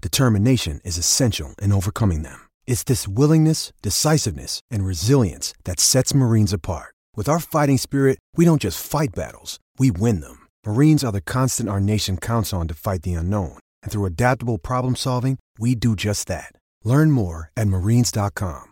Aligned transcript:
determination 0.00 0.80
is 0.84 0.96
essential 0.96 1.54
in 1.60 1.72
overcoming 1.72 2.22
them. 2.22 2.48
It's 2.66 2.84
this 2.84 3.06
willingness, 3.06 3.74
decisiveness, 3.82 4.62
and 4.70 4.86
resilience 4.86 5.52
that 5.64 5.80
sets 5.80 6.14
Marines 6.14 6.54
apart. 6.54 6.94
With 7.16 7.28
our 7.28 7.38
fighting 7.38 7.76
spirit, 7.76 8.18
we 8.36 8.46
don't 8.46 8.62
just 8.62 8.82
fight 8.82 9.10
battles, 9.14 9.58
we 9.78 9.90
win 9.90 10.20
them. 10.20 10.46
Marines 10.64 11.04
are 11.04 11.12
the 11.12 11.20
constant 11.20 11.68
our 11.68 11.80
nation 11.80 12.16
counts 12.16 12.54
on 12.54 12.68
to 12.68 12.74
fight 12.74 13.02
the 13.02 13.12
unknown. 13.12 13.58
And 13.82 13.92
through 13.92 14.06
adaptable 14.06 14.56
problem 14.56 14.96
solving, 14.96 15.38
we 15.58 15.74
do 15.74 15.94
just 15.94 16.28
that. 16.28 16.52
Learn 16.84 17.10
more 17.10 17.50
at 17.56 17.68
marines.com. 17.68 18.68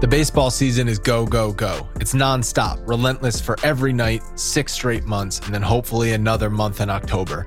The 0.00 0.08
baseball 0.08 0.50
season 0.50 0.86
is 0.86 0.98
go, 0.98 1.24
go, 1.24 1.52
go. 1.52 1.88
It's 1.96 2.12
nonstop, 2.12 2.86
relentless 2.86 3.40
for 3.40 3.56
every 3.62 3.92
night, 3.92 4.22
six 4.34 4.72
straight 4.72 5.04
months, 5.04 5.38
and 5.38 5.54
then 5.54 5.62
hopefully 5.62 6.12
another 6.12 6.50
month 6.50 6.82
in 6.82 6.90
October. 6.90 7.46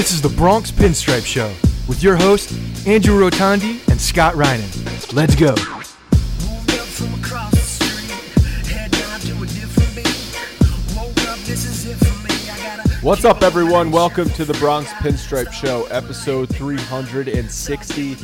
This 0.00 0.12
is 0.12 0.22
the 0.22 0.30
Bronx 0.30 0.70
Pinstripe 0.70 1.26
Show 1.26 1.52
with 1.86 2.02
your 2.02 2.16
hosts, 2.16 2.56
Andrew 2.86 3.20
Rotondi 3.20 3.86
and 3.90 4.00
Scott 4.00 4.32
Reinen. 4.32 5.12
Let's 5.12 5.34
go. 5.34 5.50
Moved 5.50 6.70
up 6.70 6.86
from 6.86 7.12
across 7.20 7.50
the 7.50 7.58
street, 7.58 8.66
head 8.66 8.90
down 8.92 9.20
to 9.20 9.42
a 9.42 9.46
different 9.46 9.94
beat. 9.94 10.96
Woke 10.96 11.28
up, 11.28 11.38
this 11.40 11.66
is 11.66 11.84
it 11.84 11.96
for 11.98 12.16
me. 12.26 12.50
I 12.50 12.76
gotta 12.78 12.88
What's 13.04 13.26
up, 13.26 13.42
everyone? 13.42 13.90
Welcome 13.90 14.30
to 14.30 14.46
the 14.46 14.54
Bronx 14.54 14.90
Pinstripe 14.92 15.52
Show, 15.52 15.84
episode 15.90 16.48
360. 16.48 18.16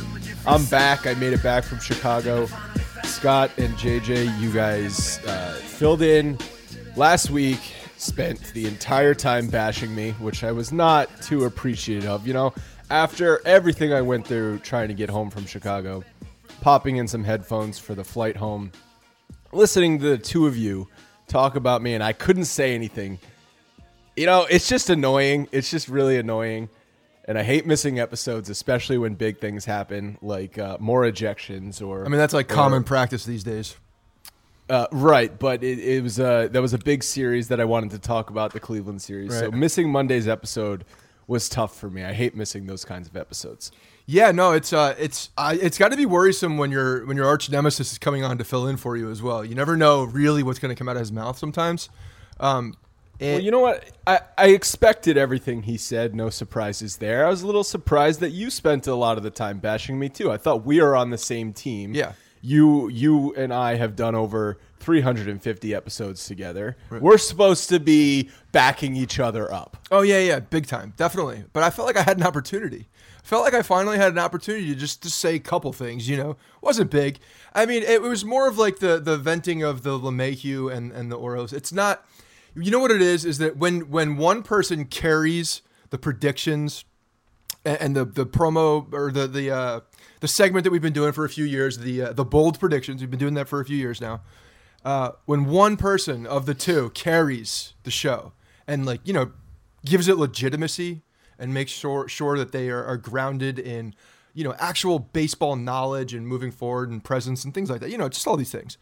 I'm 0.47 0.65
back. 0.65 1.05
I 1.05 1.13
made 1.13 1.33
it 1.33 1.43
back 1.43 1.63
from 1.63 1.79
Chicago. 1.79 2.47
Scott 3.03 3.51
and 3.59 3.75
JJ, 3.75 4.39
you 4.39 4.51
guys 4.51 5.19
uh, 5.27 5.51
filled 5.63 6.01
in 6.01 6.39
last 6.95 7.29
week, 7.29 7.59
spent 7.97 8.53
the 8.53 8.65
entire 8.65 9.13
time 9.13 9.47
bashing 9.47 9.93
me, 9.93 10.11
which 10.13 10.43
I 10.43 10.51
was 10.51 10.71
not 10.71 11.09
too 11.21 11.45
appreciative 11.45 12.09
of. 12.09 12.27
You 12.27 12.33
know, 12.33 12.53
after 12.89 13.45
everything 13.45 13.93
I 13.93 14.01
went 14.01 14.27
through 14.27 14.59
trying 14.59 14.87
to 14.87 14.93
get 14.93 15.09
home 15.09 15.29
from 15.29 15.45
Chicago, 15.45 16.03
popping 16.61 16.97
in 16.97 17.07
some 17.07 17.23
headphones 17.23 17.79
for 17.79 17.95
the 17.95 18.03
flight 18.03 18.37
home, 18.37 18.71
listening 19.51 19.99
to 19.99 20.09
the 20.09 20.17
two 20.17 20.47
of 20.47 20.55
you 20.57 20.87
talk 21.27 21.55
about 21.55 21.81
me, 21.81 21.93
and 21.93 22.03
I 22.03 22.13
couldn't 22.13 22.45
say 22.45 22.73
anything 22.73 23.19
you 24.17 24.25
know, 24.25 24.47
it's 24.49 24.67
just 24.67 24.89
annoying. 24.89 25.47
It's 25.51 25.69
just 25.69 25.87
really 25.87 26.17
annoying. 26.17 26.69
And 27.25 27.37
I 27.37 27.43
hate 27.43 27.65
missing 27.65 27.99
episodes, 27.99 28.49
especially 28.49 28.97
when 28.97 29.13
big 29.13 29.39
things 29.39 29.63
happen, 29.63 30.17
like 30.21 30.57
uh, 30.57 30.77
more 30.79 31.03
ejections 31.03 31.85
or. 31.85 32.03
I 32.03 32.09
mean, 32.09 32.17
that's 32.17 32.33
like 32.33 32.51
or- 32.51 32.55
common 32.55 32.83
practice 32.83 33.25
these 33.25 33.43
days. 33.43 33.77
Uh, 34.69 34.87
right, 34.91 35.37
but 35.39 35.63
it, 35.63 35.79
it 35.79 36.03
was 36.03 36.19
uh, 36.19 36.49
that 36.51 36.61
was 36.61 36.73
a 36.73 36.77
big 36.77 37.03
series 37.03 37.47
that 37.47 37.61
I 37.61 37.65
wanted 37.65 37.91
to 37.91 37.99
talk 37.99 38.29
about, 38.29 38.53
the 38.53 38.59
Cleveland 38.59 39.01
series. 39.01 39.37
So 39.37 39.49
missing 39.51 39.89
Monday's 39.89 40.27
episode 40.27 40.83
was 41.27 41.47
tough 41.49 41.77
for 41.77 41.89
me. 41.89 42.03
I 42.03 42.13
hate 42.13 42.35
missing 42.35 42.65
those 42.65 42.83
kinds 42.83 43.07
of 43.07 43.15
episodes. 43.15 43.71
Yeah, 44.05 44.31
no, 44.31 44.53
it's 44.53 44.71
uh, 44.73 44.95
it's 44.97 45.29
uh, 45.37 45.55
it's 45.59 45.77
got 45.77 45.91
to 45.91 45.97
be 45.97 46.05
worrisome 46.05 46.57
when 46.57 46.71
your 46.71 47.05
when 47.05 47.17
your 47.17 47.27
arch 47.27 47.49
nemesis 47.49 47.91
is 47.91 47.97
coming 47.97 48.23
on 48.23 48.37
to 48.37 48.43
fill 48.43 48.67
in 48.67 48.77
for 48.77 48.95
you 48.95 49.09
as 49.09 49.21
well. 49.21 49.43
You 49.43 49.55
never 49.55 49.75
know 49.75 50.03
really 50.03 50.43
what's 50.43 50.59
going 50.59 50.73
to 50.73 50.79
come 50.79 50.87
out 50.87 50.95
of 50.95 51.01
his 51.01 51.11
mouth 51.11 51.37
sometimes. 51.37 51.89
Um, 52.39 52.75
and 53.19 53.35
Well, 53.35 53.41
you 53.41 53.51
know 53.51 53.59
what? 53.59 53.83
I, 54.05 54.19
I 54.37 54.47
expected 54.49 55.17
everything 55.17 55.63
he 55.63 55.77
said. 55.77 56.15
No 56.15 56.29
surprises 56.29 56.97
there. 56.97 57.25
I 57.25 57.29
was 57.29 57.41
a 57.41 57.45
little 57.45 57.63
surprised 57.63 58.19
that 58.19 58.29
you 58.29 58.49
spent 58.49 58.87
a 58.87 58.95
lot 58.95 59.17
of 59.17 59.23
the 59.23 59.31
time 59.31 59.59
bashing 59.59 59.97
me 59.97 60.07
too. 60.07 60.31
I 60.31 60.37
thought 60.37 60.65
we 60.65 60.79
are 60.79 60.95
on 60.95 61.09
the 61.09 61.17
same 61.17 61.51
team. 61.51 61.93
Yeah. 61.93 62.13
You 62.41 62.87
you 62.89 63.33
and 63.35 63.53
I 63.53 63.75
have 63.75 63.95
done 63.95 64.15
over 64.15 64.57
350 64.79 65.73
episodes 65.73 66.25
together. 66.25 66.77
We're 66.89 67.17
supposed 67.17 67.69
to 67.69 67.79
be 67.79 68.29
backing 68.51 68.95
each 68.95 69.19
other 69.19 69.51
up. 69.51 69.77
Oh 69.91 70.01
yeah, 70.01 70.19
yeah, 70.19 70.39
big 70.39 70.67
time, 70.67 70.93
definitely. 70.97 71.43
But 71.53 71.63
I 71.63 71.69
felt 71.69 71.87
like 71.87 71.97
I 71.97 72.03
had 72.03 72.17
an 72.17 72.23
opportunity. 72.23 72.87
I 73.21 73.27
felt 73.27 73.43
like 73.43 73.53
I 73.53 73.61
finally 73.61 73.97
had 73.97 74.13
an 74.13 74.19
opportunity 74.19 74.67
to 74.67 74.75
just 74.75 75.03
to 75.03 75.09
say 75.09 75.35
a 75.35 75.39
couple 75.39 75.73
things. 75.73 76.07
You 76.07 76.17
know, 76.17 76.37
wasn't 76.61 76.91
big. 76.91 77.19
I 77.53 77.65
mean, 77.65 77.83
it 77.83 78.01
was 78.01 78.23
more 78.23 78.47
of 78.47 78.57
like 78.57 78.79
the 78.79 78.99
the 78.99 79.17
venting 79.17 79.63
of 79.63 79.83
the 79.83 79.99
LeMahieu 79.99 80.71
and 80.71 80.91
and 80.91 81.11
the 81.11 81.17
Oros. 81.17 81.53
It's 81.53 81.73
not. 81.73 82.05
You 82.55 82.71
know 82.71 82.79
what 82.79 82.91
it 82.91 83.01
is? 83.01 83.25
Is 83.25 83.37
that 83.37 83.57
when 83.57 83.89
when 83.89 84.17
one 84.17 84.41
person 84.41 84.85
carries 84.85 85.61
the 85.89 85.97
predictions 85.97 86.85
and, 87.65 87.77
and 87.81 87.95
the 87.95 88.05
the 88.05 88.25
promo 88.25 88.91
or 88.93 89.11
the 89.11 89.27
the 89.27 89.51
uh, 89.51 89.79
the 90.19 90.27
segment 90.27 90.63
that 90.63 90.71
we've 90.71 90.81
been 90.81 90.93
doing 90.93 91.11
for 91.11 91.25
a 91.25 91.29
few 91.29 91.45
years, 91.45 91.79
the 91.79 92.01
uh, 92.01 92.13
the 92.13 92.25
bold 92.25 92.59
predictions. 92.59 93.01
We've 93.01 93.09
been 93.09 93.19
doing 93.19 93.35
that 93.35 93.47
for 93.47 93.59
a 93.59 93.65
few 93.65 93.77
years 93.77 94.01
now. 94.01 94.21
Uh, 94.85 95.11
when 95.25 95.45
one 95.45 95.77
person 95.77 96.25
of 96.25 96.45
the 96.45 96.53
two 96.53 96.89
carries 96.91 97.73
the 97.83 97.91
show 97.91 98.31
and 98.67 98.85
like 98.85 99.01
you 99.03 99.13
know 99.13 99.31
gives 99.85 100.07
it 100.07 100.17
legitimacy 100.17 101.01
and 101.39 101.53
makes 101.53 101.71
sure 101.71 102.07
sure 102.07 102.37
that 102.37 102.51
they 102.51 102.69
are, 102.69 102.83
are 102.83 102.97
grounded 102.97 103.59
in 103.59 103.93
you 104.33 104.43
know 104.43 104.55
actual 104.59 104.99
baseball 104.99 105.55
knowledge 105.55 106.13
and 106.13 106.27
moving 106.27 106.51
forward 106.51 106.89
and 106.89 107.03
presence 107.03 107.43
and 107.43 107.53
things 107.53 107.69
like 107.69 107.81
that. 107.81 107.89
You 107.89 107.97
know, 107.97 108.09
just 108.09 108.27
all 108.27 108.37
these 108.37 108.51
things. 108.51 108.77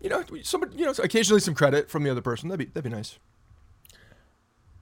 You 0.00 0.10
know, 0.10 0.24
somebody 0.42 0.76
you 0.76 0.84
know 0.84 0.94
occasionally 1.02 1.40
some 1.40 1.54
credit 1.54 1.90
from 1.90 2.02
the 2.02 2.10
other 2.10 2.20
person. 2.20 2.48
That'd 2.48 2.66
be 2.66 2.72
that'd 2.72 2.90
be 2.90 2.94
nice. 2.94 3.18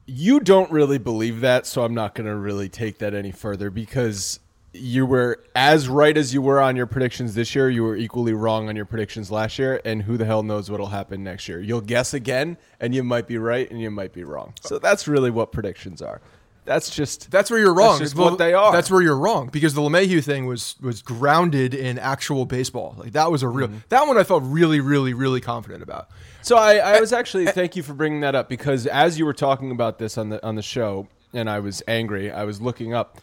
You 0.06 0.40
don't 0.40 0.70
really 0.70 0.98
believe 0.98 1.40
that, 1.40 1.64
so 1.64 1.82
I'm 1.82 1.94
not 1.94 2.14
going 2.14 2.26
to 2.26 2.36
really 2.36 2.68
take 2.68 2.98
that 2.98 3.14
any 3.14 3.30
further 3.32 3.70
because 3.70 4.38
you 4.74 5.06
were 5.06 5.42
as 5.54 5.88
right 5.88 6.16
as 6.16 6.34
you 6.34 6.42
were 6.42 6.60
on 6.60 6.74
your 6.76 6.86
predictions 6.86 7.34
this 7.34 7.54
year. 7.54 7.70
You 7.70 7.84
were 7.84 7.96
equally 7.96 8.32
wrong 8.34 8.68
on 8.68 8.76
your 8.76 8.84
predictions 8.84 9.30
last 9.30 9.58
year, 9.58 9.80
and 9.84 10.02
who 10.02 10.16
the 10.16 10.24
hell 10.24 10.42
knows 10.42 10.70
what'll 10.70 10.88
happen 10.88 11.22
next 11.24 11.48
year? 11.48 11.60
You'll 11.60 11.80
guess 11.80 12.12
again, 12.12 12.56
and 12.80 12.94
you 12.94 13.02
might 13.04 13.26
be 13.26 13.38
right, 13.38 13.70
and 13.70 13.80
you 13.80 13.90
might 13.90 14.12
be 14.12 14.24
wrong. 14.24 14.54
So 14.62 14.78
that's 14.78 15.06
really 15.08 15.30
what 15.30 15.52
predictions 15.52 16.02
are. 16.02 16.20
That's 16.64 16.88
just 16.88 17.30
That's 17.30 17.50
where 17.50 17.60
you're 17.60 17.74
wrong. 17.74 17.98
just 17.98 18.14
Well, 18.16 18.30
what 18.30 18.38
they 18.38 18.54
are. 18.54 18.72
That's 18.72 18.90
where 18.90 19.02
you're 19.02 19.18
wrong 19.18 19.48
because 19.52 19.74
the 19.74 19.82
LeMahieu 19.82 20.24
thing 20.24 20.46
was 20.46 20.76
was 20.80 21.02
grounded 21.02 21.74
in 21.74 21.98
actual 21.98 22.46
baseball. 22.46 22.94
Like 22.96 23.12
that 23.12 23.30
was 23.30 23.42
a 23.42 23.48
real 23.48 23.68
Mm-hmm. 23.68 23.76
that 23.90 24.06
one 24.06 24.16
I 24.16 24.24
felt 24.24 24.42
really 24.46 24.80
really 24.80 25.12
really 25.12 25.42
confident 25.42 25.82
about. 25.82 26.08
So 26.40 26.56
I, 26.56 26.76
I 26.76 27.00
was 27.00 27.12
actually 27.12 27.46
thank 27.48 27.76
you 27.76 27.82
for 27.82 27.92
bringing 27.92 28.20
that 28.20 28.34
up 28.34 28.48
because 28.48 28.86
as 28.86 29.18
you 29.18 29.26
were 29.26 29.34
talking 29.34 29.72
about 29.72 29.98
this 29.98 30.16
on 30.16 30.30
the 30.30 30.42
on 30.42 30.54
the 30.54 30.62
show, 30.62 31.06
and 31.34 31.50
I 31.50 31.58
was 31.60 31.82
angry, 31.86 32.32
I 32.32 32.44
was 32.44 32.62
looking 32.62 32.94
up. 32.94 33.18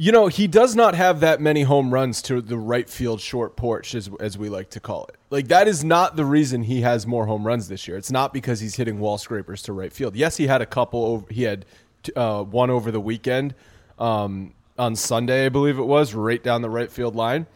You 0.00 0.12
know, 0.12 0.28
he 0.28 0.46
does 0.46 0.74
not 0.74 0.94
have 0.94 1.20
that 1.20 1.42
many 1.42 1.60
home 1.64 1.92
runs 1.92 2.22
to 2.22 2.40
the 2.40 2.56
right 2.56 2.88
field 2.88 3.20
short 3.20 3.54
porch, 3.54 3.94
as, 3.94 4.08
as 4.18 4.38
we 4.38 4.48
like 4.48 4.70
to 4.70 4.80
call 4.80 5.04
it. 5.04 5.16
Like, 5.28 5.48
that 5.48 5.68
is 5.68 5.84
not 5.84 6.16
the 6.16 6.24
reason 6.24 6.62
he 6.62 6.80
has 6.80 7.06
more 7.06 7.26
home 7.26 7.46
runs 7.46 7.68
this 7.68 7.86
year. 7.86 7.98
It's 7.98 8.10
not 8.10 8.32
because 8.32 8.60
he's 8.60 8.76
hitting 8.76 8.98
wall 8.98 9.18
scrapers 9.18 9.60
to 9.64 9.74
right 9.74 9.92
field. 9.92 10.16
Yes, 10.16 10.38
he 10.38 10.46
had 10.46 10.62
a 10.62 10.66
couple. 10.66 11.04
Over, 11.04 11.26
he 11.30 11.42
had 11.42 11.66
uh, 12.16 12.42
one 12.44 12.70
over 12.70 12.90
the 12.90 12.98
weekend 12.98 13.54
um, 13.98 14.54
on 14.78 14.96
Sunday, 14.96 15.44
I 15.44 15.48
believe 15.50 15.78
it 15.78 15.82
was, 15.84 16.14
right 16.14 16.42
down 16.42 16.62
the 16.62 16.70
right 16.70 16.90
field 16.90 17.14
line. 17.14 17.46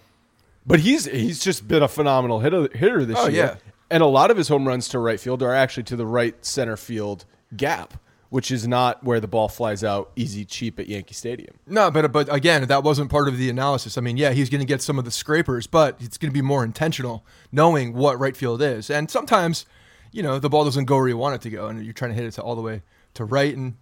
But 0.66 0.80
he's 0.80 1.06
he's 1.06 1.42
just 1.42 1.66
been 1.66 1.82
a 1.82 1.88
phenomenal 1.88 2.40
hitter, 2.40 2.68
hitter 2.76 3.06
this 3.06 3.16
Oh, 3.18 3.28
year. 3.28 3.44
yeah. 3.46 3.70
And 3.90 4.02
a 4.02 4.06
lot 4.06 4.30
of 4.30 4.36
his 4.36 4.48
home 4.48 4.68
runs 4.68 4.88
to 4.88 4.98
right 4.98 5.18
field 5.18 5.42
are 5.42 5.54
actually 5.54 5.84
to 5.84 5.96
the 5.96 6.06
right 6.06 6.34
center 6.44 6.76
field 6.76 7.24
gap, 7.56 7.94
which 8.34 8.50
is 8.50 8.66
not 8.66 9.04
where 9.04 9.20
the 9.20 9.28
ball 9.28 9.48
flies 9.48 9.84
out 9.84 10.10
easy, 10.16 10.44
cheap 10.44 10.80
at 10.80 10.88
Yankee 10.88 11.14
Stadium. 11.14 11.54
No, 11.68 11.88
but 11.88 12.10
but 12.10 12.34
again, 12.34 12.66
that 12.66 12.82
wasn't 12.82 13.08
part 13.08 13.28
of 13.28 13.38
the 13.38 13.48
analysis. 13.48 13.96
I 13.96 14.00
mean, 14.00 14.16
yeah, 14.16 14.32
he's 14.32 14.50
going 14.50 14.60
to 14.60 14.66
get 14.66 14.82
some 14.82 14.98
of 14.98 15.04
the 15.04 15.12
scrapers, 15.12 15.68
but 15.68 15.96
it's 16.00 16.18
going 16.18 16.32
to 16.32 16.34
be 16.34 16.42
more 16.42 16.64
intentional, 16.64 17.24
knowing 17.52 17.92
what 17.94 18.18
right 18.18 18.36
field 18.36 18.60
is. 18.60 18.90
And 18.90 19.08
sometimes, 19.08 19.66
you 20.10 20.20
know, 20.20 20.40
the 20.40 20.48
ball 20.48 20.64
doesn't 20.64 20.86
go 20.86 20.96
where 20.96 21.06
you 21.06 21.16
want 21.16 21.36
it 21.36 21.42
to 21.42 21.50
go, 21.50 21.68
and 21.68 21.84
you're 21.84 21.92
trying 21.94 22.10
to 22.10 22.16
hit 22.16 22.24
it 22.24 22.32
to 22.32 22.42
all 22.42 22.56
the 22.56 22.60
way 22.60 22.82
to 23.14 23.24
right 23.24 23.56
and 23.56 23.74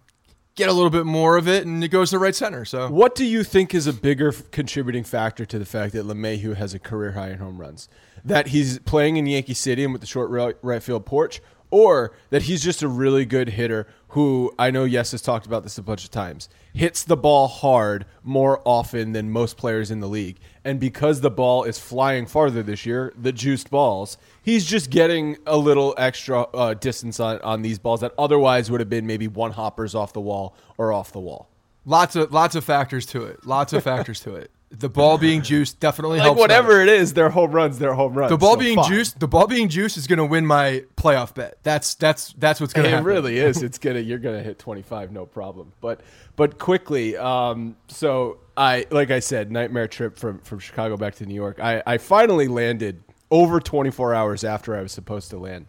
get 0.53 0.69
a 0.69 0.73
little 0.73 0.91
bit 0.91 1.07
more 1.07 1.35
of 1.35 1.47
it, 1.47 1.65
and 1.65 1.83
it 1.83 1.87
goes 1.87 2.11
to 2.11 2.19
right 2.19 2.35
center. 2.35 2.63
So 2.63 2.89
What 2.89 3.15
do 3.15 3.25
you 3.25 3.43
think 3.43 3.73
is 3.73 3.87
a 3.87 3.93
bigger 3.93 4.31
contributing 4.51 5.03
factor 5.03 5.47
to 5.47 5.57
the 5.57 5.65
fact 5.65 5.93
that 5.93 6.05
LeMahieu 6.05 6.57
has 6.57 6.75
a 6.75 6.79
career 6.79 7.13
high 7.13 7.31
in 7.31 7.39
home 7.39 7.57
runs? 7.57 7.89
That 8.23 8.49
he's 8.49 8.77
playing 8.77 9.17
in 9.17 9.25
Yankee 9.25 9.55
Stadium 9.55 9.93
with 9.93 10.01
the 10.01 10.07
short 10.07 10.29
right, 10.29 10.55
right 10.61 10.83
field 10.83 11.07
porch, 11.07 11.41
or 11.73 12.13
that 12.29 12.43
he's 12.43 12.63
just 12.63 12.83
a 12.83 12.87
really 12.87 13.25
good 13.25 13.49
hitter 13.49 13.87
who 14.13 14.53
I 14.59 14.69
know 14.69 14.83
Yes 14.83 15.11
has 15.11 15.23
talked 15.23 15.47
about 15.47 15.63
this 15.63 15.79
a 15.79 15.81
bunch 15.81 16.03
of 16.03 16.11
times, 16.11 16.47
hits 16.71 17.03
the 17.03 17.17
ball 17.17 17.47
hard 17.47 18.05
more 18.21 18.61
often 18.63 19.11
than 19.11 19.31
most 19.31 19.57
players 19.57 19.89
in 19.89 20.01
the 20.01 20.07
league. 20.07 20.37
And 20.63 20.79
because 20.79 21.21
the 21.21 21.31
ball 21.31 21.63
is 21.63 21.79
flying 21.79 22.27
farther 22.27 22.61
this 22.61 22.85
year, 22.85 23.11
the 23.19 23.31
juiced 23.31 23.71
balls, 23.71 24.17
he's 24.43 24.65
just 24.65 24.91
getting 24.91 25.37
a 25.47 25.57
little 25.57 25.95
extra 25.97 26.41
uh, 26.41 26.75
distance 26.75 27.19
on, 27.19 27.41
on 27.41 27.63
these 27.63 27.79
balls 27.79 28.01
that 28.01 28.13
otherwise 28.19 28.69
would 28.69 28.81
have 28.81 28.89
been 28.89 29.07
maybe 29.07 29.27
one 29.27 29.51
hoppers 29.51 29.95
off 29.95 30.13
the 30.13 30.21
wall 30.21 30.55
or 30.77 30.93
off 30.93 31.11
the 31.11 31.19
wall. 31.19 31.49
lots 31.85 32.15
of 32.15 32.31
lots 32.31 32.53
of 32.53 32.63
factors 32.63 33.07
to 33.07 33.23
it. 33.23 33.43
Lots 33.47 33.73
of 33.73 33.83
factors 33.83 34.19
to 34.21 34.35
it. 34.35 34.51
The 34.75 34.89
ball 34.89 35.19
being 35.19 35.43
juiced 35.43 35.79
definitely 35.79 36.17
like 36.17 36.25
helps. 36.25 36.39
whatever 36.39 36.81
it 36.81 36.89
is, 36.89 37.13
they're 37.13 37.29
home 37.29 37.51
runs. 37.51 37.77
They're 37.77 37.93
home 37.93 38.13
runs. 38.13 38.31
The 38.31 38.37
ball 38.37 38.55
so 38.55 38.59
being 38.59 38.75
fine. 38.77 38.89
juiced, 38.89 39.19
the 39.19 39.27
ball 39.27 39.45
being 39.45 39.69
juiced 39.69 39.97
is 39.97 40.07
going 40.07 40.17
to 40.17 40.25
win 40.25 40.47
my 40.47 40.83
playoff 40.97 41.35
bet. 41.35 41.59
That's 41.61 41.93
that's 41.93 42.33
that's 42.39 42.59
what's 42.59 42.73
going 42.73 42.85
to 42.85 42.89
happen. 42.89 43.05
It 43.05 43.13
really 43.13 43.37
is. 43.37 43.61
It's 43.63 43.77
gonna. 43.77 43.99
You're 43.99 44.19
gonna 44.19 44.41
hit 44.41 44.59
25, 44.59 45.11
no 45.11 45.25
problem. 45.25 45.73
But 45.79 46.01
but 46.35 46.57
quickly. 46.57 47.15
Um. 47.15 47.77
So 47.87 48.39
I 48.57 48.85
like 48.89 49.11
I 49.11 49.19
said, 49.19 49.51
nightmare 49.51 49.87
trip 49.87 50.17
from 50.17 50.39
from 50.39 50.59
Chicago 50.59 50.97
back 50.97 51.15
to 51.15 51.25
New 51.25 51.35
York. 51.35 51.59
I 51.59 51.83
I 51.85 51.97
finally 51.99 52.47
landed 52.47 53.03
over 53.29 53.59
24 53.59 54.13
hours 54.13 54.43
after 54.43 54.75
I 54.75 54.81
was 54.81 54.91
supposed 54.91 55.29
to 55.29 55.37
land, 55.37 55.67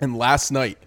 and 0.00 0.16
last 0.16 0.50
night 0.52 0.78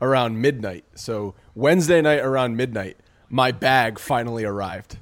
around 0.00 0.40
midnight. 0.40 0.84
So 0.94 1.34
Wednesday 1.54 2.00
night 2.00 2.20
around 2.20 2.56
midnight, 2.56 2.98
my 3.28 3.52
bag 3.52 3.98
finally 3.98 4.44
arrived. 4.44 4.98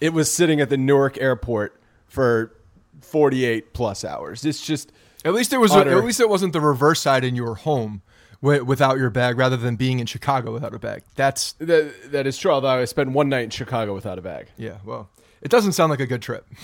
It 0.00 0.12
was 0.12 0.32
sitting 0.32 0.60
at 0.60 0.68
the 0.68 0.76
Newark 0.76 1.18
airport 1.18 1.80
for 2.06 2.52
48 3.00 3.72
plus 3.72 4.04
hours. 4.04 4.44
It's 4.44 4.64
just. 4.64 4.92
At 5.24 5.34
least 5.34 5.52
it 5.52 5.58
was. 5.58 5.72
Utter- 5.72 5.96
at 5.98 6.04
least 6.04 6.20
it 6.20 6.28
wasn't 6.28 6.52
the 6.52 6.60
reverse 6.60 7.00
side 7.00 7.24
in 7.24 7.34
your 7.34 7.54
home 7.54 8.02
without 8.40 8.98
your 8.98 9.10
bag, 9.10 9.38
rather 9.38 9.56
than 9.56 9.74
being 9.76 9.98
in 9.98 10.06
Chicago 10.06 10.52
without 10.52 10.72
a 10.74 10.78
bag. 10.78 11.02
That's 11.16 11.52
That, 11.54 12.12
that 12.12 12.26
is 12.26 12.38
true. 12.38 12.52
Although 12.52 12.68
I 12.68 12.84
spent 12.84 13.10
one 13.10 13.28
night 13.28 13.44
in 13.44 13.50
Chicago 13.50 13.94
without 13.94 14.18
a 14.18 14.22
bag. 14.22 14.48
yeah. 14.56 14.76
Well, 14.84 15.08
it 15.42 15.50
doesn't 15.50 15.72
sound 15.72 15.90
like 15.90 16.00
a 16.00 16.06
good 16.06 16.22
trip. 16.22 16.46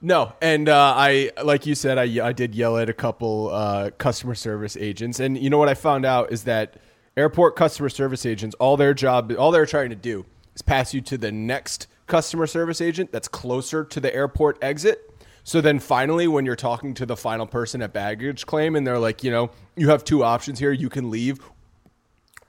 No, 0.00 0.32
and 0.40 0.68
uh, 0.68 0.94
I, 0.96 1.32
like 1.42 1.66
you 1.66 1.74
said, 1.74 1.98
I, 1.98 2.28
I 2.28 2.32
did 2.32 2.54
yell 2.54 2.78
at 2.78 2.88
a 2.88 2.92
couple 2.92 3.50
uh, 3.52 3.90
customer 3.98 4.36
service 4.36 4.76
agents, 4.76 5.18
and 5.18 5.36
you 5.36 5.50
know 5.50 5.58
what 5.58 5.68
I 5.68 5.74
found 5.74 6.06
out 6.06 6.30
is 6.32 6.44
that 6.44 6.76
airport 7.16 7.56
customer 7.56 7.88
service 7.88 8.24
agents, 8.24 8.54
all 8.60 8.76
their 8.76 8.94
job, 8.94 9.32
all 9.36 9.50
they're 9.50 9.66
trying 9.66 9.90
to 9.90 9.96
do 9.96 10.24
is 10.54 10.62
pass 10.62 10.94
you 10.94 11.00
to 11.00 11.18
the 11.18 11.32
next 11.32 11.88
customer 12.08 12.46
service 12.46 12.80
agent 12.80 13.12
that's 13.12 13.28
closer 13.28 13.84
to 13.84 14.00
the 14.00 14.14
airport 14.14 14.58
exit. 14.62 15.04
So 15.44 15.60
then 15.60 15.78
finally, 15.78 16.28
when 16.28 16.44
you're 16.44 16.56
talking 16.56 16.92
to 16.94 17.06
the 17.06 17.16
final 17.16 17.46
person 17.46 17.80
at 17.80 17.92
baggage 17.92 18.44
claim, 18.44 18.76
and 18.76 18.86
they're 18.86 18.98
like, 18.98 19.24
you 19.24 19.30
know, 19.30 19.50
you 19.76 19.88
have 19.88 20.04
two 20.04 20.22
options 20.22 20.58
here, 20.58 20.72
you 20.72 20.88
can 20.88 21.10
leave 21.10 21.38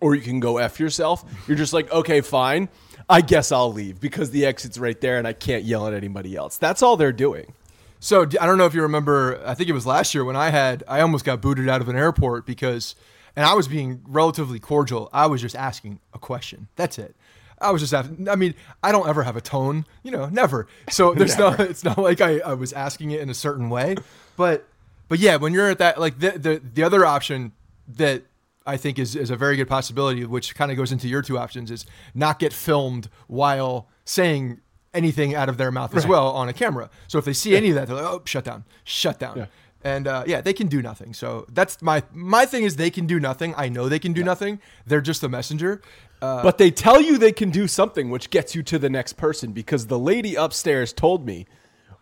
or 0.02 0.16
you 0.16 0.22
can 0.22 0.40
go 0.40 0.58
F 0.58 0.80
yourself. 0.80 1.24
You're 1.48 1.58
just 1.58 1.74
like, 1.74 1.92
okay, 1.92 2.22
fine. 2.22 2.70
I 3.10 3.22
guess 3.22 3.52
I'll 3.52 3.72
leave 3.72 4.00
because 4.00 4.32
the 4.32 4.46
exit's 4.46 4.78
right 4.78 5.00
there 5.00 5.18
and 5.18 5.28
I 5.28 5.34
can't 5.34 5.64
yell 5.64 5.88
at 5.88 5.94
anybody 5.94 6.36
else. 6.36 6.58
That's 6.58 6.82
all 6.82 6.98
they're 6.98 7.12
doing. 7.12 7.54
So 8.00 8.24
I 8.24 8.46
don't 8.46 8.58
know 8.58 8.66
if 8.66 8.74
you 8.74 8.82
remember. 8.82 9.42
I 9.46 9.54
think 9.56 9.70
it 9.70 9.74
was 9.74 9.86
last 9.86 10.14
year 10.14 10.24
when 10.24 10.36
I 10.36 10.50
had. 10.50 10.84
I 10.88 11.02
almost 11.02 11.26
got 11.26 11.42
booted 11.42 11.68
out 11.68 11.82
of 11.82 11.90
an 11.90 11.98
airport 11.98 12.46
because, 12.46 12.96
and 13.36 13.46
I 13.46 13.54
was 13.56 13.68
being 13.68 14.02
relatively 14.08 14.60
cordial. 14.60 15.10
I 15.12 15.28
was 15.28 15.42
just 15.42 15.56
asking 15.56 16.00
a 16.14 16.20
question. 16.20 16.70
That's 16.76 16.98
it. 16.98 17.16
I 17.62 17.72
was 17.72 17.82
just 17.82 17.94
asking. 17.94 18.30
I 18.30 18.36
mean, 18.36 18.54
I 18.84 18.92
don't 18.92 19.08
ever 19.08 19.24
have 19.24 19.36
a 19.36 19.42
tone. 19.42 19.86
You 20.04 20.12
know, 20.12 20.28
never. 20.28 20.68
So 20.90 21.14
there's 21.16 21.38
no. 21.38 21.56
It's 21.60 21.84
not 21.84 21.98
like 21.98 22.22
I, 22.22 22.40
I 22.40 22.54
was 22.54 22.74
asking 22.74 23.12
it 23.12 23.22
in 23.22 23.30
a 23.30 23.34
certain 23.34 23.70
way. 23.70 23.96
But 24.38 24.68
but 25.08 25.20
yeah, 25.20 25.36
when 25.38 25.54
you're 25.54 25.70
at 25.70 25.80
that, 25.80 26.00
like 26.00 26.20
the 26.20 26.32
the, 26.32 26.62
the 26.74 26.84
other 26.84 27.06
option 27.06 27.52
that 27.88 28.24
I 28.66 28.78
think 28.78 29.00
is, 29.00 29.16
is 29.16 29.30
a 29.30 29.36
very 29.36 29.56
good 29.56 29.68
possibility, 29.68 30.26
which 30.26 30.56
kind 30.56 30.72
of 30.72 30.78
goes 30.78 30.92
into 30.92 31.08
your 31.08 31.22
two 31.22 31.38
options, 31.38 31.72
is 31.72 31.86
not 32.14 32.40
get 32.40 32.54
filmed 32.54 33.10
while 33.28 33.88
saying 34.06 34.62
anything 34.94 35.36
out 35.36 35.50
of 35.50 35.58
their 35.58 35.72
mouth 35.72 35.96
as 35.96 36.06
well 36.08 36.30
on 36.32 36.50
a 36.50 36.54
camera. 36.54 36.90
So 37.08 37.18
if 37.18 37.26
they 37.26 37.34
see 37.34 37.56
any 37.56 37.70
of 37.70 37.76
that, 37.76 37.88
they're 37.88 37.96
like, 37.96 38.06
oh, 38.06 38.22
shut 38.26 38.44
down, 38.44 38.64
shut 38.84 39.20
down. 39.20 39.48
And 39.84 40.08
uh, 40.08 40.24
yeah, 40.28 40.42
they 40.42 40.54
can 40.54 40.68
do 40.68 40.82
nothing. 40.82 41.14
So 41.14 41.46
that's 41.50 41.82
my 41.82 42.04
my 42.12 42.46
thing 42.46 42.64
is 42.64 42.76
they 42.76 42.90
can 42.90 43.06
do 43.06 43.20
nothing. 43.20 43.54
I 43.56 43.70
know 43.70 43.88
they 43.88 44.00
can 44.00 44.14
do 44.14 44.24
nothing. 44.24 44.60
They're 44.86 45.02
just 45.02 45.24
a 45.24 45.30
messenger. 45.30 45.82
Uh, 46.22 46.44
but 46.44 46.58
they 46.58 46.70
tell 46.70 47.02
you 47.02 47.18
they 47.18 47.32
can 47.32 47.50
do 47.50 47.66
something, 47.66 48.10
which 48.10 48.30
gets 48.30 48.54
you 48.54 48.64
to 48.64 48.78
the 48.78 48.90
next 48.90 49.14
person 49.14 49.54
because 49.54 49.88
the 49.88 50.00
lady 50.00 50.36
upstairs 50.36 50.92
told 50.92 51.26
me. 51.26 51.48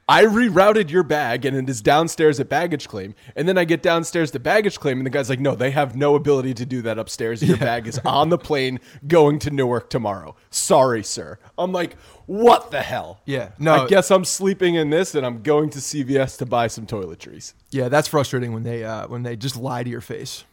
I 0.10 0.24
rerouted 0.24 0.90
your 0.90 1.04
bag 1.04 1.44
and 1.46 1.58
it 1.58 1.70
is 1.70 1.82
downstairs 1.82 2.40
at 2.40 2.48
baggage 2.48 2.88
claim. 2.88 3.14
And 3.36 3.46
then 3.46 3.58
I 3.58 3.66
get 3.66 3.82
downstairs 3.84 4.32
to 4.32 4.40
baggage 4.40 4.80
claim, 4.80 5.00
and 5.00 5.06
the 5.06 5.10
guy's 5.10 5.30
like, 5.30 5.42
No, 5.42 5.54
they 5.54 5.72
have 5.72 5.98
no 5.98 6.16
ability 6.16 6.54
to 6.56 6.66
do 6.66 6.82
that 6.84 6.98
upstairs. 6.98 7.44
Your 7.44 7.58
bag 7.58 7.88
is 7.88 8.00
on 8.06 8.30
the 8.30 8.38
plane 8.38 8.80
going 9.06 9.38
to 9.40 9.50
Newark 9.52 9.90
tomorrow. 9.90 10.36
Sorry, 10.50 11.04
sir. 11.04 11.40
I'm 11.58 11.74
like, 11.74 11.98
What 12.26 12.72
the 12.72 12.82
hell? 12.82 13.20
Yeah, 13.26 13.50
no. 13.60 13.84
I 13.84 13.88
guess 13.88 14.10
I'm 14.10 14.24
sleeping 14.24 14.76
in 14.76 14.90
this 14.92 15.14
and 15.14 15.26
I'm 15.26 15.42
going 15.42 15.70
to 15.72 15.80
CVS 15.80 16.38
to 16.38 16.46
buy 16.46 16.68
some 16.68 16.86
toiletries. 16.88 17.54
yeah, 17.72 17.90
that's 17.90 18.08
frustrating 18.08 18.54
when 18.54 18.64
they 18.64 18.86
uh, 18.86 19.08
when 19.08 19.24
they 19.24 19.36
just 19.36 19.58
lie 19.58 19.84
to 19.84 19.90
your 19.90 20.02
face. 20.02 20.46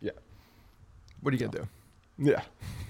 Yeah. 0.00 0.12
What 1.22 1.34
are 1.34 1.36
you 1.36 1.46
gonna 1.48 1.64
do? 1.64 1.68
Yeah. 2.18 2.42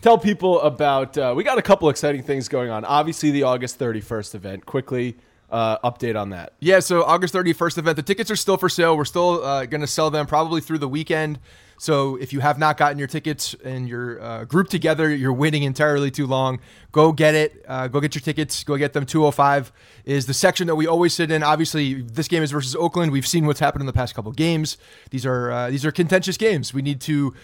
Tell 0.03 0.19
people 0.19 0.61
about. 0.61 1.17
Uh, 1.17 1.33
we 1.35 1.43
got 1.43 1.57
a 1.57 1.63
couple 1.63 1.89
exciting 1.89 2.23
things 2.23 2.49
going 2.49 2.69
on. 2.71 2.85
Obviously, 2.85 3.31
the 3.31 3.45
August 3.45 3.79
31st 3.79 4.35
event. 4.35 4.67
Quickly, 4.67 5.17
uh, 5.53 5.79
update 5.89 6.19
on 6.19 6.31
that. 6.31 6.55
Yeah, 6.59 6.81
so 6.81 7.05
August 7.05 7.35
31st 7.35 7.79
event. 7.79 7.97
The 7.97 8.03
tickets 8.03 8.31
are 8.31 8.37
still 8.37 8.57
for 8.57 8.69
sale. 8.69 8.97
We're 8.97 9.05
still 9.05 9.45
uh, 9.45 9.67
going 9.67 9.83
to 9.83 9.87
sell 9.87 10.11
them 10.11 10.27
probably 10.27 10.63
through 10.63 10.79
the 10.79 10.89
weekend. 10.89 11.39
So 11.79 12.17
if 12.17 12.33
you 12.33 12.39
have 12.41 12.59
not 12.59 12.77
gotten 12.77 12.97
your 12.97 13.09
tickets 13.09 13.57
and 13.65 13.89
you're 13.89 14.23
uh, 14.23 14.45
grouped 14.45 14.71
together, 14.71 15.13
you're 15.13 15.33
waiting 15.33 15.65
entirely 15.65 16.13
too 16.13 16.29
long, 16.29 16.61
go 16.93 17.11
get 17.11 17.35
it. 17.35 17.65
Uh, 17.67 17.89
go 17.89 18.01
get 18.01 18.15
your 18.15 18.23
tickets. 18.23 18.63
Go 18.63 18.77
get 18.77 18.93
them. 18.93 19.05
205 19.05 19.73
is 20.05 20.27
the 20.27 20.35
section 20.35 20.69
that 20.69 20.77
we 20.77 20.87
always 20.87 21.13
sit 21.13 21.31
in. 21.33 21.43
Obviously, 21.43 22.03
this 22.03 22.29
game 22.29 22.43
is 22.43 22.53
versus 22.53 22.77
Oakland. 22.77 23.11
We've 23.11 23.27
seen 23.27 23.47
what's 23.47 23.59
happened 23.59 23.83
in 23.83 23.87
the 23.87 23.93
past 23.93 24.15
couple 24.15 24.31
games. 24.31 24.79
These 25.11 25.27
are 25.27 25.51
uh, 25.51 25.71
these 25.71 25.85
are 25.85 25.91
contentious 25.91 26.37
games. 26.37 26.73
We 26.73 26.83
need 26.83 27.01
to 27.03 27.35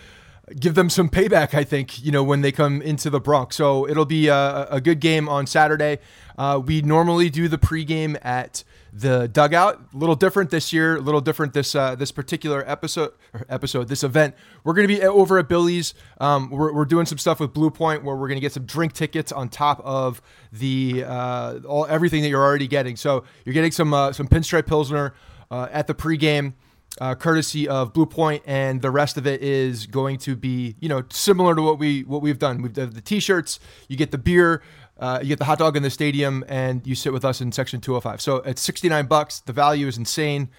give 0.58 0.74
them 0.74 0.90
some 0.90 1.08
payback. 1.08 1.54
I 1.54 1.64
think 1.64 2.02
you 2.02 2.12
know 2.12 2.22
when 2.22 2.40
they 2.40 2.52
come 2.52 2.82
into 2.82 3.10
the 3.10 3.20
Bronx. 3.20 3.56
So 3.56 3.88
it'll 3.88 4.06
be 4.06 4.28
a, 4.28 4.66
a 4.70 4.80
good 4.80 5.00
game 5.00 5.28
on 5.28 5.46
Saturday. 5.46 5.98
Uh, 6.36 6.60
we 6.64 6.82
normally 6.82 7.30
do 7.30 7.48
the 7.48 7.58
pregame 7.58 8.16
at 8.22 8.62
the 8.92 9.28
dugout. 9.28 9.80
A 9.92 9.96
little 9.96 10.14
different 10.14 10.50
this 10.50 10.72
year. 10.72 10.96
A 10.96 11.00
little 11.00 11.20
different 11.20 11.52
this 11.52 11.74
uh, 11.74 11.94
this 11.94 12.12
particular 12.12 12.68
episode 12.68 13.12
episode 13.48 13.88
this 13.88 14.04
event. 14.04 14.34
We're 14.64 14.74
going 14.74 14.88
to 14.88 14.94
be 14.94 15.02
over 15.02 15.38
at 15.38 15.48
Billy's. 15.48 15.94
Um, 16.20 16.50
we're, 16.50 16.72
we're 16.72 16.84
doing 16.84 17.06
some 17.06 17.18
stuff 17.18 17.40
with 17.40 17.52
Blue 17.52 17.70
Point 17.70 18.04
where 18.04 18.16
we're 18.16 18.28
going 18.28 18.36
to 18.36 18.42
get 18.42 18.52
some 18.52 18.64
drink 18.64 18.92
tickets 18.92 19.32
on 19.32 19.48
top 19.48 19.80
of 19.84 20.22
the 20.52 21.04
uh, 21.06 21.58
all 21.66 21.86
everything 21.86 22.22
that 22.22 22.28
you're 22.28 22.44
already 22.44 22.68
getting. 22.68 22.96
So 22.96 23.24
you're 23.44 23.54
getting 23.54 23.72
some 23.72 23.92
uh, 23.92 24.12
some 24.12 24.28
pinstripe 24.28 24.66
pilsner 24.66 25.14
uh, 25.50 25.68
at 25.70 25.86
the 25.86 25.94
pregame 25.94 26.54
uh, 27.00 27.14
courtesy 27.14 27.68
of 27.68 27.92
Blue 27.92 28.06
Point, 28.06 28.42
and 28.46 28.82
the 28.82 28.90
rest 28.90 29.16
of 29.16 29.26
it 29.26 29.42
is 29.42 29.86
going 29.86 30.18
to 30.18 30.36
be 30.36 30.76
you 30.80 30.88
know 30.88 31.02
similar 31.10 31.54
to 31.54 31.62
what 31.62 31.78
we 31.78 32.02
what 32.02 32.22
we've 32.22 32.38
done. 32.38 32.62
We've 32.62 32.72
done 32.72 32.90
the 32.90 33.00
t-shirts, 33.00 33.60
you 33.88 33.96
get 33.96 34.10
the 34.10 34.18
beer, 34.18 34.62
uh, 34.98 35.20
you 35.22 35.28
get 35.28 35.38
the 35.38 35.44
hot 35.44 35.58
dog 35.58 35.76
in 35.76 35.82
the 35.82 35.90
stadium, 35.90 36.44
and 36.48 36.86
you 36.86 36.94
sit 36.94 37.12
with 37.12 37.24
us 37.24 37.40
in 37.40 37.52
section 37.52 37.80
205. 37.80 38.20
So 38.20 38.36
it's 38.36 38.60
69 38.62 39.06
bucks. 39.06 39.40
The 39.40 39.52
value 39.52 39.86
is 39.86 39.96
insane. 39.96 40.50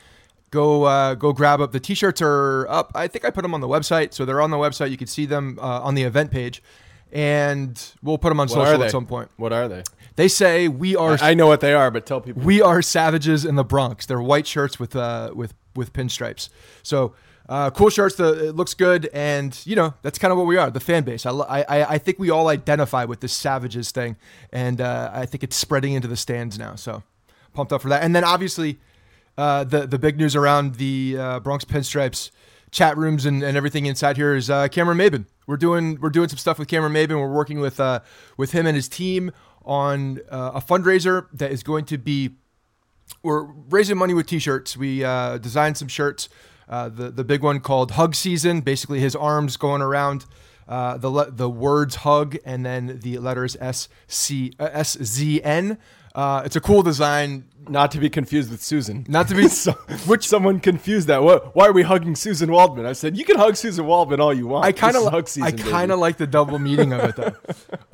Go 0.52 0.84
uh, 0.84 1.16
go 1.16 1.32
grab 1.34 1.62
up 1.62 1.72
the 1.72 1.80
t-shirts 1.80 2.22
are 2.22 2.68
up. 2.70 2.92
I 2.96 3.08
think 3.08 3.26
I 3.26 3.30
put 3.30 3.44
them 3.44 3.54
on 3.54 3.62
the 3.62 3.68
website, 3.68 4.14
so 4.14 4.26
they're 4.26 4.42
on 4.42 4.50
the 4.50 4.58
website. 4.58 4.90
You 4.90 4.98
can 4.98 5.08
see 5.08 5.26
them 5.26 5.60
uh, 5.62 5.82
on 5.82 5.94
the 5.94 6.04
event 6.04 6.32
page, 6.32 6.64
and 7.12 7.80
we'll 8.02 8.18
put 8.18 8.30
them 8.30 8.40
on 8.40 8.48
What 8.48 8.66
social 8.66 8.84
at 8.84 8.92
some 8.92 9.06
point. 9.06 9.30
What 9.38 9.54
are 9.54 9.68
they? 9.68 9.84
They 10.16 10.28
say 10.28 10.68
we 10.68 10.96
are 10.96 11.18
I 11.22 11.34
know 11.34 11.48
what 11.48 11.62
they 11.62 11.74
are, 11.74 11.92
but 11.92 12.06
tell 12.06 12.20
people. 12.20 12.42
we 12.42 12.62
are 12.62 12.82
savages 12.82 13.46
in 13.46 13.56
the 13.56 13.64
Bronx. 13.64 14.06
They're 14.06 14.22
white 14.22 14.48
shirts 14.48 14.80
with 14.80 14.96
uh 14.96 15.32
with 15.36 15.54
with 15.80 15.94
pinstripes. 15.94 16.50
So 16.84 17.16
uh, 17.50 17.72
cool 17.72 17.90
shirts. 17.90 18.16
The 18.16 18.50
it 18.50 18.56
looks 18.56 18.76
good, 18.76 19.10
and 19.12 19.60
you 19.66 19.76
know 19.76 19.96
that's 20.04 20.20
kind 20.20 20.32
of 20.32 20.38
what 20.38 20.46
we 20.46 20.56
are. 20.56 20.70
The 20.70 20.80
fan 20.80 21.04
base. 21.04 21.26
I, 21.26 21.32
I 21.32 21.94
I 21.96 21.98
think 21.98 22.20
we 22.20 22.30
all 22.30 22.48
identify 22.48 23.06
with 23.06 23.22
this 23.22 23.34
savages 23.34 23.90
thing, 23.92 24.18
and 24.54 24.80
uh, 24.80 25.10
I 25.12 25.26
think 25.26 25.44
it's 25.44 25.56
spreading 25.56 25.94
into 25.94 26.08
the 26.08 26.16
stands 26.16 26.60
now. 26.60 26.76
So 26.76 27.02
pumped 27.54 27.74
up 27.74 27.82
for 27.82 27.90
that. 27.90 28.04
And 28.04 28.16
then 28.16 28.24
obviously 28.24 28.80
uh, 29.38 29.64
the 29.64 29.88
the 29.88 29.98
big 29.98 30.18
news 30.18 30.36
around 30.36 30.76
the 30.76 31.18
uh, 31.18 31.40
Bronx 31.40 31.66
pinstripes 31.66 32.30
chat 32.72 32.96
rooms 32.98 33.26
and, 33.26 33.42
and 33.42 33.58
everything 33.58 33.88
inside 33.88 34.16
here 34.16 34.36
is 34.36 34.52
uh, 34.52 34.68
Cameron 34.68 35.00
Maybin. 35.00 35.26
We're 35.48 35.58
doing 35.58 36.00
we're 36.00 36.12
doing 36.12 36.30
some 36.30 36.38
stuff 36.38 36.60
with 36.60 36.68
Cameron 36.68 36.94
Maybin. 36.94 37.20
We're 37.20 37.34
working 37.34 37.60
with 37.60 37.80
uh, 37.80 38.02
with 38.38 38.52
him 38.52 38.68
and 38.68 38.76
his 38.76 38.88
team 38.88 39.32
on 39.66 40.20
a 40.30 40.62
fundraiser 40.62 41.28
that 41.34 41.52
is 41.52 41.64
going 41.64 41.86
to 41.86 41.98
be 41.98 42.36
we're 43.24 43.44
raising 43.70 43.98
money 43.98 44.14
with 44.14 44.28
t-shirts. 44.28 44.78
We 44.78 45.04
uh, 45.04 45.38
designed 45.38 45.78
some 45.78 45.88
shirts. 45.88 46.30
Uh, 46.68 46.90
the 46.90 47.10
the 47.10 47.24
big 47.24 47.42
one 47.44 47.60
called 47.60 47.92
Hug 47.92 48.16
Season. 48.16 48.62
Basically, 48.62 49.00
his 49.00 49.16
arms 49.16 49.58
going 49.58 49.82
around 49.82 50.26
uh, 50.68 50.98
the 50.98 51.10
le- 51.10 51.32
the 51.32 51.50
words 51.50 51.96
hug 51.96 52.38
and 52.46 52.66
then 52.66 53.00
the 53.02 53.18
letters 53.18 53.58
S 53.60 53.90
C 54.08 54.54
uh, 54.60 54.70
S 54.72 54.98
Z 55.02 55.42
N. 55.44 55.78
Uh, 56.14 56.44
it's 56.46 56.56
a 56.56 56.62
cool 56.62 56.84
design. 56.84 57.46
Not 57.70 57.92
to 57.92 58.00
be 58.00 58.10
confused 58.10 58.52
with 58.52 58.62
Susan. 58.62 59.06
Not 59.08 59.28
to 59.30 59.36
be 59.36 59.48
so, 59.48 59.74
which 60.06 60.28
someone 60.28 60.60
confused 60.60 61.08
that. 61.08 61.24
What? 61.24 61.56
Why 61.56 61.68
are 61.68 61.72
we 61.72 61.84
hugging 61.84 62.14
Suzyn 62.14 62.50
Waldman? 62.50 62.86
I 62.86 62.94
said 62.94 63.18
you 63.18 63.26
can 63.26 63.38
hug 63.38 63.54
Suzyn 63.54 63.86
Waldman 63.86 64.20
all 64.20 64.34
you 64.34 64.48
want. 64.48 64.66
I 64.66 64.72
kind 64.72 64.96
of 64.96 65.12
hug 65.12 65.30
I 65.42 65.52
kind 65.52 65.92
of 65.92 66.00
like 66.00 66.18
the 66.18 66.28
double 66.28 66.60
meaning 66.60 66.94
of 66.94 67.02
it 67.04 67.16
though. 67.16 67.34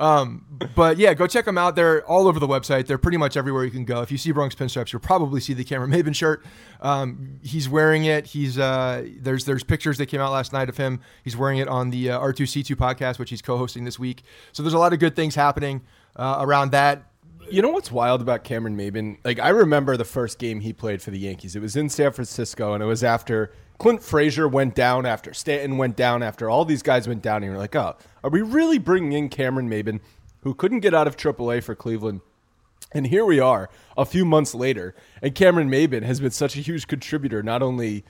um, 0.04 0.46
but 0.74 0.98
yeah, 0.98 1.14
go 1.14 1.26
check 1.26 1.44
them 1.44 1.58
out. 1.58 1.76
They're 1.76 2.04
all 2.06 2.28
over 2.28 2.40
the 2.40 2.48
website. 2.48 2.86
They're 2.86 2.98
pretty 2.98 3.18
much 3.18 3.36
everywhere 3.36 3.64
you 3.64 3.70
can 3.70 3.84
go. 3.84 4.00
If 4.02 4.10
you 4.10 4.18
see 4.18 4.32
Bronx 4.32 4.54
Pinstripes, 4.54 4.92
you'll 4.92 5.00
probably 5.00 5.40
see 5.40 5.52
the 5.52 5.64
Cameron 5.64 5.90
Maybin 5.90 6.14
shirt. 6.14 6.44
Um, 6.80 7.40
he's 7.42 7.68
wearing 7.68 8.04
it. 8.04 8.26
He's 8.26 8.58
uh, 8.58 9.06
there's 9.18 9.44
there's 9.44 9.64
pictures 9.64 9.98
that 9.98 10.06
came 10.06 10.20
out 10.20 10.32
last 10.32 10.52
night 10.52 10.68
of 10.68 10.76
him. 10.76 11.00
He's 11.24 11.36
wearing 11.36 11.58
it 11.58 11.68
on 11.68 11.90
the 11.90 12.10
uh, 12.10 12.20
R2C2 12.20 12.76
podcast, 12.76 13.18
which 13.18 13.30
he's 13.30 13.42
co-hosting 13.42 13.84
this 13.84 13.98
week. 13.98 14.22
So 14.52 14.62
there's 14.62 14.74
a 14.74 14.78
lot 14.78 14.92
of 14.92 14.98
good 14.98 15.16
things 15.16 15.34
happening 15.34 15.82
uh, 16.16 16.38
around 16.40 16.72
that. 16.72 17.10
You 17.48 17.62
know 17.62 17.70
what's 17.70 17.92
wild 17.92 18.20
about 18.20 18.44
Cameron 18.44 18.76
Maybin? 18.76 19.18
Like 19.24 19.38
I 19.38 19.50
remember 19.50 19.96
the 19.96 20.04
first 20.04 20.38
game 20.38 20.60
he 20.60 20.72
played 20.72 21.00
for 21.00 21.10
the 21.10 21.18
Yankees. 21.18 21.54
It 21.54 21.62
was 21.62 21.76
in 21.76 21.88
San 21.88 22.12
Francisco, 22.12 22.74
and 22.74 22.82
it 22.82 22.86
was 22.86 23.04
after 23.04 23.52
Clint 23.78 24.02
Frazier 24.02 24.48
went 24.48 24.74
down, 24.74 25.06
after 25.06 25.32
Stanton 25.32 25.78
went 25.78 25.96
down, 25.96 26.22
after 26.22 26.50
all 26.50 26.64
these 26.64 26.82
guys 26.82 27.06
went 27.06 27.22
down. 27.22 27.36
And 27.36 27.46
you're 27.46 27.58
like, 27.58 27.76
oh, 27.76 27.96
are 28.24 28.30
we 28.30 28.42
really 28.42 28.78
bringing 28.78 29.12
in 29.12 29.28
Cameron 29.28 29.68
Maybin, 29.68 30.00
who 30.40 30.54
couldn't 30.54 30.80
get 30.80 30.94
out 30.94 31.06
of 31.06 31.16
AAA 31.16 31.62
for 31.62 31.74
Cleveland? 31.74 32.20
And 32.92 33.06
here 33.06 33.24
we 33.24 33.40
are, 33.40 33.68
a 33.96 34.04
few 34.04 34.24
months 34.24 34.54
later, 34.54 34.94
and 35.20 35.34
Cameron 35.34 35.68
Maybin 35.68 36.02
has 36.02 36.20
been 36.20 36.30
such 36.30 36.56
a 36.56 36.60
huge 36.60 36.86
contributor, 36.86 37.42
not 37.42 37.62
only 37.62 38.04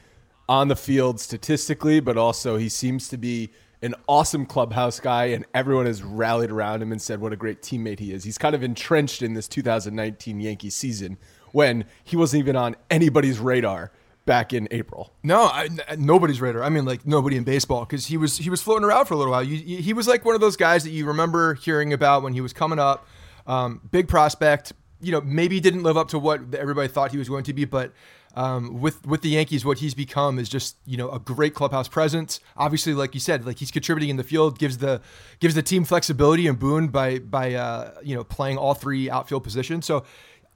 on 0.49 0.69
the 0.69 0.77
field 0.77 1.19
statistically, 1.19 1.99
but 1.99 2.17
also 2.17 2.57
he 2.57 2.69
seems 2.69 3.09
to 3.09 3.17
be 3.17 3.51
an 3.83 3.95
awesome 4.09 4.47
clubhouse 4.47 5.01
guy, 5.01 5.27
and 5.27 5.45
everyone 5.55 5.87
has 5.87 6.03
rallied 6.03 6.51
around 6.51 6.83
him 6.83 6.93
and 6.93 7.01
said 7.01 7.21
what 7.21 7.33
a 7.33 7.37
great 7.37 7.63
teammate 7.63 7.99
he 7.99 8.13
is. 8.13 8.25
He's 8.25 8.39
kind 8.39 8.55
of 8.55 8.63
entrenched 8.63 9.23
in 9.23 9.35
this 9.35 9.47
2019 9.49 10.41
Yankee 10.41 10.71
season 10.71 11.19
when 11.53 11.85
he 12.05 12.17
wasn't 12.17 12.41
even 12.41 12.57
on 12.57 12.77
anybody's 12.91 13.39
radar 13.39 13.93
back 14.25 14.53
in 14.53 14.67
April. 14.71 15.13
No, 15.23 15.51
nobody's 15.97 16.41
radar. 16.41 16.63
I 16.65 16.69
mean, 16.69 16.85
like 16.85 17.07
nobody 17.07 17.37
in 17.37 17.45
baseball 17.45 17.85
because 17.85 18.07
he 18.07 18.17
was 18.17 18.39
he 18.39 18.51
was 18.51 18.61
floating 18.63 18.85
around 18.85 19.05
for 19.07 19.15
a 19.15 19.17
little 19.17 19.31
while. 19.33 19.43
You, 19.45 19.57
you- 19.57 19.83
he 19.83 19.93
was 19.93 20.09
like 20.09 20.25
one 20.25 20.35
of 20.35 20.41
those 20.41 20.57
guys 20.57 20.83
that 20.85 20.91
you 20.91 21.07
remember 21.07 21.55
hearing 21.55 21.93
about 21.93 22.23
when 22.23 22.33
he 22.33 22.41
was 22.41 22.53
coming 22.53 22.79
up. 22.79 23.07
Um, 23.47 23.81
big 23.91 24.09
prospect. 24.09 24.73
You 25.01 25.13
know, 25.13 25.21
maybe 25.21 25.61
didn't 25.61 25.83
live 25.83 25.97
up 25.99 26.09
to 26.09 26.19
what 26.19 26.55
everybody 26.55 26.89
thought 26.89 27.13
he 27.13 27.19
was 27.19 27.29
going 27.29 27.45
to 27.45 27.53
be, 27.53 27.67
but 27.67 27.93
um, 28.37 28.81
with 28.81 29.05
with 29.07 29.23
the 29.23 29.31
Yankees, 29.31 29.65
what 29.65 29.79
he's 29.79 29.95
become 29.95 30.39
is 30.39 30.49
just 30.49 30.77
you 30.85 30.97
know 30.97 31.11
a 31.11 31.19
great 31.19 31.55
clubhouse 31.55 31.89
presence. 31.89 32.39
Obviously, 32.57 32.93
like 32.95 33.15
you 33.15 33.21
said, 33.21 33.47
like 33.47 33.59
he's 33.59 33.71
contributing 33.71 34.11
in 34.11 34.17
the 34.17 34.25
field, 34.25 34.59
gives 34.59 34.79
the 34.79 35.01
gives 35.41 35.55
the 35.55 35.63
team 35.63 35.85
flexibility 35.85 36.47
and 36.47 36.59
boon 36.59 36.89
by 36.89 37.19
by 37.19 37.55
uh, 37.55 37.93
you 38.03 38.15
know 38.15 38.23
playing 38.25 38.59
all 38.59 38.75
three 38.75 39.09
outfield 39.11 39.43
positions. 39.43 39.87
So 39.87 40.05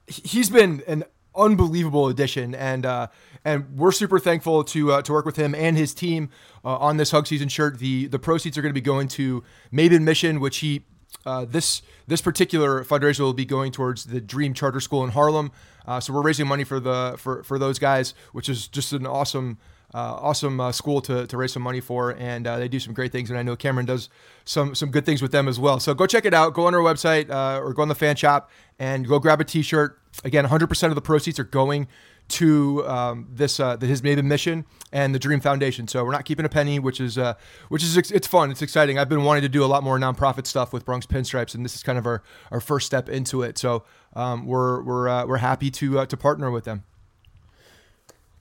he- 0.07 0.21
he's 0.23 0.49
been 0.49 0.83
an 0.87 1.03
unbelievable 1.35 2.07
addition, 2.07 2.53
and 2.53 2.85
uh, 2.85 3.07
and 3.43 3.75
we're 3.75 3.91
super 3.91 4.19
thankful 4.19 4.63
to 4.65 4.91
uh, 4.91 5.01
to 5.01 5.11
work 5.11 5.25
with 5.25 5.37
him 5.37 5.55
and 5.55 5.75
his 5.75 5.93
team 5.93 6.29
uh, 6.63 6.77
on 6.77 6.97
this 6.97 7.09
hug 7.11 7.25
season 7.25 7.49
shirt. 7.49 7.79
The 7.79 8.07
the 8.07 8.19
proceeds 8.19 8.57
are 8.57 8.61
going 8.61 8.73
to 8.73 8.79
be 8.79 8.81
going 8.81 9.07
to 9.09 9.43
Maybin 9.73 10.03
Mission, 10.03 10.39
which 10.39 10.57
he 10.57 10.85
uh, 11.25 11.45
this 11.45 11.81
this 12.07 12.21
particular 12.21 12.83
fundraiser 12.83 13.19
will 13.19 13.33
be 13.33 13.45
going 13.45 13.71
towards 13.71 14.05
the 14.05 14.19
Dream 14.19 14.53
Charter 14.53 14.79
School 14.79 15.03
in 15.03 15.11
Harlem. 15.11 15.51
Uh, 15.85 15.99
so 15.99 16.13
we're 16.13 16.21
raising 16.21 16.47
money 16.47 16.63
for 16.63 16.79
the 16.79 17.15
for 17.17 17.43
for 17.43 17.59
those 17.59 17.79
guys, 17.79 18.13
which 18.31 18.49
is 18.49 18.67
just 18.67 18.93
an 18.93 19.05
awesome. 19.05 19.57
Uh, 19.93 20.15
awesome 20.21 20.61
uh, 20.61 20.71
school 20.71 21.01
to, 21.01 21.27
to 21.27 21.35
raise 21.35 21.51
some 21.51 21.61
money 21.61 21.81
for, 21.81 22.11
and 22.11 22.47
uh, 22.47 22.57
they 22.57 22.69
do 22.69 22.79
some 22.79 22.93
great 22.93 23.11
things. 23.11 23.29
And 23.29 23.37
I 23.37 23.43
know 23.43 23.57
Cameron 23.57 23.85
does 23.85 24.07
some 24.45 24.73
some 24.73 24.89
good 24.89 25.05
things 25.05 25.21
with 25.21 25.33
them 25.33 25.49
as 25.49 25.59
well. 25.59 25.81
So 25.81 25.93
go 25.93 26.07
check 26.07 26.23
it 26.23 26.33
out. 26.33 26.53
Go 26.53 26.67
on 26.67 26.73
our 26.73 26.79
website 26.79 27.29
uh, 27.29 27.59
or 27.59 27.73
go 27.73 27.81
on 27.81 27.89
the 27.89 27.95
fan 27.95 28.15
shop 28.15 28.49
and 28.79 29.05
go 29.05 29.19
grab 29.19 29.41
a 29.41 29.43
T-shirt. 29.43 29.99
Again, 30.23 30.45
100% 30.45 30.87
of 30.87 30.95
the 30.95 31.01
proceeds 31.01 31.39
are 31.39 31.43
going 31.43 31.89
to 32.31 32.87
um, 32.87 33.27
this 33.31 33.59
uh, 33.59 33.77
his 33.77 34.01
Maybin 34.01 34.25
mission 34.25 34.65
and 34.91 35.13
the 35.13 35.19
Dream 35.19 35.39
Foundation. 35.39 35.87
So 35.87 36.03
we're 36.03 36.11
not 36.11 36.25
keeping 36.25 36.45
a 36.45 36.49
penny, 36.49 36.79
which 36.79 36.99
is 36.99 37.17
uh, 37.17 37.35
which 37.69 37.83
is 37.83 37.95
it's 37.97 38.27
fun. 38.27 38.51
It's 38.51 38.61
exciting. 38.61 38.97
I've 38.97 39.09
been 39.09 39.23
wanting 39.23 39.43
to 39.43 39.49
do 39.49 39.63
a 39.63 39.67
lot 39.67 39.83
more 39.83 39.97
nonprofit 39.97 40.47
stuff 40.47 40.73
with 40.73 40.85
Bronx 40.85 41.05
Pinstripes, 41.05 41.55
and 41.55 41.63
this 41.63 41.75
is 41.75 41.83
kind 41.83 41.97
of 41.97 42.05
our, 42.05 42.23
our 42.51 42.59
first 42.59 42.85
step 42.85 43.09
into 43.09 43.41
it. 43.43 43.57
So 43.57 43.83
um, 44.15 44.45
we're 44.45 44.81
we're 44.81 45.07
uh, 45.07 45.25
we're 45.25 45.37
happy 45.37 45.69
to 45.71 45.99
uh, 45.99 46.05
to 46.07 46.17
partner 46.17 46.51
with 46.51 46.63
them. 46.63 46.83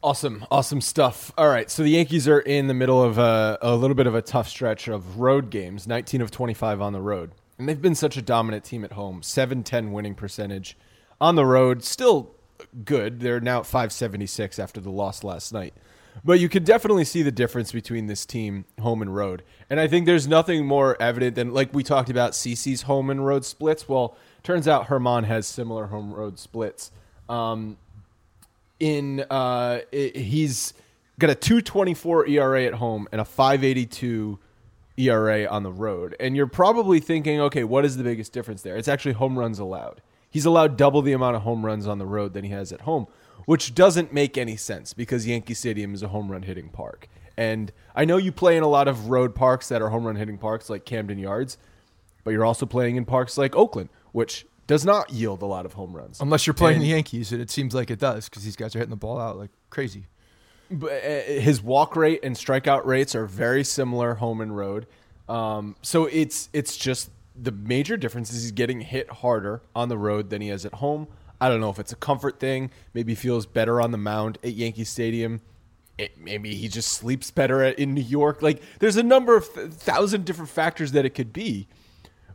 Awesome, 0.02 0.46
awesome 0.50 0.80
stuff. 0.80 1.30
All 1.36 1.48
right, 1.48 1.70
so 1.70 1.82
the 1.82 1.90
Yankees 1.90 2.26
are 2.26 2.40
in 2.40 2.68
the 2.68 2.74
middle 2.74 3.02
of 3.02 3.18
a, 3.18 3.58
a 3.60 3.76
little 3.76 3.94
bit 3.94 4.06
of 4.06 4.14
a 4.14 4.22
tough 4.22 4.48
stretch 4.48 4.88
of 4.88 5.20
road 5.20 5.50
games, 5.50 5.86
19 5.86 6.22
of 6.22 6.30
25 6.30 6.80
on 6.80 6.94
the 6.94 7.02
road. 7.02 7.32
And 7.58 7.68
they've 7.68 7.82
been 7.82 7.94
such 7.94 8.16
a 8.16 8.22
dominant 8.22 8.64
team 8.64 8.82
at 8.82 8.92
home, 8.92 9.22
710 9.22 9.92
winning 9.92 10.14
percentage. 10.14 10.78
On 11.20 11.34
the 11.34 11.44
road, 11.44 11.84
still 11.84 12.34
good. 12.84 13.20
They're 13.20 13.40
now 13.40 13.60
at 13.60 13.66
576 13.66 14.58
after 14.58 14.80
the 14.80 14.90
loss 14.90 15.22
last 15.24 15.52
night. 15.52 15.74
But 16.24 16.40
you 16.40 16.48
can 16.48 16.64
definitely 16.64 17.04
see 17.04 17.22
the 17.22 17.30
difference 17.30 17.70
between 17.72 18.06
this 18.06 18.26
team, 18.26 18.64
home 18.80 19.00
and 19.00 19.14
road. 19.14 19.42
And 19.70 19.78
I 19.78 19.86
think 19.86 20.06
there's 20.06 20.26
nothing 20.26 20.66
more 20.66 21.00
evident 21.00 21.36
than, 21.36 21.54
like 21.54 21.72
we 21.72 21.82
talked 21.84 22.10
about, 22.10 22.32
CC's 22.32 22.82
home 22.82 23.10
and 23.10 23.24
road 23.24 23.44
splits. 23.44 23.88
Well, 23.88 24.16
turns 24.42 24.66
out 24.66 24.88
Germán 24.88 25.24
has 25.24 25.46
similar 25.46 25.86
home 25.86 26.12
road 26.12 26.38
splits. 26.38 26.90
Um, 27.28 27.76
in 28.80 29.20
uh, 29.30 29.80
i- 29.92 30.12
he's 30.14 30.72
got 31.18 31.30
a 31.30 31.34
224 31.34 32.26
ERA 32.28 32.64
at 32.64 32.74
home 32.74 33.06
and 33.12 33.20
a 33.20 33.24
582 33.24 34.38
ERA 34.96 35.46
on 35.46 35.62
the 35.62 35.72
road. 35.72 36.16
And 36.18 36.34
you're 36.36 36.46
probably 36.46 36.98
thinking, 37.00 37.40
okay, 37.40 37.62
what 37.64 37.84
is 37.84 37.96
the 37.96 38.04
biggest 38.04 38.32
difference 38.32 38.62
there? 38.62 38.76
It's 38.76 38.88
actually 38.88 39.12
home 39.12 39.38
runs 39.38 39.58
allowed. 39.58 40.00
He's 40.30 40.46
allowed 40.46 40.76
double 40.76 41.02
the 41.02 41.12
amount 41.12 41.36
of 41.36 41.42
home 41.42 41.66
runs 41.66 41.86
on 41.86 41.98
the 41.98 42.06
road 42.06 42.32
than 42.34 42.44
he 42.44 42.50
has 42.50 42.72
at 42.72 42.82
home, 42.82 43.06
which 43.46 43.74
doesn't 43.74 44.12
make 44.12 44.38
any 44.38 44.56
sense 44.56 44.94
because 44.94 45.26
Yankee 45.26 45.54
Stadium 45.54 45.92
is 45.92 46.02
a 46.02 46.08
home 46.08 46.30
run 46.30 46.42
hitting 46.42 46.68
park. 46.68 47.08
And 47.36 47.72
I 47.96 48.04
know 48.04 48.16
you 48.16 48.30
play 48.32 48.56
in 48.56 48.62
a 48.62 48.68
lot 48.68 48.86
of 48.86 49.08
road 49.10 49.34
parks 49.34 49.68
that 49.68 49.82
are 49.82 49.88
home 49.88 50.04
run 50.06 50.16
hitting 50.16 50.38
parks 50.38 50.70
like 50.70 50.84
Camden 50.84 51.18
Yards, 51.18 51.58
but 52.22 52.30
you're 52.32 52.44
also 52.44 52.64
playing 52.66 52.96
in 52.96 53.04
parks 53.04 53.36
like 53.38 53.56
Oakland, 53.56 53.88
which 54.12 54.46
does 54.66 54.84
not 54.84 55.10
yield 55.10 55.42
a 55.42 55.46
lot 55.46 55.66
of 55.66 55.72
home 55.72 55.96
runs. 55.96 56.20
Unless 56.20 56.46
you're 56.46 56.54
playing 56.54 56.76
And- 56.76 56.84
the 56.84 56.88
Yankees, 56.90 57.32
and 57.32 57.40
it 57.42 57.50
seems 57.50 57.74
like 57.74 57.90
it 57.90 57.98
does 57.98 58.28
because 58.28 58.44
these 58.44 58.56
guys 58.56 58.76
are 58.76 58.78
hitting 58.78 58.90
the 58.90 58.96
ball 58.96 59.18
out 59.18 59.36
like 59.36 59.50
crazy. 59.70 60.06
but, 60.70 60.92
uh, 60.92 61.22
his 61.40 61.60
walk 61.60 61.96
rate 61.96 62.20
and 62.22 62.36
strikeout 62.36 62.84
rates 62.84 63.16
are 63.16 63.26
very 63.26 63.64
similar 63.64 64.14
home 64.14 64.40
and 64.40 64.56
road. 64.56 64.86
Um, 65.28 65.74
so 65.82 66.04
it's 66.06 66.48
it's 66.52 66.76
just 66.76 67.10
the 67.42 67.52
major 67.52 67.96
difference 67.96 68.32
is 68.32 68.42
he's 68.42 68.52
getting 68.52 68.80
hit 68.80 69.10
harder 69.10 69.62
on 69.74 69.88
the 69.88 69.96
road 69.96 70.30
than 70.30 70.42
he 70.42 70.50
is 70.50 70.66
at 70.66 70.74
home. 70.74 71.08
I 71.40 71.48
don't 71.48 71.60
know 71.60 71.70
if 71.70 71.78
it's 71.78 71.92
a 71.92 71.96
comfort 71.96 72.38
thing. 72.38 72.70
Maybe 72.92 73.14
feels 73.14 73.46
better 73.46 73.80
on 73.80 73.92
the 73.92 73.98
mound 73.98 74.38
at 74.44 74.52
Yankee 74.52 74.84
Stadium. 74.84 75.40
It, 75.96 76.18
maybe 76.18 76.54
he 76.54 76.68
just 76.68 76.88
sleeps 76.88 77.30
better 77.30 77.62
at, 77.62 77.78
in 77.78 77.94
New 77.94 78.02
York. 78.02 78.42
Like 78.42 78.62
there's 78.78 78.96
a 78.96 79.02
number 79.02 79.36
of 79.36 79.52
th- 79.52 79.70
thousand 79.70 80.24
different 80.24 80.50
factors 80.50 80.92
that 80.92 81.04
it 81.04 81.10
could 81.10 81.32
be. 81.32 81.66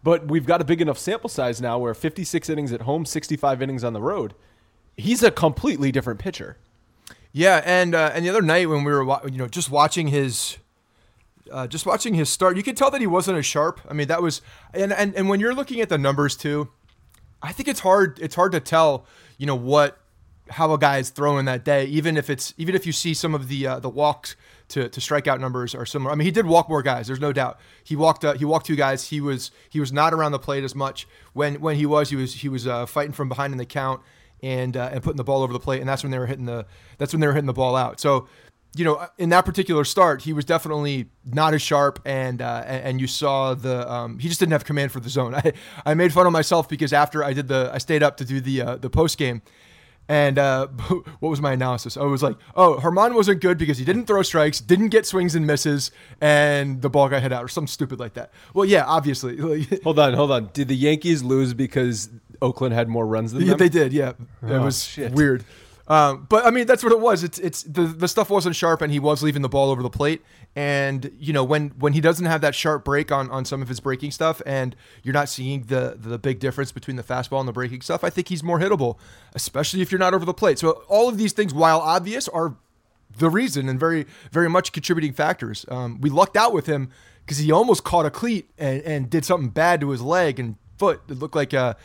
But 0.03 0.27
we've 0.27 0.45
got 0.45 0.61
a 0.61 0.63
big 0.63 0.81
enough 0.81 0.99
sample 0.99 1.29
size 1.29 1.61
now 1.61 1.79
where 1.79 1.93
56 1.93 2.49
innings 2.49 2.71
at 2.71 2.81
home, 2.81 3.05
65 3.05 3.61
innings 3.61 3.83
on 3.83 3.93
the 3.93 4.01
road. 4.01 4.35
He's 4.97 5.23
a 5.23 5.31
completely 5.31 5.91
different 5.91 6.19
pitcher. 6.19 6.57
Yeah, 7.31 7.61
and 7.65 7.93
uh, 7.93 8.11
and 8.13 8.23
the 8.23 8.29
other 8.29 8.41
night 8.41 8.69
when 8.69 8.83
we 8.83 8.93
were 8.93 9.03
you 9.25 9.37
know 9.37 9.47
just 9.47 9.69
watching 9.69 10.07
his 10.07 10.57
uh, 11.51 11.67
just 11.67 11.85
watching 11.85 12.13
his 12.13 12.29
start, 12.29 12.57
you 12.57 12.63
could 12.63 12.77
tell 12.77 12.91
that 12.91 13.01
he 13.01 13.07
wasn't 13.07 13.37
as 13.37 13.45
sharp. 13.45 13.81
I 13.89 13.93
mean, 13.93 14.07
that 14.07 14.21
was 14.21 14.41
and, 14.73 14.91
and 14.93 15.15
and 15.15 15.29
when 15.29 15.39
you're 15.39 15.53
looking 15.53 15.81
at 15.81 15.89
the 15.89 15.97
numbers 15.97 16.35
too, 16.35 16.69
I 17.41 17.51
think 17.51 17.69
it's 17.69 17.81
hard 17.81 18.19
it's 18.19 18.35
hard 18.35 18.51
to 18.53 18.59
tell, 18.59 19.05
you 19.37 19.45
know, 19.45 19.55
what 19.55 19.97
how 20.49 20.71
a 20.73 20.77
guy 20.77 20.99
is 20.99 21.09
throwing 21.09 21.45
that 21.45 21.65
day, 21.65 21.85
even 21.85 22.17
if 22.17 22.29
it's 22.29 22.53
even 22.57 22.75
if 22.75 22.85
you 22.85 22.91
see 22.91 23.13
some 23.13 23.33
of 23.33 23.47
the 23.47 23.67
uh, 23.67 23.79
the 23.79 23.89
walks 23.89 24.35
to, 24.69 24.89
to 24.89 24.99
strikeout 24.99 25.39
numbers 25.39 25.75
are 25.75 25.85
similar. 25.85 26.11
I 26.11 26.15
mean, 26.15 26.25
he 26.25 26.31
did 26.31 26.45
walk 26.45 26.69
more 26.69 26.81
guys. 26.81 27.07
There's 27.07 27.19
no 27.19 27.33
doubt. 27.33 27.59
He 27.83 27.95
walked 27.95 28.25
uh, 28.25 28.33
he 28.33 28.45
walked 28.45 28.65
two 28.65 28.75
guys. 28.75 29.09
He 29.09 29.21
was 29.21 29.51
he 29.69 29.79
was 29.79 29.91
not 29.91 30.13
around 30.13 30.31
the 30.31 30.39
plate 30.39 30.63
as 30.63 30.75
much 30.75 31.07
when 31.33 31.61
when 31.61 31.75
he 31.75 31.85
was 31.85 32.09
he 32.09 32.15
was 32.15 32.35
he 32.35 32.49
was 32.49 32.67
uh, 32.67 32.85
fighting 32.85 33.13
from 33.13 33.29
behind 33.29 33.53
in 33.53 33.57
the 33.57 33.65
count 33.65 34.01
and 34.41 34.77
uh, 34.77 34.89
and 34.91 35.03
putting 35.03 35.17
the 35.17 35.23
ball 35.23 35.41
over 35.43 35.53
the 35.53 35.59
plate. 35.59 35.79
And 35.79 35.89
that's 35.89 36.03
when 36.03 36.11
they 36.11 36.19
were 36.19 36.27
hitting 36.27 36.45
the 36.45 36.65
that's 36.97 37.13
when 37.13 37.21
they 37.21 37.27
were 37.27 37.33
hitting 37.33 37.47
the 37.47 37.53
ball 37.53 37.75
out. 37.75 37.99
So 37.99 38.27
you 38.75 38.83
know, 38.83 39.07
in 39.17 39.29
that 39.29 39.45
particular 39.45 39.85
start, 39.85 40.21
he 40.23 40.33
was 40.33 40.43
definitely 40.45 41.07
not 41.23 41.53
as 41.53 41.61
sharp, 41.61 41.99
and 42.05 42.41
uh, 42.41 42.63
and 42.65 42.99
you 42.99 43.07
saw 43.07 43.53
the 43.53 43.89
um, 43.91 44.19
he 44.19 44.27
just 44.27 44.39
didn't 44.39 44.51
have 44.51 44.65
command 44.65 44.91
for 44.91 44.99
the 44.99 45.09
zone. 45.09 45.33
I, 45.43 45.53
I 45.85 45.93
made 45.93 46.11
fun 46.13 46.27
of 46.27 46.33
myself 46.33 46.67
because 46.67 46.91
after 46.93 47.23
I 47.23 47.33
did 47.33 47.47
the 47.47 47.69
I 47.73 47.77
stayed 47.77 48.03
up 48.03 48.17
to 48.17 48.25
do 48.25 48.41
the 48.41 48.61
uh, 48.61 48.75
the 48.75 48.89
post 48.89 49.17
game, 49.17 49.41
and 50.09 50.37
uh, 50.37 50.67
what 51.19 51.29
was 51.29 51.39
my 51.41 51.53
analysis? 51.53 51.95
I 51.95 52.03
was 52.03 52.21
like, 52.21 52.35
oh, 52.55 52.75
Germán 52.81 53.15
wasn't 53.15 53.41
good 53.41 53.57
because 53.57 53.77
he 53.77 53.85
didn't 53.85 54.05
throw 54.07 54.21
strikes, 54.23 54.59
didn't 54.59 54.89
get 54.89 55.05
swings 55.05 55.35
and 55.35 55.47
misses, 55.47 55.91
and 56.19 56.81
the 56.81 56.89
ball 56.89 57.07
got 57.07 57.21
hit 57.21 57.31
out 57.31 57.43
or 57.43 57.47
something 57.47 57.67
stupid 57.67 57.99
like 57.99 58.13
that. 58.15 58.31
Well, 58.53 58.65
yeah, 58.65 58.83
obviously, 58.85 59.37
Hold 59.83 59.99
on, 59.99 60.13
hold 60.13 60.31
on. 60.31 60.49
Did 60.53 60.67
the 60.67 60.75
Yankees 60.75 61.23
lose 61.23 61.53
because 61.53 62.09
Oakland 62.41 62.73
had 62.73 62.89
more 62.89 63.07
runs 63.07 63.31
than 63.31 63.43
yeah, 63.43 63.49
them? 63.51 63.59
they 63.59 63.69
did. 63.69 63.93
Yeah, 63.93 64.09
it 64.09 64.15
Oh, 64.51 64.61
was 64.61 64.83
shit. 64.83 65.13
weird. 65.13 65.45
Um, 65.87 66.25
but 66.29 66.45
I 66.45 66.51
mean, 66.51 66.65
that's 66.65 66.83
what 66.83 66.91
it 66.91 66.99
was. 66.99 67.23
It's 67.23 67.37
it's 67.39 67.63
the 67.63 67.83
the 67.83 68.07
stuff 68.07 68.29
wasn't 68.29 68.55
sharp, 68.55 68.81
and 68.81 68.91
he 68.91 68.99
was 68.99 69.21
leaving 69.21 69.43
the 69.43 69.49
ball 69.49 69.69
over 69.69 69.83
the 69.83 69.89
plate. 69.89 70.23
And 70.55 71.11
you 71.19 71.31
know, 71.31 71.43
when 71.43 71.69
when 71.77 71.93
he 71.93 72.01
doesn't 72.01 72.25
have 72.25 72.41
that 72.41 72.55
sharp 72.55 72.83
break 72.83 73.11
on 73.11 73.29
on 73.29 73.45
some 73.45 73.61
of 73.61 73.67
his 73.67 73.79
breaking 73.79 74.11
stuff, 74.11 74.41
and 74.45 74.75
you're 75.03 75.13
not 75.13 75.29
seeing 75.29 75.63
the 75.63 75.95
the 75.99 76.17
big 76.17 76.39
difference 76.39 76.71
between 76.71 76.95
the 76.95 77.03
fastball 77.03 77.39
and 77.39 77.47
the 77.47 77.53
breaking 77.53 77.81
stuff, 77.81 78.03
I 78.03 78.09
think 78.09 78.29
he's 78.29 78.43
more 78.43 78.59
hittable, 78.59 78.97
especially 79.35 79.81
if 79.81 79.91
you're 79.91 79.99
not 79.99 80.13
over 80.13 80.25
the 80.25 80.33
plate. 80.33 80.57
So 80.57 80.83
all 80.87 81.07
of 81.07 81.17
these 81.17 81.33
things, 81.33 81.53
while 81.53 81.79
obvious, 81.79 82.27
are 82.29 82.55
the 83.17 83.29
reason 83.29 83.69
and 83.69 83.79
very 83.79 84.07
very 84.31 84.49
much 84.49 84.71
contributing 84.71 85.13
factors. 85.13 85.65
Um, 85.69 86.01
we 86.01 86.09
lucked 86.09 86.35
out 86.35 86.51
with 86.51 86.65
him 86.65 86.89
because 87.25 87.37
he 87.37 87.51
almost 87.51 87.83
caught 87.83 88.05
a 88.07 88.11
cleat 88.11 88.49
and, 88.57 88.81
and 88.81 89.09
did 89.09 89.23
something 89.23 89.49
bad 89.49 89.81
to 89.81 89.89
his 89.91 90.01
leg 90.01 90.39
and 90.39 90.55
foot. 90.77 91.01
It 91.09 91.19
looked 91.19 91.35
like 91.35 91.53
uh 91.53 91.75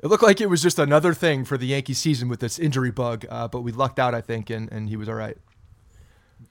it 0.00 0.06
looked 0.06 0.22
like 0.22 0.40
it 0.40 0.48
was 0.48 0.62
just 0.62 0.78
another 0.78 1.12
thing 1.14 1.44
for 1.44 1.58
the 1.58 1.66
Yankee 1.66 1.94
season 1.94 2.28
with 2.28 2.40
this 2.40 2.58
injury 2.58 2.90
bug. 2.90 3.26
Uh, 3.28 3.48
but 3.48 3.62
we 3.62 3.72
lucked 3.72 3.98
out, 3.98 4.14
I 4.14 4.20
think, 4.20 4.50
and, 4.50 4.70
and 4.70 4.88
he 4.88 4.96
was 4.96 5.08
all 5.08 5.14
right. 5.14 5.36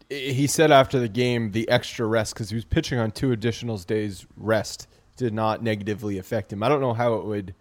he 0.09 0.47
said 0.47 0.71
after 0.71 0.99
the 0.99 1.09
game 1.09 1.51
the 1.51 1.67
extra 1.69 2.05
rest 2.05 2.33
because 2.33 2.49
he 2.49 2.55
was 2.55 2.65
pitching 2.65 2.99
on 2.99 3.11
two 3.11 3.31
additional 3.31 3.77
days 3.77 4.25
rest 4.35 4.87
did 5.15 5.33
not 5.33 5.63
negatively 5.63 6.17
affect 6.17 6.53
him. 6.53 6.61
I 6.61 6.69
don't 6.69 6.81
know 6.81 6.93
how 6.93 7.15
it 7.15 7.25
would. 7.25 7.55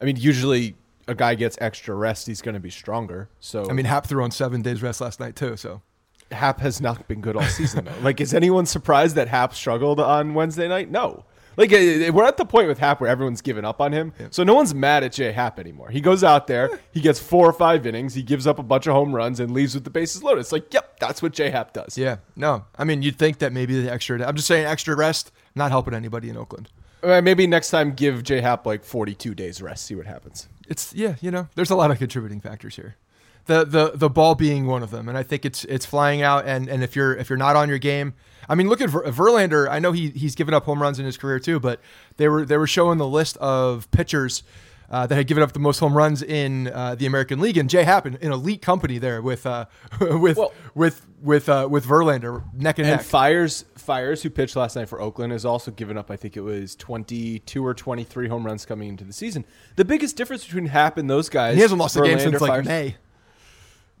I 0.00 0.04
mean, 0.04 0.16
usually 0.16 0.76
a 1.08 1.14
guy 1.14 1.34
gets 1.34 1.58
extra 1.60 1.94
rest, 1.94 2.26
he's 2.26 2.40
going 2.40 2.54
to 2.54 2.60
be 2.60 2.70
stronger. 2.70 3.28
So 3.40 3.68
I 3.68 3.72
mean, 3.72 3.84
Happ 3.84 4.06
threw 4.06 4.22
on 4.22 4.30
seven 4.30 4.62
days 4.62 4.82
rest 4.82 5.00
last 5.00 5.20
night 5.20 5.36
too. 5.36 5.56
So 5.56 5.82
Happ 6.30 6.60
has 6.60 6.80
not 6.80 7.08
been 7.08 7.20
good 7.20 7.36
all 7.36 7.42
season. 7.42 7.84
Though. 7.86 7.92
like, 8.02 8.20
is 8.20 8.32
anyone 8.32 8.66
surprised 8.66 9.16
that 9.16 9.28
Happ 9.28 9.54
struggled 9.54 10.00
on 10.00 10.34
Wednesday 10.34 10.68
night? 10.68 10.90
No. 10.90 11.24
Like, 11.56 11.70
we're 11.70 12.24
at 12.24 12.36
the 12.36 12.44
point 12.44 12.68
with 12.68 12.78
Happ 12.78 13.00
where 13.00 13.10
everyone's 13.10 13.42
given 13.42 13.64
up 13.64 13.80
on 13.80 13.92
him. 13.92 14.12
So 14.30 14.44
no 14.44 14.54
one's 14.54 14.74
mad 14.74 15.04
at 15.04 15.12
Jay 15.12 15.32
Happ 15.32 15.58
anymore. 15.58 15.90
He 15.90 16.00
goes 16.00 16.24
out 16.24 16.46
there, 16.46 16.80
he 16.92 17.00
gets 17.00 17.18
four 17.20 17.46
or 17.46 17.52
five 17.52 17.86
innings, 17.86 18.14
he 18.14 18.22
gives 18.22 18.46
up 18.46 18.58
a 18.58 18.62
bunch 18.62 18.86
of 18.86 18.94
home 18.94 19.14
runs, 19.14 19.40
and 19.40 19.50
leaves 19.52 19.74
with 19.74 19.84
the 19.84 19.90
bases 19.90 20.22
loaded. 20.22 20.40
It's 20.40 20.52
like, 20.52 20.72
yep, 20.72 20.98
that's 21.00 21.22
what 21.22 21.32
Jay 21.32 21.50
Happ 21.50 21.72
does. 21.72 21.98
yeah, 21.98 22.16
no, 22.36 22.64
I 22.78 22.84
mean, 22.84 23.02
you'd 23.02 23.18
think 23.18 23.38
that 23.38 23.52
maybe 23.52 23.82
the 23.82 23.90
extra. 23.92 24.26
I'm 24.26 24.36
just 24.36 24.48
saying, 24.48 24.66
extra 24.66 24.96
rest 24.96 25.32
not 25.54 25.70
helping 25.70 25.94
anybody 25.94 26.30
in 26.30 26.36
Oakland. 26.36 26.68
Uh, 27.02 27.20
maybe 27.22 27.46
next 27.46 27.70
time 27.70 27.92
give 27.92 28.22
J 28.22 28.40
Happ 28.40 28.66
like 28.66 28.84
42 28.84 29.34
days 29.34 29.60
rest, 29.62 29.86
see 29.86 29.94
what 29.94 30.06
happens. 30.06 30.48
it's 30.68 30.94
yeah, 30.94 31.16
you 31.20 31.30
know, 31.30 31.48
there's 31.56 31.70
a 31.70 31.76
lot 31.76 31.90
of 31.90 31.98
contributing 31.98 32.40
factors 32.40 32.76
here. 32.76 32.96
The 33.50 33.64
the 33.64 33.92
the 33.96 34.08
ball 34.08 34.36
being 34.36 34.66
one 34.66 34.82
of 34.84 34.90
them, 34.92 35.08
and 35.08 35.18
I 35.18 35.24
think 35.24 35.44
it's 35.44 35.64
it's 35.64 35.84
flying 35.84 36.22
out. 36.22 36.46
And 36.46 36.68
and 36.68 36.84
if 36.84 36.94
you're 36.94 37.16
if 37.16 37.28
you're 37.28 37.36
not 37.36 37.56
on 37.56 37.68
your 37.68 37.78
game, 37.78 38.14
I 38.48 38.54
mean, 38.54 38.68
look 38.68 38.80
at 38.80 38.88
Ver, 38.90 39.02
Verlander. 39.10 39.68
I 39.68 39.80
know 39.80 39.90
he 39.90 40.10
he's 40.10 40.36
given 40.36 40.54
up 40.54 40.64
home 40.66 40.80
runs 40.80 41.00
in 41.00 41.04
his 41.04 41.16
career 41.16 41.40
too, 41.40 41.58
but 41.58 41.80
they 42.16 42.28
were 42.28 42.44
they 42.44 42.56
were 42.56 42.68
showing 42.68 42.98
the 42.98 43.08
list 43.08 43.36
of 43.38 43.90
pitchers. 43.90 44.44
Uh, 44.92 45.06
that 45.06 45.14
had 45.14 45.28
given 45.28 45.40
up 45.40 45.52
the 45.52 45.60
most 45.60 45.78
home 45.78 45.96
runs 45.96 46.20
in 46.20 46.66
uh, 46.66 46.96
the 46.96 47.06
American 47.06 47.38
League, 47.38 47.56
and 47.56 47.70
Jay 47.70 47.84
Happen, 47.84 48.18
an 48.22 48.32
elite 48.32 48.60
company 48.60 48.98
there 48.98 49.22
with 49.22 49.46
uh, 49.46 49.66
with 50.00 50.36
Well- 50.36 50.52
with 50.74 51.06
with 51.22 51.48
uh, 51.48 51.68
with 51.70 51.86
Verlander 51.86 52.42
neck 52.52 52.80
and, 52.80 52.88
And 52.88 52.96
neck. 52.96 53.06
Fiers, 53.06 53.64
Fiers, 53.76 54.22
who 54.24 54.30
pitched 54.30 54.56
last 54.56 54.74
night 54.74 54.88
for 54.88 55.00
Oakland, 55.00 55.30
has 55.30 55.44
also 55.44 55.70
given 55.70 55.96
up. 55.96 56.10
I 56.10 56.16
think 56.16 56.36
it 56.36 56.40
was 56.40 56.74
22 56.74 57.64
or 57.64 57.72
23 57.72 58.26
home 58.26 58.44
runs 58.44 58.66
coming 58.66 58.88
into 58.88 59.04
the 59.04 59.12
season. 59.12 59.44
The 59.76 59.84
biggest 59.84 60.16
difference 60.16 60.44
between 60.44 60.66
Happ 60.66 60.98
and 60.98 61.08
those 61.08 61.28
guys, 61.28 61.54
he 61.54 61.60
hasn't 61.62 61.78
lost 61.80 61.96
a 61.96 62.02
game 62.02 62.18
since 62.18 62.40
like 62.40 62.50
Fiers- 62.50 62.66
May. 62.66 62.96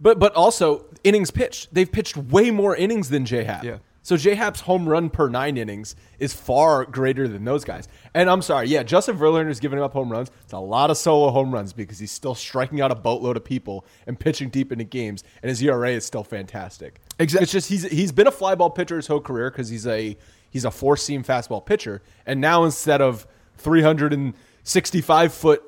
But 0.00 0.18
but 0.18 0.34
also 0.34 0.86
innings 1.04 1.30
pitched. 1.30 1.74
They've 1.74 1.90
pitched 1.90 2.16
way 2.16 2.50
more 2.50 2.74
innings 2.74 3.10
than 3.10 3.24
J 3.26 3.44
Happ. 3.44 3.64
Yeah. 3.64 3.78
So 4.02 4.16
J 4.16 4.34
Happ's 4.34 4.60
home 4.60 4.88
run 4.88 5.10
per 5.10 5.28
nine 5.28 5.58
innings 5.58 5.94
is 6.18 6.32
far 6.32 6.86
greater 6.86 7.28
than 7.28 7.44
those 7.44 7.64
guys. 7.64 7.86
And 8.14 8.30
I'm 8.30 8.40
sorry, 8.40 8.66
yeah, 8.68 8.82
Justin 8.82 9.18
Verlander's 9.18 9.60
giving 9.60 9.78
up 9.78 9.92
home 9.92 10.10
runs. 10.10 10.30
It's 10.42 10.54
a 10.54 10.58
lot 10.58 10.88
of 10.90 10.96
solo 10.96 11.30
home 11.30 11.52
runs 11.52 11.74
because 11.74 11.98
he's 11.98 12.10
still 12.10 12.34
striking 12.34 12.80
out 12.80 12.90
a 12.90 12.94
boatload 12.94 13.36
of 13.36 13.44
people 13.44 13.84
and 14.06 14.18
pitching 14.18 14.48
deep 14.48 14.72
into 14.72 14.84
games, 14.84 15.22
and 15.42 15.50
his 15.50 15.62
ERA 15.62 15.90
is 15.90 16.06
still 16.06 16.24
fantastic. 16.24 16.98
Exact- 17.18 17.42
It's 17.42 17.52
just 17.52 17.68
he's 17.68 17.82
he's 17.84 18.10
been 18.10 18.26
a 18.26 18.32
flyball 18.32 18.74
pitcher 18.74 18.96
his 18.96 19.06
whole 19.06 19.20
career 19.20 19.50
because 19.50 19.68
he's 19.68 19.86
a 19.86 20.16
he's 20.48 20.64
a 20.64 20.70
four 20.70 20.96
seam 20.96 21.22
fastball 21.22 21.64
pitcher, 21.64 22.00
and 22.24 22.40
now 22.40 22.64
instead 22.64 23.02
of 23.02 23.26
365 23.58 25.32
foot 25.34 25.62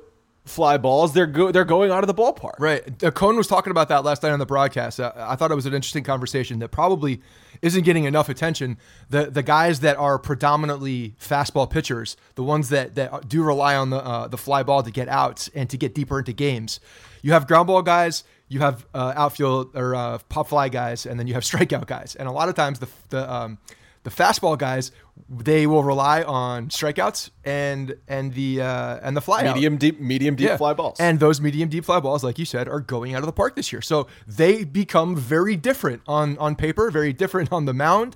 fly 0.45 0.77
balls, 0.77 1.13
they're 1.13 1.25
go, 1.25 1.51
they're 1.51 1.63
going 1.63 1.91
out 1.91 2.03
of 2.03 2.07
the 2.07 2.13
ballpark. 2.13 2.59
Right. 2.59 3.03
Uh, 3.03 3.11
Cone 3.11 3.37
was 3.37 3.47
talking 3.47 3.71
about 3.71 3.89
that 3.89 4.03
last 4.03 4.23
night 4.23 4.31
on 4.31 4.39
the 4.39 4.45
broadcast. 4.45 4.99
Uh, 4.99 5.11
I 5.15 5.35
thought 5.35 5.51
it 5.51 5.55
was 5.55 5.65
an 5.65 5.73
interesting 5.73 6.03
conversation 6.03 6.59
that 6.59 6.69
probably 6.69 7.21
isn't 7.61 7.83
getting 7.83 8.03
enough 8.03 8.29
attention. 8.29 8.77
The 9.09 9.31
the 9.31 9.43
guys 9.43 9.79
that 9.79 9.97
are 9.97 10.19
predominantly 10.19 11.15
fastball 11.19 11.69
pitchers, 11.69 12.17
the 12.35 12.43
ones 12.43 12.69
that, 12.69 12.95
that 12.95 13.27
do 13.29 13.43
rely 13.43 13.75
on 13.75 13.89
the 13.89 13.97
uh, 13.97 14.27
the 14.27 14.37
fly 14.37 14.63
ball 14.63 14.83
to 14.83 14.91
get 14.91 15.07
out 15.07 15.47
and 15.55 15.69
to 15.69 15.77
get 15.77 15.95
deeper 15.95 16.19
into 16.19 16.33
games. 16.33 16.79
You 17.21 17.31
have 17.31 17.47
ground 17.47 17.67
ball 17.67 17.81
guys, 17.81 18.25
you 18.49 18.59
have 18.59 18.85
uh, 18.93 19.13
outfield 19.15 19.75
or 19.75 19.95
uh, 19.95 20.17
pop 20.27 20.49
fly 20.49 20.67
guys, 20.67 21.05
and 21.05 21.17
then 21.17 21.27
you 21.27 21.35
have 21.35 21.43
strikeout 21.51 21.87
guys. 21.87 22.15
And 22.15 22.27
a 22.27 22.31
lot 22.31 22.49
of 22.49 22.55
times 22.55 22.79
the 22.79 22.89
the 23.09 23.31
um, 23.31 23.59
the 24.03 24.09
fastball 24.09 24.57
guys 24.57 24.91
they 25.29 25.67
will 25.67 25.83
rely 25.83 26.23
on 26.23 26.69
strikeouts 26.69 27.29
and 27.43 27.95
and 28.07 28.33
the 28.33 28.61
uh, 28.61 28.99
and 29.01 29.15
the 29.15 29.21
fly 29.21 29.45
out. 29.45 29.55
Medium 29.55 29.77
deep, 29.77 29.99
medium 29.99 30.35
deep 30.35 30.57
fly 30.57 30.73
balls. 30.73 30.99
And 30.99 31.19
those 31.19 31.39
medium 31.39 31.69
deep 31.69 31.85
fly 31.85 31.99
balls, 31.99 32.23
like 32.23 32.39
you 32.39 32.45
said, 32.45 32.67
are 32.67 32.79
going 32.79 33.13
out 33.13 33.19
of 33.19 33.25
the 33.25 33.33
park 33.33 33.55
this 33.55 33.71
year. 33.71 33.81
So 33.81 34.07
they 34.27 34.63
become 34.63 35.15
very 35.15 35.55
different 35.55 36.01
on 36.07 36.37
on 36.37 36.55
paper, 36.55 36.89
very 36.91 37.13
different 37.13 37.51
on 37.51 37.65
the 37.65 37.73
mound. 37.73 38.15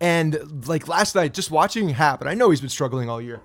And 0.00 0.66
like 0.68 0.88
last 0.88 1.14
night, 1.14 1.34
just 1.34 1.50
watching 1.50 1.90
Happ, 1.90 2.20
and 2.20 2.30
I 2.30 2.34
know 2.34 2.50
he's 2.50 2.60
been 2.60 2.70
struggling 2.70 3.10
all 3.10 3.20
year. 3.20 3.40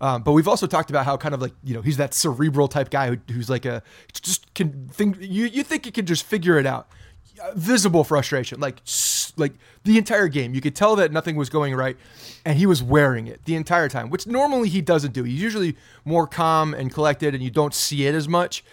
Um, 0.00 0.22
but 0.22 0.32
we've 0.32 0.48
also 0.48 0.66
talked 0.66 0.90
about 0.90 1.06
how 1.06 1.16
kind 1.16 1.34
of 1.34 1.40
like 1.40 1.52
you 1.62 1.74
know 1.74 1.80
he's 1.80 1.96
that 1.96 2.14
cerebral 2.14 2.68
type 2.68 2.90
guy 2.90 3.08
who, 3.08 3.16
who's 3.32 3.48
like 3.48 3.64
a 3.64 3.82
just 4.12 4.52
can 4.54 4.88
think 4.88 5.16
you 5.20 5.46
you 5.46 5.62
think 5.62 5.86
you 5.86 5.92
can 5.92 6.06
just 6.06 6.24
figure 6.24 6.58
it 6.58 6.66
out. 6.66 6.88
Visible 7.54 8.04
frustration, 8.04 8.60
like 8.60 8.80
like 9.36 9.52
the 9.82 9.98
entire 9.98 10.28
game, 10.28 10.54
you 10.54 10.60
could 10.60 10.76
tell 10.76 10.96
that 10.96 11.10
nothing 11.10 11.36
was 11.36 11.48
going 11.48 11.74
right, 11.74 11.96
and 12.44 12.58
he 12.58 12.66
was 12.66 12.82
wearing 12.82 13.26
it 13.26 13.44
the 13.44 13.56
entire 13.56 13.88
time, 13.88 14.10
which 14.10 14.26
normally 14.26 14.68
he 14.68 14.80
doesn't 14.80 15.12
do. 15.12 15.24
He's 15.24 15.42
usually 15.42 15.76
more 16.04 16.26
calm 16.26 16.74
and 16.74 16.92
collected, 16.92 17.34
and 17.34 17.42
you 17.42 17.50
don't 17.50 17.74
see 17.74 18.06
it 18.06 18.14
as 18.14 18.28
much 18.28 18.64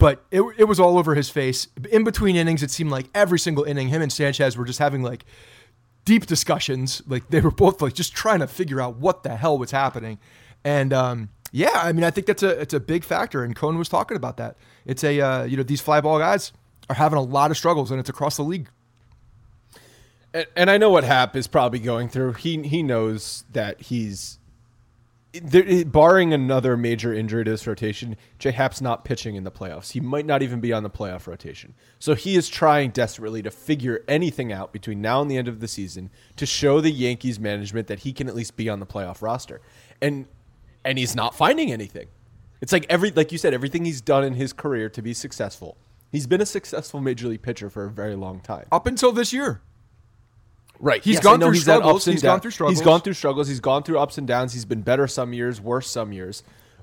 but 0.00 0.24
it, 0.30 0.40
it 0.56 0.64
was 0.64 0.80
all 0.80 0.96
over 0.96 1.14
his 1.14 1.28
face. 1.28 1.68
In 1.92 2.04
between 2.04 2.34
innings, 2.34 2.62
it 2.62 2.70
seemed 2.70 2.90
like 2.90 3.06
every 3.14 3.38
single 3.38 3.64
inning, 3.64 3.88
him 3.88 4.00
and 4.00 4.10
Sanchez 4.10 4.56
were 4.56 4.64
just 4.64 4.78
having 4.78 5.02
like 5.02 5.26
deep 6.06 6.24
discussions. 6.24 7.02
Like 7.06 7.28
they 7.28 7.42
were 7.42 7.50
both 7.50 7.82
like 7.82 7.92
just 7.92 8.14
trying 8.14 8.40
to 8.40 8.46
figure 8.46 8.80
out 8.80 8.96
what 8.96 9.22
the 9.22 9.36
hell 9.36 9.58
was 9.58 9.70
happening. 9.70 10.18
And 10.64 10.94
um, 10.94 11.28
yeah, 11.52 11.72
I 11.74 11.92
mean, 11.92 12.04
I 12.04 12.10
think 12.10 12.26
that's 12.26 12.42
a 12.42 12.58
it's 12.60 12.72
a 12.72 12.80
big 12.80 13.04
factor. 13.04 13.44
And 13.44 13.54
Cone 13.54 13.78
was 13.78 13.90
talking 13.90 14.16
about 14.16 14.38
that. 14.38 14.56
It's 14.86 15.04
a 15.04 15.20
uh, 15.20 15.44
you 15.44 15.58
know 15.58 15.62
these 15.62 15.82
fly 15.82 16.00
ball 16.00 16.18
guys 16.18 16.52
are 16.90 16.94
having 16.94 17.18
a 17.18 17.22
lot 17.22 17.52
of 17.52 17.56
struggles, 17.56 17.92
and 17.92 18.00
it's 18.00 18.10
across 18.10 18.36
the 18.36 18.42
league. 18.42 18.68
and, 20.34 20.46
and 20.56 20.70
I 20.70 20.76
know 20.76 20.90
what 20.90 21.04
Happ 21.04 21.36
is 21.36 21.46
probably 21.46 21.78
going 21.78 22.08
through. 22.08 22.32
He 22.34 22.60
he 22.64 22.82
knows 22.82 23.44
that 23.52 23.80
he's 23.80 24.40
there, 25.32 25.84
barring 25.84 26.34
another 26.34 26.76
major 26.76 27.14
injury 27.14 27.44
to 27.44 27.50
this 27.52 27.64
rotation. 27.68 28.16
J 28.40 28.50
Happ's 28.50 28.80
not 28.80 29.04
pitching 29.04 29.36
in 29.36 29.44
the 29.44 29.52
playoffs. 29.52 29.92
He 29.92 30.00
might 30.00 30.26
not 30.26 30.42
even 30.42 30.58
be 30.58 30.72
on 30.72 30.82
the 30.82 30.90
playoff 30.90 31.28
rotation. 31.28 31.74
So 32.00 32.16
he 32.16 32.34
is 32.34 32.48
trying 32.48 32.90
desperately 32.90 33.40
to 33.42 33.52
figure 33.52 34.00
anything 34.08 34.52
out 34.52 34.72
between 34.72 35.00
now 35.00 35.22
and 35.22 35.30
the 35.30 35.36
end 35.36 35.46
of 35.46 35.60
the 35.60 35.68
season 35.68 36.10
to 36.34 36.44
show 36.44 36.80
the 36.80 36.90
Yankees 36.90 37.38
management 37.38 37.86
that 37.86 38.00
he 38.00 38.12
can 38.12 38.26
at 38.28 38.34
least 38.34 38.56
be 38.56 38.68
on 38.68 38.80
the 38.80 38.86
playoff 38.86 39.22
roster. 39.22 39.60
And 40.02 40.26
and 40.84 40.98
he's 40.98 41.14
not 41.14 41.36
finding 41.36 41.70
anything. 41.70 42.08
It's 42.60 42.72
like 42.72 42.86
every 42.90 43.12
like 43.12 43.30
you 43.30 43.38
said, 43.38 43.54
everything 43.54 43.84
he's 43.84 44.00
done 44.00 44.24
in 44.24 44.34
his 44.34 44.52
career 44.52 44.88
to 44.90 45.02
be 45.02 45.14
successful. 45.14 45.76
He's 46.10 46.26
been 46.26 46.40
a 46.40 46.46
successful 46.46 47.00
major 47.00 47.28
league 47.28 47.42
pitcher 47.42 47.70
for 47.70 47.84
a 47.84 47.90
very 47.90 48.16
long 48.16 48.40
time. 48.40 48.66
Up 48.72 48.86
until 48.86 49.12
this 49.12 49.32
year. 49.32 49.60
Right. 50.78 51.02
He's 51.04 51.14
Yes, 51.16 51.24
gone 51.24 51.40
through 51.40 51.52
he's 51.52 51.62
struggles. 51.62 51.94
ups 51.96 52.06
and 52.06 52.14
He's 52.14 52.22
gone 52.22 52.40
through 52.40 52.50
struggles. 52.52 52.78
He's 52.78 52.84
gone 52.84 53.00
through 53.02 53.12
struggles. 53.12 53.48
He's 53.48 53.60
gone 53.60 53.82
through 53.82 53.98
ups 53.98 54.18
and 54.18 54.26
downs. 54.26 54.54
He's 54.54 54.64
been 54.64 54.82
better 54.82 55.06
some 55.06 55.32
years, 55.32 55.60
worse 55.60 55.88
some 55.88 56.12
years. 56.12 56.42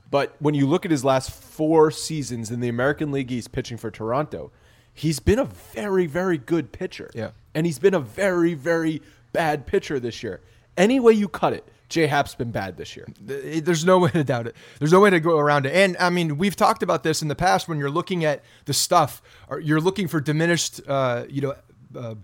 But 0.10 0.36
when 0.40 0.54
you 0.54 0.68
look 0.68 0.86
at 0.86 0.92
his 0.92 1.04
last 1.04 1.32
four 1.32 1.92
seasons 1.92 2.52
in 2.52 2.60
the 2.60 2.70
American 2.70 3.12
League 3.12 3.32
East 3.32 3.52
pitching 3.52 3.76
for 3.78 3.92
Toronto, 3.92 4.52
he's 4.94 5.20
been 5.20 5.40
a 5.40 5.46
very, 5.46 6.06
very 6.06 6.38
good 6.38 6.72
pitcher. 6.72 7.10
Yeah. 7.14 7.32
And 7.54 7.66
he's 7.66 7.80
been 7.80 7.94
a 7.96 8.00
very, 8.00 8.54
very 8.54 9.02
bad 9.34 9.66
pitcher 9.66 10.00
this 10.00 10.24
year. 10.24 10.42
Any 10.78 11.00
way 11.00 11.14
you 11.14 11.28
cut 11.28 11.54
it, 11.54 11.68
J 11.90 12.08
Happ's 12.08 12.36
been 12.36 12.52
bad 12.52 12.78
this 12.78 12.96
year. 12.96 13.08
There's 13.20 13.86
no 13.86 13.98
way 14.00 14.12
to 14.12 14.24
doubt 14.24 14.48
it. 14.48 14.56
There's 14.80 14.92
no 14.92 15.00
way 15.00 15.10
to 15.10 15.20
go 15.20 15.38
around 15.38 15.66
it. 15.66 15.74
And 15.74 15.96
I 15.98 16.10
mean, 16.10 16.38
we've 16.38 16.56
talked 16.56 16.84
about 16.84 17.04
this 17.04 17.22
in 17.22 17.28
the 17.28 17.36
past 17.36 17.68
when 17.68 17.78
you're 17.78 17.90
looking 17.90 18.26
at 18.26 18.44
the 18.66 18.74
stuff, 18.74 19.22
or 19.48 19.60
you're 19.60 19.82
looking 19.82 20.08
for 20.08 20.20
diminished, 20.20 20.82
uh, 20.88 21.26
you 21.30 21.42
know, 21.42 21.56
uh, 21.98 22.16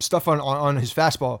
stuff 0.00 0.26
on, 0.26 0.40
on, 0.40 0.56
on 0.56 0.76
his 0.76 0.92
fastball, 0.92 1.40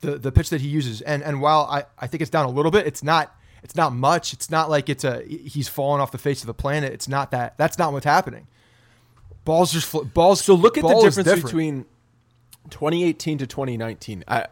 the, 0.00 0.18
the 0.18 0.32
pitch 0.32 0.50
that 0.50 0.60
he 0.60 0.68
uses. 0.68 1.00
And 1.02 1.22
and 1.22 1.40
while 1.40 1.68
I, 1.70 1.84
I 1.98 2.06
think 2.06 2.22
it's 2.22 2.30
down 2.30 2.46
a 2.46 2.50
little 2.50 2.70
bit, 2.70 2.86
it's 2.86 3.02
not 3.02 3.36
it's 3.62 3.76
not 3.76 3.92
much. 3.92 4.32
It's 4.32 4.50
not 4.50 4.70
like 4.70 4.88
it's 4.88 5.04
a 5.04 5.22
he's 5.22 5.68
fallen 5.68 6.00
off 6.00 6.12
the 6.12 6.18
face 6.18 6.40
of 6.40 6.46
the 6.46 6.54
planet. 6.54 6.92
It's 6.92 7.08
not 7.08 7.30
that. 7.30 7.56
That's 7.58 7.78
not 7.78 7.92
what's 7.92 8.06
happening. 8.06 8.46
Balls 9.44 9.72
just 9.72 9.86
fl- 9.86 10.02
balls. 10.02 10.42
So 10.42 10.54
look 10.54 10.78
at 10.78 10.82
the 10.82 10.88
ball 10.88 11.06
is 11.06 11.16
difference 11.16 11.26
different. 11.26 11.44
between 11.44 11.84
2018 12.70 13.38
to 13.38 13.46
2019. 13.46 14.24
I 14.26 14.46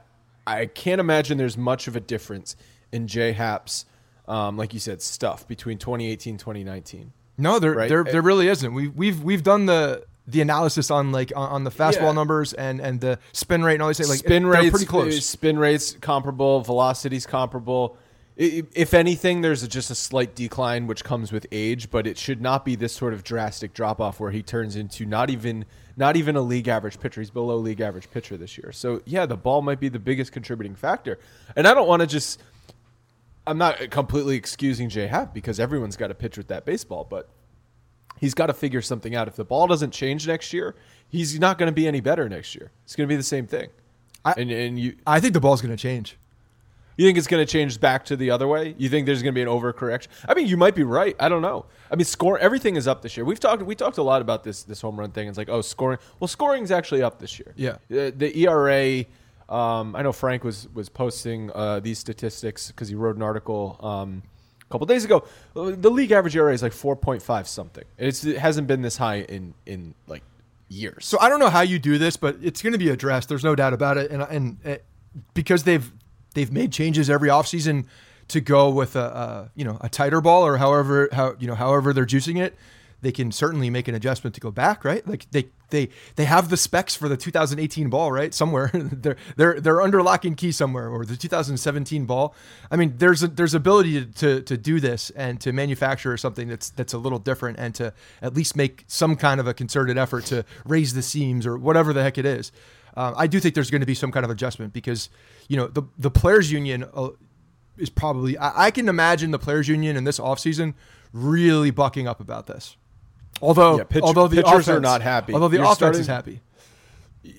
I 0.46 0.66
can't 0.66 1.00
imagine 1.00 1.38
there's 1.38 1.56
much 1.56 1.86
of 1.88 1.96
a 1.96 2.00
difference 2.00 2.56
in 2.92 3.06
J 3.06 3.32
Happ's, 3.32 3.84
um, 4.26 4.56
like 4.56 4.74
you 4.74 4.80
said, 4.80 5.02
stuff 5.02 5.46
between 5.46 5.78
2018 5.78 6.38
2019. 6.38 7.12
No, 7.38 7.58
there 7.58 7.72
right? 7.72 7.88
there 7.88 8.04
there 8.04 8.22
really 8.22 8.48
isn't. 8.48 8.74
We 8.74 8.88
we've 8.88 9.22
we've 9.22 9.42
done 9.42 9.66
the 9.66 10.04
the 10.26 10.40
analysis 10.40 10.90
on 10.90 11.10
like 11.12 11.32
on, 11.34 11.64
the 11.64 11.70
fastball 11.70 12.00
Yeah. 12.02 12.12
numbers 12.12 12.52
and 12.52 12.80
and 12.80 13.00
the 13.00 13.18
spin 13.32 13.64
rate 13.64 13.74
and 13.74 13.82
all 13.82 13.88
these 13.88 13.96
things. 13.98 14.10
Like 14.10 14.18
spin 14.20 14.46
rates 14.46 14.70
pretty 14.70 14.86
close. 14.86 15.24
Spin 15.24 15.58
rates 15.58 15.96
comparable, 16.00 16.60
velocities 16.60 17.26
comparable. 17.26 17.96
If 18.42 18.94
anything, 18.94 19.42
there's 19.42 19.62
a, 19.62 19.68
just 19.68 19.90
a 19.90 19.94
slight 19.94 20.34
decline 20.34 20.86
which 20.86 21.04
comes 21.04 21.30
with 21.30 21.46
age, 21.52 21.90
but 21.90 22.06
it 22.06 22.16
should 22.16 22.40
not 22.40 22.64
be 22.64 22.74
this 22.74 22.94
sort 22.94 23.12
of 23.12 23.22
drastic 23.22 23.74
drop 23.74 24.00
off 24.00 24.18
where 24.18 24.30
he 24.30 24.42
turns 24.42 24.76
into 24.76 25.04
not 25.04 25.28
even 25.28 25.66
not 25.94 26.16
even 26.16 26.36
a 26.36 26.40
league 26.40 26.66
average 26.66 26.98
pitcher. 26.98 27.20
He's 27.20 27.30
below 27.30 27.58
league 27.58 27.82
average 27.82 28.10
pitcher 28.10 28.38
this 28.38 28.56
year. 28.56 28.72
So 28.72 29.02
yeah, 29.04 29.26
the 29.26 29.36
ball 29.36 29.60
might 29.60 29.78
be 29.78 29.90
the 29.90 29.98
biggest 29.98 30.32
contributing 30.32 30.74
factor. 30.74 31.18
And 31.54 31.68
I 31.68 31.74
don't 31.74 31.86
want 31.86 32.00
to 32.00 32.06
just 32.06 32.40
I'm 33.46 33.58
not 33.58 33.90
completely 33.90 34.36
excusing 34.36 34.88
J 34.88 35.06
Happ 35.06 35.34
because 35.34 35.60
everyone's 35.60 35.98
got 35.98 36.08
to 36.08 36.14
pitch 36.14 36.38
with 36.38 36.48
that 36.48 36.64
baseball, 36.64 37.06
but 37.08 37.28
he's 38.20 38.32
got 38.32 38.46
to 38.46 38.54
figure 38.54 38.80
something 38.80 39.14
out. 39.14 39.28
If 39.28 39.36
the 39.36 39.44
ball 39.44 39.66
doesn't 39.66 39.90
change 39.90 40.26
next 40.26 40.54
year, 40.54 40.74
he's 41.10 41.38
not 41.38 41.58
going 41.58 41.66
to 41.68 41.74
be 41.74 41.86
any 41.86 42.00
better 42.00 42.26
next 42.26 42.54
year. 42.54 42.70
It's 42.84 42.96
going 42.96 43.06
to 43.06 43.12
be 43.12 43.16
the 43.16 43.22
same 43.22 43.46
thing. 43.46 43.68
I- 44.24 44.32
and 44.38 44.50
and 44.50 44.78
you 44.78 44.96
I 45.06 45.20
think 45.20 45.34
the 45.34 45.40
ball's 45.40 45.60
going 45.60 45.76
to 45.76 45.82
change. 45.82 46.16
You 46.96 47.06
think 47.06 47.18
it's 47.18 47.26
going 47.26 47.44
to 47.44 47.50
change 47.50 47.80
back 47.80 48.04
to 48.06 48.16
the 48.16 48.30
other 48.30 48.46
way? 48.46 48.74
You 48.78 48.88
think 48.88 49.06
there's 49.06 49.22
going 49.22 49.34
to 49.34 49.38
be 49.38 49.42
an 49.42 49.48
overcorrection? 49.48 50.08
I 50.28 50.34
mean, 50.34 50.46
you 50.46 50.56
might 50.56 50.74
be 50.74 50.82
right. 50.82 51.16
I 51.18 51.28
don't 51.28 51.42
know. 51.42 51.66
I 51.90 51.96
mean, 51.96 52.04
score 52.04 52.38
everything 52.38 52.76
is 52.76 52.86
up 52.86 53.02
this 53.02 53.16
year. 53.16 53.24
We've 53.24 53.40
talked 53.40 53.62
we 53.62 53.74
talked 53.74 53.98
a 53.98 54.02
lot 54.02 54.22
about 54.22 54.44
this 54.44 54.62
this 54.62 54.80
home 54.80 54.98
run 54.98 55.10
thing. 55.12 55.28
It's 55.28 55.38
like, 55.38 55.48
oh, 55.48 55.62
scoring. 55.62 55.98
Well, 56.18 56.28
scoring's 56.28 56.70
actually 56.70 57.02
up 57.02 57.18
this 57.18 57.38
year. 57.38 57.54
Yeah. 57.56 57.76
Uh, 57.90 58.10
the 58.14 58.32
ERA. 58.34 59.04
Um, 59.48 59.96
I 59.96 60.02
know 60.02 60.12
Frank 60.12 60.44
was 60.44 60.68
was 60.74 60.88
posting 60.88 61.50
uh, 61.52 61.80
these 61.80 61.98
statistics 61.98 62.68
because 62.68 62.88
he 62.88 62.94
wrote 62.94 63.16
an 63.16 63.22
article 63.22 63.76
um, 63.80 64.22
a 64.62 64.72
couple 64.72 64.86
days 64.86 65.04
ago. 65.04 65.24
The 65.54 65.90
league 65.90 66.12
average 66.12 66.36
ERA 66.36 66.52
is 66.52 66.62
like 66.62 66.72
four 66.72 66.94
point 66.94 67.22
five 67.22 67.48
something. 67.48 67.84
It's, 67.98 68.24
it 68.24 68.38
hasn't 68.38 68.68
been 68.68 68.82
this 68.82 68.96
high 68.96 69.22
in 69.22 69.54
in 69.66 69.94
like 70.06 70.22
years. 70.68 71.04
So 71.04 71.18
I 71.20 71.28
don't 71.28 71.40
know 71.40 71.50
how 71.50 71.62
you 71.62 71.78
do 71.78 71.98
this, 71.98 72.16
but 72.16 72.36
it's 72.40 72.62
going 72.62 72.72
to 72.72 72.78
be 72.78 72.90
addressed. 72.90 73.28
There's 73.28 73.44
no 73.44 73.54
doubt 73.54 73.72
about 73.72 73.96
it. 73.98 74.10
And 74.10 74.22
and 74.22 74.58
uh, 74.64 74.76
because 75.34 75.64
they've 75.64 75.90
they've 76.34 76.52
made 76.52 76.72
changes 76.72 77.10
every 77.10 77.28
offseason 77.28 77.86
to 78.28 78.40
go 78.40 78.70
with 78.70 78.96
a, 78.96 79.00
a 79.00 79.50
you 79.54 79.64
know 79.64 79.78
a 79.80 79.88
tighter 79.88 80.20
ball 80.20 80.46
or 80.46 80.56
however 80.56 81.08
how 81.12 81.34
you 81.38 81.46
know 81.46 81.54
however 81.54 81.92
they're 81.92 82.06
juicing 82.06 82.40
it, 82.40 82.56
they 83.02 83.12
can 83.12 83.32
certainly 83.32 83.70
make 83.70 83.88
an 83.88 83.94
adjustment 83.94 84.34
to 84.34 84.40
go 84.40 84.50
back. 84.50 84.84
Right? 84.84 85.06
Like 85.06 85.30
they 85.30 85.48
they 85.70 85.88
they 86.16 86.24
have 86.24 86.48
the 86.48 86.56
specs 86.56 86.94
for 86.94 87.08
the 87.08 87.16
2018 87.16 87.90
ball 87.90 88.12
right 88.12 88.32
somewhere. 88.32 88.70
they're 88.74 89.16
they're 89.36 89.60
they're 89.60 89.80
under 89.80 90.02
lock 90.02 90.24
and 90.24 90.36
key 90.36 90.52
somewhere 90.52 90.88
or 90.88 91.04
the 91.04 91.16
2017 91.16 92.06
ball. 92.06 92.34
I 92.70 92.76
mean, 92.76 92.94
there's 92.98 93.22
a, 93.22 93.28
there's 93.28 93.54
ability 93.54 94.04
to, 94.04 94.12
to 94.12 94.42
to 94.42 94.56
do 94.56 94.80
this 94.80 95.10
and 95.10 95.40
to 95.40 95.52
manufacture 95.52 96.16
something 96.16 96.48
that's 96.48 96.70
that's 96.70 96.92
a 96.92 96.98
little 96.98 97.18
different 97.18 97.58
and 97.58 97.74
to 97.76 97.92
at 98.22 98.34
least 98.34 98.56
make 98.56 98.84
some 98.86 99.16
kind 99.16 99.40
of 99.40 99.46
a 99.46 99.54
concerted 99.54 99.98
effort 99.98 100.24
to 100.26 100.44
raise 100.64 100.94
the 100.94 101.02
seams 101.02 101.46
or 101.46 101.56
whatever 101.56 101.92
the 101.92 102.02
heck 102.02 102.18
it 102.18 102.26
is. 102.26 102.52
Um, 102.96 103.14
I 103.16 103.26
do 103.26 103.40
think 103.40 103.54
there's 103.54 103.70
going 103.70 103.80
to 103.82 103.86
be 103.86 103.94
some 103.94 104.10
kind 104.12 104.24
of 104.24 104.30
adjustment 104.30 104.72
because 104.72 105.10
you 105.48 105.56
know 105.56 105.66
the 105.68 105.82
the 105.98 106.10
players 106.10 106.50
union 106.50 106.84
uh, 106.94 107.10
is 107.78 107.90
probably 107.90 108.36
I, 108.38 108.66
I 108.66 108.70
can 108.70 108.88
imagine 108.88 109.30
the 109.30 109.38
players 109.38 109.68
union 109.68 109.96
in 109.96 110.04
this 110.04 110.18
offseason 110.18 110.74
really 111.12 111.70
bucking 111.70 112.06
up 112.08 112.20
about 112.20 112.46
this. 112.46 112.76
Although 113.42 113.78
Yeah, 113.78 113.84
pitch- 113.84 114.02
although 114.02 114.28
the 114.28 114.42
pitchers 114.42 114.68
are 114.68 114.80
not 114.80 115.02
happy. 115.02 115.32
Although 115.32 115.48
the 115.48 115.56
You're 115.56 115.64
offense 115.64 115.76
starting- 115.78 116.00
is 116.00 116.06
happy. 116.06 116.40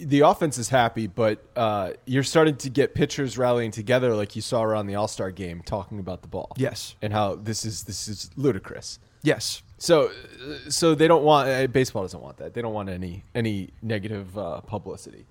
the 0.01 0.21
offense 0.21 0.57
is 0.57 0.69
happy, 0.69 1.07
but 1.07 1.43
uh, 1.55 1.91
you're 2.05 2.23
starting 2.23 2.55
to 2.57 2.69
get 2.69 2.93
pitchers 2.95 3.37
rallying 3.37 3.71
together, 3.71 4.15
like 4.15 4.35
you 4.35 4.41
saw 4.41 4.63
around 4.63 4.87
the 4.87 4.95
All 4.95 5.07
Star 5.07 5.31
game, 5.31 5.61
talking 5.65 5.99
about 5.99 6.21
the 6.21 6.27
ball. 6.27 6.51
Yes. 6.57 6.95
and 7.01 7.11
how 7.13 7.35
this 7.35 7.65
is 7.65 7.83
this 7.83 8.07
is 8.07 8.29
ludicrous. 8.35 8.99
Yes. 9.23 9.61
So, 9.77 10.05
uh, 10.09 10.69
so 10.69 10.93
they 10.95 11.07
don't 11.07 11.23
want 11.23 11.49
uh, 11.49 11.65
baseball 11.67 12.03
doesn't 12.03 12.21
want 12.21 12.37
that. 12.37 12.53
They 12.53 12.61
don't 12.61 12.73
want 12.73 12.89
any 12.89 13.23
any 13.33 13.69
negative 13.81 14.37
uh, 14.37 14.61
publicity. 14.61 15.25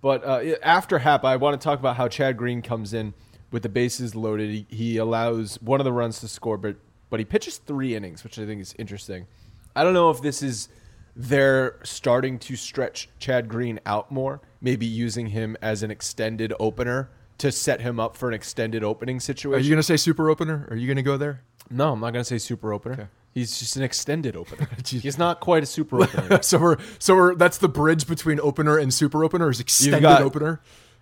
But 0.00 0.24
uh, 0.24 0.56
after 0.62 0.98
Happ, 0.98 1.24
I 1.24 1.36
want 1.36 1.60
to 1.60 1.64
talk 1.64 1.78
about 1.78 1.96
how 1.96 2.08
Chad 2.08 2.36
Green 2.36 2.62
comes 2.62 2.94
in 2.94 3.14
with 3.50 3.62
the 3.62 3.68
bases 3.68 4.14
loaded. 4.14 4.50
He, 4.50 4.66
he 4.68 4.96
allows 4.96 5.60
one 5.60 5.80
of 5.80 5.84
the 5.84 5.92
runs 5.92 6.20
to 6.20 6.28
score, 6.28 6.56
but 6.56 6.76
but 7.10 7.18
he 7.18 7.24
pitches 7.24 7.56
three 7.56 7.94
innings, 7.94 8.22
which 8.22 8.38
I 8.38 8.44
think 8.44 8.60
is 8.60 8.74
interesting. 8.78 9.26
I 9.74 9.82
don't 9.82 9.94
know 9.94 10.10
if 10.10 10.20
this 10.20 10.42
is 10.42 10.68
they're 11.16 11.78
starting 11.82 12.38
to 12.38 12.54
stretch 12.54 13.08
Chad 13.18 13.48
Green 13.48 13.80
out 13.86 14.12
more, 14.12 14.40
maybe 14.60 14.86
using 14.86 15.28
him 15.28 15.56
as 15.62 15.82
an 15.82 15.90
extended 15.90 16.52
opener 16.60 17.10
to 17.38 17.52
set 17.52 17.80
him 17.80 17.98
up 18.00 18.16
for 18.16 18.28
an 18.28 18.34
extended 18.34 18.82
opening 18.84 19.20
situation. 19.20 19.58
Are 19.58 19.62
you 19.62 19.70
going 19.70 19.78
to 19.78 19.82
say 19.82 19.96
super 19.96 20.28
opener? 20.28 20.66
Are 20.70 20.76
you 20.76 20.86
going 20.86 20.96
to 20.96 21.02
go 21.02 21.16
there? 21.16 21.42
No, 21.70 21.92
I'm 21.92 22.00
not 22.00 22.12
going 22.12 22.22
to 22.22 22.28
say 22.28 22.38
super 22.38 22.72
opener. 22.72 22.94
Okay. 22.94 23.06
He's 23.32 23.58
just 23.58 23.76
an 23.76 23.82
extended 23.82 24.36
opener. 24.36 24.68
He's 24.86 25.18
not 25.18 25.38
quite 25.40 25.62
a 25.62 25.66
super 25.66 26.02
opener. 26.02 26.42
so 26.42 26.58
we're 26.58 26.76
so 26.98 27.14
we're 27.14 27.34
that's 27.34 27.58
the 27.58 27.68
bridge 27.68 28.06
between 28.06 28.40
opener 28.40 28.78
and 28.78 28.92
super 28.92 29.22
opener 29.22 29.50
is 29.50 29.60
extended 29.60 30.02
got- 30.02 30.22
opener. 30.22 30.60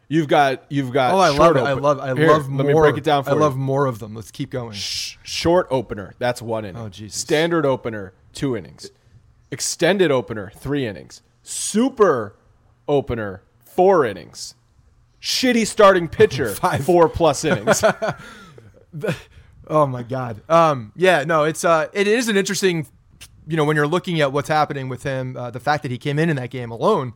You've 0.08 0.28
got 0.28 0.64
you've 0.68 0.92
got. 0.92 1.14
Oh, 1.14 1.18
I 1.18 1.30
love 1.30 1.56
it. 1.56 1.60
I 1.62 1.72
love 1.72 1.98
I 1.98 2.14
Here, 2.14 2.28
love 2.28 2.48
more. 2.48 2.64
Let 2.64 2.66
me 2.68 2.80
break 2.80 2.96
it 2.96 3.02
down 3.04 3.24
for 3.24 3.30
I 3.30 3.34
you. 3.34 3.40
love 3.40 3.56
more 3.56 3.86
of 3.86 3.98
them. 3.98 4.14
Let's 4.14 4.30
keep 4.30 4.50
going. 4.50 4.72
Sh- 4.72 5.16
short 5.24 5.66
opener. 5.68 6.14
That's 6.20 6.40
one 6.40 6.64
inning. 6.64 6.80
Oh, 6.80 6.88
Jesus. 6.88 7.18
Standard 7.20 7.66
opener, 7.66 8.12
two 8.32 8.56
innings. 8.56 8.90
Extended 9.50 10.12
opener, 10.12 10.52
three 10.56 10.86
innings. 10.86 11.22
Super 11.42 12.36
opener, 12.86 13.42
four 13.64 14.04
innings. 14.04 14.54
Shitty 15.26 15.66
starting 15.66 16.06
pitcher, 16.06 16.54
Five. 16.54 16.84
four 16.84 17.08
plus 17.08 17.44
innings. 17.44 17.82
Oh 19.68 19.84
my 19.84 20.04
god. 20.04 20.40
Um 20.48 20.92
yeah, 20.94 21.24
no, 21.24 21.42
it's 21.42 21.64
uh 21.64 21.88
it 21.92 22.06
is 22.06 22.28
an 22.28 22.36
interesting 22.36 22.86
you 23.48 23.56
know 23.56 23.64
when 23.64 23.74
you're 23.74 23.88
looking 23.88 24.20
at 24.20 24.30
what's 24.32 24.48
happening 24.48 24.88
with 24.88 25.02
him, 25.02 25.36
uh, 25.36 25.50
the 25.50 25.58
fact 25.58 25.82
that 25.82 25.90
he 25.90 25.98
came 25.98 26.20
in 26.20 26.30
in 26.30 26.36
that 26.36 26.50
game 26.50 26.70
alone 26.70 27.12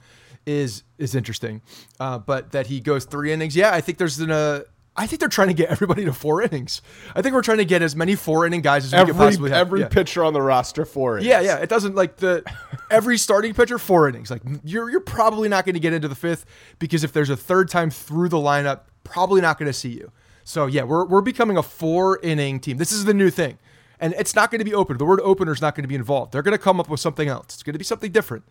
is 0.47 0.83
is 0.99 1.15
interesting. 1.15 1.63
Uh, 2.01 2.19
but 2.19 2.51
that 2.51 2.67
he 2.67 2.81
goes 2.81 3.05
3 3.05 3.33
innings. 3.33 3.55
Yeah, 3.55 3.73
I 3.73 3.81
think 3.81 3.99
there's 3.99 4.19
an 4.19 4.33
uh 4.33 4.63
I 4.97 5.07
think 5.07 5.21
they're 5.21 5.29
trying 5.29 5.49
to 5.49 5.55
get 5.55 5.71
everybody 5.71 6.05
to 6.05 6.13
4 6.13 6.43
innings. 6.43 6.83
I 7.15 7.23
think 7.23 7.35
we're 7.35 7.43
trying 7.43 7.59
to 7.59 7.65
get 7.65 7.81
as 7.81 7.95
many 7.95 8.15
4 8.15 8.47
inning 8.47 8.61
guys 8.61 8.85
as 8.85 8.93
we 8.93 8.99
every 8.99 9.13
could 9.15 9.19
possibly 9.19 9.51
have. 9.51 9.59
every 9.59 9.81
yeah. 9.81 9.89
pitcher 9.89 10.25
on 10.25 10.33
the 10.33 10.43
roster, 10.43 10.85
four 10.85 11.19
innings. 11.19 11.29
Yeah, 11.29 11.41
yeah. 11.41 11.57
It 11.57 11.69
doesn't 11.69 11.95
like 11.95 12.17
the 12.17 12.43
every 12.91 13.17
starting 13.17 13.55
pitcher 13.55 13.79
four 13.79 14.09
innings. 14.09 14.31
Like 14.31 14.43
you're 14.65 14.91
you're 14.91 15.01
probably 15.01 15.49
not 15.49 15.65
going 15.65 15.75
to 15.75 15.81
get 15.81 15.93
into 15.93 16.09
the 16.09 16.15
fifth 16.15 16.45
because 16.79 17.05
if 17.05 17.13
there's 17.13 17.31
a 17.31 17.37
third 17.37 17.69
time 17.69 17.91
through 17.91 18.29
the 18.29 18.37
lineup, 18.37 18.81
probably 19.05 19.41
not 19.41 19.59
going 19.59 19.69
to 19.69 19.73
see 19.73 19.91
you. 19.91 20.11
So 20.45 20.67
yeah, 20.67 20.83
we're 20.83 21.07
we're 21.07 21.21
becoming 21.21 21.57
a 21.57 21.63
four 21.63 22.19
inning 22.23 22.61
team. 22.61 22.77
This 22.77 22.93
is 22.93 23.05
the 23.05 23.15
new 23.15 23.31
thing, 23.31 23.59
and 24.01 24.15
it's 24.19 24.35
not 24.35 24.51
going 24.51 24.59
to 24.59 24.65
be 24.65 24.75
open. 24.75 24.99
The 24.99 25.05
word 25.05 25.21
opener 25.23 25.53
is 25.53 25.61
not 25.61 25.75
going 25.75 25.85
to 25.85 25.89
be 25.89 25.95
involved. 25.95 26.33
They're 26.33 26.43
going 26.43 26.57
to 26.57 26.63
come 26.63 26.81
up 26.81 26.89
with 26.89 27.01
something 27.01 27.29
else. 27.29 27.47
It's 27.55 27.63
going 27.63 27.75
to 27.75 27.79
be 27.79 27.85
something 27.85 28.11
different, 28.11 28.45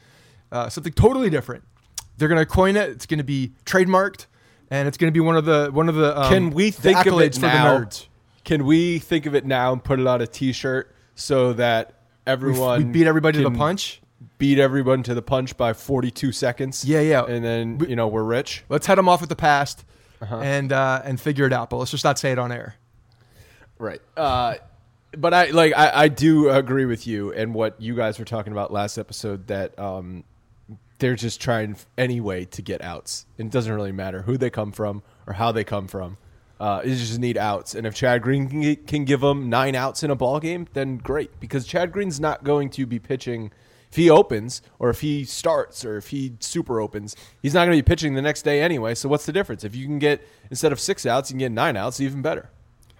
uh, 0.52 0.69
something 0.69 0.93
totally 0.93 1.30
different. 1.30 1.63
They're 2.19 2.28
gonna 2.28 2.45
coin 2.45 2.75
it. 2.75 2.89
It's 2.89 3.06
gonna 3.06 3.23
be 3.23 3.54
trademarked, 3.65 4.28
and 4.69 4.88
it's 4.88 4.97
gonna 4.97 5.12
be 5.12 5.19
one 5.19 5.36
of 5.36 5.45
the 5.45 5.69
one 5.71 5.89
of 5.89 5.95
the. 5.95 6.19
Um, 6.19 6.29
Can 6.32 6.49
we 6.51 6.71
think 6.71 7.05
of 7.05 7.19
it 7.19 7.39
now? 7.39 7.79
the 7.79 7.86
nerds? 7.86 8.05
Can 8.43 8.65
we 8.65 8.99
think 8.99 9.25
of 9.25 9.36
it 9.36 9.45
now 9.45 9.73
and 9.73 9.84
put 9.84 9.99
it 9.99 10.08
on 10.08 10.21
a 10.21 10.27
T-shirt 10.27 10.95
so 11.15 11.53
that 11.53 11.93
everyone 12.25 12.79
we 12.88 12.91
beat 12.91 13.08
everybody 13.08 13.38
to 13.43 13.49
the 13.49 13.55
punch. 13.55 14.01
Beat 14.38 14.60
everyone 14.60 15.03
to 15.03 15.13
the 15.13 15.21
punch 15.21 15.55
by 15.58 15.73
42 15.73 16.32
seconds. 16.32 16.84
Yeah, 16.86 16.99
yeah. 17.01 17.23
And 17.25 17.43
then 17.43 17.77
We- 17.77 17.89
you 17.89 17.95
know 17.95 18.08
we're 18.08 18.23
rich. 18.23 18.63
Let's 18.69 18.86
head 18.88 18.97
them 18.97 19.08
off 19.10 19.19
with 19.21 19.29
the 19.29 19.36
past, 19.36 19.84
Uh-huh. 20.21 20.39
and 20.39 20.71
uh, 20.73 21.01
and 21.05 21.19
figure 21.19 21.45
it 21.45 21.53
out. 21.53 21.69
But 21.69 21.77
let's 21.77 21.91
just 21.91 22.03
not 22.03 22.17
say 22.19 22.32
it 22.32 22.39
on 22.39 22.51
air. 22.51 22.75
Right. 23.77 24.01
Uh, 24.17 24.55
but 25.17 25.34
I 25.34 25.45
like 25.51 25.73
I, 25.75 26.03
I 26.03 26.08
do 26.08 26.49
agree 26.49 26.86
with 26.86 27.08
you 27.08 27.32
and 27.34 27.53
what 27.53 27.79
you 27.82 27.95
guys 27.95 28.19
were 28.19 28.25
talking 28.25 28.51
about 28.51 28.71
last 28.71 28.97
episode 28.97 29.47
that 29.47 29.77
um, 29.79 30.23
they're 30.99 31.15
just 31.15 31.41
trying 31.41 31.77
any 31.97 32.21
way 32.21 32.45
to 32.45 32.62
get 32.62 32.81
outs. 32.81 33.25
And 33.38 33.47
it 33.47 33.51
doesn't 33.51 33.73
really 33.73 33.91
matter 33.91 34.21
who 34.23 34.38
they 34.38 34.49
come 34.49 34.71
from 34.71 35.01
or 35.25 35.33
how 35.33 35.51
they 35.51 35.63
come 35.63 35.88
from. 35.88 36.17
Uh, 36.59 36.81
you 36.83 36.95
just 36.95 37.19
need 37.19 37.38
outs. 37.38 37.73
And 37.73 37.88
if 37.88 37.95
Chad 37.95 38.21
Green 38.21 38.49
can, 38.49 38.75
can 38.85 39.05
give 39.05 39.21
them 39.21 39.49
nine 39.49 39.75
outs 39.75 40.03
in 40.03 40.12
a 40.12 40.15
ball 40.15 40.39
game, 40.39 40.67
then 40.73 40.97
great. 40.97 41.39
Because 41.39 41.65
Chad 41.65 41.91
Green's 41.91 42.19
not 42.19 42.43
going 42.43 42.69
to 42.71 42.85
be 42.85 42.99
pitching 42.99 43.51
if 43.89 43.95
he 43.95 44.09
opens 44.09 44.62
or 44.77 44.89
if 44.89 45.01
he 45.01 45.23
starts 45.23 45.85
or 45.85 45.97
if 45.97 46.09
he 46.09 46.33
super 46.41 46.81
opens. 46.81 47.15
He's 47.41 47.53
not 47.53 47.65
going 47.65 47.77
to 47.77 47.83
be 47.83 47.88
pitching 47.88 48.13
the 48.13 48.21
next 48.21 48.41
day 48.41 48.62
anyway. 48.62 48.93
So 48.93 49.07
what's 49.07 49.25
the 49.25 49.31
difference? 49.31 49.63
If 49.63 49.73
you 49.73 49.85
can 49.85 49.99
get 49.99 50.21
instead 50.49 50.73
of 50.73 50.79
six 50.79 51.05
outs, 51.05 51.29
you 51.29 51.35
can 51.35 51.39
get 51.39 51.51
nine 51.53 51.77
outs, 51.77 52.01
even 52.01 52.21
better. 52.21 52.49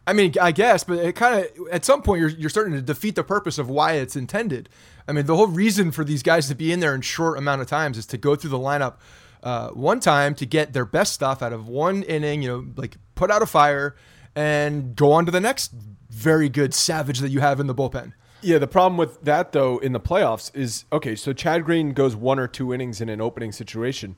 I 0.10 0.14
mean, 0.14 0.34
I 0.42 0.52
guess, 0.52 0.84
but 0.84 0.98
it 0.98 1.16
kind 1.16 1.46
of 1.46 1.68
at 1.72 1.86
some 1.86 2.02
point 2.02 2.20
you're 2.20 2.32
you're 2.32 2.50
starting 2.50 2.74
to 2.74 2.82
defeat 2.82 3.14
the 3.14 3.24
purpose 3.24 3.60
of 3.60 3.70
why 3.70 3.94
it's 3.94 4.16
intended. 4.16 4.68
I 5.08 5.12
mean, 5.12 5.28
the 5.28 5.36
whole 5.36 5.46
reason 5.46 5.92
for 5.92 6.04
these 6.04 6.24
guys 6.24 6.48
to 6.48 6.56
be 6.56 6.72
in 6.72 6.80
there 6.80 6.96
in 6.96 7.02
short 7.02 7.38
amount 7.38 7.62
of 7.62 7.68
times 7.68 7.96
is 7.96 8.08
to 8.08 8.18
go 8.18 8.36
through 8.36 8.50
the 8.50 8.58
lineup 8.58 8.96
uh, 9.44 9.70
one 9.70 10.00
time 10.00 10.34
to 10.34 10.48
get 10.48 10.74
their 10.74 10.86
best 10.86 11.14
stuff 11.14 11.44
out 11.44 11.54
of 11.54 11.68
one 11.68 12.02
inning. 12.02 12.42
You 12.42 12.50
know, 12.50 12.66
like 12.76 12.98
put 13.14 13.30
out 13.30 13.44
a 13.44 13.46
fire 13.46 13.96
and 14.36 14.96
go 14.96 15.12
on 15.12 15.28
to 15.28 15.32
the 15.32 15.40
next 15.40 15.74
very 16.10 16.50
good 16.50 16.74
savage 16.74 17.20
that 17.20 17.30
you 17.30 17.42
have 17.42 17.60
in 17.60 17.68
the 17.68 17.76
bullpen. 17.76 18.14
Yeah, 18.42 18.58
the 18.58 18.68
problem 18.68 18.98
with 18.98 19.22
that 19.22 19.52
though 19.52 19.78
in 19.78 19.92
the 19.92 20.00
playoffs 20.00 20.50
is 20.56 20.86
okay. 20.92 21.14
So 21.14 21.34
Chad 21.34 21.66
Green 21.66 21.94
goes 21.94 22.16
one 22.16 22.40
or 22.40 22.48
two 22.48 22.74
innings 22.74 23.00
in 23.00 23.10
an 23.10 23.22
opening 23.22 23.52
situation. 23.52 24.16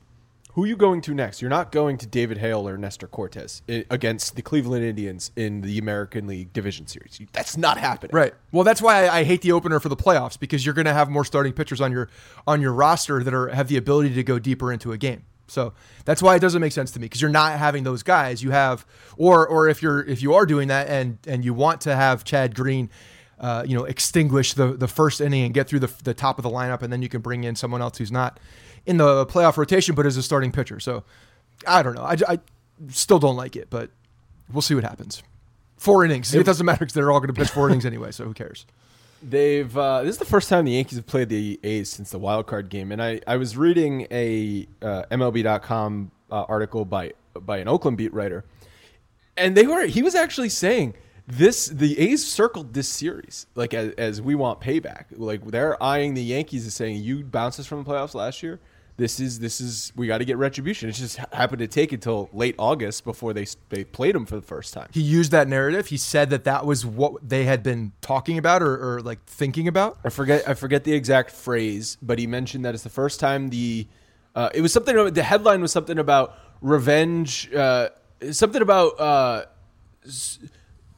Who 0.54 0.64
are 0.64 0.66
you 0.66 0.76
going 0.76 1.00
to 1.02 1.14
next? 1.14 1.40
You're 1.40 1.48
not 1.48 1.72
going 1.72 1.96
to 1.98 2.06
David 2.06 2.38
Hale 2.38 2.68
or 2.68 2.76
Nestor 2.76 3.06
Cortes 3.06 3.62
against 3.68 4.36
the 4.36 4.42
Cleveland 4.42 4.84
Indians 4.84 5.30
in 5.34 5.62
the 5.62 5.78
American 5.78 6.26
League 6.26 6.52
Division 6.52 6.86
Series. 6.86 7.18
That's 7.32 7.56
not 7.56 7.78
happening. 7.78 8.10
Right. 8.14 8.34
Well, 8.50 8.62
that's 8.62 8.82
why 8.82 9.06
I, 9.06 9.20
I 9.20 9.24
hate 9.24 9.40
the 9.40 9.52
opener 9.52 9.80
for 9.80 9.88
the 9.88 9.96
playoffs 9.96 10.38
because 10.38 10.66
you're 10.66 10.74
going 10.74 10.84
to 10.84 10.92
have 10.92 11.08
more 11.08 11.24
starting 11.24 11.54
pitchers 11.54 11.80
on 11.80 11.90
your 11.90 12.10
on 12.46 12.60
your 12.60 12.74
roster 12.74 13.22
that 13.24 13.32
are 13.32 13.48
have 13.48 13.68
the 13.68 13.78
ability 13.78 14.14
to 14.14 14.22
go 14.22 14.38
deeper 14.38 14.70
into 14.70 14.92
a 14.92 14.98
game. 14.98 15.24
So 15.48 15.72
that's 16.04 16.22
why 16.22 16.36
it 16.36 16.40
doesn't 16.40 16.60
make 16.60 16.72
sense 16.72 16.90
to 16.92 17.00
me 17.00 17.06
because 17.06 17.22
you're 17.22 17.30
not 17.30 17.58
having 17.58 17.84
those 17.84 18.02
guys. 18.02 18.42
You 18.42 18.50
have, 18.50 18.84
or 19.16 19.46
or 19.46 19.68
if 19.68 19.82
you're 19.82 20.02
if 20.02 20.20
you 20.20 20.34
are 20.34 20.44
doing 20.44 20.68
that 20.68 20.88
and 20.88 21.18
and 21.26 21.44
you 21.44 21.54
want 21.54 21.80
to 21.82 21.96
have 21.96 22.24
Chad 22.24 22.54
Green, 22.54 22.90
uh, 23.40 23.64
you 23.66 23.74
know, 23.74 23.84
extinguish 23.84 24.52
the 24.52 24.74
the 24.74 24.88
first 24.88 25.22
inning 25.22 25.44
and 25.44 25.54
get 25.54 25.66
through 25.66 25.80
the 25.80 25.92
the 26.04 26.14
top 26.14 26.38
of 26.38 26.42
the 26.42 26.50
lineup, 26.50 26.82
and 26.82 26.92
then 26.92 27.00
you 27.00 27.08
can 27.08 27.22
bring 27.22 27.44
in 27.44 27.56
someone 27.56 27.80
else 27.80 27.96
who's 27.96 28.12
not 28.12 28.38
in 28.86 28.96
the 28.96 29.26
playoff 29.26 29.56
rotation 29.56 29.94
but 29.94 30.06
is 30.06 30.16
a 30.16 30.22
starting 30.22 30.52
pitcher. 30.52 30.80
So 30.80 31.04
I 31.66 31.82
don't 31.82 31.94
know. 31.94 32.02
I, 32.02 32.16
I 32.28 32.38
still 32.88 33.18
don't 33.18 33.36
like 33.36 33.56
it, 33.56 33.68
but 33.70 33.90
we'll 34.52 34.62
see 34.62 34.74
what 34.74 34.84
happens. 34.84 35.22
Four 35.76 36.04
innings. 36.04 36.32
It, 36.34 36.46
doesn't 36.46 36.64
matter 36.64 36.80
because 36.80 36.94
they're 36.94 37.10
all 37.10 37.20
going 37.20 37.32
to 37.32 37.40
pitch 37.40 37.50
four 37.50 37.68
innings 37.68 37.84
anyway. 37.84 38.12
So 38.12 38.24
who 38.24 38.34
cares? 38.34 38.66
They've 39.22 39.76
uh, 39.76 40.02
this 40.02 40.14
is 40.14 40.18
the 40.18 40.24
first 40.24 40.48
time 40.48 40.64
the 40.64 40.72
Yankees 40.72 40.96
have 40.96 41.06
played 41.06 41.28
the 41.28 41.58
A's 41.62 41.88
since 41.88 42.10
the 42.10 42.18
wild 42.18 42.46
card 42.46 42.68
game, 42.68 42.90
and 42.90 43.00
I, 43.00 43.20
I 43.26 43.36
was 43.36 43.56
reading 43.56 44.08
a 44.10 44.66
uh, 44.80 45.04
MLB.com 45.12 46.10
uh, 46.30 46.44
article 46.48 46.84
by 46.84 47.12
by 47.34 47.58
an 47.58 47.68
Oakland 47.68 47.98
beat 47.98 48.12
writer, 48.12 48.44
and 49.36 49.56
they 49.56 49.66
were 49.66 49.86
he 49.86 50.02
was 50.02 50.16
actually 50.16 50.48
saying 50.48 50.94
this 51.26 51.66
the 51.66 51.98
A's 52.00 52.26
circled 52.26 52.74
this 52.74 52.88
series 52.88 53.46
like 53.54 53.74
as, 53.74 53.92
as 53.94 54.20
we 54.20 54.34
want 54.34 54.60
payback, 54.60 55.04
like 55.12 55.44
they're 55.46 55.80
eyeing 55.80 56.14
the 56.14 56.22
Yankees 56.22 56.66
as 56.66 56.74
saying 56.74 56.96
you 56.96 57.22
bounced 57.22 57.60
us 57.60 57.66
from 57.66 57.84
the 57.84 57.90
playoffs 57.90 58.14
last 58.14 58.42
year. 58.42 58.58
This 58.98 59.18
is 59.20 59.38
this 59.40 59.60
is 59.60 59.92
we 59.96 60.06
got 60.06 60.18
to 60.18 60.24
get 60.24 60.36
retribution. 60.36 60.88
It 60.88 60.92
just 60.92 61.16
happened 61.32 61.60
to 61.60 61.66
take 61.66 61.92
until 61.92 62.28
late 62.32 62.54
August 62.58 63.04
before 63.04 63.32
they 63.32 63.46
they 63.70 63.84
played 63.84 64.14
them 64.14 64.26
for 64.26 64.36
the 64.36 64.42
first 64.42 64.74
time. 64.74 64.88
he 64.92 65.00
used 65.00 65.32
that 65.32 65.48
narrative. 65.48 65.86
He 65.86 65.96
said 65.96 66.30
that 66.30 66.44
that 66.44 66.66
was 66.66 66.84
what 66.84 67.26
they 67.26 67.44
had 67.44 67.62
been 67.62 67.92
talking 68.02 68.36
about 68.38 68.62
or, 68.62 68.96
or 68.96 69.00
like 69.00 69.24
thinking 69.24 69.66
about. 69.66 69.98
I 70.04 70.10
forget 70.10 70.46
I 70.46 70.54
forget 70.54 70.84
the 70.84 70.92
exact 70.92 71.30
phrase, 71.30 71.96
but 72.02 72.18
he 72.18 72.26
mentioned 72.26 72.64
that 72.64 72.74
it's 72.74 72.84
the 72.84 72.90
first 72.90 73.18
time 73.18 73.48
the 73.48 73.86
uh, 74.34 74.50
it 74.54 74.60
was 74.60 74.72
something 74.72 75.12
the 75.12 75.22
headline 75.22 75.62
was 75.62 75.72
something 75.72 75.98
about 75.98 76.38
revenge 76.60 77.50
uh, 77.54 77.88
something 78.30 78.62
about 78.62 79.00
uh, 79.00 79.44
s- 80.06 80.38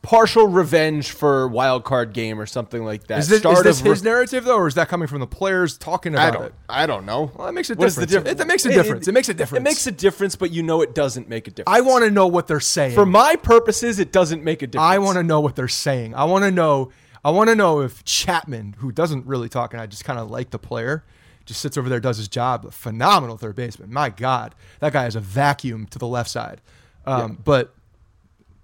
partial 0.05 0.47
revenge 0.47 1.11
for 1.11 1.49
wild 1.49 1.83
card 1.83 2.13
game 2.13 2.39
or 2.39 2.45
something 2.47 2.85
like 2.85 3.07
that. 3.09 3.21
Is 3.21 3.29
this, 3.29 3.37
is 3.37 3.41
Start 3.41 3.65
this 3.65 3.81
of 3.81 3.87
his 3.87 4.01
re- 4.03 4.11
narrative 4.11 4.45
though, 4.45 4.59
or 4.59 4.69
is 4.69 4.75
that 4.75 4.89
coming 4.89 5.09
from 5.09 5.19
the 5.21 5.27
players 5.27 5.77
talking 5.79 6.15
I 6.15 6.29
about 6.29 6.33
don't 6.39 6.47
it? 6.47 6.55
I 6.69 6.87
don't 6.87 7.07
know. 7.07 7.33
Well, 7.35 7.47
that 7.47 7.55
makes 7.55 7.71
a 7.71 7.75
What 7.75 7.87
is 7.87 7.95
difference. 7.97 8.11
the 8.13 8.17
difference? 8.19 8.33
It, 8.33 8.39
that 8.39 8.47
makes 8.47 8.65
a 8.67 8.69
difference. 8.73 9.09
It, 9.09 9.13
makes 9.13 9.29
a 9.31 9.35
difference. 9.35 9.61
It 9.61 9.63
makes 9.65 9.87
a 9.87 9.93
difference, 9.93 10.37
but 10.37 10.51
you 10.51 10.63
know 10.63 10.83
it 10.83 10.95
doesn't 10.95 11.29
make 11.29 11.49
a 11.49 11.51
difference. 11.51 11.77
I 11.77 11.81
want 11.81 12.05
to 12.05 12.11
know 12.11 12.27
what 12.27 12.47
they're 12.47 12.61
saying. 12.61 12.95
for 12.95 13.07
my 13.07 13.37
purposes, 13.37 13.99
it 13.99 14.13
doesn't 14.13 14.45
make 14.45 14.61
a 14.63 14.67
difference. 14.67 14.85
I 14.85 14.99
want 14.99 15.17
to 15.17 15.23
know 15.23 15.41
what 15.41 15.57
they're 15.57 15.67
saying. 15.69 16.15
I 16.15 16.25
want 16.25 16.45
to 16.45 16.51
know. 16.51 16.93
I 17.25 17.31
want 17.31 17.49
to 17.49 17.55
know 17.57 17.81
if 17.81 18.05
Chapman, 18.05 18.75
who 18.79 18.93
doesn't 18.93 19.25
really 19.27 19.49
talk, 19.49 19.73
and 19.73 19.81
I 19.81 19.87
just 19.87 20.05
kind 20.05 20.19
of 20.19 20.31
like 20.31 20.51
the 20.51 20.59
player, 20.59 21.05
just 21.47 21.61
sits 21.63 21.79
over 21.79 21.89
there, 21.89 21.99
does 21.99 22.19
his 22.19 22.29
job. 22.29 22.67
A 22.67 22.71
phenomenal 22.71 23.39
third 23.39 23.57
baseman. 23.57 23.91
My 23.91 24.11
God, 24.11 24.55
that 24.81 24.93
guy 24.93 25.07
is 25.07 25.17
a 25.17 25.21
vacuum 25.21 25.87
to 25.87 25.99
the 25.99 26.07
left 26.07 26.29
side. 26.29 26.61
Um, 27.07 27.39
But 27.43 27.75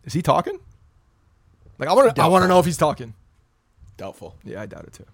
is 0.05 0.12
he 0.12 0.20
talking? 0.20 0.59
Like 1.81 1.88
I 1.88 1.93
want 1.95 2.14
to. 2.14 2.23
I 2.23 2.27
want 2.29 2.43
to 2.45 2.49
know 2.49 2.61
if 2.61 2.66
he's 2.66 2.77
talking. 2.77 3.14
doubtful. 3.97 4.37
Yeah, 4.45 4.62
I 4.62 4.66
doubt 4.66 4.85
it 4.85 4.93
too. 4.93 5.07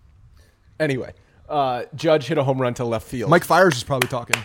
Anyway, 0.78 1.14
uh, 1.48 1.84
Judge 1.94 2.26
hit 2.26 2.36
a 2.36 2.44
home 2.44 2.60
run 2.60 2.74
to 2.74 2.84
left 2.84 3.06
field. 3.06 3.30
Mike 3.30 3.44
Fiers 3.44 3.76
is 3.76 3.84
probably 3.84 4.08
talking. 4.08 4.36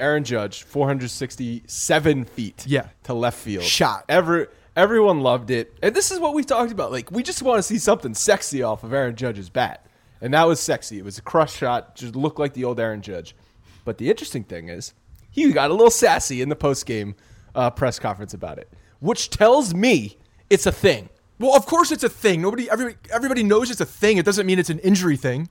Aaron 0.00 0.24
Judge, 0.24 0.62
467 0.62 2.24
feet 2.24 2.64
Yeah. 2.66 2.88
to 3.04 3.12
left 3.14 3.38
field. 3.38 3.62
Shot. 3.64 4.04
Every, 4.08 4.46
everyone 4.74 5.20
loved 5.20 5.50
it. 5.50 5.78
And 5.82 5.94
this 5.94 6.10
is 6.10 6.18
what 6.18 6.32
we 6.32 6.42
talked 6.42 6.72
about. 6.72 6.90
Like, 6.90 7.10
we 7.10 7.22
just 7.22 7.42
want 7.42 7.58
to 7.58 7.62
see 7.62 7.76
something 7.78 8.14
sexy 8.14 8.62
off 8.62 8.82
of 8.82 8.94
Aaron 8.94 9.14
Judge's 9.14 9.50
bat. 9.50 9.84
And 10.22 10.32
that 10.32 10.48
was 10.48 10.58
sexy. 10.58 10.98
It 10.98 11.04
was 11.04 11.18
a 11.18 11.22
crush 11.22 11.54
shot, 11.54 11.96
just 11.96 12.16
looked 12.16 12.38
like 12.38 12.54
the 12.54 12.64
old 12.64 12.80
Aaron 12.80 13.02
Judge. 13.02 13.36
But 13.84 13.98
the 13.98 14.08
interesting 14.08 14.42
thing 14.44 14.70
is, 14.70 14.94
he 15.30 15.52
got 15.52 15.70
a 15.70 15.74
little 15.74 15.90
sassy 15.90 16.40
in 16.40 16.48
the 16.48 16.56
postgame 16.56 17.14
uh, 17.54 17.68
press 17.70 17.98
conference 17.98 18.32
about 18.32 18.58
it, 18.58 18.72
which 19.00 19.28
tells 19.28 19.74
me 19.74 20.16
it's 20.50 20.66
a 20.66 20.72
thing. 20.72 21.08
Well, 21.38 21.56
of 21.56 21.64
course 21.64 21.90
it's 21.90 22.04
a 22.04 22.08
thing. 22.08 22.42
Nobody, 22.42 22.68
everybody, 22.68 22.98
everybody 23.10 23.42
knows 23.42 23.70
it's 23.70 23.80
a 23.80 23.86
thing. 23.86 24.18
It 24.18 24.26
doesn't 24.26 24.46
mean 24.46 24.58
it's 24.58 24.68
an 24.68 24.80
injury 24.80 25.16
thing. 25.16 25.48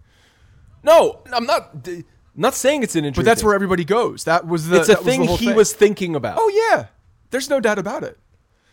No, 0.83 1.21
I'm 1.33 1.45
not. 1.45 1.71
I'm 1.87 2.05
not 2.35 2.53
saying 2.53 2.83
it's 2.83 2.95
an 2.95 3.05
injury. 3.05 3.23
But 3.23 3.25
that's 3.25 3.41
thing. 3.41 3.47
where 3.47 3.55
everybody 3.55 3.83
goes. 3.83 4.25
That 4.25 4.45
was 4.45 4.67
the. 4.67 4.77
it's 4.79 4.89
a 4.89 4.93
that 4.93 5.03
was 5.03 5.05
the 5.05 5.11
thing 5.11 5.37
he 5.37 5.51
was 5.51 5.73
thinking 5.73 6.15
about. 6.15 6.37
Oh 6.39 6.49
yeah, 6.69 6.87
there's 7.31 7.49
no 7.49 7.59
doubt 7.59 7.79
about 7.79 8.03
it. 8.03 8.19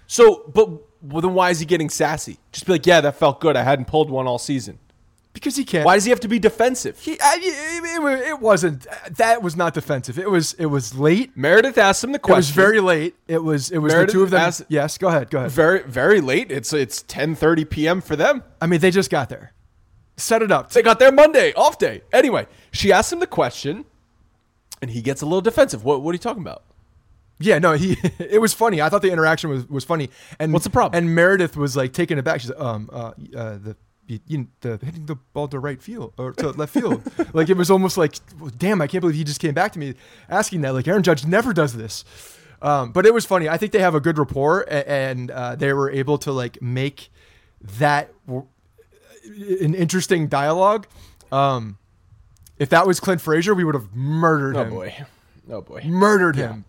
So, 0.07 0.45
but 0.55 0.69
well, 1.03 1.23
then 1.23 1.35
why 1.35 1.51
is 1.51 1.61
he 1.61 1.67
getting 1.67 1.89
sassy? 1.89 2.39
Just 2.53 2.67
be 2.67 2.73
like, 2.73 2.87
yeah, 2.87 3.01
that 3.01 3.17
felt 3.17 3.41
good. 3.41 3.57
I 3.57 3.62
hadn't 3.62 3.87
pulled 3.87 4.11
one 4.11 4.27
all 4.27 4.39
season. 4.39 4.79
Because 5.37 5.55
he 5.55 5.66
can't. 5.66 5.85
Why 5.85 5.96
does 5.96 6.05
he 6.05 6.11
have 6.11 6.20
to 6.20 6.29
be 6.29 6.38
defensive? 6.38 6.99
He, 6.99 7.20
I, 7.20 7.37
it, 7.38 8.29
it, 8.31 8.40
wasn't. 8.40 8.87
That 9.11 9.42
was 9.42 9.55
not 9.55 9.75
defensive. 9.75 10.18
It 10.18 10.31
was. 10.31 10.55
It 10.55 10.64
was 10.64 10.94
late. 10.94 11.37
Meredith 11.37 11.77
asked 11.77 12.03
him 12.03 12.12
the 12.12 12.18
question. 12.18 12.37
It 12.37 12.40
was 12.40 12.51
very 12.51 12.81
late. 12.81 13.16
It 13.29 13.44
was. 13.44 13.70
It 13.70 13.77
was 13.77 13.92
Meredith 13.92 14.14
the 14.14 14.18
two 14.18 14.22
of 14.22 14.31
them. 14.31 14.40
asked- 14.40 14.64
yes. 14.70 14.96
Go 14.96 15.09
ahead. 15.09 15.29
Go 15.29 15.40
ahead. 15.40 15.51
very, 15.51 15.83
very 15.83 16.22
late. 16.22 16.51
It's 16.51 16.72
it's 16.72 17.03
10:30 17.03 17.68
p.m. 17.68 18.01
for 18.01 18.16
them. 18.16 18.44
I 18.62 18.66
mean, 18.66 18.81
they 18.81 18.90
just 18.90 19.11
got 19.11 19.29
there. 19.29 19.53
Set 20.16 20.40
it 20.40 20.51
up. 20.51 20.70
They 20.70 20.81
got 20.81 20.99
there 20.99 21.12
Monday 21.12 21.53
off 21.53 21.77
day. 21.77 22.01
Anyway, 22.14 22.46
she 22.72 22.90
asked 22.90 23.12
him 23.12 23.18
the 23.18 23.27
question, 23.27 23.85
and 24.81 24.90
he 24.90 25.03
gets 25.03 25.20
a 25.20 25.27
little 25.27 25.42
defensive. 25.42 25.85
What 25.85 26.01
What 26.01 26.12
are 26.12 26.14
you 26.14 26.18
talking 26.18 26.42
about? 26.42 26.62
Yeah, 27.38 27.59
no, 27.59 27.75
he. 27.75 27.99
It 28.18 28.40
was 28.40 28.55
funny. 28.55 28.81
I 28.81 28.88
thought 28.88 29.03
the 29.03 29.12
interaction 29.12 29.51
was, 29.51 29.68
was 29.68 29.85
funny. 29.85 30.09
And 30.38 30.55
What's 30.55 30.64
the 30.64 30.70
problem? 30.70 30.99
And 30.99 31.14
Meredith 31.14 31.57
was 31.57 31.77
like 31.77 31.92
taken 31.92 32.18
aback. 32.18 32.40
She's 32.40 32.51
like, 32.51 32.61
um, 32.61 32.88
uh, 32.90 33.12
uh 33.37 33.59
the. 33.59 33.77
You, 34.09 34.21
you, 34.27 34.47
the 34.61 34.79
hitting 34.83 35.07
the 35.07 35.16
ball 35.16 35.49
to 35.49 35.59
right 35.59 35.83
field 35.83 36.12
or 36.16 36.33
to 36.35 36.51
left 36.51 36.73
field, 36.75 37.03
like 37.35 37.49
it 37.49 37.57
was 37.57 37.71
almost 37.71 37.99
like, 37.99 38.14
damn, 38.57 38.81
I 38.81 38.87
can't 38.87 39.01
believe 39.01 39.16
he 39.16 39.25
just 39.25 39.40
came 39.40 39.53
back 39.55 39.73
to 39.73 39.79
me 39.81 39.95
asking 40.29 40.61
that. 40.61 40.75
Like 40.75 40.87
Aaron 40.87 41.03
Judge 41.03 41.27
never 41.27 41.53
does 41.53 41.75
this, 41.77 42.05
um, 42.62 42.92
but 42.92 43.05
it 43.05 43.12
was 43.12 43.25
funny. 43.25 43.49
I 43.49 43.57
think 43.57 43.73
they 43.73 43.81
have 43.81 43.97
a 43.97 44.01
good 44.01 44.16
rapport, 44.19 44.64
and 44.71 45.31
uh, 45.33 45.57
they 45.57 45.73
were 45.73 45.90
able 45.90 46.19
to 46.19 46.31
like 46.31 46.62
make 46.62 47.11
that 47.79 48.12
w- 48.29 48.47
an 49.61 49.75
interesting 49.75 50.29
dialogue. 50.29 50.87
Um, 51.33 51.79
if 52.59 52.69
that 52.71 52.87
was 52.87 53.01
Clint 53.01 53.21
Frazier, 53.21 53.55
we 53.55 53.64
would 53.64 53.75
have 53.75 53.92
murdered 53.95 54.57
Oh 54.57 54.62
him 54.62 54.73
Oh 54.73 54.77
boy, 54.77 54.95
oh 55.51 55.61
boy. 55.62 55.83
murdered 55.85 56.37
him. 56.37 56.64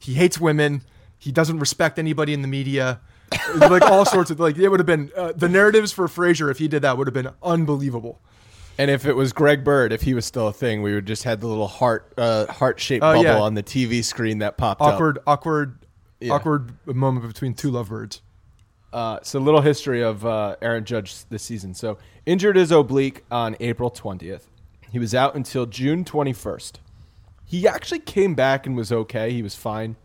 He 0.00 0.14
hates 0.14 0.40
women. 0.40 0.82
He 1.18 1.32
doesn't 1.32 1.58
respect 1.58 1.98
anybody 1.98 2.32
in 2.32 2.40
the 2.42 2.48
media. 2.48 3.00
like 3.56 3.82
all 3.82 4.04
sorts 4.04 4.30
of 4.30 4.40
like 4.40 4.56
it 4.58 4.68
would 4.68 4.80
have 4.80 4.86
been 4.86 5.10
uh, 5.16 5.32
the 5.34 5.48
narratives 5.48 5.92
for 5.92 6.08
Frazier 6.08 6.50
if 6.50 6.58
he 6.58 6.68
did 6.68 6.82
that 6.82 6.96
would 6.98 7.06
have 7.06 7.14
been 7.14 7.30
unbelievable. 7.42 8.20
And 8.80 8.90
if 8.92 9.06
it 9.06 9.14
was 9.16 9.32
Greg 9.32 9.64
Bird, 9.64 9.92
if 9.92 10.02
he 10.02 10.14
was 10.14 10.24
still 10.24 10.46
a 10.46 10.52
thing, 10.52 10.82
we 10.82 10.94
would 10.94 11.06
just 11.06 11.24
had 11.24 11.40
the 11.40 11.48
little 11.48 11.66
heart 11.66 12.12
uh, 12.16 12.46
heart 12.46 12.78
shaped 12.78 13.02
Oh, 13.04 13.12
bubble 13.12 13.24
yeah. 13.24 13.40
on 13.40 13.54
the 13.54 13.62
TV 13.62 14.04
screen 14.04 14.38
that 14.38 14.56
popped 14.56 14.80
up. 14.80 14.94
Awkward, 14.94 15.18
awkward, 15.26 15.78
Yeah. 16.20 16.32
awkward 16.32 16.72
moment 16.86 17.26
between 17.26 17.54
two 17.54 17.70
lovebirds. 17.70 18.20
Uh, 18.92 19.18
so, 19.22 19.38
little 19.40 19.60
history 19.60 20.02
of 20.02 20.24
uh, 20.24 20.56
Aaron 20.62 20.84
Judge 20.84 21.24
this 21.26 21.42
season. 21.42 21.74
So, 21.74 21.98
injured 22.24 22.56
his 22.56 22.70
oblique 22.70 23.24
on 23.30 23.56
April 23.60 23.90
20th. 23.90 24.44
He 24.90 24.98
was 24.98 25.14
out 25.14 25.34
until 25.34 25.66
June 25.66 26.04
21st. 26.04 26.74
He 27.44 27.66
actually 27.68 27.98
came 27.98 28.34
back 28.34 28.64
and 28.64 28.76
was 28.76 28.90
okay. 28.92 29.32
He 29.32 29.42
was 29.42 29.54
fine. 29.54 29.96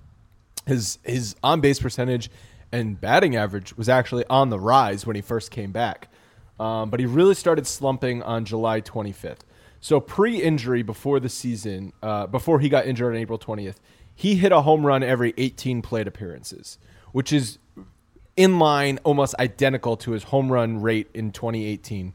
His 0.65 0.97
his 1.03 1.35
on 1.43 1.61
base 1.61 1.79
percentage 1.79 2.29
and 2.73 2.99
batting 2.99 3.35
average 3.35 3.77
was 3.77 3.87
actually 3.87 4.25
on 4.31 4.49
the 4.49 4.59
rise 4.59 5.05
when 5.05 5.15
he 5.15 5.21
first 5.21 5.51
came 5.51 5.71
back. 5.71 6.09
Um, 6.59 6.89
but 6.89 6.99
he 6.99 7.05
really 7.05 7.35
started 7.35 7.67
slumping 7.67 8.23
on 8.23 8.45
July 8.45 8.81
25th. 8.81 9.41
So 9.79 9.99
pre 9.99 10.41
injury, 10.41 10.81
before 10.81 11.19
the 11.19 11.29
season, 11.29 11.93
uh, 12.01 12.25
before 12.27 12.59
he 12.59 12.69
got 12.69 12.87
injured 12.87 13.13
on 13.13 13.19
April 13.19 13.37
20th, 13.37 13.75
he 14.15 14.35
hit 14.35 14.51
a 14.51 14.61
home 14.61 14.85
run 14.85 15.03
every 15.03 15.33
18 15.37 15.81
plate 15.83 16.07
appearances, 16.07 16.79
which 17.11 17.31
is 17.31 17.59
in 18.35 18.57
line, 18.57 18.99
almost 19.03 19.35
identical 19.39 19.95
to 19.97 20.11
his 20.11 20.23
home 20.23 20.51
run 20.51 20.81
rate 20.81 21.09
in 21.13 21.31
2018. 21.31 22.13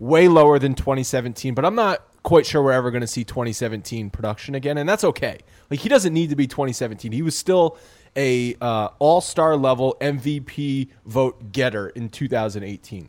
Way 0.00 0.26
lower 0.26 0.58
than 0.58 0.74
2017, 0.74 1.54
but 1.54 1.64
I'm 1.64 1.76
not 1.76 2.02
quite 2.24 2.44
sure 2.44 2.62
we're 2.62 2.72
ever 2.72 2.90
going 2.90 3.02
to 3.02 3.06
see 3.06 3.22
2017 3.22 4.10
production 4.10 4.56
again, 4.56 4.78
and 4.78 4.88
that's 4.88 5.04
okay. 5.04 5.38
Like 5.70 5.78
he 5.78 5.88
doesn't 5.88 6.12
need 6.12 6.30
to 6.30 6.36
be 6.36 6.48
2017. 6.48 7.12
He 7.12 7.22
was 7.22 7.38
still 7.38 7.76
a 8.16 8.56
uh, 8.60 8.88
All 8.98 9.20
Star 9.20 9.56
level 9.56 9.96
MVP 10.00 10.88
vote 11.04 11.52
getter 11.52 11.88
in 11.88 12.08
2018. 12.08 13.08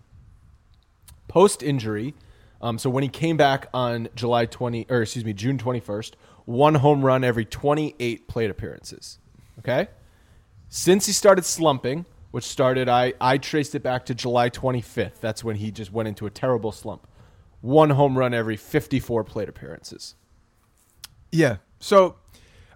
Post 1.28 1.64
injury, 1.64 2.14
um, 2.62 2.78
so 2.78 2.90
when 2.90 3.04
he 3.04 3.10
came 3.10 3.38
back 3.38 3.68
on 3.74 4.08
July 4.16 4.46
20, 4.46 4.86
or 4.90 5.02
excuse 5.02 5.26
me, 5.26 5.34
June 5.34 5.58
21st, 5.58 6.14
one 6.46 6.76
home 6.76 7.04
run 7.04 7.24
every 7.24 7.46
28 7.46 8.28
plate 8.28 8.50
appearances. 8.50 9.20
Okay 9.60 9.88
since 10.76 11.06
he 11.06 11.12
started 11.12 11.46
slumping, 11.46 12.04
which 12.32 12.46
started, 12.46 12.90
I, 12.90 13.14
I 13.22 13.38
traced 13.38 13.76
it 13.76 13.84
back 13.84 14.08
to 14.08 14.16
July 14.16 14.50
25th. 14.50 15.20
That's 15.22 15.44
when 15.44 15.58
he 15.58 15.70
just 15.70 15.94
went 15.94 16.08
into 16.08 16.26
a 16.26 16.32
terrible 16.32 16.72
slump. 16.72 17.06
One 17.62 17.92
home 17.92 18.18
run 18.18 18.34
every 18.34 18.58
54 18.58 19.24
plate 19.24 19.48
appearances. 19.48 20.16
Yeah. 21.32 21.58
So 21.80 22.16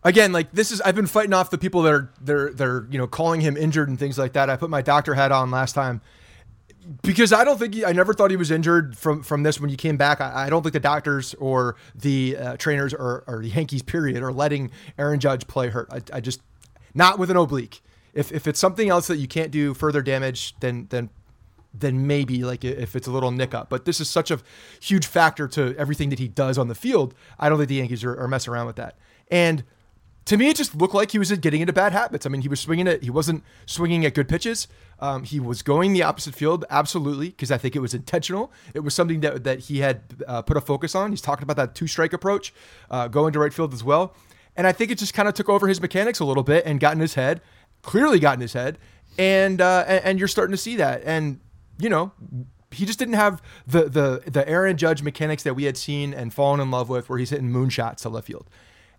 again, 0.08 0.32
like 0.32 0.52
this 0.52 0.72
is 0.72 0.82
I've 0.82 0.96
been 0.96 1.08
fighting 1.08 1.34
off 1.34 1.50
the 1.50 1.58
people 1.58 1.82
that 1.84 1.94
are 1.94 2.10
they're 2.22 2.52
they're 2.52 2.88
you 2.90 2.98
know 2.98 3.08
calling 3.08 3.42
him 3.42 3.58
injured 3.58 3.90
and 3.90 4.00
things 4.00 4.18
like 4.18 4.34
that. 4.34 4.50
I 4.50 4.56
put 4.56 4.70
my 4.70 4.82
doctor 4.82 5.14
hat 5.14 5.32
on 5.32 5.52
last 5.52 5.74
time 5.74 6.02
because 7.02 7.34
I 7.34 7.44
don't 7.44 7.60
think 7.60 7.74
he, 7.74 7.86
I 7.86 7.92
never 7.92 8.14
thought 8.14 8.32
he 8.32 8.38
was 8.38 8.52
injured 8.52 8.98
from 8.98 9.22
from 9.24 9.44
this 9.44 9.60
when 9.60 9.70
you 9.70 9.78
came 9.78 9.98
back. 9.98 10.22
I, 10.22 10.46
I 10.46 10.50
don't 10.50 10.64
think 10.64 10.74
the 10.74 10.80
doctors 10.80 11.34
or 11.36 11.76
the 11.94 12.38
uh, 12.38 12.58
trainers 12.58 12.94
or, 12.94 13.24
or 13.28 13.42
the 13.42 13.50
Yankees 13.50 13.84
period 13.84 14.24
are 14.24 14.32
letting 14.32 14.72
Aaron 14.98 15.20
Judge 15.20 15.48
play 15.48 15.70
hurt. 15.70 15.90
I, 15.92 16.02
I 16.14 16.22
just 16.22 16.42
not 16.94 17.20
with 17.20 17.30
an 17.30 17.38
oblique. 17.38 17.82
If 18.14 18.32
if 18.32 18.48
it's 18.48 18.60
something 18.60 18.90
else 18.90 19.08
that 19.08 19.18
you 19.18 19.28
can't 19.28 19.52
do 19.52 19.74
further 19.74 20.02
damage, 20.02 20.56
then 20.60 20.88
then 20.90 21.10
then 21.74 22.08
maybe 22.08 22.44
like 22.44 22.64
if 22.64 22.96
it's 22.96 23.08
a 23.08 23.12
little 23.12 23.32
nick 23.32 23.54
up. 23.54 23.70
But 23.70 23.86
this 23.86 24.00
is 24.00 24.10
such 24.10 24.32
a 24.32 24.40
huge 24.80 25.06
factor 25.06 25.48
to 25.50 25.76
everything 25.78 26.10
that 26.10 26.20
he 26.20 26.28
does 26.28 26.58
on 26.58 26.70
the 26.70 26.76
field. 26.76 27.14
I 27.38 27.50
don't 27.50 27.58
think 27.58 27.70
the 27.70 27.76
Yankees 27.76 28.04
are, 28.04 28.18
are 28.18 28.28
messing 28.28 28.54
around 28.54 28.68
with 28.68 28.78
that. 28.78 28.96
And 29.30 29.64
to 30.28 30.36
me, 30.36 30.50
it 30.50 30.58
just 30.58 30.76
looked 30.76 30.94
like 30.94 31.12
he 31.12 31.20
was 31.20 31.32
getting 31.32 31.62
into 31.62 31.72
bad 31.72 31.94
habits. 31.94 32.26
I 32.26 32.30
mean, 32.30 32.42
he 32.42 32.50
was 32.50 32.60
swinging 32.60 32.86
it. 32.86 33.02
He 33.02 33.10
wasn't 33.10 33.46
swinging 33.66 34.06
at 34.06 34.14
good 34.14 34.28
pitches. 34.28 34.68
Um, 35.00 35.24
he 35.24 35.40
was 35.40 35.62
going 35.62 35.94
the 35.94 36.04
opposite 36.04 36.36
field, 36.36 36.66
absolutely, 36.70 37.30
because 37.30 37.50
I 37.50 37.58
think 37.58 37.78
it 37.78 37.80
was 37.80 37.94
intentional. 37.94 38.52
It 38.74 38.82
was 38.82 38.94
something 38.94 39.22
that 39.22 39.46
that 39.46 39.60
he 39.60 39.80
had 39.80 40.02
uh, 40.28 40.42
put 40.42 40.58
a 40.58 40.62
focus 40.62 40.96
on. 40.96 41.12
He's 41.12 41.22
talking 41.22 41.44
about 41.44 41.56
that 41.56 41.76
two 41.76 41.88
strike 41.88 42.12
approach, 42.12 42.54
uh, 42.92 43.08
going 43.08 43.32
to 43.34 43.40
right 43.40 43.54
field 43.54 43.74
as 43.74 43.86
well. 43.86 44.16
And 44.58 44.68
I 44.68 44.74
think 44.74 44.92
it 44.92 44.98
just 44.98 45.14
kind 45.14 45.30
of 45.30 45.34
took 45.34 45.48
over 45.48 45.66
his 45.66 45.80
mechanics 45.80 46.20
a 46.20 46.26
little 46.26 46.44
bit 46.44 46.66
and 46.66 46.80
got 46.82 46.94
in 46.94 47.00
his 47.00 47.14
head. 47.14 47.40
Clearly, 47.82 48.20
got 48.20 48.34
in 48.34 48.42
his 48.42 48.54
head, 48.54 48.80
and 49.18 49.62
uh, 49.62 49.86
and, 49.88 50.04
and 50.04 50.20
you're 50.20 50.28
starting 50.28 50.52
to 50.52 50.58
see 50.58 50.76
that. 50.76 51.04
And 51.06 51.40
you 51.80 51.90
know, 51.90 52.12
he 52.72 52.86
just 52.86 53.00
didn't 53.00 53.14
have 53.14 53.42
the 53.66 53.84
the 53.84 54.30
the 54.30 54.50
Aaron 54.50 54.76
Judge 54.76 55.02
mechanics 55.02 55.44
that 55.44 55.54
we 55.54 55.64
had 55.64 55.78
seen 55.78 56.14
and 56.14 56.34
fallen 56.34 56.60
in 56.60 56.70
love 56.70 56.90
with, 56.90 57.08
where 57.08 57.18
he's 57.18 57.30
hitting 57.30 57.50
moonshots 57.50 57.98
to 58.02 58.10
left 58.10 58.28
field. 58.28 58.50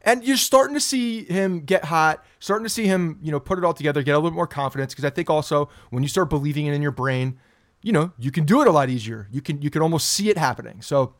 And 0.03 0.25
you're 0.25 0.37
starting 0.37 0.75
to 0.75 0.81
see 0.81 1.25
him 1.25 1.61
get 1.61 1.85
hot, 1.85 2.25
starting 2.39 2.65
to 2.65 2.71
see 2.71 2.87
him, 2.87 3.19
you 3.21 3.33
know, 3.33 3.41
put 3.41 3.59
it 3.59 3.65
all 3.65 3.75
together, 3.75 4.03
get 4.03 4.13
a 4.13 4.19
little 4.19 4.31
bit 4.31 4.35
more 4.35 4.47
confidence. 4.47 4.95
Because 4.95 5.05
I 5.05 5.11
think 5.11 5.29
also 5.29 5.69
when 5.91 6.03
you 6.03 6.09
start 6.09 6.31
believing 6.31 6.67
it 6.67 6.75
in 6.75 6.83
your 6.83 6.93
brain, 6.93 7.39
you 7.83 7.93
know, 7.93 8.13
you 8.19 8.31
can 8.31 8.45
do 8.45 8.61
it 8.61 8.69
a 8.69 8.71
lot 8.71 8.89
easier. 8.89 9.29
You 9.31 9.41
can 9.41 9.61
you 9.61 9.71
can 9.71 9.83
almost 9.83 10.09
see 10.11 10.31
it 10.31 10.39
happening. 10.39 10.83
So 10.83 11.15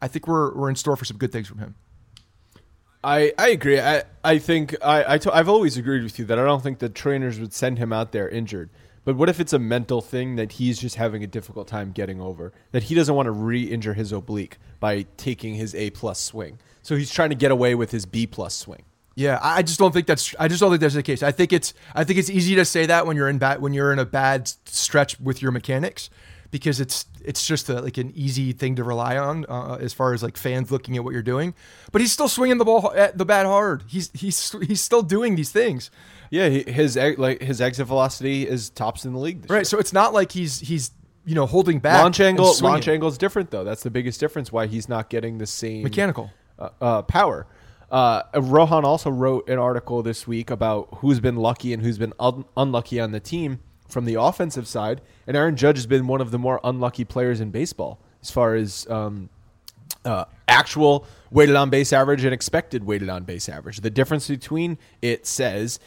I 0.00 0.08
think 0.08 0.26
we're 0.26 0.54
we're 0.54 0.68
in 0.70 0.76
store 0.76 0.96
for 0.96 1.04
some 1.04 1.16
good 1.16 1.32
things 1.32 1.48
from 1.48 1.58
him. 1.58 1.74
I, 3.02 3.32
I 3.38 3.48
agree. 3.48 3.80
I, 3.80 4.02
I 4.22 4.38
think 4.38 4.76
I, 4.82 5.14
I 5.14 5.18
t- 5.18 5.30
I've 5.32 5.48
always 5.48 5.78
agreed 5.78 6.02
with 6.02 6.18
you 6.18 6.26
that 6.26 6.38
I 6.38 6.44
don't 6.44 6.62
think 6.62 6.80
the 6.80 6.90
trainers 6.90 7.40
would 7.40 7.54
send 7.54 7.78
him 7.78 7.92
out 7.92 8.12
there 8.12 8.28
injured. 8.28 8.68
But 9.04 9.16
what 9.16 9.30
if 9.30 9.40
it's 9.40 9.54
a 9.54 9.58
mental 9.58 10.02
thing 10.02 10.36
that 10.36 10.52
he's 10.52 10.78
just 10.78 10.96
having 10.96 11.24
a 11.24 11.26
difficult 11.26 11.66
time 11.66 11.92
getting 11.92 12.20
over? 12.20 12.52
That 12.72 12.84
he 12.84 12.94
doesn't 12.94 13.14
want 13.14 13.26
to 13.26 13.30
re-injure 13.32 13.94
his 13.94 14.12
oblique 14.12 14.58
by 14.78 15.06
taking 15.16 15.54
his 15.54 15.74
A 15.74 15.88
plus 15.90 16.20
swing. 16.20 16.58
So 16.82 16.96
he's 16.96 17.10
trying 17.10 17.30
to 17.30 17.36
get 17.36 17.50
away 17.50 17.74
with 17.74 17.90
his 17.90 18.06
B 18.06 18.26
plus 18.26 18.54
swing. 18.54 18.84
Yeah, 19.16 19.38
I 19.42 19.58
I 19.58 19.62
just 19.62 19.78
don't 19.78 19.92
think 19.92 20.06
that's. 20.06 20.34
I 20.38 20.48
just 20.48 20.60
don't 20.60 20.70
think 20.70 20.80
that's 20.80 20.94
the 20.94 21.02
case. 21.02 21.22
I 21.22 21.30
think 21.32 21.52
it's. 21.52 21.74
I 21.94 22.04
think 22.04 22.18
it's 22.18 22.30
easy 22.30 22.54
to 22.54 22.64
say 22.64 22.86
that 22.86 23.06
when 23.06 23.16
you're 23.16 23.28
in 23.28 23.38
bad 23.38 23.60
when 23.60 23.72
you're 23.74 23.92
in 23.92 23.98
a 23.98 24.04
bad 24.06 24.50
stretch 24.64 25.20
with 25.20 25.42
your 25.42 25.52
mechanics, 25.52 26.08
because 26.50 26.80
it's 26.80 27.06
it's 27.22 27.46
just 27.46 27.68
a, 27.68 27.80
like 27.80 27.98
an 27.98 28.12
easy 28.14 28.52
thing 28.52 28.76
to 28.76 28.84
rely 28.84 29.18
on 29.18 29.44
uh, 29.48 29.76
as 29.80 29.92
far 29.92 30.14
as 30.14 30.22
like 30.22 30.36
fans 30.36 30.70
looking 30.70 30.96
at 30.96 31.04
what 31.04 31.12
you're 31.12 31.22
doing. 31.22 31.54
But 31.92 32.00
he's 32.00 32.12
still 32.12 32.28
swinging 32.28 32.58
the 32.58 32.64
ball 32.64 32.92
at 32.96 33.18
the 33.18 33.24
bat 33.24 33.46
hard. 33.46 33.84
He's 33.88 34.10
he's 34.14 34.52
he's 34.66 34.80
still 34.80 35.02
doing 35.02 35.34
these 35.34 35.50
things. 35.52 35.90
Yeah, 36.30 36.48
he- 36.48 36.70
his 36.70 36.96
like 37.18 37.42
his 37.42 37.60
exit 37.60 37.86
velocity 37.88 38.46
is 38.48 38.70
tops 38.70 39.04
in 39.04 39.12
the 39.12 39.18
league. 39.18 39.42
This 39.42 39.50
Right. 39.50 39.66
So 39.66 39.78
it's 39.78 39.92
not 39.92 40.14
like 40.14 40.32
he's 40.32 40.60
he's 40.60 40.92
you 41.26 41.34
know 41.34 41.46
holding 41.46 41.78
back. 41.80 42.02
launch 42.02 42.20
angle 42.20 42.54
launch 42.62 42.88
angle 42.88 43.08
is 43.08 43.18
different 43.18 43.50
though. 43.50 43.64
That's 43.64 43.82
the 43.82 43.90
biggest 43.90 44.18
difference 44.20 44.50
why 44.50 44.66
he's 44.66 44.88
not 44.88 45.10
getting 45.10 45.38
the 45.38 45.46
same 45.46 45.82
Mechanical. 45.82 46.30
Uh, 46.60 46.68
uh, 46.80 47.02
power. 47.02 47.46
Uh, 47.90 48.22
Rohan 48.34 48.84
also 48.84 49.10
wrote 49.10 49.48
an 49.48 49.58
article 49.58 50.02
this 50.02 50.26
week 50.26 50.50
about 50.50 50.88
who's 50.98 51.18
been 51.18 51.36
lucky 51.36 51.72
and 51.72 51.82
who's 51.82 51.98
been 51.98 52.12
un- 52.20 52.44
unlucky 52.56 53.00
on 53.00 53.10
the 53.10 53.20
team 53.20 53.58
from 53.88 54.04
the 54.04 54.14
offensive 54.14 54.68
side, 54.68 55.00
and 55.26 55.36
Aaron 55.36 55.56
Judge 55.56 55.76
has 55.76 55.86
been 55.86 56.06
one 56.06 56.20
of 56.20 56.30
the 56.30 56.38
more 56.38 56.60
unlucky 56.62 57.04
players 57.04 57.40
in 57.40 57.50
baseball 57.50 57.98
as 58.22 58.30
far 58.30 58.54
as 58.54 58.86
um, 58.88 59.28
uh, 60.04 60.24
actual 60.46 61.06
weighted 61.30 61.56
on 61.56 61.70
base 61.70 61.92
average 61.92 62.24
and 62.24 62.32
expected 62.32 62.84
weighted 62.84 63.08
on 63.08 63.24
base 63.24 63.48
average. 63.48 63.80
The 63.80 63.90
difference 63.90 64.28
between 64.28 64.78
it 65.02 65.26
says 65.26 65.80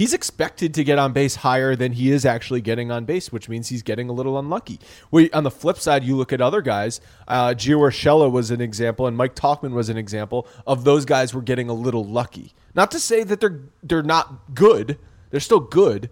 he's 0.00 0.14
expected 0.14 0.72
to 0.72 0.82
get 0.82 0.98
on 0.98 1.12
base 1.12 1.34
higher 1.34 1.76
than 1.76 1.92
he 1.92 2.10
is 2.10 2.24
actually 2.24 2.62
getting 2.62 2.90
on 2.90 3.04
base, 3.04 3.30
which 3.30 3.50
means 3.50 3.68
he's 3.68 3.82
getting 3.82 4.08
a 4.08 4.12
little 4.14 4.38
unlucky. 4.38 4.80
We, 5.10 5.30
on 5.32 5.44
the 5.44 5.50
flip 5.50 5.76
side, 5.76 6.04
you 6.04 6.16
look 6.16 6.32
at 6.32 6.40
other 6.40 6.62
guys. 6.62 7.02
Uh, 7.28 7.48
Gio 7.48 7.76
Urshela 7.80 8.32
was 8.32 8.50
an 8.50 8.62
example, 8.62 9.06
and 9.06 9.14
Mike 9.14 9.34
Tauchman 9.34 9.72
was 9.72 9.90
an 9.90 9.98
example 9.98 10.48
of 10.66 10.84
those 10.84 11.04
guys 11.04 11.34
were 11.34 11.42
getting 11.42 11.68
a 11.68 11.74
little 11.74 12.02
lucky. 12.02 12.54
Not 12.74 12.90
to 12.92 12.98
say 12.98 13.24
that 13.24 13.40
they're 13.40 13.60
they're 13.82 14.02
not 14.02 14.54
good; 14.54 14.98
they're 15.28 15.38
still 15.38 15.60
good, 15.60 16.08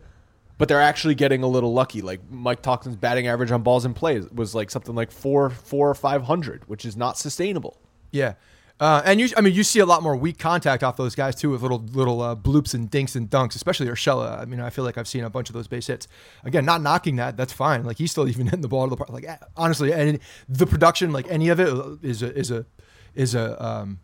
but 0.58 0.68
they're 0.68 0.82
actually 0.82 1.14
getting 1.14 1.42
a 1.42 1.48
little 1.48 1.72
lucky. 1.72 2.02
Like 2.02 2.20
Mike 2.30 2.60
Tauchman's 2.60 2.96
batting 2.96 3.26
average 3.26 3.50
on 3.50 3.62
balls 3.62 3.86
in 3.86 3.94
play 3.94 4.20
was 4.34 4.54
like 4.54 4.70
something 4.70 4.94
like 4.94 5.10
four 5.10 5.48
four 5.48 5.88
or 5.88 5.94
five 5.94 6.24
hundred, 6.24 6.68
which 6.68 6.84
is 6.84 6.94
not 6.94 7.16
sustainable. 7.16 7.78
Yeah. 8.10 8.34
Uh, 8.80 9.02
and 9.04 9.18
you, 9.20 9.28
I 9.36 9.40
mean, 9.40 9.54
you 9.54 9.64
see 9.64 9.80
a 9.80 9.86
lot 9.86 10.02
more 10.02 10.16
weak 10.16 10.38
contact 10.38 10.84
off 10.84 10.96
those 10.96 11.16
guys 11.16 11.34
too, 11.34 11.50
with 11.50 11.62
little 11.62 11.80
little 11.80 12.22
uh, 12.22 12.36
bloops 12.36 12.74
and 12.74 12.88
dinks 12.88 13.16
and 13.16 13.28
dunks, 13.28 13.56
especially 13.56 13.88
Urshela. 13.88 14.40
I 14.40 14.44
mean, 14.44 14.60
I 14.60 14.70
feel 14.70 14.84
like 14.84 14.96
I've 14.96 15.08
seen 15.08 15.24
a 15.24 15.30
bunch 15.30 15.48
of 15.48 15.54
those 15.54 15.66
base 15.66 15.88
hits. 15.88 16.06
Again, 16.44 16.64
not 16.64 16.80
knocking 16.80 17.16
that, 17.16 17.36
that's 17.36 17.52
fine. 17.52 17.84
Like 17.84 17.98
he's 17.98 18.12
still 18.12 18.28
even 18.28 18.46
hitting 18.46 18.60
the 18.60 18.68
ball 18.68 18.84
to 18.86 18.90
the 18.90 18.96
park. 18.96 19.10
Like 19.10 19.24
eh, 19.24 19.36
honestly, 19.56 19.92
and 19.92 20.20
the 20.48 20.66
production, 20.66 21.12
like 21.12 21.26
any 21.28 21.48
of 21.48 21.58
it, 21.58 21.68
is 22.02 22.22
a 22.22 22.32
is 22.36 22.50
a 22.52 22.66
is 23.14 23.34
a 23.34 23.64
um, 23.64 23.98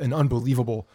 an 0.00 0.12
unbelievable, 0.12 0.88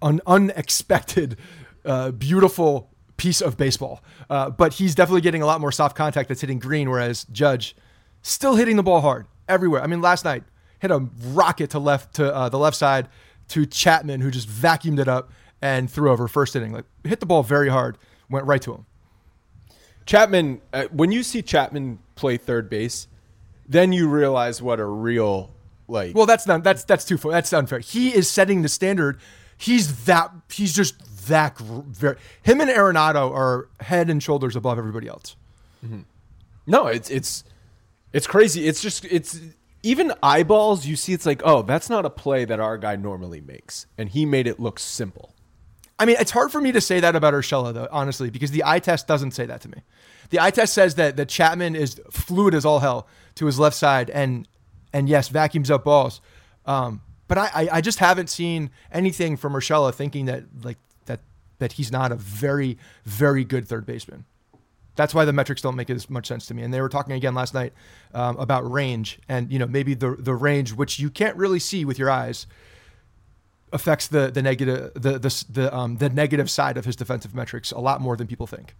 un- 0.00 0.22
unexpected, 0.26 1.36
uh, 1.84 2.12
beautiful 2.12 2.90
piece 3.18 3.42
of 3.42 3.58
baseball. 3.58 4.02
Uh, 4.30 4.48
but 4.48 4.74
he's 4.74 4.94
definitely 4.94 5.20
getting 5.20 5.42
a 5.42 5.46
lot 5.46 5.60
more 5.60 5.70
soft 5.70 5.96
contact 5.96 6.28
that's 6.28 6.40
hitting 6.40 6.58
green, 6.58 6.88
whereas 6.88 7.24
Judge 7.30 7.76
still 8.22 8.56
hitting 8.56 8.76
the 8.76 8.82
ball 8.82 9.02
hard 9.02 9.26
everywhere. 9.50 9.82
I 9.82 9.86
mean, 9.86 10.00
last 10.00 10.24
night 10.24 10.44
hit 10.84 10.90
a 10.90 11.08
rocket 11.32 11.70
to 11.70 11.78
left 11.78 12.14
to 12.16 12.34
uh, 12.34 12.50
the 12.50 12.58
left 12.58 12.76
side 12.76 13.08
to 13.48 13.64
Chapman, 13.64 14.20
who 14.20 14.30
just 14.30 14.46
vacuumed 14.46 14.98
it 14.98 15.08
up 15.08 15.32
and 15.62 15.90
threw 15.90 16.10
over 16.10 16.28
first 16.28 16.54
inning. 16.54 16.72
Like 16.72 16.84
hit 17.04 17.20
the 17.20 17.26
ball 17.26 17.42
very 17.42 17.70
hard, 17.70 17.96
went 18.28 18.44
right 18.44 18.60
to 18.60 18.74
him. 18.74 18.86
Chapman, 20.04 20.60
uh, 20.74 20.84
when 20.92 21.10
you 21.10 21.22
see 21.22 21.40
Chapman 21.40 22.00
play 22.16 22.36
third 22.36 22.68
base, 22.68 23.08
then 23.66 23.94
you 23.94 24.08
realize 24.08 24.60
what 24.60 24.78
a 24.78 24.84
real 24.84 25.50
like. 25.88 26.14
Well, 26.14 26.26
that's 26.26 26.46
not 26.46 26.62
that's 26.62 26.84
that's 26.84 27.06
too 27.06 27.16
far. 27.16 27.32
That's 27.32 27.50
unfair. 27.54 27.78
He 27.78 28.14
is 28.14 28.28
setting 28.28 28.60
the 28.60 28.68
standard. 28.68 29.18
He's 29.56 30.04
that. 30.04 30.30
He's 30.52 30.74
just 30.74 31.26
that 31.28 31.56
very. 31.58 32.16
Him 32.42 32.60
and 32.60 32.68
Arenado 32.68 33.32
are 33.32 33.70
head 33.80 34.10
and 34.10 34.22
shoulders 34.22 34.54
above 34.54 34.76
everybody 34.76 35.08
else. 35.08 35.34
no, 36.66 36.88
it's 36.88 37.08
it's 37.08 37.42
it's 38.12 38.26
crazy. 38.26 38.68
It's 38.68 38.82
just 38.82 39.06
it's 39.06 39.40
even 39.84 40.12
eyeballs, 40.22 40.86
you 40.86 40.96
see 40.96 41.12
it's 41.12 41.26
like, 41.26 41.42
oh, 41.44 41.62
that's 41.62 41.90
not 41.90 42.06
a 42.06 42.10
play 42.10 42.44
that 42.46 42.58
our 42.58 42.78
guy 42.78 42.96
normally 42.96 43.40
makes, 43.40 43.86
and 43.98 44.08
he 44.08 44.24
made 44.24 44.46
it 44.46 44.58
look 44.58 44.78
simple. 44.78 45.34
I 45.98 46.06
mean, 46.06 46.16
it's 46.18 46.30
hard 46.30 46.50
for 46.50 46.60
me 46.60 46.72
to 46.72 46.80
say 46.80 47.00
that 47.00 47.14
about 47.14 47.34
Urshela, 47.34 47.72
though, 47.72 47.86
honestly, 47.92 48.30
because 48.30 48.50
the 48.50 48.64
eye 48.64 48.78
test 48.78 49.06
doesn't 49.06 49.32
say 49.32 49.46
that 49.46 49.60
to 49.60 49.68
me. 49.68 49.82
The 50.30 50.40
eye 50.40 50.50
test 50.50 50.72
says 50.72 50.94
that 50.96 51.16
that 51.16 51.28
Chapman 51.28 51.76
is 51.76 52.00
fluid 52.10 52.54
as 52.54 52.64
all 52.64 52.80
hell 52.80 53.06
to 53.36 53.46
his 53.46 53.58
left 53.58 53.76
side, 53.76 54.10
and 54.10 54.48
and 54.92 55.08
yes, 55.08 55.28
vacuums 55.28 55.70
up 55.70 55.84
balls. 55.84 56.20
Um, 56.66 57.02
but 57.28 57.38
I, 57.38 57.50
I, 57.54 57.68
I 57.72 57.80
just 57.80 57.98
haven't 57.98 58.30
seen 58.30 58.70
anything 58.90 59.36
from 59.36 59.52
Urshela 59.52 59.94
thinking 59.94 60.24
that 60.26 60.44
like 60.62 60.78
that 61.04 61.20
that 61.58 61.72
he's 61.72 61.92
not 61.92 62.10
a 62.10 62.16
very 62.16 62.78
very 63.04 63.44
good 63.44 63.68
third 63.68 63.84
baseman. 63.84 64.24
That's 64.96 65.14
why 65.14 65.24
the 65.24 65.32
metrics 65.32 65.60
don't 65.60 65.76
make 65.76 65.90
as 65.90 66.08
much 66.08 66.26
sense 66.26 66.46
to 66.46 66.54
me. 66.54 66.62
And 66.62 66.72
they 66.72 66.80
were 66.80 66.88
talking 66.88 67.14
again 67.14 67.34
last 67.34 67.54
night 67.54 67.72
um, 68.12 68.36
about 68.36 68.70
range, 68.70 69.18
and 69.28 69.50
you 69.50 69.58
know 69.58 69.66
maybe 69.66 69.94
the 69.94 70.16
the 70.18 70.34
range 70.34 70.72
which 70.72 70.98
you 70.98 71.10
can't 71.10 71.36
really 71.36 71.58
see 71.58 71.84
with 71.84 71.98
your 71.98 72.10
eyes 72.10 72.46
affects 73.72 74.06
the 74.06 74.30
the 74.30 74.40
negative 74.40 74.92
the 74.94 75.18
the 75.18 75.44
the, 75.50 75.76
um, 75.76 75.96
the 75.96 76.08
negative 76.08 76.48
side 76.48 76.76
of 76.76 76.84
his 76.84 76.96
defensive 76.96 77.34
metrics 77.34 77.72
a 77.72 77.80
lot 77.80 78.00
more 78.00 78.16
than 78.16 78.26
people 78.26 78.46
think. 78.46 78.74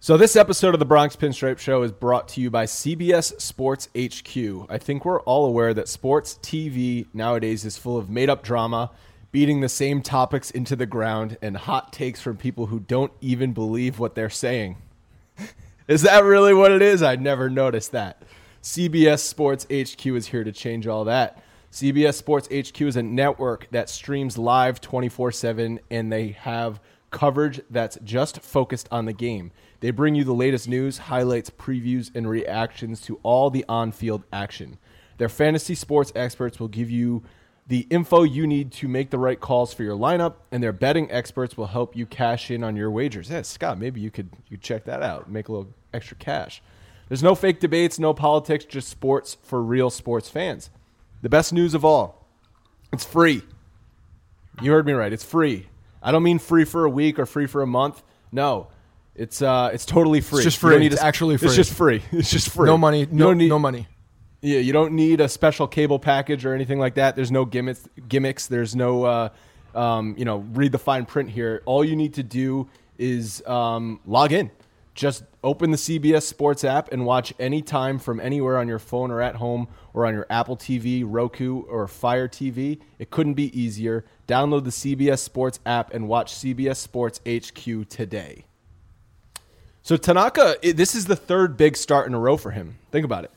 So 0.00 0.16
this 0.16 0.36
episode 0.36 0.74
of 0.74 0.78
the 0.78 0.86
Bronx 0.86 1.16
Pinstripe 1.16 1.58
Show 1.58 1.82
is 1.82 1.90
brought 1.90 2.28
to 2.28 2.40
you 2.40 2.50
by 2.50 2.66
CBS 2.66 3.40
Sports 3.40 3.88
HQ. 3.98 4.70
I 4.70 4.78
think 4.78 5.04
we're 5.04 5.20
all 5.22 5.44
aware 5.46 5.74
that 5.74 5.88
sports 5.88 6.38
TV 6.40 7.06
nowadays 7.12 7.64
is 7.64 7.76
full 7.76 7.96
of 7.96 8.08
made-up 8.08 8.44
drama, 8.44 8.92
beating 9.30 9.60
the 9.60 9.68
same 9.68 10.02
topics 10.02 10.50
into 10.50 10.74
the 10.74 10.86
ground 10.86 11.36
and 11.42 11.56
hot 11.56 11.92
takes 11.92 12.20
from 12.20 12.36
people 12.36 12.66
who 12.66 12.80
don't 12.80 13.12
even 13.20 13.52
believe 13.52 13.98
what 13.98 14.14
they're 14.14 14.30
saying. 14.30 14.76
is 15.88 16.02
that 16.02 16.24
really 16.24 16.54
what 16.54 16.72
it 16.72 16.82
is? 16.82 17.02
I 17.02 17.16
never 17.16 17.50
noticed 17.50 17.92
that. 17.92 18.22
CBS 18.62 19.20
Sports 19.20 19.64
HQ 19.64 20.04
is 20.06 20.26
here 20.28 20.44
to 20.44 20.52
change 20.52 20.86
all 20.86 21.04
that. 21.04 21.42
CBS 21.70 22.14
Sports 22.14 22.48
HQ 22.48 22.80
is 22.80 22.96
a 22.96 23.02
network 23.02 23.68
that 23.70 23.90
streams 23.90 24.38
live 24.38 24.80
24 24.80 25.32
7, 25.32 25.80
and 25.90 26.10
they 26.10 26.28
have 26.28 26.80
coverage 27.10 27.60
that's 27.70 27.98
just 28.04 28.40
focused 28.40 28.88
on 28.90 29.04
the 29.04 29.12
game. 29.12 29.52
They 29.80 29.90
bring 29.90 30.14
you 30.14 30.24
the 30.24 30.32
latest 30.32 30.68
news, 30.68 30.98
highlights, 30.98 31.50
previews, 31.50 32.10
and 32.14 32.28
reactions 32.28 33.00
to 33.02 33.20
all 33.22 33.50
the 33.50 33.64
on 33.68 33.92
field 33.92 34.24
action. 34.32 34.78
Their 35.18 35.28
fantasy 35.28 35.74
sports 35.74 36.12
experts 36.14 36.58
will 36.58 36.68
give 36.68 36.90
you 36.90 37.22
the 37.68 37.86
info 37.90 38.22
you 38.22 38.46
need 38.46 38.72
to 38.72 38.88
make 38.88 39.10
the 39.10 39.18
right 39.18 39.38
calls 39.38 39.72
for 39.74 39.82
your 39.82 39.96
lineup, 39.96 40.34
and 40.50 40.62
their 40.62 40.72
betting 40.72 41.10
experts 41.10 41.56
will 41.56 41.66
help 41.66 41.94
you 41.94 42.06
cash 42.06 42.50
in 42.50 42.64
on 42.64 42.74
your 42.76 42.90
wagers. 42.90 43.28
Yeah, 43.30 43.42
Scott, 43.42 43.78
maybe 43.78 44.00
you 44.00 44.10
could 44.10 44.30
you 44.48 44.56
check 44.56 44.84
that 44.84 45.02
out, 45.02 45.30
make 45.30 45.48
a 45.48 45.52
little 45.52 45.68
extra 45.92 46.16
cash. 46.16 46.62
There's 47.08 47.22
no 47.22 47.34
fake 47.34 47.60
debates, 47.60 47.98
no 47.98 48.12
politics, 48.14 48.64
just 48.64 48.88
sports 48.88 49.36
for 49.42 49.62
real 49.62 49.90
sports 49.90 50.28
fans. 50.28 50.70
The 51.22 51.28
best 51.28 51.52
news 51.52 51.74
of 51.74 51.84
all, 51.84 52.26
it's 52.92 53.04
free. 53.04 53.42
You 54.62 54.72
heard 54.72 54.86
me 54.86 54.92
right. 54.92 55.12
It's 55.12 55.24
free. 55.24 55.66
I 56.02 56.10
don't 56.12 56.22
mean 56.22 56.38
free 56.38 56.64
for 56.64 56.84
a 56.84 56.90
week 56.90 57.18
or 57.18 57.26
free 57.26 57.46
for 57.46 57.62
a 57.62 57.66
month. 57.66 58.02
No, 58.32 58.68
it's 59.14 59.42
uh, 59.42 59.70
it's 59.72 59.84
totally 59.86 60.20
free. 60.20 60.42
just 60.42 60.56
You 60.56 60.60
free. 60.68 60.74
don't 60.74 60.80
need 60.80 60.92
It's 60.92 61.02
a- 61.02 61.04
actually 61.04 61.36
free. 61.36 61.46
It's 61.48 61.56
just 61.56 61.72
free. 61.72 62.02
It's 62.12 62.30
just 62.30 62.50
free. 62.50 62.66
No 62.66 62.78
money. 62.78 63.00
You 63.00 63.08
No, 63.10 63.32
need- 63.32 63.48
no 63.48 63.58
money. 63.58 63.88
Yeah, 64.40 64.58
you 64.58 64.72
don't 64.72 64.92
need 64.92 65.20
a 65.20 65.28
special 65.28 65.66
cable 65.66 65.98
package 65.98 66.44
or 66.44 66.54
anything 66.54 66.78
like 66.78 66.94
that. 66.94 67.16
There's 67.16 67.32
no 67.32 67.44
gimmicks. 67.44 67.88
Gimmicks. 68.08 68.46
There's 68.46 68.76
no, 68.76 69.04
uh, 69.04 69.28
um, 69.74 70.14
you 70.16 70.24
know, 70.24 70.38
read 70.52 70.72
the 70.72 70.78
fine 70.78 71.06
print 71.06 71.30
here. 71.30 71.62
All 71.66 71.84
you 71.84 71.96
need 71.96 72.14
to 72.14 72.22
do 72.22 72.68
is 72.98 73.44
um, 73.46 74.00
log 74.06 74.32
in. 74.32 74.50
Just 74.94 75.22
open 75.44 75.70
the 75.70 75.76
CBS 75.76 76.22
Sports 76.22 76.64
app 76.64 76.92
and 76.92 77.06
watch 77.06 77.32
anytime 77.38 78.00
from 78.00 78.18
anywhere 78.18 78.58
on 78.58 78.66
your 78.66 78.80
phone 78.80 79.12
or 79.12 79.20
at 79.20 79.36
home 79.36 79.68
or 79.94 80.06
on 80.06 80.14
your 80.14 80.26
Apple 80.28 80.56
TV, 80.56 81.04
Roku, 81.06 81.62
or 81.62 81.86
Fire 81.86 82.26
TV. 82.26 82.80
It 82.98 83.10
couldn't 83.10 83.34
be 83.34 83.56
easier. 83.58 84.04
Download 84.26 84.64
the 84.64 84.70
CBS 84.70 85.20
Sports 85.20 85.60
app 85.64 85.94
and 85.94 86.08
watch 86.08 86.34
CBS 86.34 86.76
Sports 86.76 87.20
HQ 87.26 87.88
today. 87.88 88.44
So 89.82 89.96
Tanaka, 89.96 90.56
this 90.62 90.94
is 90.94 91.06
the 91.06 91.16
third 91.16 91.56
big 91.56 91.76
start 91.76 92.08
in 92.08 92.14
a 92.14 92.18
row 92.18 92.36
for 92.36 92.50
him. 92.50 92.78
Think 92.90 93.04
about 93.04 93.24
it. 93.24 93.30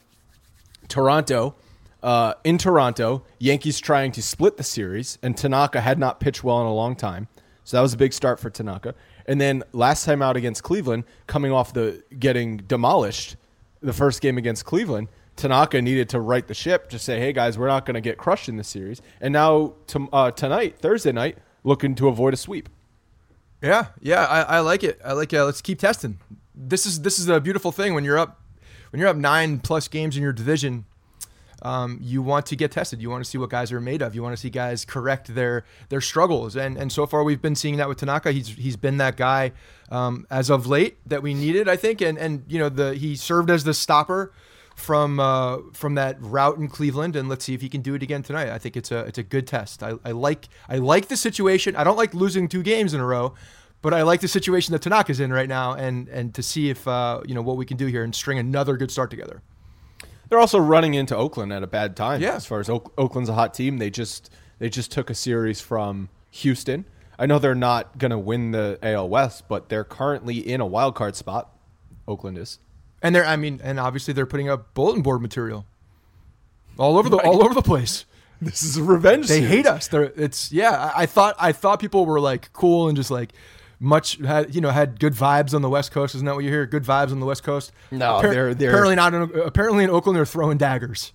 Toronto, 0.92 1.56
uh, 2.04 2.34
in 2.44 2.58
Toronto, 2.58 3.24
Yankees 3.40 3.80
trying 3.80 4.12
to 4.12 4.22
split 4.22 4.58
the 4.58 4.64
series, 4.64 5.18
and 5.24 5.38
Tanaka 5.38 5.82
had 5.82 5.98
not 5.98 6.20
pitched 6.20 6.44
well 6.44 6.60
in 6.62 6.68
a 6.68 6.74
long 6.74 6.96
time. 6.96 7.28
So 7.64 7.78
that 7.78 7.82
was 7.82 7.94
a 7.94 7.98
big 7.98 8.12
start 8.12 8.40
for 8.40 8.50
Tanaka. 8.50 8.94
And 9.26 9.40
then 9.40 9.64
last 9.72 10.04
time 10.04 10.22
out 10.22 10.36
against 10.36 10.64
Cleveland, 10.64 11.06
coming 11.28 11.52
off 11.52 11.74
the 11.74 12.04
getting 12.20 12.58
demolished, 12.58 13.38
the 13.82 13.94
first 13.94 14.22
game 14.22 14.38
against 14.38 14.66
Cleveland, 14.66 15.08
Tanaka 15.38 15.82
needed 15.82 16.10
to 16.10 16.20
right 16.20 16.46
the 16.46 16.54
ship 16.54 16.90
to 16.90 17.00
say, 17.00 17.20
"Hey 17.20 17.32
guys, 17.32 17.58
we're 17.58 17.68
not 17.68 17.86
going 17.86 17.96
to 17.96 18.02
get 18.02 18.18
crushed 18.18 18.50
in 18.50 18.58
the 18.58 18.64
series." 18.64 19.02
And 19.22 19.32
now 19.32 19.76
uh, 20.12 20.32
tonight, 20.32 20.80
Thursday 20.80 21.12
night, 21.12 21.38
looking 21.64 21.96
to 21.96 22.10
avoid 22.10 22.34
a 22.34 22.38
sweep. 22.38 22.68
Yeah, 23.62 23.88
yeah, 24.02 24.26
I, 24.26 24.42
I 24.42 24.60
like 24.60 24.84
it. 24.84 25.00
I 25.06 25.14
like 25.14 25.32
it. 25.32 25.42
Let's 25.44 25.62
keep 25.62 25.80
testing. 25.80 26.20
This 26.54 26.86
is 26.86 27.02
this 27.02 27.20
is 27.20 27.30
a 27.30 27.40
beautiful 27.40 27.72
thing 27.72 27.94
when 27.94 28.04
you're 28.04 28.20
up 28.20 28.41
when 28.92 29.00
you're 29.00 29.10
up 29.10 29.18
nine 29.18 29.60
plus 29.60 29.88
games 29.88 30.16
in 30.16 30.24
your 30.24 30.34
division. 30.34 30.86
Um, 31.64 32.00
you 32.02 32.24
want 32.24 32.48
to 32.48 32.56
get 32.56 32.72
tested. 32.72 33.04
You 33.04 33.12
want 33.12 33.24
to 33.24 33.30
see 33.30 33.38
what 33.38 33.52
guys 33.52 33.72
are 33.72 33.80
made 33.80 34.02
of. 34.02 34.16
You 34.16 34.24
want 34.24 34.34
to 34.34 34.42
see 34.42 34.50
guys 34.50 34.84
correct 34.84 35.36
their 35.36 35.64
their 35.90 36.02
struggles. 36.02 36.56
And 36.56 36.76
and 36.76 36.92
so 36.92 37.06
far 37.06 37.24
we've 37.24 37.42
been 37.42 37.56
seeing 37.56 37.78
that 37.78 37.88
with 37.88 38.00
Tanaka. 38.00 38.32
He's 38.32 38.48
he's 38.48 38.78
been 38.78 38.98
that 38.98 39.16
guy 39.16 39.52
um, 39.92 40.26
as 40.32 40.50
of 40.50 40.66
late 40.66 40.98
that 41.06 41.22
we 41.22 41.36
needed, 41.36 41.70
I 41.70 41.76
think. 41.76 42.02
And 42.02 42.18
and 42.18 42.46
you 42.48 42.58
know 42.58 42.70
the 42.70 42.96
he 42.96 43.16
served 43.16 43.52
as 43.52 43.64
the 43.64 43.76
stopper 43.76 44.34
from 44.76 45.20
uh, 45.20 45.60
from 45.74 45.96
that 45.96 46.18
route 46.20 46.58
in 46.58 46.68
Cleveland, 46.68 47.16
and 47.16 47.30
let's 47.30 47.46
see 47.46 47.54
if 47.54 47.62
he 47.62 47.70
can 47.70 47.82
do 47.82 47.94
it 47.94 48.04
again 48.04 48.24
tonight. 48.24 48.50
I 48.50 48.58
think 48.58 48.76
it's 48.76 48.92
a 48.92 49.00
it's 49.00 49.18
a 49.18 49.24
good 49.24 49.48
test. 49.48 49.84
I, 49.84 49.94
I 50.04 50.12
like 50.12 50.50
I 50.68 50.78
like 50.78 51.08
the 51.08 51.18
situation. 51.18 51.76
I 51.76 51.84
don't 51.84 51.98
like 51.98 52.14
losing 52.14 52.48
two 52.48 52.64
games 52.64 52.94
in 52.94 53.00
a 53.00 53.06
row, 53.06 53.36
but 53.82 53.94
I 53.94 54.04
like 54.04 54.22
the 54.22 54.28
situation 54.28 54.74
that 54.74 54.82
Tanaka's 54.82 55.20
in 55.20 55.32
right 55.34 55.50
now, 55.50 55.74
and 55.74 56.08
and 56.10 56.34
to 56.36 56.44
see 56.44 56.70
if 56.70 56.88
uh, 56.88 57.22
you 57.26 57.34
know 57.34 57.42
what 57.42 57.58
we 57.58 57.66
can 57.66 57.78
do 57.78 57.88
here 57.88 58.04
and 58.04 58.14
string 58.14 58.38
another 58.40 58.78
good 58.78 58.92
start 58.92 59.10
together. 59.10 59.42
They're 60.30 60.40
also 60.40 60.60
running 60.60 60.94
into 60.94 61.16
Oakland 61.16 61.52
at 61.52 61.62
a 61.62 61.68
bad 61.68 61.96
time. 61.98 62.22
Yeah. 62.22 62.36
As 62.36 62.46
far 62.46 62.62
as 62.62 62.70
Oak- 62.70 62.94
Oakland's 62.98 63.30
a 63.30 63.34
hot 63.34 63.54
team, 63.54 63.80
they 63.80 63.90
just 63.90 64.30
they 64.60 64.70
just 64.70 64.92
took 64.92 65.10
a 65.10 65.16
series 65.16 65.60
from 65.60 66.10
Houston. 66.30 66.86
I 67.20 67.26
know 67.26 67.38
they're 67.38 67.54
not 67.54 67.98
going 67.98 68.12
to 68.12 68.18
win 68.18 68.52
the 68.52 68.80
AL 68.82 69.10
West, 69.10 69.48
but 69.50 69.68
they're 69.70 69.84
currently 69.84 70.38
in 70.38 70.62
a 70.62 70.66
wild 70.66 70.96
card 70.96 71.16
spot. 71.16 71.54
Oakland 72.08 72.38
is. 72.38 72.60
And 73.02 73.14
they're 73.14 73.26
I 73.26 73.36
mean, 73.36 73.60
and 73.64 73.80
obviously 73.80 74.14
they're 74.14 74.26
putting 74.26 74.48
up 74.50 74.74
bulletin 74.74 75.02
board 75.02 75.22
material 75.22 75.66
all 76.78 76.98
over 76.98 77.10
the 77.10 77.18
all 77.18 77.44
over 77.44 77.54
the 77.54 77.62
place. 77.62 78.06
This 78.44 78.64
is 78.64 78.76
a 78.76 78.84
revenge. 78.84 79.28
They 79.28 79.36
series. 79.36 79.50
hate 79.52 79.68
us. 79.68 79.88
They're 79.88 80.12
it's 80.16 80.52
yeah. 80.52 80.92
I, 80.96 81.04
I 81.04 81.06
thought 81.06 81.36
I 81.38 81.52
thought 81.52 81.80
people 81.80 82.08
were 82.08 82.20
like 82.20 82.52
cool 82.54 82.88
and 82.88 82.98
just 82.98 83.12
like 83.12 83.34
much 83.84 84.18
had 84.18 84.54
you 84.56 84.62
know 84.62 84.70
had 84.70 85.00
good 85.00 85.14
vibes 85.14 85.54
on 85.54 85.62
the 85.62 85.70
West 85.70 85.92
Coast. 85.92 86.16
Isn't 86.16 86.26
that 86.28 86.36
what 86.36 86.44
you 86.46 86.50
hear? 86.52 86.66
Good 86.66 86.84
vibes 86.84 87.12
on 87.12 87.20
the 87.20 87.26
West 87.26 87.44
Coast. 87.44 87.72
No, 87.92 88.22
they're- 88.22 88.54
they're- 88.54 88.70
apparently 88.70 88.96
not. 88.96 89.14
In, 89.14 89.24
apparently 89.42 89.84
in 89.84 89.90
Oakland 89.90 90.16
they're 90.16 90.26
throwing 90.26 90.58
daggers. 90.58 91.12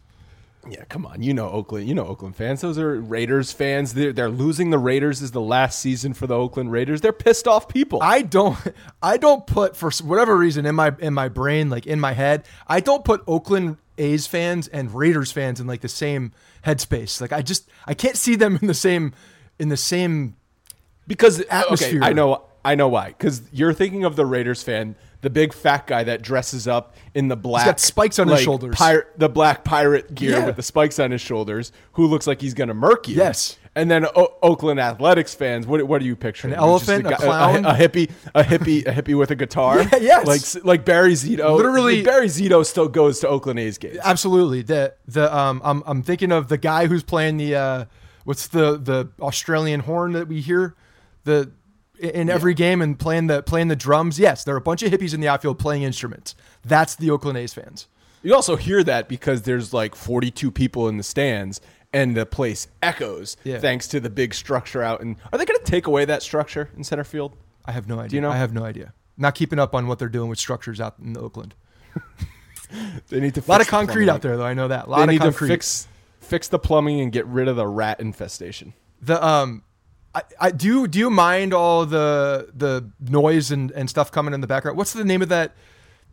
Yeah, 0.69 0.83
come 0.89 1.07
on. 1.07 1.23
You 1.23 1.33
know 1.33 1.49
Oakland. 1.49 1.87
You 1.89 1.95
know 1.95 2.05
Oakland 2.05 2.35
fans. 2.35 2.61
Those 2.61 2.77
are 2.77 3.01
Raiders 3.01 3.53
fans. 3.53 3.95
They're, 3.95 4.13
they're 4.13 4.29
losing 4.29 4.71
the 4.71 4.79
Raiders 4.81 5.23
is 5.23 5.31
the 5.31 5.41
last 5.41 5.79
season 5.79 6.13
for 6.13 6.27
the 6.27 6.35
Oakland 6.35 6.73
Raiders. 6.73 7.01
They're 7.03 7.13
pissed 7.13 7.47
off 7.47 7.69
people. 7.69 8.01
I 8.03 8.23
don't 8.23 8.59
I 9.03 9.17
don't 9.17 9.47
put 9.47 9.77
for 9.77 9.93
whatever 10.03 10.37
reason 10.37 10.67
in 10.67 10.75
my 10.75 10.93
in 10.99 11.15
my 11.15 11.29
brain 11.29 11.71
like 11.71 11.87
in 11.87 12.01
my 12.01 12.15
head 12.15 12.47
I 12.67 12.81
don't 12.81 13.05
put 13.05 13.23
Oakland 13.29 13.77
A's 13.97 14.27
fans 14.27 14.67
and 14.67 14.93
Raiders 14.93 15.31
fans 15.31 15.61
in 15.61 15.69
like 15.69 15.83
the 15.83 15.89
same 15.89 16.33
headspace. 16.65 17.21
Like 17.21 17.33
I 17.33 17.43
just 17.43 17.69
I 17.87 17.95
can't 17.95 18.17
see 18.17 18.35
them 18.35 18.59
in 18.61 18.67
the 18.67 18.75
same 18.75 19.13
in 19.61 19.69
the 19.69 19.77
same 19.77 20.35
because 21.07 21.41
atmosphere. 21.43 22.01
Okay, 22.01 22.07
I 22.11 22.13
know, 22.13 22.43
I 22.67 22.75
know 22.75 22.89
why. 22.89 23.09
Because 23.09 23.43
you're 23.53 23.73
thinking 23.73 24.05
of 24.05 24.17
the 24.17 24.27
Raiders 24.27 24.63
fan, 24.63 24.97
the 25.23 25.31
big 25.31 25.53
fat 25.53 25.87
guy 25.87 26.05
that 26.05 26.23
dresses 26.23 26.69
up 26.69 26.95
in 27.15 27.29
the 27.29 27.37
black, 27.37 27.67
got 27.67 27.81
spikes 27.81 28.19
on 28.19 28.29
his 28.29 28.41
shoulders. 28.43 28.77
pir- 28.77 29.07
the 29.17 29.29
black 29.29 29.65
pirate 29.65 30.15
gear 30.15 30.33
Yeah. 30.33 30.47
with 30.47 30.57
the 30.57 30.63
spikes 30.63 30.99
on 30.99 31.11
his 31.11 31.21
shoulders, 31.21 31.73
who 31.93 32.07
looks 32.07 32.27
like 32.27 32.41
he's 32.41 32.55
gonna 32.55 32.75
murk 32.75 33.09
you. 33.09 33.17
Yes. 33.17 33.57
And 33.75 33.91
then 33.91 34.07
o- 34.17 34.35
Oakland 34.43 34.81
Athletics 34.81 35.35
fans, 35.35 35.67
what, 35.67 35.83
what 35.87 36.01
are 36.01 36.05
you 36.05 36.17
picturing? 36.17 36.55
An 36.55 36.59
elephant, 36.59 37.07
a 37.07 37.11
guy- 37.11 37.17
clown? 37.17 37.65
a, 37.67 37.75
hippie, 37.75 38.11
a 38.35 38.43
hippie, 38.43 38.87
a 38.87 38.93
hippie 38.93 39.19
with 39.19 39.31
a 39.31 39.35
guitar. 39.37 39.83
Yeah, 40.01 40.23
yes. 40.25 40.55
like 40.55 40.65
like 40.65 40.85
Barry 40.85 41.13
Zito. 41.15 41.57
Literally- 41.57 42.03
Barry 42.03 42.29
Zito 42.29 42.65
still 42.65 42.89
goes 42.89 43.21
to 43.21 43.29
Oakland 43.29 43.59
A's 43.59 43.77
games. 43.79 43.99
Absolutely. 44.03 44.63
The 44.63 44.95
the 45.07 45.35
um 45.37 45.61
I'm 45.65 45.83
I'm 45.87 46.03
thinking 46.03 46.33
of 46.33 46.49
the 46.49 46.57
guy 46.59 46.87
who's 46.87 47.03
playing 47.03 47.37
the 47.39 47.55
uh 47.55 47.85
what's 48.25 48.47
the 48.49 48.77
the 48.79 49.09
Australian 49.21 49.81
horn 49.81 50.13
that 50.13 50.27
we 50.29 50.41
hear 50.41 50.75
the 51.25 51.51
in 51.99 52.29
every 52.29 52.55
game 52.55 52.81
and 52.83 52.99
playing 52.99 53.27
the 53.29 53.43
playing 53.43 53.69
the 53.69 53.77
drums. 53.77 54.19
Yes, 54.19 54.45
there 54.45 54.55
are 54.55 54.59
a 54.59 54.63
bunch 54.63 54.83
of 54.83 54.91
hippies 54.93 55.15
in 55.15 55.21
the 55.21 55.29
outfield 55.29 55.59
playing 55.59 55.83
instruments. 55.83 56.35
That's 56.65 56.95
the 56.95 57.11
Oakland 57.11 57.39
A's 57.39 57.55
fans. 57.55 57.87
You 58.23 58.35
also 58.35 58.57
hear 58.57 58.83
that 58.85 59.09
because 59.09 59.43
there's 59.43 59.73
like 59.73 59.95
42 59.95 60.51
people 60.51 60.89
in 60.89 60.97
the 60.97 61.03
stands 61.05 61.61
and 61.93 62.17
the 62.17 62.27
place 62.27 62.67
echoes 62.83 63.37
Yeah. 63.45 63.59
thanks 63.61 63.87
to 63.89 64.01
the 64.01 64.11
big 64.11 64.35
structure 64.35 64.83
out. 64.83 65.01
And 65.01 65.17
are 65.33 65.39
they 65.39 65.45
going 65.45 65.59
to 65.61 65.65
take 65.65 65.87
away 65.87 66.05
that 66.07 66.23
structure 66.23 66.69
in 66.77 66.83
center 66.83 67.05
field? 67.05 67.37
I 67.65 67.73
have 67.73 67.87
no 67.89 68.01
idea. 68.01 68.17
you 68.17 68.21
know? 68.21 68.31
I 68.31 68.37
have 68.37 68.53
no 68.53 68.65
idea. 68.65 68.93
Not 69.17 69.35
keeping 69.37 69.59
up 69.59 69.75
on 69.75 69.87
what 69.87 69.99
they're 70.01 70.09
doing 70.09 70.29
with 70.29 70.39
structures 70.39 70.81
out 70.81 70.97
in 70.99 71.17
Oakland. 71.17 71.55
They 73.09 73.21
need 73.21 73.35
to 73.37 73.41
A 73.41 73.49
lot 73.49 73.61
of 73.61 73.69
concrete 73.69 74.09
out 74.09 74.23
there, 74.23 74.37
though. 74.37 74.45
I 74.45 74.55
know 74.55 74.69
that. 74.69 74.87
A 74.87 74.91
lot 74.91 74.97
They 74.99 75.03
of 75.05 75.09
need 75.11 75.21
concrete. 75.21 75.49
to 75.49 75.55
fix 75.55 75.89
fix 76.21 76.49
the 76.49 76.59
plumbing 76.59 77.01
and 77.01 77.13
get 77.13 77.25
rid 77.27 77.47
of 77.47 77.55
the 77.55 77.67
rat 77.67 78.01
infestation. 78.01 78.73
the 79.01 79.25
um. 79.25 79.63
I, 80.17 80.23
I 80.41 80.51
do. 80.51 80.67
you- 80.67 80.89
Do 80.89 80.99
you 80.99 81.11
mind 81.11 81.53
all 81.55 81.85
the 81.87 82.49
the 82.55 82.91
noise 83.01 83.51
and, 83.51 83.71
and 83.73 83.89
stuff 83.91 84.11
coming 84.11 84.33
in 84.35 84.41
the 84.41 84.47
background? 84.47 84.77
What's 84.79 84.93
the 84.93 85.05
name 85.05 85.23
of 85.23 85.29
that? 85.29 85.55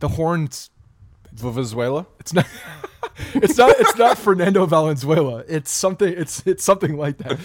The 0.00 0.08
horns. 0.08 0.70
Venezuela. 1.32 2.06
It's 2.20 2.32
not. 2.32 2.46
it's 3.34 3.58
not. 3.58 3.74
It's 3.80 3.96
not 3.96 4.18
Fernando 4.18 4.66
Valenzuela. 4.66 5.42
It's 5.48 5.70
something. 5.70 6.12
It's 6.12 6.46
it's 6.46 6.62
something 6.62 6.96
like 6.96 7.18
that. 7.18 7.38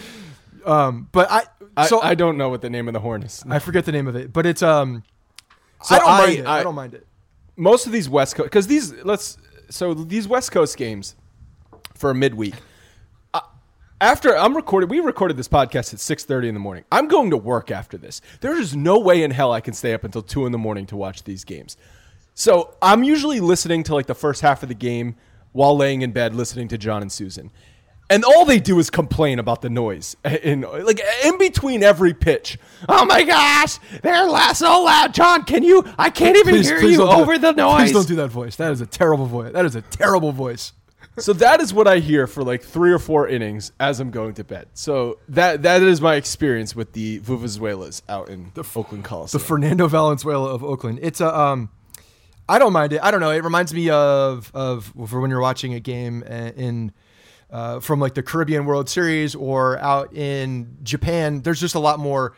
Um. 0.66 1.08
But 1.12 1.32
I. 1.32 1.44
I, 1.78 1.88
So 1.88 2.02
I 2.02 2.14
don't 2.16 2.38
know 2.38 2.50
what 2.50 2.62
the 2.62 2.70
name 2.70 2.88
of 2.88 2.94
the 2.94 3.00
horn 3.00 3.24
is. 3.24 3.44
I 3.50 3.60
forget 3.60 3.86
the 3.86 3.92
name 3.92 4.08
of 4.08 4.16
it, 4.16 4.34
but 4.34 4.46
it's 4.46 4.62
um. 4.62 5.04
So 5.84 5.96
I 5.96 6.00
don't 6.00 6.10
I- 6.10 6.18
mind 6.26 6.40
it. 6.40 6.46
I, 6.46 6.60
I- 6.60 6.64
don't 6.64 6.76
mind 6.76 6.94
it. 6.94 7.08
most 7.56 7.86
of 7.88 7.92
these 7.94 8.10
West 8.10 8.36
Coast 8.36 8.48
because 8.48 8.68
these 8.68 8.94
let's 9.06 9.38
so 9.70 9.94
these 9.94 10.28
West 10.28 10.52
Coast 10.52 10.76
games 10.78 11.16
for 11.96 12.10
a 12.12 12.16
midweek. 12.16 12.56
After 14.02 14.38
I'm 14.38 14.56
recorded, 14.56 14.90
we 14.90 15.02
recorded 15.02 15.36
this 15.36 15.50
podcast 15.50 15.94
at 15.94 16.00
6:30 16.00 16.48
in 16.48 16.54
the 16.54 16.60
morning. 16.60 16.86
I'm 16.92 17.08
going 17.10 17.32
to 17.32 17.38
work 17.38 17.70
after 17.70 17.98
this. 17.98 18.22
There 18.40 18.58
is 18.58 18.74
no 18.76 18.98
way 18.98 19.24
in 19.24 19.32
hell 19.32 19.52
I 19.52 19.60
can 19.60 19.74
stay 19.74 19.94
up 19.94 20.06
until 20.06 20.22
two 20.22 20.46
in 20.46 20.54
the 20.54 20.58
morning 20.58 20.86
to 20.88 20.96
watch 20.96 21.24
these 21.24 21.44
games. 21.44 21.76
So 22.34 22.76
I'm 22.82 23.04
usually 23.04 23.42
listening 23.42 23.84
to 23.84 23.94
like 23.96 24.06
the 24.06 24.16
first 24.16 24.42
half 24.42 24.64
of 24.64 24.70
the 24.70 24.76
game 24.76 25.16
while 25.52 25.76
laying 25.76 26.02
in 26.02 26.14
bed, 26.14 26.34
listening 26.34 26.70
to 26.70 26.78
John 26.78 27.02
and 27.02 27.12
Suzyn. 27.12 27.50
And 28.12 28.24
all 28.24 28.46
they 28.46 28.60
do 28.60 28.80
is 28.80 28.90
complain 28.90 29.38
about 29.38 29.62
the 29.62 29.70
noise 29.70 30.16
in 30.44 30.62
like 30.62 31.02
in 31.26 31.38
between 31.38 31.84
every 31.84 32.14
pitch. 32.14 32.58
Oh 32.88 33.04
my 33.04 33.24
gosh, 33.24 33.80
they're 34.02 34.26
la- 34.30 34.54
so 34.54 34.84
loud, 34.86 35.14
John. 35.14 35.44
Can 35.44 35.62
you? 35.62 35.84
I 35.98 36.10
can't 36.10 36.38
even 36.38 36.56
hear 36.56 36.80
you 36.82 36.96
don't 36.98 37.18
do- 37.18 37.22
over 37.22 37.38
the 37.38 37.52
noise. 37.52 37.82
Please 37.92 37.94
don't 37.94 38.08
do 38.08 38.16
that 38.16 38.30
voice. 38.30 38.56
That 38.56 38.72
is 38.72 38.80
a 38.80 38.86
terrible 38.88 39.26
voice. 39.26 39.52
That 39.52 39.66
is 39.66 39.76
a 39.76 39.82
terrible 39.82 40.32
voice. 40.32 40.72
So 41.22 41.34
that 41.34 41.62
is 41.62 41.74
what 41.74 41.88
I 41.88 42.00
hear 42.00 42.28
for 42.28 42.44
like 42.44 42.64
three 42.64 42.92
or 42.92 43.00
four 43.00 43.28
innings 43.28 43.72
as 43.80 44.00
I'm 44.00 44.12
going 44.12 44.34
to 44.36 44.44
bed. 44.44 44.68
So 44.74 45.20
that 45.30 45.64
that 45.64 45.82
is 45.82 46.02
my 46.02 46.16
experience 46.16 46.76
with 46.76 46.94
the 46.94 47.20
Vuvuzuelas 47.20 48.02
out 48.10 48.30
in 48.30 48.52
the 48.54 48.64
Oakland 48.76 49.04
Coliseum. 49.04 49.40
The 49.40 49.46
Fernando 49.46 49.88
Valenzuela 49.88 50.54
of 50.54 50.64
Oakland. 50.64 51.00
It's 51.02 51.22
a 51.22 51.38
um. 51.38 51.70
I 52.48 52.58
don't 52.58 52.74
mind 52.74 52.94
it. 52.94 53.02
I 53.04 53.12
don't 53.12 53.20
know. 53.20 53.32
It 53.32 53.44
reminds 53.44 53.74
me 53.74 53.90
of 53.90 54.52
of 54.54 54.94
for 55.08 55.20
when 55.20 55.30
you're 55.30 55.42
watching 55.42 55.74
a 55.74 55.80
game 55.80 56.24
uh, 56.28 56.52
in. 56.56 56.92
Uh, 57.52 57.80
from 57.80 58.00
like 58.00 58.14
the 58.14 58.22
Caribbean 58.22 58.66
World 58.66 58.88
Series 58.88 59.34
or 59.34 59.80
out 59.80 60.14
in 60.14 60.78
Japan, 60.84 61.42
there's 61.42 61.60
just 61.60 61.74
a 61.74 61.80
lot 61.80 61.98
more 61.98 62.36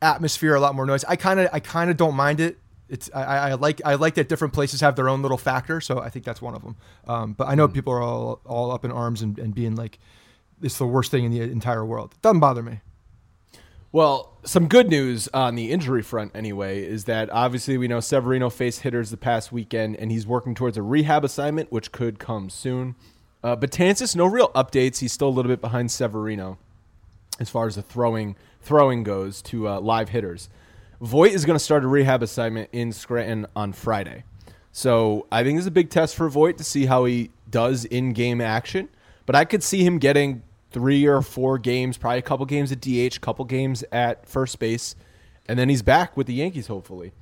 atmosphere, 0.00 0.54
a 0.54 0.60
lot 0.60 0.76
more 0.76 0.86
noise. 0.86 1.02
I 1.04 1.16
kind 1.16 1.40
of, 1.40 1.48
I 1.52 1.58
kind 1.58 1.90
of 1.90 1.96
don't 1.96 2.14
mind 2.14 2.38
it. 2.38 2.58
It's, 2.88 3.10
I, 3.14 3.22
I 3.22 3.54
like, 3.54 3.80
I 3.84 3.94
like 3.94 4.14
that 4.14 4.28
different 4.28 4.52
places 4.54 4.80
have 4.82 4.94
their 4.96 5.08
own 5.08 5.22
little 5.22 5.38
factor. 5.38 5.80
So 5.80 6.00
I 6.00 6.10
think 6.10 6.24
that's 6.24 6.42
one 6.42 6.54
of 6.54 6.62
them. 6.62 6.76
Um, 7.08 7.32
but 7.32 7.48
I 7.48 7.54
know 7.54 7.66
people 7.66 7.92
are 7.92 8.02
all, 8.02 8.40
all 8.44 8.70
up 8.70 8.84
in 8.84 8.92
arms 8.92 9.22
and, 9.22 9.38
and 9.38 9.54
being 9.54 9.74
like, 9.74 9.98
it's 10.62 10.78
the 10.78 10.86
worst 10.86 11.10
thing 11.10 11.24
in 11.24 11.32
the 11.32 11.40
entire 11.40 11.84
world. 11.84 12.12
It 12.14 12.22
Doesn't 12.22 12.40
bother 12.40 12.62
me. 12.62 12.80
well, 13.92 14.36
some 14.44 14.68
good 14.68 14.90
news 14.90 15.28
on 15.32 15.54
the 15.54 15.70
injury 15.70 16.02
front, 16.02 16.32
anyway, 16.34 16.84
is 16.84 17.04
that 17.04 17.30
obviously 17.30 17.78
we 17.78 17.88
know 17.88 18.00
Severino 18.00 18.50
faced 18.50 18.80
hitters 18.80 19.10
the 19.10 19.16
past 19.16 19.52
weekend, 19.52 19.96
and 19.96 20.10
he's 20.10 20.26
working 20.26 20.54
towards 20.54 20.76
a 20.76 20.82
rehab 20.82 21.24
assignment, 21.24 21.72
which 21.72 21.92
could 21.92 22.18
come 22.18 22.50
soon. 22.50 22.96
Uh, 23.42 23.56
but 23.56 23.70
Betances, 23.70 24.16
no 24.16 24.26
real 24.26 24.48
updates. 24.50 24.98
He's 24.98 25.12
still 25.12 25.28
a 25.28 25.30
little 25.30 25.50
bit 25.50 25.60
behind 25.60 25.90
Severino 25.90 26.58
as 27.40 27.50
far 27.50 27.66
as 27.66 27.76
the 27.76 27.82
throwing 27.82 28.36
throwing 28.60 29.02
goes 29.02 29.42
to 29.42 29.68
uh, 29.68 29.80
live 29.80 30.08
hitters. 30.10 30.48
Voit 31.04 31.32
is 31.32 31.44
going 31.44 31.54
to 31.58 31.62
start 31.62 31.84
a 31.84 31.86
rehab 31.86 32.22
assignment 32.22 32.70
in 32.72 32.90
Scranton 32.90 33.46
on 33.54 33.74
Friday. 33.74 34.24
So 34.72 35.26
I 35.30 35.44
think 35.44 35.58
this 35.58 35.64
is 35.64 35.68
a 35.68 35.70
big 35.70 35.90
test 35.90 36.16
for 36.16 36.30
Voit 36.30 36.56
to 36.56 36.64
see 36.64 36.86
how 36.86 37.04
he 37.04 37.30
does 37.50 37.84
in 37.84 38.14
game 38.14 38.40
action. 38.40 38.88
But 39.26 39.36
I 39.36 39.44
could 39.44 39.62
see 39.62 39.84
him 39.84 39.98
getting 39.98 40.42
three 40.70 41.04
or 41.04 41.20
four 41.20 41.58
games, 41.58 41.98
probably 41.98 42.20
a 42.20 42.22
couple 42.22 42.46
games 42.46 42.72
at 42.72 42.80
DH, 42.80 43.16
a 43.16 43.20
couple 43.20 43.44
games 43.44 43.84
at 43.92 44.26
first 44.26 44.58
base, 44.58 44.96
and 45.46 45.58
then 45.58 45.68
he's 45.68 45.82
back 45.82 46.16
with 46.16 46.26
the 46.26 46.32
Yankees 46.32 46.68
hopefully. 46.68 47.12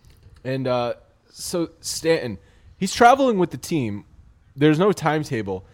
And 0.44 0.68
uh, 0.68 0.94
so 1.28 1.70
Stanton, 1.80 2.38
he's 2.76 2.94
traveling 2.94 3.36
with 3.36 3.50
the 3.50 3.58
team. 3.58 4.04
There's 4.54 4.78
no 4.78 4.92
timetable. 4.92 5.66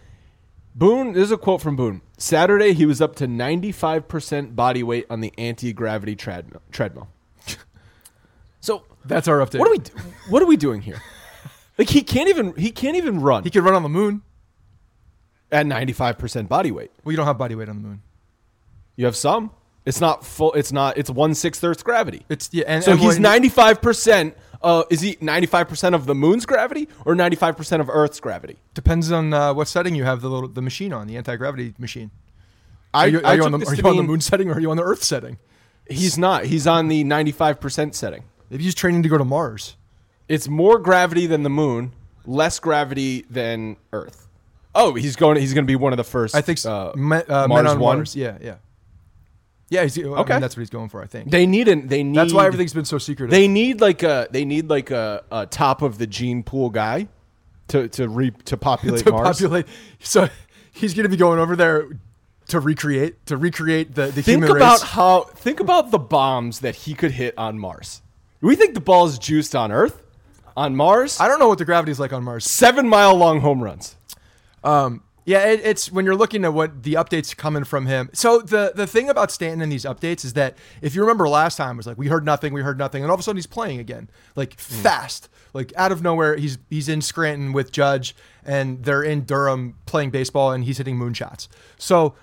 Boone, 0.75 1.13
this 1.13 1.25
is 1.25 1.33
a 1.33 1.37
quote 1.37 1.61
from 1.61 1.77
Boone. 1.77 2.01
Saturday, 2.17 2.73
he 2.73 2.87
was 2.87 3.03
up 3.03 3.17
to 3.17 3.27
95% 3.27 4.57
body 4.57 4.83
weight 4.83 5.05
on 5.11 5.21
the 5.21 5.35
anti 5.37 5.75
gravity 5.75 6.17
treadmill. 6.17 7.09
So 8.69 8.85
That's 9.07 9.29
our 9.29 9.39
update. 9.39 9.59
what 9.61 9.69
are 9.69 9.73
we 9.73 9.81
what 10.29 10.43
are 10.43 10.47
we 10.47 10.57
doing 10.57 10.83
here? 10.83 11.01
Like 11.79 11.91
he 11.91 12.03
can't 12.03 12.29
even 12.29 12.55
he 12.57 12.73
can't 12.73 12.97
even 12.97 13.21
run 13.21 13.45
He 13.45 13.51
could 13.51 13.63
run 13.63 13.75
on 13.75 13.85
the 13.85 13.89
moon. 13.89 14.23
at 15.53 15.65
95% 15.65 16.49
body 16.49 16.73
weight. 16.73 16.91
Well, 17.05 17.13
you 17.13 17.17
don't 17.17 17.27
have 17.27 17.39
body 17.39 17.55
weight 17.55 17.69
on 17.69 17.77
the 17.81 17.89
moon. 17.89 18.03
You 18.97 19.05
have 19.05 19.15
some. 19.15 19.53
It's 19.87 20.01
not 20.01 20.27
full. 20.27 20.53
It's 20.55 20.73
not. 20.73 20.99
It's 20.99 21.09
one 21.09 21.35
sixth 21.35 21.63
Earth's 21.63 21.85
gravity. 21.85 22.27
It's 22.29 22.51
yeah, 22.53 22.65
and 22.67 22.83
so 22.83 22.91
and 22.93 23.01
he's 23.01 23.15
when- 23.15 23.23
95 23.23 23.81
percent. 23.81 24.37
Uh, 24.61 24.83
is 24.91 25.01
he 25.01 25.17
95 25.21 25.69
percent 25.69 25.95
of 25.95 26.05
the 26.07 26.17
moon's 26.17 26.45
gravity 26.45 26.89
or 27.07 27.15
95 27.15 27.57
percent 27.57 27.81
of 27.81 27.89
Earth's 27.89 28.19
gravity? 28.19 28.57
Depends 28.75 29.13
on 29.13 29.33
uh, 29.33 29.55
what 29.55 29.69
setting 29.69 29.95
you 29.95 30.03
have 30.03 30.21
the 30.21 30.29
little 30.29 30.49
the 30.49 30.63
machine 30.63 30.93
on, 30.93 31.07
the 31.07 31.17
anti 31.17 31.37
gravity 31.37 31.75
machine. 31.79 32.11
I, 32.93 33.05
Are 33.05 33.09
you, 33.09 33.21
are 33.23 33.35
you 33.35 33.39
took 33.39 33.47
on 33.47 33.53
the, 33.53 33.59
this 33.59 33.69
are 33.69 33.77
to 33.77 33.83
you 33.83 33.89
on 33.89 33.97
the 33.97 34.03
mean 34.03 34.11
moon 34.11 34.21
setting 34.21 34.51
or 34.51 34.55
are 34.55 34.61
you 34.61 34.71
on 34.73 34.77
the 34.77 34.83
Earth 34.83 35.05
setting? 35.05 35.39
He's 35.89 36.19
not. 36.19 36.45
He's 36.47 36.67
on 36.67 36.89
the 36.89 37.05
95 37.05 37.61
percent 37.61 37.95
setting. 37.95 38.25
Maybe 38.51 38.65
he's 38.65 38.75
training 38.75 39.03
to 39.03 39.09
go 39.09 39.19
to 39.19 39.25
Mars. 39.25 39.77
It's 40.29 40.49
more 40.49 40.79
gravity 40.79 41.27
than 41.27 41.43
the 41.43 41.51
moon, 41.51 41.93
less 42.27 42.59
gravity 42.61 43.25
than 43.31 43.77
Earth. 43.93 44.27
Oh, 44.75 44.95
he's 44.95 45.17
going. 45.17 45.39
He's 45.39 45.55
going 45.55 45.65
to 45.65 45.71
be 45.71 45.77
one 45.77 45.93
of 45.93 45.97
the 45.97 46.05
first. 46.05 46.35
I 46.35 46.41
think 46.43 46.65
uh, 46.65 46.93
Me- 46.95 47.17
uh, 47.17 47.49
Mars 47.49 47.65
men 47.65 47.67
on 47.73 47.81
one. 47.81 47.97
Mars. 47.99 48.15
Yeah, 48.15 48.37
yeah, 48.41 48.57
yeah. 49.71 49.83
He's, 49.83 49.99
okay, 49.99 50.07
Okay. 50.09 50.39
that's 50.39 50.57
what 50.57 50.61
he's 50.61 50.71
going 50.71 50.89
for. 50.89 51.03
I 51.03 51.07
think. 51.07 51.31
They 51.31 51.47
need 51.47 51.69
an. 51.69 51.89
They 51.89 52.03
need. 52.03 52.17
that's 52.17 52.33
why 52.33 52.47
everything's 52.47 52.75
been 52.75 52.85
so 52.85 52.99
secretive. 52.99 53.31
They 53.31 53.49
need 53.49 53.81
like 53.81 54.03
a. 54.03 54.29
They 54.31 54.45
need 54.45 54.69
like 54.69 54.91
a, 54.91 55.25
a 55.33 55.47
top 55.47 55.83
of 55.83 55.99
the 55.99 56.07
gene 56.07 56.43
pool 56.43 56.71
guy, 56.71 57.09
to 57.69 57.89
to 57.89 58.09
re 58.09 58.31
to 58.45 58.57
populate 58.57 59.05
to 59.07 59.11
Mars. 59.11 59.39
populate. 59.41 59.67
So 60.01 60.29
he's 60.73 60.95
going 60.95 61.05
to 61.05 61.09
be 61.11 61.17
going 61.17 61.39
over 61.41 61.57
there 61.57 61.89
to 62.49 62.61
recreate 62.61 63.25
to 63.27 63.37
recreate 63.37 63.95
the, 63.95 64.07
the 64.07 64.13
Think 64.23 64.27
human 64.45 64.51
about 64.57 64.81
race. 64.81 64.91
how. 64.91 65.23
Think 65.23 65.61
about 65.61 65.91
the 65.91 65.99
bombs 65.99 66.61
that 66.61 66.75
he 66.77 66.95
could 66.95 67.13
hit 67.13 67.35
on 67.39 67.59
Mars. 67.59 68.03
We 68.41 68.57
think 68.57 68.75
the 68.75 68.81
ball 68.81 69.07
is 69.07 69.19
juiced 69.19 69.55
on 69.55 69.73
Earth, 69.73 70.03
on 70.57 70.77
Mars. 70.77 71.21
I 71.21 71.29
don't 71.29 71.39
know 71.39 71.49
what 71.49 71.59
the 71.59 71.65
gravity 71.65 71.93
is 71.93 72.01
like 72.01 72.13
on 72.13 72.23
Mars. 72.23 72.45
Seven 72.45 72.89
mile 72.89 73.15
long 73.15 73.41
home 73.41 73.63
runs. 73.63 73.97
Um, 74.63 75.03
yeah, 75.29 75.45
it, 75.49 75.61
it's 75.63 75.93
when 75.93 76.07
you're 76.07 76.17
looking 76.17 76.45
at 76.47 76.55
what 76.55 76.85
the 76.85 76.95
updates 76.95 77.37
coming 77.37 77.65
from 77.65 77.85
him. 77.85 78.09
So 78.15 78.41
the 78.41 78.73
the 78.75 78.87
thing 78.87 79.11
about 79.11 79.31
Stanton 79.31 79.61
in 79.61 79.69
these 79.69 79.85
updates 79.85 80.25
is 80.25 80.33
that 80.33 80.57
if 80.81 80.95
you 80.95 81.03
remember 81.03 81.29
last 81.29 81.57
time, 81.57 81.75
it 81.75 81.77
was 81.77 81.87
like 81.87 81.99
we 81.99 82.09
heard 82.09 82.25
nothing, 82.25 82.55
we 82.55 82.63
heard 82.63 82.79
nothing, 82.79 83.03
and 83.03 83.11
all 83.11 83.15
of 83.15 83.21
a 83.21 83.23
sudden 83.23 83.37
he's 83.37 83.47
playing 83.47 83.79
again, 83.79 84.09
like 84.37 84.55
hmm. 84.55 84.83
fast, 84.83 85.29
like 85.53 85.71
out 85.77 85.93
of 85.93 86.01
nowhere. 86.01 86.37
He's 86.37 86.57
he's 86.71 86.89
in 86.89 87.03
Scranton 87.03 87.53
with 87.53 87.73
Judge, 87.73 88.17
and 88.43 88.83
they're 88.85 89.03
in 89.03 89.25
Durham 89.25 89.75
playing 89.85 90.11
baseball, 90.11 90.53
and 90.53 90.65
he's 90.65 90.79
hitting 90.79 90.97
moonshots. 90.97 91.49
So 91.77 92.15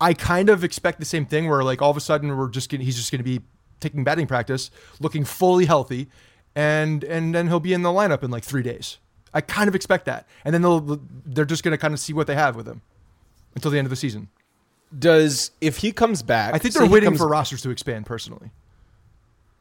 I 0.00 0.14
kind 0.14 0.48
of 0.48 0.62
expect 0.62 1.00
the 1.00 1.06
same 1.06 1.26
thing, 1.26 1.48
where 1.48 1.64
like 1.64 1.82
all 1.82 1.90
of 1.90 1.96
a 1.96 2.00
sudden 2.00 2.36
we're 2.36 2.50
just 2.50 2.70
gonna, 2.70 2.84
he's 2.84 2.96
just 2.96 3.10
going 3.10 3.18
to 3.18 3.24
be 3.24 3.40
taking 3.84 4.02
batting 4.02 4.26
practice, 4.26 4.70
looking 4.98 5.24
fully 5.24 5.66
healthy, 5.66 6.08
and 6.56 7.04
and 7.04 7.34
then 7.34 7.46
he'll 7.48 7.60
be 7.60 7.72
in 7.72 7.82
the 7.82 7.90
lineup 7.90 8.22
in 8.22 8.30
like 8.30 8.42
three 8.42 8.62
days. 8.62 8.98
I 9.32 9.40
kind 9.40 9.68
of 9.68 9.74
expect 9.74 10.06
that, 10.06 10.26
and 10.44 10.52
then 10.54 10.62
they'll 10.62 11.00
they're 11.26 11.44
just 11.44 11.62
going 11.62 11.72
to 11.72 11.78
kind 11.78 11.94
of 11.94 12.00
see 12.00 12.12
what 12.12 12.26
they 12.26 12.34
have 12.34 12.56
with 12.56 12.66
him 12.66 12.82
until 13.54 13.70
the 13.70 13.78
end 13.78 13.86
of 13.86 13.90
the 13.90 13.96
season. 13.96 14.28
Does 14.96 15.50
if 15.60 15.78
he 15.78 15.92
comes 15.92 16.22
back? 16.22 16.54
I 16.54 16.58
think 16.58 16.74
they're 16.74 16.86
waiting 16.86 17.10
comes- 17.10 17.18
for 17.20 17.28
rosters 17.28 17.62
to 17.62 17.70
expand. 17.70 18.06
Personally, 18.06 18.50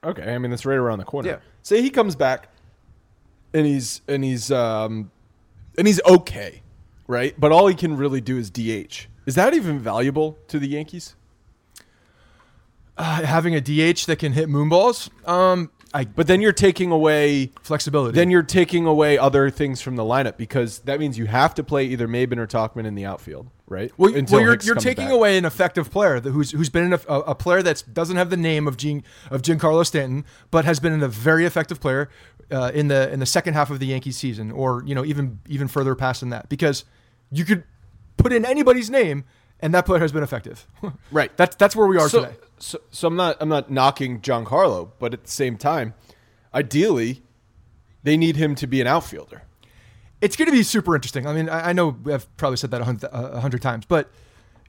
Okay, 0.04 0.34
I 0.34 0.38
mean 0.38 0.52
that's 0.52 0.66
right 0.66 0.76
around 0.76 1.00
the 1.00 1.06
corner. 1.06 1.30
Yeah. 1.30 1.38
Say 1.62 1.82
he 1.82 1.90
comes 1.90 2.16
back, 2.16 2.50
and 3.54 3.66
he's 3.66 4.02
and 4.08 4.24
he's 4.24 4.52
um, 4.52 5.12
and 5.78 5.88
he's 5.88 6.02
okay, 6.06 6.62
right? 7.08 7.34
But 7.40 7.52
all 7.52 7.68
he 7.68 7.76
can 7.76 7.98
really 7.98 8.22
do 8.22 8.38
is 8.38 8.50
DH. 8.50 9.08
Is 9.26 9.36
that 9.36 9.54
even 9.54 9.80
valuable 9.80 10.38
to 10.50 10.60
the 10.60 10.68
Yankees? 10.68 11.16
Uh, 12.96 13.24
having 13.24 13.56
a 13.56 13.62
DH 13.62 14.06
that 14.06 14.18
can 14.20 14.34
hit 14.34 14.48
moonballs, 14.50 15.10
um, 15.26 15.72
I 15.96 16.06
But 16.06 16.28
then 16.28 16.42
you're 16.42 16.52
taking 16.52 16.92
away. 16.92 17.52
flexibility. 17.62 18.16
Then 18.16 18.30
you're 18.32 18.44
taking 18.44 18.86
away 18.86 19.18
other 19.18 19.50
things 19.50 19.82
from 19.82 19.96
the 19.96 20.04
lineup 20.04 20.38
because 20.38 20.80
that 20.80 21.00
means 21.00 21.18
you 21.18 21.26
have 21.26 21.54
to 21.56 21.64
play 21.64 21.86
either 21.86 22.08
Maybin 22.08 22.38
or 22.38 22.48
Tauchman 22.48 22.86
in 22.86 22.96
the 22.96 23.06
outfield, 23.06 23.50
right? 23.68 23.92
well, 23.98 24.14
Until 24.14 24.38
well, 24.38 24.46
you're, 24.46 24.58
you're 24.64 24.76
taking 24.76 25.06
back. 25.06 25.14
away 25.14 25.38
an 25.38 25.46
effective 25.46 25.92
player 25.92 26.20
that, 26.20 26.32
who's 26.32 26.52
who's 26.52 26.70
been 26.70 26.86
in 26.86 26.94
a, 26.94 27.00
a, 27.08 27.20
a 27.22 27.36
player 27.36 27.62
that 27.62 27.84
doesn't 27.94 28.16
have 28.18 28.30
the 28.32 28.38
name 28.38 28.68
of 28.68 28.78
Gene 28.78 29.04
of 29.30 29.42
Giancarlo 29.42 29.86
Stanton, 29.86 30.26
but 30.52 30.66
has 30.66 30.80
been 30.80 31.02
a 31.02 31.08
very 31.08 31.46
effective 31.46 31.80
player 31.80 32.10
uh, 32.52 32.72
in 32.74 32.88
the 32.88 33.12
in 33.12 33.20
the 33.20 33.26
second 33.28 33.54
half 33.54 33.70
of 33.70 33.80
the 33.80 33.88
Yankees 33.88 34.18
season, 34.18 34.52
or 34.52 34.84
you 34.86 34.96
know 34.96 35.06
even 35.06 35.40
even 35.48 35.68
further 35.68 35.96
past 35.96 36.22
than 36.22 36.30
that, 36.30 36.50
because 36.50 36.86
you 37.32 37.46
could 37.46 37.64
put 38.18 38.34
in 38.34 38.46
anybody's 38.46 38.90
name 38.90 39.26
and 39.60 39.74
that 39.74 39.86
player 39.86 40.00
has 40.00 40.12
been 40.12 40.24
effective. 40.24 40.68
Right. 41.12 41.36
That's 41.38 41.56
that's 41.56 41.76
where 41.76 41.88
we 41.88 41.98
are 41.98 42.10
so, 42.10 42.26
today. 42.26 42.36
So, 42.64 42.80
so 42.92 43.10
I'm 43.10 43.18
not 43.18 43.36
I'm 43.42 43.50
not 43.50 43.70
knocking 43.70 44.22
Giancarlo, 44.22 44.92
but 44.98 45.14
at 45.14 45.26
the 45.26 45.30
same 45.30 45.58
time, 45.58 45.94
ideally, 46.54 47.22
they 48.04 48.16
need 48.16 48.38
him 48.38 48.56
to 48.56 48.68
be 48.68 48.80
an 48.80 48.88
outfielder. 48.88 49.44
it's 50.22 50.38
going 50.38 50.46
to 50.46 50.54
be 50.54 50.64
super 50.64 50.96
interesting. 50.96 51.28
I 51.28 51.34
mean, 51.34 51.50
I, 51.50 51.70
I 51.70 51.74
know 51.74 51.98
I've 52.10 52.38
probably 52.38 52.56
said 52.56 52.72
that 52.72 52.80
a 52.80 52.86
hundred, 52.86 53.10
a 53.12 53.42
hundred 53.42 53.62
times, 53.62 53.86
but 53.86 54.10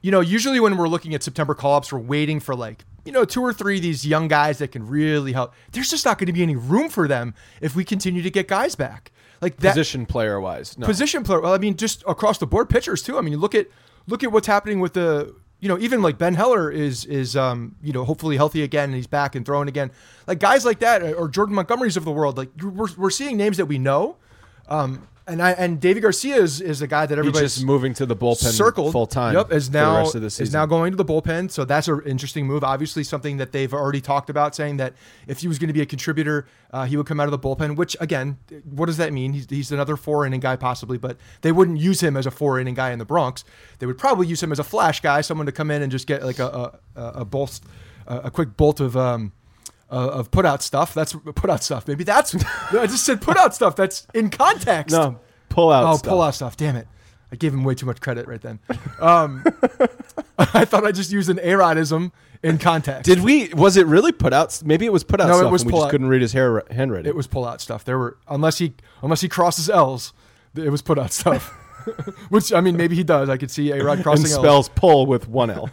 you 0.01 0.11
know, 0.11 0.19
usually 0.19 0.59
when 0.59 0.75
we're 0.75 0.89
looking 0.89 1.15
at 1.15 1.23
September 1.23 1.55
call 1.55 1.75
ups, 1.75 1.93
we're 1.93 1.99
waiting 1.99 2.41
for 2.41 2.53
like 2.53 2.83
you 3.05 3.13
know 3.13 3.23
two 3.23 3.41
or 3.41 3.53
three 3.53 3.77
of 3.77 3.81
these 3.81 4.05
young 4.05 4.27
guys 4.27 4.57
that 4.57 4.73
can 4.73 4.85
really 4.85 5.31
help. 5.31 5.53
There's 5.71 5.89
just 5.89 6.03
not 6.03 6.17
going 6.17 6.27
to 6.27 6.33
be 6.33 6.43
any 6.43 6.57
room 6.57 6.89
for 6.89 7.07
them 7.07 7.33
if 7.61 7.77
we 7.77 7.85
continue 7.85 8.21
to 8.21 8.29
get 8.29 8.49
guys 8.49 8.75
back. 8.75 9.13
Like 9.41 9.55
that 9.57 9.69
Position 9.69 10.05
player 10.05 10.39
wise, 10.41 10.77
no. 10.77 10.85
position 10.85 11.23
player. 11.23 11.39
Well, 11.39 11.53
I 11.53 11.59
mean, 11.59 11.77
just 11.77 12.03
across 12.07 12.39
the 12.39 12.45
board, 12.47 12.69
pitchers 12.69 13.01
too. 13.01 13.17
I 13.17 13.21
mean, 13.21 13.31
you 13.31 13.39
look 13.39 13.55
at 13.55 13.67
look 14.05 14.21
at 14.21 14.33
what's 14.33 14.47
happening 14.47 14.81
with 14.81 14.93
the 14.93 15.33
you 15.65 15.69
know 15.69 15.79
even 15.79 16.03
like 16.03 16.19
Ben 16.19 16.35
Heller 16.35 16.69
is 16.69 17.05
is 17.05 17.35
um 17.35 17.75
you 17.81 17.91
know 17.91 18.05
hopefully 18.05 18.37
healthy 18.37 18.61
again 18.61 18.89
and 18.89 18.93
he's 18.93 19.07
back 19.07 19.33
and 19.33 19.43
throwing 19.43 19.67
again. 19.67 19.89
Like 20.27 20.37
guys 20.37 20.63
like 20.63 20.77
that 20.81 21.01
or 21.01 21.27
Jordan 21.27 21.55
Montgomerys 21.55 21.97
of 21.97 22.05
the 22.05 22.11
world. 22.11 22.37
Like 22.37 22.49
we're 22.61 22.89
we're 22.95 23.09
seeing 23.09 23.35
names 23.35 23.57
that 23.57 23.65
we 23.65 23.79
know. 23.79 24.17
Um, 24.69 25.07
and 25.27 25.41
I 25.41 25.51
and 25.51 25.81
Deivi 25.81 26.01
Garcia 26.01 26.35
is, 26.35 26.61
is 26.61 26.81
a 26.81 26.87
guy 26.87 27.05
that 27.05 27.15
He's 27.15 27.19
everybody's 27.19 27.55
just 27.55 27.65
moving 27.65 27.93
to 27.95 28.05
the 28.05 28.15
bullpen 28.15 28.51
circled 28.51 28.91
full 28.91 29.07
time. 29.07 29.33
Yep, 29.33 29.51
is 29.51 29.71
now 29.71 29.93
the 29.93 29.99
rest 29.99 30.15
of 30.15 30.21
the 30.21 30.29
season. 30.29 30.43
is 30.43 30.53
now 30.53 30.65
going 30.65 30.91
to 30.91 30.97
the 30.97 31.05
bullpen. 31.05 31.49
So 31.49 31.65
that's 31.65 31.87
an 31.87 32.01
interesting 32.05 32.45
move. 32.45 32.63
Obviously, 32.63 33.03
something 33.03 33.37
that 33.37 33.51
they've 33.51 33.73
already 33.73 34.01
talked 34.01 34.29
about, 34.29 34.55
saying 34.55 34.77
that 34.77 34.93
if 35.27 35.39
he 35.39 35.47
was 35.47 35.57
going 35.57 35.67
to 35.67 35.73
be 35.73 35.81
a 35.81 35.85
contributor, 35.85 36.47
uh, 36.71 36.85
he 36.85 36.95
would 36.95 37.07
come 37.07 37.19
out 37.19 37.27
of 37.27 37.31
the 37.31 37.39
bullpen. 37.39 37.75
Which 37.75 37.97
again, 37.99 38.37
what 38.69 38.85
does 38.85 38.97
that 38.97 39.13
mean? 39.13 39.33
He's, 39.33 39.49
he's 39.49 39.71
another 39.71 39.97
four 39.97 40.25
inning 40.25 40.41
guy 40.41 40.55
possibly, 40.55 40.97
but 40.97 41.17
they 41.41 41.51
wouldn't 41.51 41.79
use 41.79 42.01
him 42.01 42.15
as 42.17 42.25
a 42.25 42.31
four 42.31 42.59
inning 42.59 42.75
guy 42.75 42.91
in 42.91 42.99
the 42.99 43.05
Bronx. 43.05 43.43
They 43.79 43.87
would 43.87 43.97
probably 43.97 44.27
use 44.27 44.43
him 44.43 44.51
as 44.51 44.59
a 44.59 44.63
flash 44.63 45.01
guy, 45.01 45.21
someone 45.21 45.47
to 45.47 45.51
come 45.51 45.71
in 45.71 45.81
and 45.81 45.91
just 45.91 46.05
get 46.07 46.23
like 46.23 46.39
a 46.39 46.45
a, 46.95 46.99
a, 46.99 47.07
a 47.21 47.25
bolt, 47.25 47.61
a, 48.07 48.17
a 48.25 48.31
quick 48.31 48.55
bolt 48.57 48.79
of. 48.79 48.95
Um, 48.95 49.31
uh, 49.91 50.09
of 50.09 50.31
put 50.31 50.45
out 50.45 50.61
stuff. 50.63 50.93
That's 50.93 51.13
put 51.13 51.49
out 51.49 51.63
stuff. 51.63 51.87
Maybe 51.87 52.03
that's. 52.03 52.35
I 52.71 52.87
just 52.87 53.05
said 53.05 53.21
put 53.21 53.37
out 53.37 53.55
stuff. 53.55 53.75
That's 53.75 54.07
in 54.13 54.29
context. 54.29 54.95
no 54.95 55.19
pull 55.49 55.71
out. 55.71 55.81
Stuff. 55.81 55.93
Oh, 55.93 55.97
stuff. 55.97 56.09
pull 56.09 56.21
out 56.21 56.35
stuff. 56.35 56.57
Damn 56.57 56.75
it. 56.75 56.87
I 57.31 57.37
gave 57.37 57.53
him 57.53 57.63
way 57.63 57.73
too 57.73 57.85
much 57.85 57.99
credit 58.01 58.27
right 58.27 58.41
then. 58.41 58.59
Um, 58.99 59.43
I 60.37 60.63
thought 60.63 60.85
I 60.85 60.91
just 60.91 61.11
used 61.11 61.29
an 61.29 61.37
Arodism 61.37 62.11
in 62.43 62.57
context. 62.59 63.03
Did 63.03 63.23
we? 63.23 63.49
Was 63.53 63.77
it 63.77 63.87
really 63.87 64.11
put 64.11 64.31
out? 64.31 64.61
Maybe 64.63 64.85
it 64.85 64.93
was 64.93 65.03
put 65.03 65.19
out. 65.19 65.29
No, 65.29 65.45
it 65.45 65.51
was 65.51 65.63
and 65.63 65.71
we 65.71 65.73
just 65.73 65.85
out. 65.85 65.91
couldn't 65.91 66.07
read 66.07 66.21
his 66.21 66.33
hair, 66.33 66.63
handwriting. 66.69 67.09
it 67.09 67.15
was 67.15 67.27
pull 67.27 67.45
out 67.45 67.61
stuff. 67.61 67.83
There 67.83 67.97
were 67.97 68.17
unless 68.27 68.59
he 68.59 68.75
unless 69.01 69.21
he 69.21 69.29
crosses 69.29 69.69
L's, 69.69 70.13
it 70.55 70.69
was 70.69 70.81
put 70.81 70.99
out 70.99 71.11
stuff. 71.11 71.49
Which 72.29 72.53
I 72.53 72.61
mean, 72.61 72.77
maybe 72.77 72.95
he 72.95 73.03
does. 73.03 73.29
I 73.29 73.37
could 73.37 73.51
see 73.51 73.71
A 73.71 73.83
Rod 73.83 73.93
and 73.93 74.03
crossing 74.03 74.25
L's. 74.25 74.35
spells 74.35 74.69
pull 74.69 75.05
with 75.05 75.27
one 75.27 75.49
L. 75.49 75.69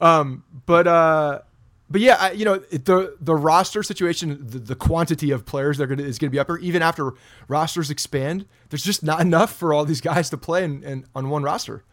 um, 0.00 0.44
but 0.66 0.86
uh, 0.86 1.40
but 1.88 2.00
yeah, 2.00 2.16
I, 2.18 2.30
you 2.32 2.44
know 2.44 2.58
the 2.58 3.16
the 3.20 3.34
roster 3.34 3.82
situation, 3.82 4.38
the, 4.44 4.58
the 4.58 4.74
quantity 4.74 5.30
of 5.30 5.46
players 5.46 5.78
that 5.78 5.84
are 5.84 5.86
gonna, 5.86 6.02
is 6.02 6.18
going 6.18 6.30
to 6.30 6.32
be 6.34 6.38
up 6.38 6.48
here. 6.48 6.56
Even 6.58 6.82
after 6.82 7.12
rosters 7.48 7.90
expand, 7.90 8.46
there's 8.70 8.82
just 8.82 9.02
not 9.02 9.20
enough 9.20 9.52
for 9.52 9.72
all 9.72 9.84
these 9.84 10.00
guys 10.00 10.28
to 10.30 10.36
play 10.36 10.64
in, 10.64 10.82
in, 10.82 11.06
on 11.14 11.28
one 11.28 11.42
roster. 11.42 11.84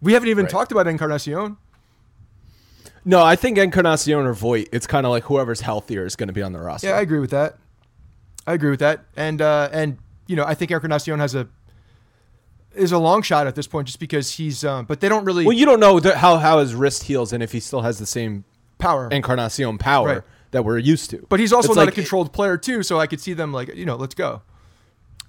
We 0.00 0.12
haven't 0.14 0.28
even 0.28 0.44
Right. 0.44 0.50
talked 0.50 0.72
about 0.72 0.86
Encarnacion. 0.86 1.56
no, 3.04 3.22
I 3.22 3.36
think 3.36 3.58
Encarnacion 3.58 4.26
or 4.26 4.32
Voit. 4.32 4.68
It's 4.72 4.86
kind 4.86 5.06
of 5.06 5.10
like 5.10 5.24
whoever's 5.24 5.60
healthier 5.60 6.04
is 6.06 6.16
going 6.16 6.28
to 6.28 6.32
be 6.32 6.42
on 6.42 6.52
the 6.52 6.60
roster. 6.60 6.88
Yeah, 6.88 6.96
I 6.96 7.00
agree 7.00 7.18
with 7.20 7.30
that. 7.30 7.56
I 8.46 8.52
agree 8.54 8.70
with 8.70 8.80
that. 8.80 9.04
And 9.16 9.42
uh, 9.42 9.68
and 9.72 9.98
you 10.26 10.36
know, 10.36 10.44
I 10.44 10.54
think 10.54 10.70
Encarnacion 10.70 11.18
has 11.18 11.34
a 11.34 11.48
is 12.74 12.92
a 12.92 12.98
long 12.98 13.22
shot 13.22 13.46
at 13.46 13.54
this 13.54 13.66
point, 13.66 13.86
just 13.88 13.98
because 14.00 14.32
he's. 14.32 14.64
Um, 14.64 14.84
but 14.86 15.00
they 15.00 15.08
don't 15.08 15.24
really 15.24 15.44
well, 15.44 15.56
you 15.56 15.66
don't 15.66 15.80
know 15.80 15.98
the, 16.00 16.16
how 16.16 16.38
how 16.38 16.60
his 16.60 16.74
wrist 16.74 17.04
heals 17.04 17.32
and 17.32 17.42
if 17.42 17.52
he 17.52 17.60
still 17.60 17.82
has 17.82 17.98
the 17.98 18.06
same 18.06 18.44
power. 18.78 19.08
Encarnacion 19.10 19.78
power 19.78 20.06
Right. 20.08 20.22
that 20.52 20.64
we're 20.64 20.78
used 20.78 21.10
to. 21.10 21.24
but 21.28 21.40
he's 21.40 21.52
also 21.52 21.68
It's 21.70 21.76
not 21.76 21.82
like- 21.86 21.92
a 21.94 21.94
controlled 21.94 22.32
player 22.32 22.56
too, 22.56 22.82
so 22.82 22.98
I 23.00 23.06
could 23.06 23.20
see 23.20 23.32
them 23.34 23.52
like 23.52 23.74
you 23.74 23.84
know, 23.86 23.96
let's 23.96 24.14
go. 24.14 24.42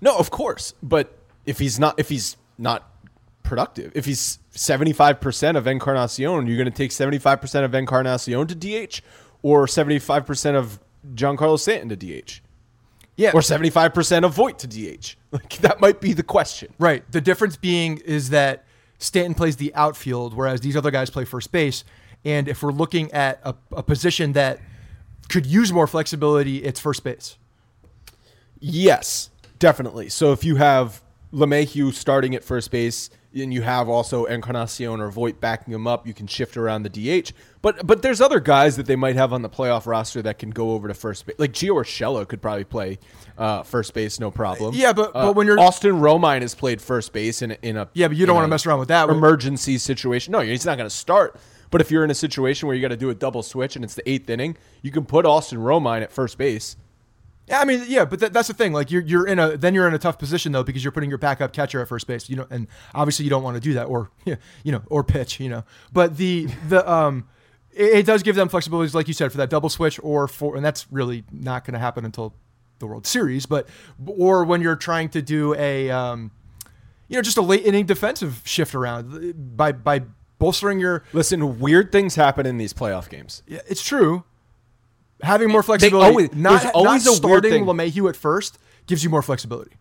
No, 0.02 0.18
of 0.18 0.30
course. 0.32 0.74
But 0.84 1.18
if 1.46 1.60
he's 1.60 1.80
not, 1.80 2.00
if 2.00 2.10
he's 2.10 2.38
not 2.58 2.90
productive, 3.44 3.92
if 3.96 4.06
he's 4.06 4.40
seventy 4.52 4.94
five 4.94 5.20
percent 5.22 5.58
of 5.58 5.66
Encarnacion, 5.68 6.48
you're 6.48 6.58
going 6.58 6.66
to 6.66 6.72
take 6.78 6.92
seventy 6.92 7.18
five 7.20 7.42
percent 7.42 7.66
of 7.66 7.74
Encarnacion 7.74 8.46
to 8.48 8.56
DH, 8.56 9.02
or 9.42 9.68
seventy 9.68 10.00
five 10.00 10.26
percent 10.26 10.56
of 10.58 10.80
Giancarlo 11.16 11.58
Stanton 11.58 11.90
to 11.90 11.96
DH, 11.96 12.42
Yeah, 13.16 13.32
or 13.34 13.42
seventy 13.42 13.70
five 13.70 13.94
percent 13.94 14.26
of 14.26 14.34
Voit 14.34 14.60
to 14.60 14.68
DH. 14.68 15.16
Like 15.32 15.58
that 15.58 15.82
might 15.82 16.00
be 16.00 16.14
the 16.14 16.24
question. 16.24 16.74
Right. 16.80 17.04
The 17.12 17.20
difference 17.22 17.58
being 17.58 17.98
is 17.98 18.30
that 18.30 18.64
Stanton 18.98 19.34
plays 19.36 19.58
the 19.58 19.74
outfield, 19.76 20.34
whereas 20.34 20.62
these 20.62 20.76
other 20.78 20.90
guys 20.90 21.10
play 21.10 21.26
first 21.26 21.52
base. 21.52 21.84
And 22.28 22.50
if 22.50 22.62
we're 22.62 22.74
looking 22.74 23.10
at 23.14 23.40
a, 23.46 23.56
a 23.72 23.82
position 23.82 24.34
that 24.34 24.60
could 25.30 25.46
use 25.46 25.72
more 25.72 25.88
flexibility, 25.88 26.58
it's 26.58 26.78
first 26.78 27.02
base. 27.06 27.38
Yes, 28.60 29.30
definitely. 29.60 30.10
So 30.10 30.34
if 30.34 30.44
you 30.44 30.58
have 30.58 31.02
LeMahieu 31.34 31.94
starting 31.94 32.36
at 32.36 32.44
first 32.44 32.70
base 32.70 33.10
and 33.34 33.54
you 33.54 33.62
have 33.62 33.88
also 33.88 34.26
Encarnacion 34.26 35.00
or 35.00 35.10
Voit 35.10 35.40
backing 35.40 35.74
him 35.74 35.88
up, 35.88 36.06
you 36.06 36.14
can 36.14 36.28
shift 36.28 36.58
around 36.58 36.84
the 36.84 36.90
DH. 36.90 37.32
But 37.62 37.88
but 37.88 38.02
there's 38.02 38.20
other 38.20 38.42
guys 38.42 38.76
that 38.76 38.88
they 38.88 38.96
might 38.98 39.16
have 39.16 39.32
on 39.32 39.42
the 39.42 39.50
playoff 39.50 39.86
roster 39.86 40.22
that 40.24 40.38
can 40.38 40.50
go 40.50 40.72
over 40.72 40.90
to 40.90 40.94
first 40.94 41.26
base. 41.26 41.36
Like 41.40 41.54
Gio 41.54 41.76
Urshela 41.76 42.28
could 42.28 42.42
probably 42.42 42.64
play 42.66 43.00
uh, 43.38 43.64
first 43.64 43.94
base, 43.94 44.20
no 44.20 44.32
problem. 44.32 44.76
Yeah, 44.76 44.92
but- 44.92 45.12
Uh, 45.16 45.28
but 45.28 45.36
when 45.38 45.48
you're- 45.48 45.62
Austin 45.62 45.94
Romine 46.02 46.42
has 46.42 46.56
played 46.56 46.82
first 46.82 47.14
base 47.14 47.42
in 47.42 47.52
a, 47.52 47.58
in 47.62 47.78
a 47.78 47.88
Yeah, 47.94 48.10
but 48.10 48.18
you 48.18 48.26
don't 48.26 48.36
wanna 48.36 48.48
mess 48.50 48.66
around 48.66 48.80
with 48.80 48.90
that. 48.90 49.08
emergency 49.10 49.78
situation. 49.78 50.34
No, 50.34 50.40
he's 50.40 50.66
not 50.66 50.78
going 50.78 50.90
to 50.90 50.96
start. 50.96 51.40
But 51.70 51.82
if 51.82 51.92
you're 51.92 52.04
in 52.04 52.12
a 52.12 52.16
situation 52.16 52.68
where 52.68 52.76
you 52.76 52.82
got 52.82 52.90
to 52.90 52.98
do 52.98 53.10
a 53.10 53.16
double 53.16 53.44
switch 53.44 53.76
and 53.76 53.84
it's 53.84 53.96
the 53.96 54.10
eighth 54.10 54.30
inning, 54.30 54.58
you 54.82 54.92
can 54.92 55.06
put 55.06 55.26
Austin 55.26 55.60
Romine 55.60 56.02
at 56.02 56.12
first 56.12 56.38
base. 56.38 56.78
Yeah, 57.48 57.62
I 57.62 57.66
mean, 57.66 57.86
yeah, 57.88 58.04
but 58.04 58.20
that, 58.20 58.34
that's 58.34 58.50
the 58.50 58.54
thing. 58.54 58.74
Like 58.74 58.92
you're 58.92 59.02
you're 59.02 59.26
in 59.26 59.40
a 59.40 59.56
then 59.56 59.74
you're 59.74 59.88
in 59.88 59.94
a 59.94 60.00
tough 60.00 60.20
position 60.20 60.52
though 60.52 60.64
because 60.64 60.84
you're 60.84 60.92
putting 60.92 61.10
your 61.10 61.18
backup 61.18 61.54
catcher 61.54 61.82
at 61.82 61.88
first 61.88 62.06
base. 62.06 62.30
You 62.30 62.36
know, 62.36 62.48
and 62.50 62.68
obviously 62.94 63.24
you 63.24 63.30
don't 63.30 63.44
want 63.44 63.56
to 63.56 63.62
do 63.62 63.74
that 63.76 63.86
or 63.86 64.12
you 64.26 64.72
know 64.72 64.84
or 64.88 65.04
pitch. 65.04 65.40
You 65.40 65.50
know, 65.50 65.64
but 65.94 66.18
the 66.18 66.48
the 66.68 66.90
um 66.92 67.28
it, 67.72 68.00
it 68.00 68.06
does 68.06 68.22
give 68.22 68.36
them 68.36 68.50
flexibilities 68.50 68.94
like 68.94 69.08
you 69.08 69.14
said 69.14 69.32
for 69.32 69.38
that 69.38 69.50
double 69.50 69.70
switch 69.70 69.98
or 70.04 70.28
for 70.28 70.58
and 70.58 70.66
that's 70.66 70.92
really 70.92 71.24
not 71.32 71.64
going 71.64 71.74
to 71.74 71.80
happen 71.80 72.04
until 72.04 72.34
the 72.80 72.86
World 72.86 73.08
Series. 73.08 73.46
But 73.46 73.70
or 74.06 74.44
when 74.44 74.62
you're 74.62 74.76
trying 74.76 75.08
to 75.10 75.22
do 75.22 75.54
a 75.56 75.90
um 75.90 76.32
you 77.08 77.16
know 77.16 77.22
just 77.22 77.38
a 77.38 77.42
late 77.42 77.66
inning 77.66 77.86
defensive 77.86 78.42
shift 78.44 78.76
around 78.76 79.56
by 79.56 79.72
by 79.72 80.02
bolstering 80.40 80.80
your 80.80 81.04
Listen, 81.14 81.60
weird 81.60 81.92
things 81.92 82.16
happen 82.16 82.46
in 82.46 82.58
these 82.58 82.74
playoff 82.74 83.10
games. 83.10 83.44
yeah, 83.48 83.60
it's 83.68 83.82
true. 83.84 84.24
Having 85.22 85.50
more 85.50 85.64
flexibility, 85.64 86.10
always- 86.10 86.34
not, 86.34 86.66
always 86.76 87.06
not 87.06 87.16
starting. 87.16 87.66
LeMahieu 87.66 88.08
at 88.10 88.16
first 88.16 88.60
gives 88.86 89.04
you 89.04 89.10
more 89.10 89.22
flexibility. 89.24 89.72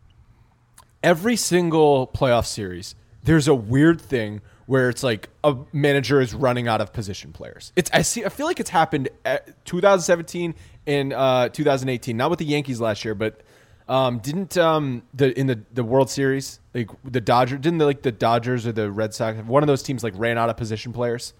Every 1.02 1.36
single 1.36 2.06
playoff 2.08 2.46
series, 2.46 2.94
there's 3.22 3.46
a 3.46 3.54
weird 3.54 4.00
thing 4.00 4.40
where 4.64 4.88
it's 4.88 5.02
like 5.02 5.28
a 5.44 5.56
manager 5.72 6.20
is 6.20 6.34
running 6.34 6.66
out 6.66 6.80
of 6.80 6.92
position 6.92 7.32
players. 7.32 7.72
It's 7.76 7.90
I 7.92 8.02
see 8.02 8.24
I 8.24 8.28
feel 8.30 8.46
like 8.46 8.58
it's 8.58 8.70
happened 8.70 9.08
at 9.24 9.64
2017 9.66 10.54
and 10.86 11.12
uh, 11.12 11.48
2018, 11.50 12.16
not 12.16 12.30
with 12.30 12.38
the 12.40 12.44
Yankees 12.46 12.80
last 12.80 13.04
year, 13.04 13.14
but 13.14 13.42
um, 13.88 14.18
didn't 14.18 14.56
um, 14.56 15.02
the 15.14 15.38
in 15.38 15.46
the, 15.46 15.60
the 15.72 15.84
World 15.84 16.10
Series 16.10 16.60
like 16.74 16.90
the 17.04 17.20
Dodgers 17.20 17.60
didn't 17.60 17.78
the, 17.78 17.84
like 17.84 18.02
the 18.02 18.12
Dodgers 18.12 18.66
or 18.66 18.72
the 18.72 18.90
Red 18.90 19.14
Sox 19.14 19.38
one 19.44 19.62
of 19.62 19.66
those 19.66 19.82
teams 19.82 20.02
like 20.02 20.14
ran 20.16 20.38
out 20.38 20.50
of 20.50 20.56
position 20.56 20.92
players 20.92 21.34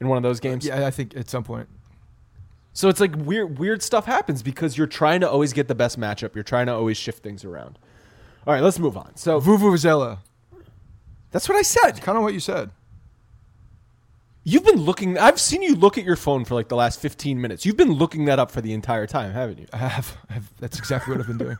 in 0.00 0.08
one 0.08 0.16
of 0.16 0.22
those 0.22 0.40
games? 0.40 0.64
Yeah, 0.64 0.86
I 0.86 0.90
think 0.90 1.16
at 1.16 1.28
some 1.28 1.44
point. 1.44 1.68
So 2.72 2.88
it's 2.88 3.00
like 3.00 3.14
weird 3.16 3.58
weird 3.58 3.82
stuff 3.82 4.06
happens 4.06 4.42
because 4.42 4.78
you're 4.78 4.86
trying 4.86 5.20
to 5.22 5.30
always 5.30 5.52
get 5.52 5.66
the 5.66 5.74
best 5.74 5.98
matchup. 5.98 6.34
You're 6.34 6.44
trying 6.44 6.66
to 6.66 6.74
always 6.74 6.96
shift 6.96 7.22
things 7.22 7.44
around. 7.44 7.78
All 8.46 8.54
right, 8.54 8.62
let's 8.62 8.78
move 8.78 8.96
on. 8.96 9.16
So 9.16 9.40
Vuvuzela. 9.40 10.18
that's 11.32 11.48
what 11.48 11.58
I 11.58 11.62
said. 11.62 12.00
Kind 12.00 12.16
of 12.16 12.22
what 12.22 12.32
you 12.34 12.40
said. 12.40 12.70
You've 14.48 14.64
been 14.64 14.80
looking. 14.80 15.18
I've 15.18 15.38
seen 15.38 15.60
you 15.60 15.74
look 15.74 15.98
at 15.98 16.04
your 16.04 16.16
phone 16.16 16.46
for 16.46 16.54
like 16.54 16.68
the 16.68 16.74
last 16.74 17.00
15 17.00 17.38
minutes. 17.38 17.66
You've 17.66 17.76
been 17.76 17.92
looking 17.92 18.24
that 18.24 18.38
up 18.38 18.50
for 18.50 18.62
the 18.62 18.72
entire 18.72 19.06
time, 19.06 19.32
haven't 19.32 19.58
you? 19.58 19.66
I 19.74 19.76
have, 19.76 20.16
I 20.30 20.32
have. 20.32 20.50
That's 20.56 20.78
exactly 20.78 21.14
what 21.14 21.20
I've 21.20 21.26
been 21.26 21.36
doing. 21.36 21.58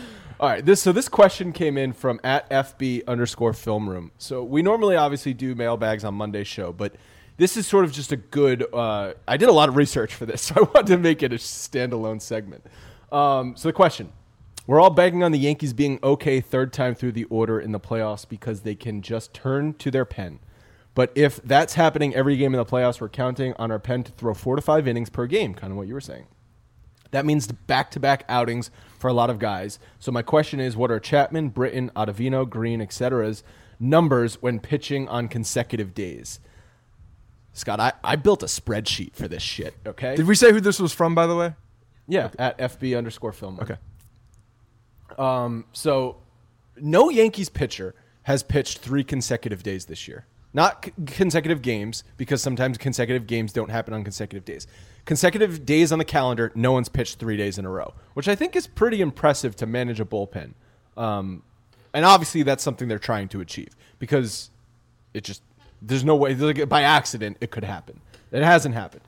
All 0.40 0.48
right. 0.48 0.66
This 0.66 0.82
so 0.82 0.90
this 0.90 1.08
question 1.08 1.52
came 1.52 1.78
in 1.78 1.92
from 1.92 2.18
at 2.24 2.50
FB 2.50 3.06
underscore 3.06 3.52
film 3.52 3.88
room. 3.88 4.10
So 4.18 4.42
we 4.42 4.62
normally 4.62 4.96
obviously 4.96 5.32
do 5.32 5.54
mailbags 5.54 6.02
on 6.02 6.14
Monday's 6.14 6.48
show, 6.48 6.72
but 6.72 6.96
this 7.36 7.56
is 7.56 7.68
sort 7.68 7.84
of 7.84 7.92
just 7.92 8.10
a 8.10 8.16
good. 8.16 8.66
Uh, 8.74 9.12
I 9.28 9.36
did 9.36 9.48
a 9.48 9.52
lot 9.52 9.68
of 9.68 9.76
research 9.76 10.16
for 10.16 10.26
this, 10.26 10.42
so 10.46 10.56
I 10.56 10.62
wanted 10.62 10.86
to 10.88 10.98
make 10.98 11.22
it 11.22 11.32
a 11.32 11.36
standalone 11.36 12.20
segment. 12.20 12.66
Um, 13.12 13.54
so 13.56 13.68
the 13.68 13.72
question: 13.72 14.12
We're 14.66 14.80
all 14.80 14.90
begging 14.90 15.22
on 15.22 15.30
the 15.30 15.38
Yankees 15.38 15.72
being 15.72 16.00
okay 16.02 16.40
third 16.40 16.72
time 16.72 16.96
through 16.96 17.12
the 17.12 17.26
order 17.26 17.60
in 17.60 17.70
the 17.70 17.78
playoffs 17.78 18.28
because 18.28 18.62
they 18.62 18.74
can 18.74 19.02
just 19.02 19.32
turn 19.32 19.74
to 19.74 19.92
their 19.92 20.04
pen. 20.04 20.40
But 20.94 21.12
if 21.14 21.40
that's 21.42 21.74
happening 21.74 22.14
every 22.14 22.36
game 22.36 22.52
in 22.54 22.58
the 22.58 22.66
playoffs, 22.66 23.00
we're 23.00 23.08
counting 23.08 23.54
on 23.54 23.70
our 23.70 23.78
pen 23.78 24.04
to 24.04 24.12
throw 24.12 24.34
four 24.34 24.56
to 24.56 24.62
five 24.62 24.86
innings 24.86 25.08
per 25.08 25.26
game, 25.26 25.54
kind 25.54 25.70
of 25.70 25.76
what 25.76 25.86
you 25.88 25.94
were 25.94 26.00
saying. 26.00 26.26
That 27.12 27.24
means 27.26 27.46
back 27.46 27.90
to 27.92 28.00
back 28.00 28.24
outings 28.28 28.70
for 28.98 29.08
a 29.08 29.12
lot 29.12 29.30
of 29.30 29.38
guys. 29.38 29.78
So 29.98 30.12
my 30.12 30.22
question 30.22 30.60
is 30.60 30.76
what 30.76 30.90
are 30.90 31.00
Chapman, 31.00 31.50
Britton, 31.50 31.90
Ottavino, 31.96 32.48
Green, 32.48 32.80
etc.'s 32.80 33.42
numbers 33.78 34.40
when 34.40 34.60
pitching 34.60 35.08
on 35.08 35.28
consecutive 35.28 35.94
days? 35.94 36.40
Scott, 37.52 37.80
I, 37.80 37.92
I 38.02 38.16
built 38.16 38.42
a 38.42 38.46
spreadsheet 38.46 39.14
for 39.14 39.28
this 39.28 39.42
shit, 39.42 39.74
okay? 39.86 40.16
Did 40.16 40.26
we 40.26 40.34
say 40.34 40.52
who 40.52 40.60
this 40.60 40.80
was 40.80 40.92
from, 40.92 41.14
by 41.14 41.26
the 41.26 41.36
way? 41.36 41.54
yeah, 42.08 42.30
at 42.38 42.58
FB 42.58 42.96
underscore 42.96 43.32
film. 43.32 43.58
Okay. 43.60 43.76
Um, 45.18 45.66
so 45.72 46.16
no 46.76 47.10
Yankees 47.10 47.48
pitcher 47.48 47.94
has 48.24 48.42
pitched 48.42 48.78
three 48.78 49.04
consecutive 49.04 49.62
days 49.62 49.86
this 49.86 50.08
year. 50.08 50.26
Not 50.54 50.84
c- 50.84 50.92
consecutive 51.06 51.62
games, 51.62 52.04
because 52.16 52.42
sometimes 52.42 52.78
consecutive 52.78 53.26
games 53.26 53.52
don't 53.52 53.70
happen 53.70 53.94
on 53.94 54.04
consecutive 54.04 54.44
days. 54.44 54.66
Consecutive 55.04 55.64
days 55.64 55.92
on 55.92 55.98
the 55.98 56.04
calendar, 56.04 56.52
no 56.54 56.72
one's 56.72 56.88
pitched 56.88 57.18
three 57.18 57.36
days 57.36 57.58
in 57.58 57.64
a 57.64 57.70
row, 57.70 57.94
which 58.14 58.28
I 58.28 58.34
think 58.34 58.54
is 58.54 58.66
pretty 58.66 59.00
impressive 59.00 59.56
to 59.56 59.66
manage 59.66 59.98
a 59.98 60.04
bullpen. 60.04 60.52
Um, 60.96 61.42
and 61.94 62.04
obviously, 62.04 62.42
that's 62.42 62.62
something 62.62 62.88
they're 62.88 62.98
trying 62.98 63.28
to 63.28 63.40
achieve 63.40 63.74
because 63.98 64.50
it 65.14 65.24
just 65.24 65.42
there's 65.80 66.04
no 66.04 66.14
way 66.14 66.34
by 66.64 66.82
accident 66.82 67.36
it 67.40 67.50
could 67.50 67.64
happen. 67.64 68.00
It 68.30 68.42
hasn't 68.42 68.74
happened. 68.74 69.02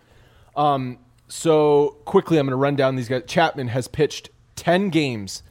Um, 0.56 0.98
so 1.28 1.96
quickly, 2.04 2.38
I'm 2.38 2.46
going 2.46 2.52
to 2.52 2.56
run 2.56 2.76
down 2.76 2.96
these 2.96 3.08
guys. 3.08 3.22
Chapman 3.26 3.68
has 3.68 3.88
pitched 3.88 4.30
ten 4.56 4.88
games 4.88 5.42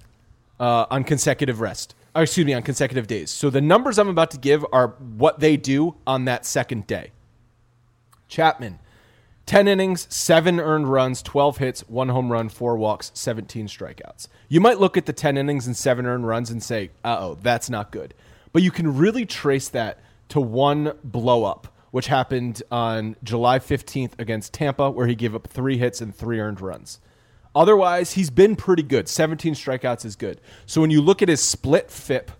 uh, 0.59 0.85
on 0.91 1.03
consecutive 1.03 1.61
rest. 1.61 1.95
Or 2.15 2.23
excuse 2.23 2.45
me, 2.45 2.53
on 2.53 2.61
consecutive 2.61 3.07
days. 3.07 3.31
So 3.31 3.49
the 3.49 3.61
numbers 3.61 3.97
I'm 3.97 4.09
about 4.09 4.31
to 4.31 4.37
give 4.37 4.65
are 4.71 4.89
what 4.99 5.39
they 5.39 5.57
do 5.57 5.95
on 6.05 6.25
that 6.25 6.45
second 6.45 6.85
day. 6.85 7.11
Chapman, 8.27 8.79
10 9.45 9.67
innings, 9.67 10.07
7 10.13 10.59
earned 10.59 10.87
runs, 10.89 11.21
12 11.21 11.57
hits, 11.57 11.81
1 11.89 12.09
home 12.09 12.31
run, 12.31 12.49
4 12.49 12.77
walks, 12.77 13.11
17 13.13 13.67
strikeouts. 13.67 14.27
You 14.47 14.61
might 14.61 14.79
look 14.79 14.95
at 14.95 15.05
the 15.05 15.13
10 15.13 15.37
innings 15.37 15.67
and 15.67 15.75
7 15.75 16.05
earned 16.05 16.27
runs 16.27 16.49
and 16.49 16.63
say, 16.63 16.91
uh 17.03 17.17
oh, 17.19 17.37
that's 17.41 17.69
not 17.69 17.91
good. 17.91 18.13
But 18.53 18.61
you 18.61 18.71
can 18.71 18.95
really 18.95 19.25
trace 19.25 19.67
that 19.69 19.99
to 20.29 20.39
one 20.39 20.93
blow 21.03 21.43
up, 21.43 21.67
which 21.91 22.07
happened 22.07 22.63
on 22.71 23.15
July 23.23 23.59
15th 23.59 24.13
against 24.19 24.53
Tampa, 24.53 24.89
where 24.89 25.07
he 25.07 25.15
gave 25.15 25.35
up 25.35 25.47
3 25.47 25.77
hits 25.77 25.99
and 25.99 26.15
3 26.15 26.39
earned 26.39 26.61
runs. 26.61 26.99
Otherwise, 27.55 28.13
he's 28.13 28.29
been 28.29 28.55
pretty 28.55 28.83
good. 28.83 29.07
17 29.07 29.53
strikeouts 29.53 30.05
is 30.05 30.15
good. 30.15 30.41
So 30.65 30.81
when 30.81 30.89
you 30.89 31.01
look 31.01 31.21
at 31.21 31.29
his 31.29 31.41
split 31.41 31.91
FIP, 31.91 32.31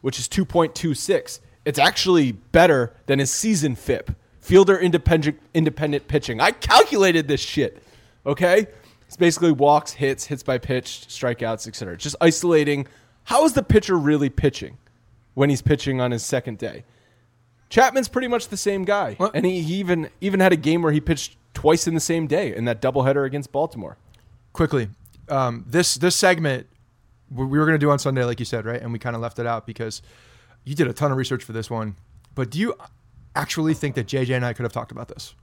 which 0.00 0.18
is 0.18 0.28
2.26, 0.28 1.40
it's 1.64 1.78
actually 1.78 2.32
better 2.32 2.92
than 3.06 3.18
his 3.18 3.30
season 3.30 3.74
FIP. 3.74 4.12
Fielder 4.40 4.78
independent 4.78 5.38
independent 5.52 6.08
pitching. 6.08 6.40
I 6.40 6.52
calculated 6.52 7.28
this 7.28 7.40
shit. 7.40 7.82
Okay? 8.24 8.66
It's 9.06 9.16
basically 9.16 9.52
walks, 9.52 9.92
hits, 9.92 10.26
hits 10.26 10.42
by 10.42 10.58
pitch, 10.58 11.04
strikeouts, 11.08 11.66
etc. 11.66 11.96
Just 11.96 12.16
isolating 12.20 12.86
how 13.24 13.44
is 13.44 13.52
the 13.52 13.62
pitcher 13.62 13.98
really 13.98 14.30
pitching 14.30 14.78
when 15.34 15.50
he's 15.50 15.62
pitching 15.62 16.00
on 16.00 16.10
his 16.10 16.24
second 16.24 16.58
day. 16.58 16.84
Chapman's 17.68 18.08
pretty 18.08 18.28
much 18.28 18.48
the 18.48 18.56
same 18.56 18.84
guy. 18.84 19.14
What? 19.14 19.32
And 19.34 19.44
he, 19.46 19.62
he 19.62 19.74
even 19.74 20.10
even 20.20 20.40
had 20.40 20.52
a 20.52 20.56
game 20.56 20.82
where 20.82 20.92
he 20.92 21.00
pitched 21.00 21.36
twice 21.54 21.86
in 21.86 21.94
the 21.94 22.00
same 22.00 22.26
day 22.26 22.54
in 22.54 22.64
that 22.64 22.80
doubleheader 22.80 23.24
against 23.24 23.52
Baltimore. 23.52 23.96
Quickly. 24.52 24.88
Um, 25.28 25.64
this 25.66 25.94
this 25.94 26.16
segment 26.16 26.66
we 27.30 27.44
we 27.44 27.58
were 27.58 27.64
going 27.64 27.78
to 27.78 27.84
do 27.84 27.90
on 27.90 27.98
sunday 27.98 28.24
like 28.24 28.38
you 28.40 28.44
said 28.46 28.64
right? 28.64 28.80
And 28.82 28.92
we 28.92 28.98
kind 28.98 29.14
of 29.14 29.22
left 29.22 29.38
it 29.38 29.46
out 29.46 29.66
because 29.66 30.02
you 30.64 30.74
did 30.74 30.88
a 30.88 30.92
ton 30.92 31.12
of 31.12 31.16
research 31.16 31.44
for 31.44 31.52
this 31.52 31.70
one. 31.70 31.96
But 32.34 32.50
do 32.50 32.58
you 32.58 32.74
actually 33.36 33.74
think 33.74 33.94
that 33.94 34.06
jj 34.06 34.34
and 34.34 34.44
i 34.44 34.52
could 34.52 34.64
have 34.64 34.72
talked 34.72 34.90
about 34.92 35.08
this? 35.08 35.34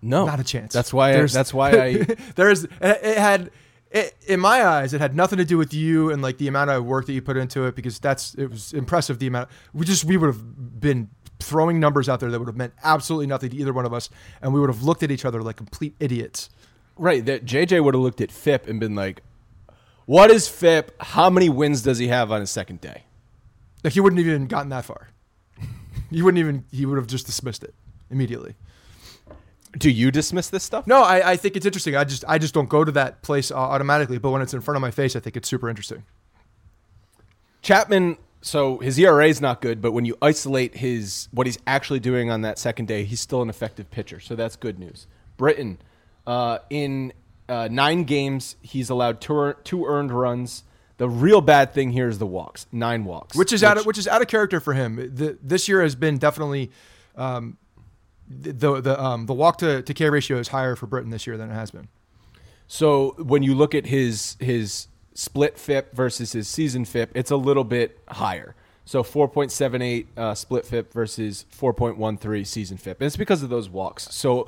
No, 0.00 0.26
not 0.26 0.38
a 0.40 0.44
chance. 0.44 0.72
That's 0.72 0.92
why. 0.92 1.10
I, 1.10 1.12
There's- 1.12 1.32
that's 1.32 1.52
why 1.52 1.70
I. 1.72 2.06
there's 2.36 2.64
it 2.64 2.70
it 2.80 3.18
had 3.18 3.50
it, 3.90 4.14
in 4.26 4.38
my 4.38 4.64
eyes 4.64 4.92
it 4.94 5.00
had 5.00 5.16
nothing 5.16 5.38
to 5.38 5.44
do 5.44 5.56
with 5.58 5.72
you 5.74 6.10
and 6.10 6.22
like 6.22 6.38
the 6.38 6.46
amount 6.46 6.70
of 6.70 6.84
work 6.84 7.06
that 7.06 7.14
you 7.14 7.22
put 7.22 7.36
into 7.36 7.64
it 7.64 7.74
because 7.74 7.98
that's 7.98 8.34
it 8.34 8.46
was 8.48 8.72
impressive 8.74 9.18
the 9.18 9.26
amount 9.26 9.48
we 9.72 9.84
just 9.86 10.04
we 10.04 10.16
would 10.16 10.26
have 10.28 10.80
been 10.80 11.08
throwing 11.40 11.80
numbers 11.80 12.08
out 12.08 12.20
there 12.20 12.30
that 12.30 12.38
would 12.38 12.48
have 12.48 12.56
meant 12.56 12.74
absolutely 12.84 13.26
nothing 13.26 13.48
to 13.50 13.56
either 13.56 13.72
one 13.72 13.86
of 13.86 13.94
us 13.94 14.10
and 14.42 14.52
we 14.52 14.60
would 14.60 14.68
have 14.68 14.82
looked 14.82 15.02
at 15.02 15.10
each 15.10 15.24
other 15.24 15.42
like 15.42 15.56
complete 15.56 15.94
idiots 16.00 16.50
Right. 16.98 17.24
That 17.24 17.44
JJ 17.44 17.82
would 17.82 17.94
have 17.94 18.02
looked 18.02 18.20
at 18.20 18.30
FIP 18.32 18.66
and 18.66 18.80
been 18.80 18.94
like, 18.94 19.22
"What 20.06 20.30
is 20.30 20.48
FIP? 20.48 20.92
How 21.00 21.30
many 21.30 21.48
wins 21.48 21.82
does 21.82 21.98
he 21.98 22.08
have 22.08 22.30
on 22.32 22.40
his 22.40 22.50
second 22.50 22.80
day?" 22.80 23.04
Like 23.84 23.92
he 23.92 24.00
wouldn't 24.00 24.18
have 24.18 24.26
even 24.26 24.46
gotten 24.46 24.70
that 24.70 24.84
far. 24.84 25.08
he 26.10 26.22
wouldn't 26.22 26.38
even. 26.38 26.64
He 26.70 26.84
would 26.86 26.98
have 26.98 27.06
just 27.06 27.26
dismissed 27.26 27.62
it 27.62 27.74
immediately. 28.10 28.56
Do 29.76 29.90
you 29.90 30.10
dismiss 30.10 30.48
this 30.48 30.64
stuff? 30.64 30.86
No, 30.86 31.02
I, 31.02 31.32
I 31.32 31.36
think 31.36 31.54
it's 31.54 31.66
interesting. 31.66 31.94
I 31.94 32.04
just 32.04 32.24
I 32.26 32.38
just 32.38 32.54
don't 32.54 32.68
go 32.68 32.84
to 32.84 32.92
that 32.92 33.22
place 33.22 33.50
uh, 33.50 33.56
automatically. 33.56 34.18
But 34.18 34.30
when 34.30 34.42
it's 34.42 34.54
in 34.54 34.60
front 34.60 34.76
of 34.76 34.80
my 34.80 34.90
face, 34.90 35.14
I 35.14 35.20
think 35.20 35.36
it's 35.36 35.48
super 35.48 35.68
interesting. 35.68 36.04
Chapman. 37.62 38.16
So 38.40 38.78
his 38.78 38.96
ERA 38.98 39.26
is 39.26 39.40
not 39.40 39.60
good, 39.60 39.82
but 39.82 39.90
when 39.90 40.04
you 40.04 40.16
isolate 40.22 40.76
his 40.76 41.28
what 41.32 41.48
he's 41.48 41.58
actually 41.66 41.98
doing 41.98 42.30
on 42.30 42.42
that 42.42 42.56
second 42.56 42.86
day, 42.86 43.02
he's 43.04 43.20
still 43.20 43.42
an 43.42 43.50
effective 43.50 43.90
pitcher. 43.90 44.20
So 44.20 44.36
that's 44.36 44.54
good 44.54 44.78
news. 44.78 45.08
Britton, 45.36 45.78
uh, 46.28 46.58
in 46.68 47.14
uh, 47.48 47.68
nine 47.70 48.04
games, 48.04 48.56
he's 48.60 48.90
allowed 48.90 49.20
two, 49.20 49.54
two 49.64 49.86
earned 49.86 50.12
runs. 50.12 50.62
The 50.98 51.08
real 51.08 51.40
bad 51.40 51.72
thing 51.72 51.90
here 51.90 52.06
is 52.08 52.18
the 52.18 52.26
walks, 52.26 52.66
nine 52.70 53.04
walks, 53.04 53.34
Which 53.34 53.52
is 53.52 53.64
out 53.64 53.78
of 53.78 53.86
which 53.86 53.96
is 53.96 54.06
out 54.06 54.20
of 54.20 54.28
character 54.28 54.60
for 54.60 54.74
him. 54.74 54.96
The, 54.96 55.38
this 55.42 55.68
year 55.68 55.82
has 55.82 55.94
been 55.94 56.18
definitely. 56.18 56.70
Um, 57.16 57.56
the 58.28 58.80
the 58.82 59.02
um, 59.02 59.24
the 59.24 59.32
walk 59.32 59.58
to, 59.58 59.80
to 59.80 59.94
K 59.94 60.10
ratio 60.10 60.36
is 60.38 60.48
higher 60.48 60.76
for 60.76 60.86
Britton 60.86 61.10
this 61.10 61.26
year 61.26 61.38
than 61.38 61.50
it 61.50 61.54
has 61.54 61.70
been. 61.70 61.88
So 62.66 63.14
when 63.16 63.42
you 63.42 63.54
look 63.54 63.74
at 63.74 63.86
his 63.86 64.36
his 64.38 64.88
split 65.14 65.58
FIP 65.58 65.94
versus 65.94 66.32
his 66.32 66.46
season 66.46 66.84
FIP, 66.84 67.12
it's 67.14 67.30
a 67.30 67.36
little 67.36 67.64
bit 67.64 67.98
higher. 68.08 68.54
So 68.84 69.02
4.78 69.02 70.06
uh, 70.16 70.34
split 70.34 70.64
FIP 70.66 70.92
versus 70.92 71.44
4.13 71.58 72.46
season 72.46 72.76
FIP. 72.78 73.00
And 73.00 73.06
it's 73.06 73.16
because 73.16 73.42
of 73.42 73.50
those 73.50 73.68
walks. 73.68 74.14
So 74.14 74.46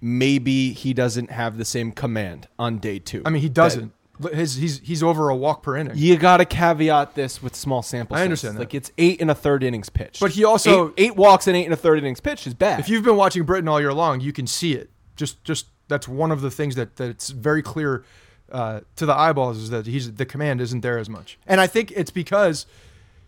maybe 0.00 0.72
he 0.72 0.94
doesn't 0.94 1.30
have 1.30 1.58
the 1.58 1.64
same 1.64 1.92
command 1.92 2.48
on 2.58 2.78
day 2.78 2.98
two. 2.98 3.22
I 3.24 3.30
mean, 3.30 3.42
he 3.42 3.48
doesn't. 3.48 3.92
His 4.32 4.56
he's 4.56 4.80
he's 4.80 5.02
over 5.02 5.30
a 5.30 5.36
walk 5.36 5.62
per 5.62 5.76
inning. 5.78 5.94
You 5.96 6.18
got 6.18 6.38
to 6.38 6.44
caveat 6.44 7.14
this 7.14 7.42
with 7.42 7.56
small 7.56 7.82
sample. 7.82 8.16
I 8.16 8.22
understand 8.22 8.56
that. 8.56 8.60
Like 8.60 8.74
it's 8.74 8.92
eight 8.98 9.20
and 9.22 9.30
a 9.30 9.34
third 9.34 9.62
innings 9.62 9.88
pitched. 9.88 10.20
But 10.20 10.32
he 10.32 10.44
also- 10.44 10.88
eight, 10.90 10.94
eight 10.98 11.16
walks 11.16 11.46
and 11.46 11.56
eight 11.56 11.64
and 11.64 11.72
a 11.72 11.76
third 11.76 11.98
innings 11.98 12.20
pitched 12.20 12.46
is 12.46 12.52
bad. 12.52 12.80
if 12.80 12.88
you've 12.90 13.02
been 13.04 13.16
watching 13.16 13.44
Britton 13.44 13.66
all 13.68 13.80
year 13.80 13.94
long, 13.94 14.20
you 14.20 14.32
can 14.32 14.46
see 14.46 14.74
it. 14.74 14.90
Just 15.16 15.42
just 15.42 15.66
that's 15.88 16.06
one 16.06 16.30
of 16.30 16.42
the 16.42 16.50
things 16.50 16.74
that 16.76 16.96
that's 16.96 17.30
very 17.30 17.62
clear 17.62 18.04
uh, 18.52 18.80
to 18.96 19.06
the 19.06 19.14
eyeballs 19.14 19.56
is 19.56 19.70
that 19.70 19.86
he's 19.86 20.12
the 20.12 20.26
command 20.26 20.60
isn't 20.60 20.82
there 20.82 20.98
as 20.98 21.08
much. 21.08 21.38
And 21.46 21.58
I 21.58 21.66
think 21.66 21.90
it's 21.92 22.10
because 22.10 22.66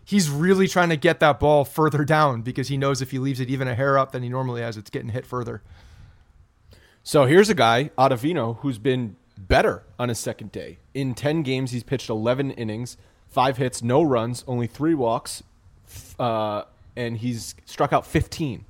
he's 0.05 0.29
really 0.29 0.67
trying 0.67 0.89
to 0.89 0.97
get 0.97 1.19
that 1.21 1.39
ball 1.39 1.65
further 1.65 2.03
down 2.05 2.43
because 2.43 2.67
he 2.67 2.77
knows 2.77 3.01
if 3.01 3.09
he 3.09 3.17
leaves 3.17 3.39
it 3.39 3.49
even 3.49 3.67
a 3.67 3.73
hair 3.73 3.97
up 3.97 4.11
than 4.11 4.21
he 4.21 4.29
normally 4.29 4.61
has, 4.61 4.77
it's 4.77 4.91
getting 4.91 5.09
hit 5.09 5.25
further. 5.25 5.63
So 7.05 7.25
here's 7.25 7.49
a 7.49 7.53
guy, 7.53 7.91
Ottavino, 7.97 8.59
who's 8.59 8.77
been 8.77 9.17
better 9.37 9.83
on 9.99 10.07
his 10.07 10.17
second 10.19 10.53
day. 10.53 10.79
In 10.93 11.13
10 11.13 11.43
games, 11.43 11.71
he's 11.71 11.83
pitched 11.83 12.09
11 12.09 12.51
innings, 12.51 12.95
five 13.27 13.57
hits, 13.57 13.83
no 13.83 14.01
runs, 14.01 14.45
only 14.47 14.67
three 14.67 14.93
walks, 14.93 15.43
uh, 16.17 16.63
and 16.95 17.17
he's 17.17 17.55
struck 17.65 17.91
out 17.91 18.05
15. 18.05 18.63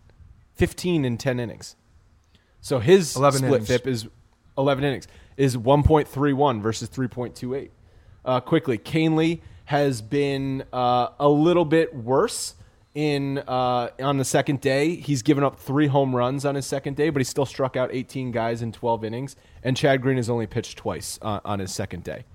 15 0.55 1.05
in 1.05 1.17
10 1.17 1.39
innings. 1.39 1.75
So 2.59 2.79
his 2.79 3.15
11 3.15 3.38
split 3.38 3.51
innings. 3.51 3.67
FIP 3.67 3.88
is 3.88 4.07
11 4.57 4.84
innings, 4.84 5.07
is 5.38 5.55
1.31 5.55 6.59
versus 6.59 6.89
3.28. 6.89 7.69
Uh, 8.25 8.39
quickly, 8.39 8.79
Kahnle 8.79 9.41
has 9.65 10.01
been 10.01 10.63
uh, 10.73 11.09
a 11.19 11.29
little 11.29 11.65
bit 11.65 11.95
worse 11.95 12.55
in 12.95 13.39
uh, 13.39 13.89
on 13.99 14.17
the 14.17 14.25
second 14.25 14.61
day. 14.61 14.95
He's 14.95 15.21
given 15.21 15.43
up 15.43 15.59
three 15.59 15.87
home 15.87 16.15
runs 16.15 16.45
on 16.45 16.55
his 16.55 16.65
second 16.65 16.95
day, 16.95 17.09
but 17.09 17.19
he 17.19 17.23
still 17.23 17.45
struck 17.45 17.75
out 17.75 17.89
18 17.91 18.31
guys 18.31 18.61
in 18.61 18.71
12 18.71 19.03
innings. 19.03 19.35
And 19.63 19.75
Chad 19.75 20.01
Green 20.01 20.17
has 20.17 20.29
only 20.29 20.47
pitched 20.47 20.77
twice 20.77 21.19
uh, 21.21 21.39
on 21.43 21.59
his 21.59 21.73
second 21.73 22.03
day. 22.03 22.25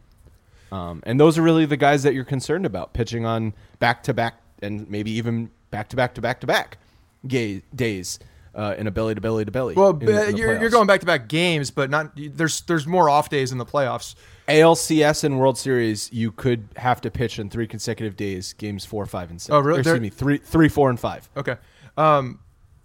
Um, 0.71 1.03
and 1.07 1.19
those 1.19 1.39
are 1.39 1.43
really 1.43 1.65
the 1.67 1.77
guys 1.77 2.03
that 2.03 2.15
you're 2.15 2.25
concerned 2.25 2.67
about 2.67 2.93
pitching 2.93 3.25
on 3.25 3.55
back 3.79 4.03
to 4.05 4.15
back 4.15 4.41
and 4.61 4.89
maybe 4.91 5.11
even 5.13 5.51
back 5.71 5.89
to 5.89 5.97
back 5.97 6.15
to 6.15 6.21
back 6.21 6.41
to 6.41 6.47
back 6.47 6.79
days 7.27 8.19
uh, 8.55 8.75
in 8.79 8.87
a 8.87 8.91
belly 8.91 9.15
to 9.15 9.21
belly 9.21 9.45
to 9.45 9.51
belly. 9.51 9.75
Well, 9.75 9.91
in 9.91 10.09
in 10.09 10.37
you're, 10.37 10.61
you're 10.61 10.71
going 10.71 10.87
back 10.87 11.01
to 11.01 11.07
back 11.07 11.29
games, 11.29 11.71
but 11.71 11.91
not 11.91 12.13
there's 12.17 12.63
there's 12.63 12.87
more 12.87 13.09
off 13.09 13.29
days 13.29 13.53
in 13.53 13.59
the 13.59 13.67
playoffs. 13.67 14.15
ALCS 14.49 15.25
and 15.25 15.39
World 15.39 15.59
Series, 15.59 16.11
you 16.13 16.33
could 16.33 16.69
have 16.77 17.01
to 17.03 17.11
pitch 17.11 17.39
in 17.39 17.51
three 17.51 17.67
consecutive 17.67 18.17
days, 18.17 18.55
games 18.55 18.85
four, 18.85 19.05
five, 19.07 19.31
and 19.31 19.41
six. 19.41 19.53
Oh, 19.53 19.61
really? 19.61 19.79
Or, 19.79 19.81
excuse 19.81 20.01
me, 20.01 20.09
three, 20.09 20.39
three, 20.39 20.69
four, 20.69 20.89
and 20.89 20.99
five. 20.99 21.29
Okay. 21.37 21.57
Um, 21.97 22.41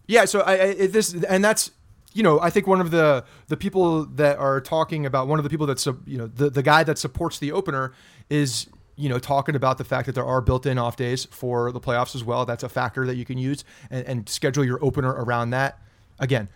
yeah. 0.08 0.26
So 0.26 0.42
I, 0.42 0.62
I 0.62 0.88
this 0.88 1.14
and 1.14 1.44
that's 1.44 1.72
you 2.14 2.22
know 2.22 2.40
I 2.42 2.50
think 2.50 2.68
one 2.68 2.82
of 2.82 2.92
the 2.92 3.24
the 3.48 3.58
people 3.58 4.06
that 4.06 4.38
are 4.38 4.60
talking 4.60 5.06
about 5.06 5.28
one 5.28 5.40
of 5.40 5.44
the 5.44 5.50
people 5.50 5.66
that's 5.66 5.86
you 6.06 6.18
know 6.18 6.28
the 6.28 6.50
the 6.50 6.64
guy 6.64 6.84
that 6.84 6.98
supports 6.98 7.40
the 7.40 7.52
opener 7.52 7.94
is 8.30 8.68
you 8.96 9.10
know 9.10 9.20
talking 9.20 9.56
about 9.56 9.78
the 9.78 9.84
fact 9.84 10.06
that 10.06 10.16
there 10.16 10.26
are 10.26 10.42
built-in 10.42 10.78
off 10.78 10.96
days 10.96 11.26
for 11.26 11.72
the 11.72 11.80
playoffs 11.80 12.16
as 12.16 12.24
well. 12.24 12.46
That's 12.46 12.64
a 12.64 12.70
factor 12.70 13.06
that 13.06 13.16
you 13.16 13.26
can 13.26 13.38
use 13.38 13.64
and, 13.90 14.06
and 14.06 14.30
schedule 14.30 14.64
your 14.64 14.84
opener 14.84 15.12
around 15.12 15.52
that. 15.52 15.80
Again, 16.20 16.50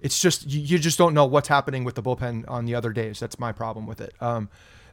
it's 0.00 0.18
just 0.18 0.46
you, 0.46 0.60
you 0.60 0.78
just 0.78 0.98
don't 0.98 1.14
know 1.14 1.26
what's 1.26 1.48
happening 1.48 1.84
with 1.84 1.94
the 1.94 2.02
bullpen 2.02 2.44
on 2.48 2.64
the 2.64 2.74
other 2.74 2.92
days. 2.92 3.20
That's 3.20 3.38
my 3.38 3.52
problem 3.52 3.86
with 3.86 4.00
it. 4.00 4.14
Um, 4.20 4.48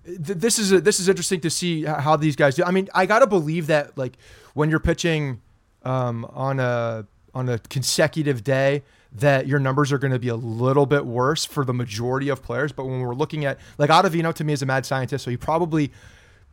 th- 0.06 0.38
this 0.38 0.60
is 0.60 0.72
a, 0.72 0.82
this 0.82 1.00
is 1.00 1.08
interesting 1.08 1.42
to 1.42 1.50
see 1.50 1.84
how 1.84 2.16
these 2.16 2.36
guys 2.36 2.56
do. 2.56 2.64
I 2.64 2.72
mean, 2.72 2.90
I 2.94 3.06
gotta 3.06 3.28
believe 3.28 3.68
that 3.68 3.98
like 3.98 4.18
when 4.54 4.70
you're 4.70 4.80
pitching 4.80 5.42
um, 5.84 6.26
on 6.34 6.60
a 6.60 7.06
on 7.34 7.50
a 7.50 7.58
consecutive 7.58 8.44
day, 8.44 8.84
that 9.12 9.48
your 9.48 9.60
numbers 9.60 9.92
are 9.92 9.98
going 9.98 10.14
to 10.14 10.20
be 10.20 10.28
a 10.28 10.36
little 10.36 10.86
bit 10.86 11.06
worse 11.06 11.46
for 11.46 11.66
the 11.66 11.74
majority 11.74 12.30
of 12.30 12.42
players. 12.42 12.72
But 12.72 12.86
when 12.86 13.02
we're 13.02 13.16
looking 13.16 13.46
at 13.46 13.60
like 13.78 13.90
Ottavino, 13.90 14.34
to 14.36 14.44
me 14.44 14.54
is 14.54 14.62
a 14.62 14.66
mad 14.66 14.86
scientist, 14.86 15.26
so 15.26 15.32
he 15.32 15.38
probably 15.38 15.92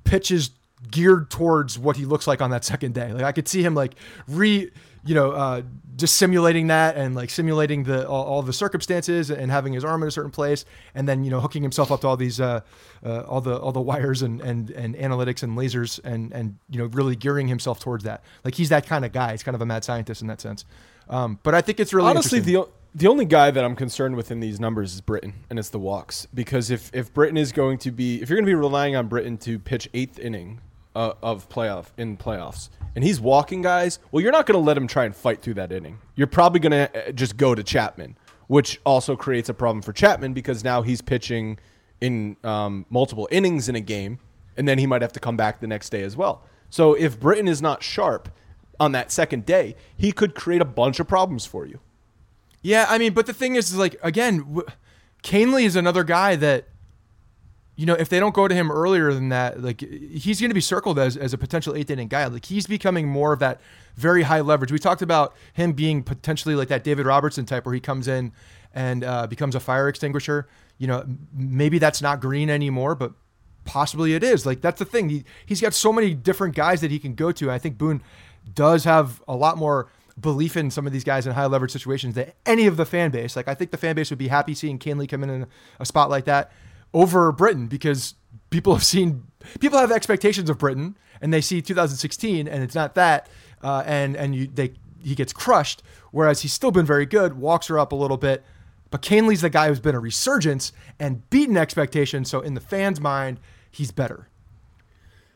pitches 0.04 0.50
geared 0.90 1.30
towards 1.30 1.78
what 1.78 1.96
he 1.96 2.04
looks 2.04 2.26
like 2.26 2.40
on 2.40 2.50
that 2.50 2.64
second 2.64 2.94
day. 2.94 3.12
Like 3.12 3.24
I 3.24 3.32
could 3.32 3.48
see 3.48 3.62
him 3.62 3.74
like 3.74 3.94
re, 4.26 4.70
you 5.04 5.14
know, 5.14 5.32
uh, 5.32 5.62
just 5.96 6.16
simulating 6.16 6.68
that 6.68 6.96
and 6.96 7.14
like 7.14 7.28
simulating 7.30 7.84
the 7.84 8.08
all, 8.08 8.24
all 8.24 8.42
the 8.42 8.52
circumstances 8.52 9.30
and 9.30 9.50
having 9.50 9.72
his 9.72 9.84
arm 9.84 10.02
in 10.02 10.08
a 10.08 10.10
certain 10.10 10.30
place, 10.30 10.64
and 10.94 11.06
then 11.06 11.24
you 11.24 11.30
know 11.30 11.40
hooking 11.40 11.62
himself 11.62 11.92
up 11.92 12.00
to 12.00 12.08
all 12.08 12.16
these 12.16 12.40
uh, 12.40 12.60
uh, 13.04 13.20
all 13.22 13.40
the 13.40 13.56
all 13.58 13.72
the 13.72 13.80
wires 13.80 14.22
and 14.22 14.40
and 14.40 14.70
and 14.70 14.94
analytics 14.96 15.42
and 15.42 15.56
lasers 15.56 16.00
and 16.04 16.32
and 16.32 16.56
you 16.70 16.78
know 16.78 16.86
really 16.86 17.16
gearing 17.16 17.48
himself 17.48 17.80
towards 17.80 18.04
that. 18.04 18.24
Like 18.44 18.54
he's 18.54 18.70
that 18.70 18.86
kind 18.86 19.04
of 19.04 19.12
guy. 19.12 19.32
He's 19.32 19.42
kind 19.42 19.54
of 19.54 19.60
a 19.60 19.66
mad 19.66 19.84
scientist 19.84 20.22
in 20.22 20.28
that 20.28 20.40
sense. 20.40 20.64
Um, 21.08 21.38
but 21.42 21.54
I 21.54 21.60
think 21.60 21.80
it's 21.80 21.92
really 21.92 22.08
Honestly, 22.08 22.40
the 22.40 22.66
the 22.94 23.06
only 23.06 23.24
guy 23.24 23.50
that 23.50 23.64
I'm 23.64 23.76
concerned 23.76 24.16
with 24.16 24.30
in 24.30 24.40
these 24.40 24.58
numbers 24.58 24.94
is 24.94 25.00
Britton, 25.00 25.34
and 25.48 25.58
it's 25.58 25.70
the 25.70 25.78
walks. 25.78 26.26
Because 26.34 26.70
if 26.70 26.90
if 26.92 27.12
Britton 27.14 27.36
is 27.36 27.52
going 27.52 27.78
to 27.78 27.90
be, 27.90 28.20
if 28.20 28.28
you're 28.28 28.36
going 28.36 28.46
to 28.46 28.50
be 28.50 28.54
relying 28.54 28.96
on 28.96 29.06
Britton 29.06 29.38
to 29.38 29.58
pitch 29.58 29.88
eighth 29.94 30.18
inning 30.18 30.60
uh, 30.96 31.12
of 31.22 31.48
playoff 31.48 31.86
in 31.96 32.16
playoffs, 32.16 32.68
and 32.94 33.04
he's 33.04 33.20
walking 33.20 33.62
guys, 33.62 34.00
well, 34.10 34.22
you're 34.22 34.32
not 34.32 34.46
going 34.46 34.58
to 34.58 34.64
let 34.64 34.76
him 34.76 34.86
try 34.86 35.04
and 35.04 35.14
fight 35.14 35.40
through 35.40 35.54
that 35.54 35.70
inning. 35.70 35.98
You're 36.16 36.26
probably 36.26 36.60
going 36.60 36.88
to 36.88 37.12
just 37.12 37.36
go 37.36 37.54
to 37.54 37.62
Chapman, 37.62 38.16
which 38.48 38.80
also 38.84 39.14
creates 39.14 39.48
a 39.48 39.54
problem 39.54 39.82
for 39.82 39.92
Chapman 39.92 40.32
because 40.32 40.64
now 40.64 40.82
he's 40.82 41.00
pitching 41.00 41.58
in 42.00 42.36
um, 42.42 42.86
multiple 42.90 43.28
innings 43.30 43.68
in 43.68 43.76
a 43.76 43.80
game, 43.80 44.18
and 44.56 44.66
then 44.66 44.78
he 44.78 44.86
might 44.86 45.02
have 45.02 45.12
to 45.12 45.20
come 45.20 45.36
back 45.36 45.60
the 45.60 45.66
next 45.68 45.90
day 45.90 46.02
as 46.02 46.16
well. 46.16 46.42
So 46.70 46.94
if 46.94 47.20
Britton 47.20 47.46
is 47.46 47.62
not 47.62 47.82
sharp 47.82 48.28
on 48.80 48.92
that 48.92 49.12
second 49.12 49.46
day, 49.46 49.76
he 49.96 50.10
could 50.10 50.34
create 50.34 50.60
a 50.60 50.64
bunch 50.64 50.98
of 50.98 51.06
problems 51.06 51.46
for 51.46 51.66
you. 51.66 51.78
Yeah, 52.62 52.86
I 52.88 52.98
mean, 52.98 53.12
but 53.12 53.26
the 53.26 53.32
thing 53.32 53.54
is, 53.54 53.70
is 53.70 53.78
like 53.78 53.96
again, 54.02 54.38
w- 54.38 54.66
Kahnle 55.22 55.62
is 55.62 55.76
another 55.76 56.04
guy 56.04 56.36
that, 56.36 56.66
you 57.76 57.86
know, 57.86 57.94
if 57.94 58.08
they 58.08 58.20
don't 58.20 58.34
go 58.34 58.48
to 58.48 58.54
him 58.54 58.70
earlier 58.70 59.12
than 59.12 59.30
that, 59.30 59.62
like 59.62 59.80
he's 59.80 60.40
going 60.40 60.50
to 60.50 60.54
be 60.54 60.60
circled 60.60 60.98
as, 60.98 61.16
as 61.16 61.32
a 61.32 61.38
potential 61.38 61.74
eighth 61.74 61.90
inning 61.90 62.08
guy. 62.08 62.26
Like 62.26 62.44
he's 62.44 62.66
becoming 62.66 63.08
more 63.08 63.32
of 63.32 63.38
that 63.38 63.60
very 63.96 64.22
high 64.22 64.40
leverage. 64.40 64.72
We 64.72 64.78
talked 64.78 65.02
about 65.02 65.34
him 65.54 65.72
being 65.72 66.02
potentially 66.02 66.54
like 66.54 66.68
that 66.68 66.84
David 66.84 67.06
Robertson 67.06 67.46
type, 67.46 67.64
where 67.64 67.74
he 67.74 67.80
comes 67.80 68.08
in 68.08 68.32
and 68.74 69.04
uh, 69.04 69.26
becomes 69.26 69.54
a 69.54 69.60
fire 69.60 69.88
extinguisher. 69.88 70.46
You 70.76 70.86
know, 70.86 71.06
maybe 71.32 71.78
that's 71.78 72.02
not 72.02 72.20
green 72.20 72.50
anymore, 72.50 72.94
but 72.94 73.12
possibly 73.64 74.14
it 74.14 74.22
is. 74.22 74.44
Like 74.44 74.60
that's 74.60 74.78
the 74.78 74.84
thing. 74.84 75.08
He 75.08 75.24
he's 75.46 75.60
got 75.60 75.72
so 75.74 75.92
many 75.92 76.14
different 76.14 76.54
guys 76.54 76.80
that 76.82 76.90
he 76.90 76.98
can 76.98 77.14
go 77.14 77.32
to. 77.32 77.50
I 77.50 77.58
think 77.58 77.78
Boone 77.78 78.02
does 78.54 78.84
have 78.84 79.22
a 79.28 79.34
lot 79.34 79.56
more 79.56 79.88
belief 80.20 80.56
in 80.56 80.70
some 80.70 80.86
of 80.86 80.92
these 80.92 81.04
guys 81.04 81.26
in 81.26 81.32
high 81.32 81.46
leverage 81.46 81.70
situations 81.70 82.14
that 82.14 82.36
any 82.46 82.66
of 82.66 82.76
the 82.76 82.86
fan 82.86 83.10
base. 83.10 83.36
Like 83.36 83.48
I 83.48 83.54
think 83.54 83.70
the 83.70 83.76
fan 83.76 83.96
base 83.96 84.10
would 84.10 84.18
be 84.18 84.28
happy 84.28 84.54
seeing 84.54 84.78
Kahnle 84.78 85.08
come 85.08 85.22
in 85.24 85.30
in 85.30 85.46
a 85.78 85.86
spot 85.86 86.10
like 86.10 86.24
that 86.24 86.52
over 86.92 87.32
Britton 87.32 87.66
because 87.66 88.14
people 88.50 88.74
have 88.74 88.84
seen 88.84 89.24
people 89.60 89.78
have 89.78 89.92
expectations 89.92 90.50
of 90.50 90.58
Britton 90.58 90.96
and 91.20 91.32
they 91.32 91.40
see 91.40 91.62
2016 91.62 92.48
and 92.48 92.62
it's 92.62 92.74
not 92.74 92.94
that 92.94 93.28
uh, 93.62 93.82
and 93.86 94.16
and 94.16 94.34
you 94.34 94.46
they 94.46 94.72
he 95.02 95.14
gets 95.14 95.32
crushed 95.32 95.82
whereas 96.10 96.42
he's 96.42 96.52
still 96.52 96.70
been 96.70 96.86
very 96.86 97.06
good 97.06 97.38
walks 97.38 97.68
her 97.68 97.78
up 97.78 97.92
a 97.92 97.96
little 97.96 98.16
bit 98.16 98.44
but 98.90 99.02
Kahnle's 99.02 99.40
the 99.40 99.50
guy 99.50 99.68
who's 99.68 99.80
been 99.80 99.94
a 99.94 100.00
resurgence 100.00 100.72
and 100.98 101.28
beaten 101.30 101.56
expectations 101.56 102.28
so 102.30 102.40
in 102.40 102.54
the 102.54 102.60
fans 102.60 103.00
mind 103.00 103.40
he's 103.70 103.90
better 103.92 104.28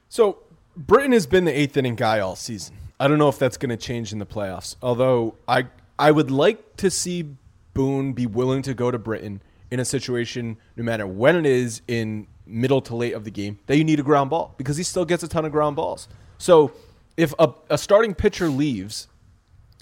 So 0.09 0.39
Britton 0.77 1.13
has 1.13 1.27
been 1.27 1.45
the 1.45 1.57
eighth 1.57 1.77
inning 1.77 1.95
guy 1.95 2.21
all 2.21 2.37
season. 2.37 2.77
I 3.05 3.07
don't 3.07 3.19
know 3.19 3.29
if 3.29 3.39
that's 3.39 3.59
going 3.59 3.69
to 3.69 3.77
change 3.77 4.15
in 4.15 4.19
the 4.19 4.25
playoffs. 4.25 4.77
Although 4.81 5.35
I 5.47 5.67
I 5.99 6.11
would 6.11 6.31
like 6.31 6.79
to 6.79 6.91
see 6.91 7.37
Boone 7.75 8.15
be 8.15 8.25
willing 8.25 8.63
to 8.63 8.73
go 8.73 8.91
to 8.91 8.99
Britton 8.99 9.43
in 9.71 9.79
a 9.79 9.85
situation, 9.85 10.57
no 10.75 10.85
matter 10.85 11.07
when 11.07 11.37
it 11.37 11.45
is 11.45 11.83
in 11.87 12.27
middle 12.47 12.81
to 12.81 12.97
late 12.97 13.13
of 13.13 13.25
the 13.25 13.31
game, 13.31 13.59
that 13.67 13.77
you 13.77 13.85
need 13.85 14.01
a 14.01 14.03
ground 14.03 14.31
ball 14.31 14.55
because 14.57 14.79
he 14.79 14.83
still 14.83 15.05
gets 15.05 15.23
a 15.23 15.29
ton 15.29 15.45
of 15.45 15.53
ground 15.53 15.77
balls. 15.77 16.09
So 16.39 16.73
if 17.19 17.35
a, 17.39 17.53
a 17.69 17.77
starting 17.77 18.15
pitcher 18.15 18.49
leaves 18.49 19.09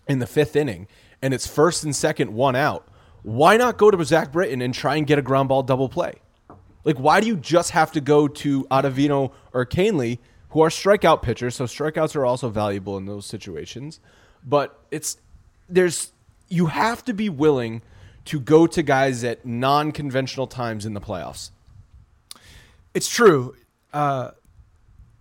in 0.09 0.19
the 0.19 0.27
fifth 0.27 0.57
inning 0.57 0.89
and 1.23 1.33
it's 1.33 1.47
first 1.47 1.85
and 1.85 1.95
second, 1.95 2.35
one 2.35 2.57
out, 2.57 2.89
why 3.23 3.57
not 3.57 3.79
go 3.79 3.89
to 3.93 4.05
Zach 4.05 4.33
Britton 4.33 4.61
and 4.61 4.75
try 4.75 4.97
and 4.97 5.07
get 5.07 5.21
a 5.21 5.23
ground 5.23 5.49
ball 5.49 5.63
double 5.63 5.89
play? 5.89 6.15
Like, 6.83 6.99
why 6.99 7.21
do 7.21 7.29
you 7.29 7.37
just 7.37 7.71
have 7.71 7.93
to 7.93 8.01
go 8.01 8.27
to 8.27 8.65
Ottavino 8.65 9.31
or 9.53 9.65
Kahnle, 9.65 10.19
who 10.53 10.61
are 10.61 10.69
strikeout 10.69 11.23
pitchers? 11.23 11.57
So 11.57 11.65
strikeouts 11.65 12.15
are 12.15 12.25
also 12.25 12.49
valuable 12.49 12.97
in 12.99 13.07
those 13.07 13.27
situations. 13.27 14.01
But 14.45 14.79
it's 14.91 15.17
there's 15.69 16.13
you 16.49 16.67
have 16.67 17.05
to 17.07 17.15
be 17.15 17.29
willing 17.29 17.83
to 18.27 18.39
go 18.39 18.67
to 18.67 18.83
guys 18.83 19.25
at 19.25 19.45
non-conventional 19.45 20.47
times 20.47 20.87
in 20.87 20.95
the 20.95 21.01
playoffs. 21.01 21.51
It's 22.95 23.09
true. 23.09 23.57
Uh, 23.93 24.33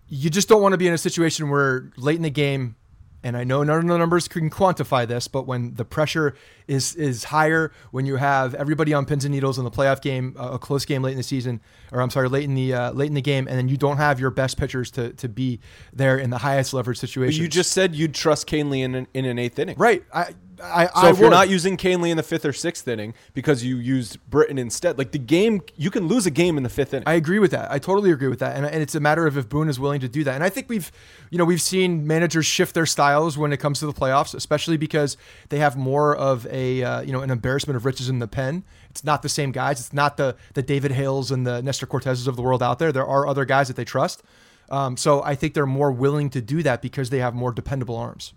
you 0.08 0.28
just 0.28 0.48
don't 0.48 0.60
want 0.60 0.72
to 0.72 0.78
be 0.78 0.86
in 0.86 0.92
a 0.92 0.98
situation 0.98 1.48
where 1.48 1.90
late 1.96 2.16
in 2.16 2.22
the 2.22 2.30
game, 2.30 2.76
and 3.22 3.36
I 3.36 3.44
know 3.44 3.62
none 3.62 3.78
of 3.78 3.86
the 3.86 3.98
numbers 3.98 4.28
can 4.28 4.50
quantify 4.50 5.06
this, 5.06 5.28
but 5.28 5.46
when 5.46 5.74
the 5.74 5.84
pressure 5.84 6.34
is 6.66 6.94
is 6.96 7.24
higher, 7.24 7.72
when 7.90 8.06
you 8.06 8.16
have 8.16 8.54
everybody 8.54 8.92
on 8.92 9.04
pins 9.06 9.24
and 9.24 9.32
needles 9.32 9.58
in 9.58 9.64
the 9.64 9.70
playoff 9.70 10.00
game, 10.00 10.36
uh, 10.38 10.50
a 10.52 10.58
close 10.58 10.84
game 10.84 11.02
late 11.02 11.12
in 11.12 11.16
the 11.16 11.22
season, 11.22 11.60
or 11.92 12.00
I'm 12.00 12.10
sorry, 12.10 12.28
late 12.28 12.44
in 12.44 12.54
the 12.54 12.74
uh, 12.74 12.92
late 12.92 13.08
in 13.08 13.14
the 13.14 13.22
game, 13.22 13.46
and 13.48 13.56
then 13.56 13.68
you 13.68 13.76
don't 13.76 13.98
have 13.98 14.18
your 14.18 14.30
best 14.30 14.56
pitchers 14.58 14.90
to 14.92 15.12
to 15.14 15.28
be 15.28 15.60
there 15.92 16.18
in 16.18 16.30
the 16.30 16.38
highest 16.38 16.74
leverage 16.74 16.98
situation. 16.98 17.42
you 17.42 17.48
just 17.48 17.72
said 17.72 17.94
you'd 17.94 18.14
trust 18.14 18.48
Kahnle 18.48 18.82
in 18.82 18.94
an, 18.94 19.06
in 19.14 19.24
an 19.24 19.38
eighth 19.38 19.58
inning. 19.58 19.76
right. 19.78 20.04
I 20.12 20.34
I, 20.62 20.86
So 20.86 20.92
I 20.94 21.10
if 21.10 21.18
you're 21.18 21.30
not 21.30 21.48
using 21.48 21.76
Kahnle 21.76 22.10
in 22.10 22.16
the 22.16 22.22
fifth 22.22 22.44
or 22.44 22.52
sixth 22.52 22.86
inning 22.86 23.14
because 23.34 23.64
you 23.64 23.76
used 23.76 24.18
Britton 24.30 24.58
instead, 24.58 24.96
like 24.98 25.10
the 25.10 25.18
game, 25.18 25.62
you 25.76 25.90
can 25.90 26.06
lose 26.06 26.24
a 26.26 26.30
game 26.30 26.56
in 26.56 26.62
the 26.62 26.68
fifth 26.68 26.94
inning. 26.94 27.06
I 27.06 27.14
agree 27.14 27.38
with 27.38 27.50
that. 27.50 27.70
I 27.70 27.78
totally 27.78 28.10
agree 28.10 28.28
with 28.28 28.38
that, 28.38 28.56
and, 28.56 28.64
and 28.64 28.82
it's 28.82 28.94
a 28.94 29.00
matter 29.00 29.26
of 29.26 29.36
if 29.36 29.48
Boone 29.48 29.68
is 29.68 29.80
willing 29.80 30.00
to 30.00 30.08
do 30.08 30.24
that. 30.24 30.34
And 30.34 30.44
I 30.44 30.48
think 30.48 30.68
we've, 30.68 30.92
you 31.30 31.38
know, 31.38 31.44
we've 31.44 31.60
seen 31.62 32.06
managers 32.06 32.46
shift 32.46 32.74
their 32.74 32.86
styles 32.86 33.36
when 33.36 33.52
it 33.52 33.58
comes 33.58 33.80
to 33.80 33.86
the 33.86 33.92
playoffs, 33.92 34.34
especially 34.34 34.76
because 34.76 35.16
they 35.48 35.58
have 35.58 35.76
more 35.76 36.14
of 36.14 36.46
a, 36.46 36.82
uh, 36.82 37.00
you 37.02 37.12
know, 37.12 37.20
an 37.20 37.30
embarrassment 37.30 37.76
of 37.76 37.84
riches 37.84 38.08
in 38.08 38.20
the 38.20 38.28
pen. 38.28 38.64
It's 38.90 39.04
not 39.04 39.22
the 39.22 39.28
same 39.28 39.52
guys. 39.52 39.80
It's 39.80 39.92
not 39.92 40.16
the 40.16 40.36
the 40.54 40.62
David 40.62 40.92
Hales 40.92 41.30
and 41.30 41.46
the 41.46 41.62
Nestor 41.62 41.86
Corteses 41.86 42.28
of 42.28 42.36
the 42.36 42.42
world 42.42 42.62
out 42.62 42.78
there. 42.78 42.92
There 42.92 43.06
are 43.06 43.26
other 43.26 43.44
guys 43.44 43.68
that 43.68 43.76
they 43.76 43.84
trust. 43.84 44.22
Um, 44.70 44.96
so 44.96 45.22
I 45.22 45.34
think 45.34 45.54
they're 45.54 45.66
more 45.66 45.92
willing 45.92 46.30
to 46.30 46.40
do 46.40 46.62
that 46.62 46.80
because 46.80 47.10
they 47.10 47.18
have 47.18 47.34
more 47.34 47.52
dependable 47.52 47.96
arms. 47.96 48.32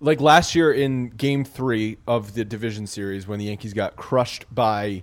Like 0.00 0.20
last 0.20 0.54
year 0.54 0.72
in 0.72 1.10
game 1.10 1.44
three 1.44 1.98
of 2.06 2.34
the 2.34 2.44
division 2.44 2.86
series 2.86 3.26
when 3.26 3.38
the 3.38 3.46
Yankees 3.46 3.74
got 3.74 3.96
crushed 3.96 4.46
by 4.52 5.02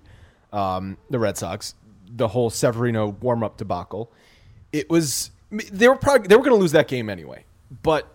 um, 0.51 0.97
the 1.09 1.19
Red 1.19 1.37
Sox, 1.37 1.75
the 2.09 2.29
whole 2.29 2.49
Severino 2.49 3.09
warm 3.09 3.43
up 3.43 3.57
debacle, 3.57 4.11
it 4.71 4.89
was 4.89 5.31
they 5.51 5.87
were 5.87 5.95
probably 5.95 6.27
they 6.27 6.35
were 6.35 6.43
going 6.43 6.55
to 6.55 6.59
lose 6.59 6.71
that 6.71 6.87
game 6.87 7.09
anyway. 7.09 7.45
But 7.83 8.07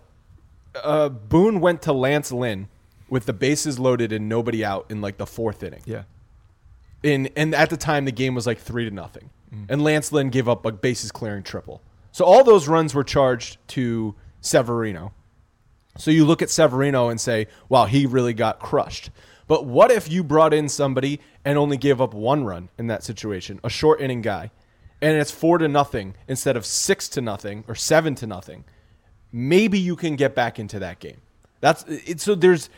uh, 0.83 1.09
Boone 1.09 1.61
went 1.61 1.83
to 1.83 1.93
Lance 1.93 2.33
Lynn 2.33 2.69
with 3.09 3.27
the 3.27 3.33
bases 3.33 3.79
loaded 3.79 4.13
and 4.13 4.29
nobody 4.29 4.65
out 4.65 4.87
in 4.91 5.01
like 5.01 5.19
the 5.19 5.27
fourth 5.27 5.63
inning. 5.63 5.83
Yeah. 5.85 6.05
In 7.03 7.31
and 7.37 7.55
at 7.55 7.71
the 7.71 7.77
time 7.77 8.05
the 8.05 8.13
game 8.13 8.35
was 8.35 8.47
like 8.47 8.59
three 8.59 8.85
to 8.85 8.91
nothing, 8.91 9.31
and 9.69 9.83
Lance 9.83 10.13
Lynn 10.13 10.31
gave 10.31 10.49
up 10.49 10.65
a 10.65 10.73
bases 10.73 11.11
clearing 11.11 11.43
triple. 11.43 11.83
So 12.13 12.25
all 12.25 12.45
those 12.45 12.69
runs 12.69 12.95
were 12.95 13.05
charged 13.05 13.59
to 13.69 14.15
Severino. 14.41 15.13
So 15.99 16.11
you 16.11 16.25
look 16.25 16.43
at 16.43 16.51
Severino 16.51 17.09
and 17.09 17.21
say, 17.21 17.49
"Wow, 17.69 17.87
he 17.87 18.07
really 18.07 18.35
got 18.35 18.59
crushed." 18.59 19.11
But 19.47 19.67
what 19.67 19.91
if 19.91 20.11
you 20.11 20.25
brought 20.25 20.55
in 20.55 20.69
somebody 20.69 21.21
and 21.45 21.59
only 21.59 21.77
gave 21.77 22.01
up 22.01 22.15
one 22.15 22.45
run 22.45 22.71
in 22.79 22.87
that 22.87 23.03
situation, 23.03 23.61
a 23.63 23.69
short 23.69 24.01
inning 24.01 24.23
guy, 24.23 24.51
and 25.01 25.17
it's 25.17 25.31
four 25.31 25.59
to 25.59 25.69
nothing 25.69 26.15
instead 26.29 26.57
of 26.57 26.65
six 26.65 27.09
to 27.11 27.21
nothing 27.21 27.65
or 27.69 27.75
seven 27.75 28.15
to 28.17 28.27
nothing? 28.27 28.65
Maybe 29.31 29.79
you 29.79 29.97
can 29.97 30.17
get 30.17 30.35
back 30.35 30.59
into 30.59 30.79
that 30.79 31.01
game. 31.01 31.21
That's 31.61 31.85
it. 31.85 32.21
So 32.21 32.35
there's 32.35 32.71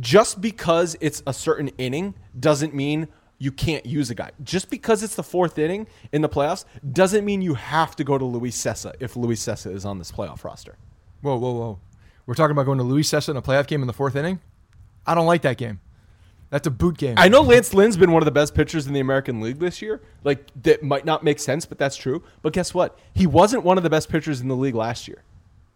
just 0.00 0.40
because 0.40 0.96
it's 1.00 1.22
a 1.26 1.32
certain 1.32 1.68
inning 1.78 2.14
doesn't 2.38 2.74
mean 2.74 3.08
you 3.38 3.52
can't 3.52 3.84
use 3.84 4.10
a 4.10 4.14
guy. 4.14 4.30
Just 4.42 4.70
because 4.70 5.02
it's 5.02 5.16
the 5.16 5.22
fourth 5.22 5.58
inning 5.58 5.86
in 6.12 6.22
the 6.22 6.28
playoffs 6.28 6.64
doesn't 6.92 7.24
mean 7.24 7.42
you 7.42 7.54
have 7.54 7.94
to 7.96 8.04
go 8.04 8.16
to 8.16 8.24
Luis 8.24 8.56
Cessa 8.56 8.94
if 9.00 9.16
Luis 9.16 9.44
Cessa 9.44 9.72
is 9.72 9.84
on 9.84 9.98
this 9.98 10.10
playoff 10.10 10.44
roster. 10.44 10.76
Whoa, 11.20 11.36
whoa, 11.36 11.52
whoa. 11.52 11.78
We're 12.26 12.34
talking 12.34 12.52
about 12.52 12.66
going 12.66 12.78
to 12.78 12.84
Luis 12.84 13.10
Cessa 13.10 13.30
in 13.30 13.36
a 13.36 13.42
playoff 13.42 13.66
game 13.66 13.82
in 13.82 13.86
the 13.86 13.92
fourth 13.92 14.16
inning. 14.16 14.40
I 15.06 15.14
don't 15.14 15.26
like 15.26 15.42
that 15.42 15.58
game. 15.58 15.80
That's 16.50 16.66
a 16.66 16.70
boot 16.70 16.98
game. 16.98 17.16
I 17.18 17.28
know 17.28 17.42
Lance 17.42 17.74
Lynn's 17.74 17.96
been 17.96 18.12
one 18.12 18.22
of 18.22 18.26
the 18.26 18.30
best 18.30 18.54
pitchers 18.54 18.86
in 18.86 18.92
the 18.92 19.00
American 19.00 19.40
League 19.40 19.58
this 19.58 19.82
year. 19.82 20.00
Like 20.22 20.50
that 20.62 20.82
might 20.84 21.04
not 21.04 21.24
make 21.24 21.40
sense, 21.40 21.66
but 21.66 21.78
that's 21.78 21.96
true. 21.96 22.22
But 22.42 22.52
guess 22.52 22.72
what? 22.72 22.96
He 23.12 23.26
wasn't 23.26 23.64
one 23.64 23.76
of 23.76 23.82
the 23.82 23.90
best 23.90 24.08
pitchers 24.08 24.40
in 24.40 24.46
the 24.46 24.54
league 24.54 24.76
last 24.76 25.08
year. 25.08 25.24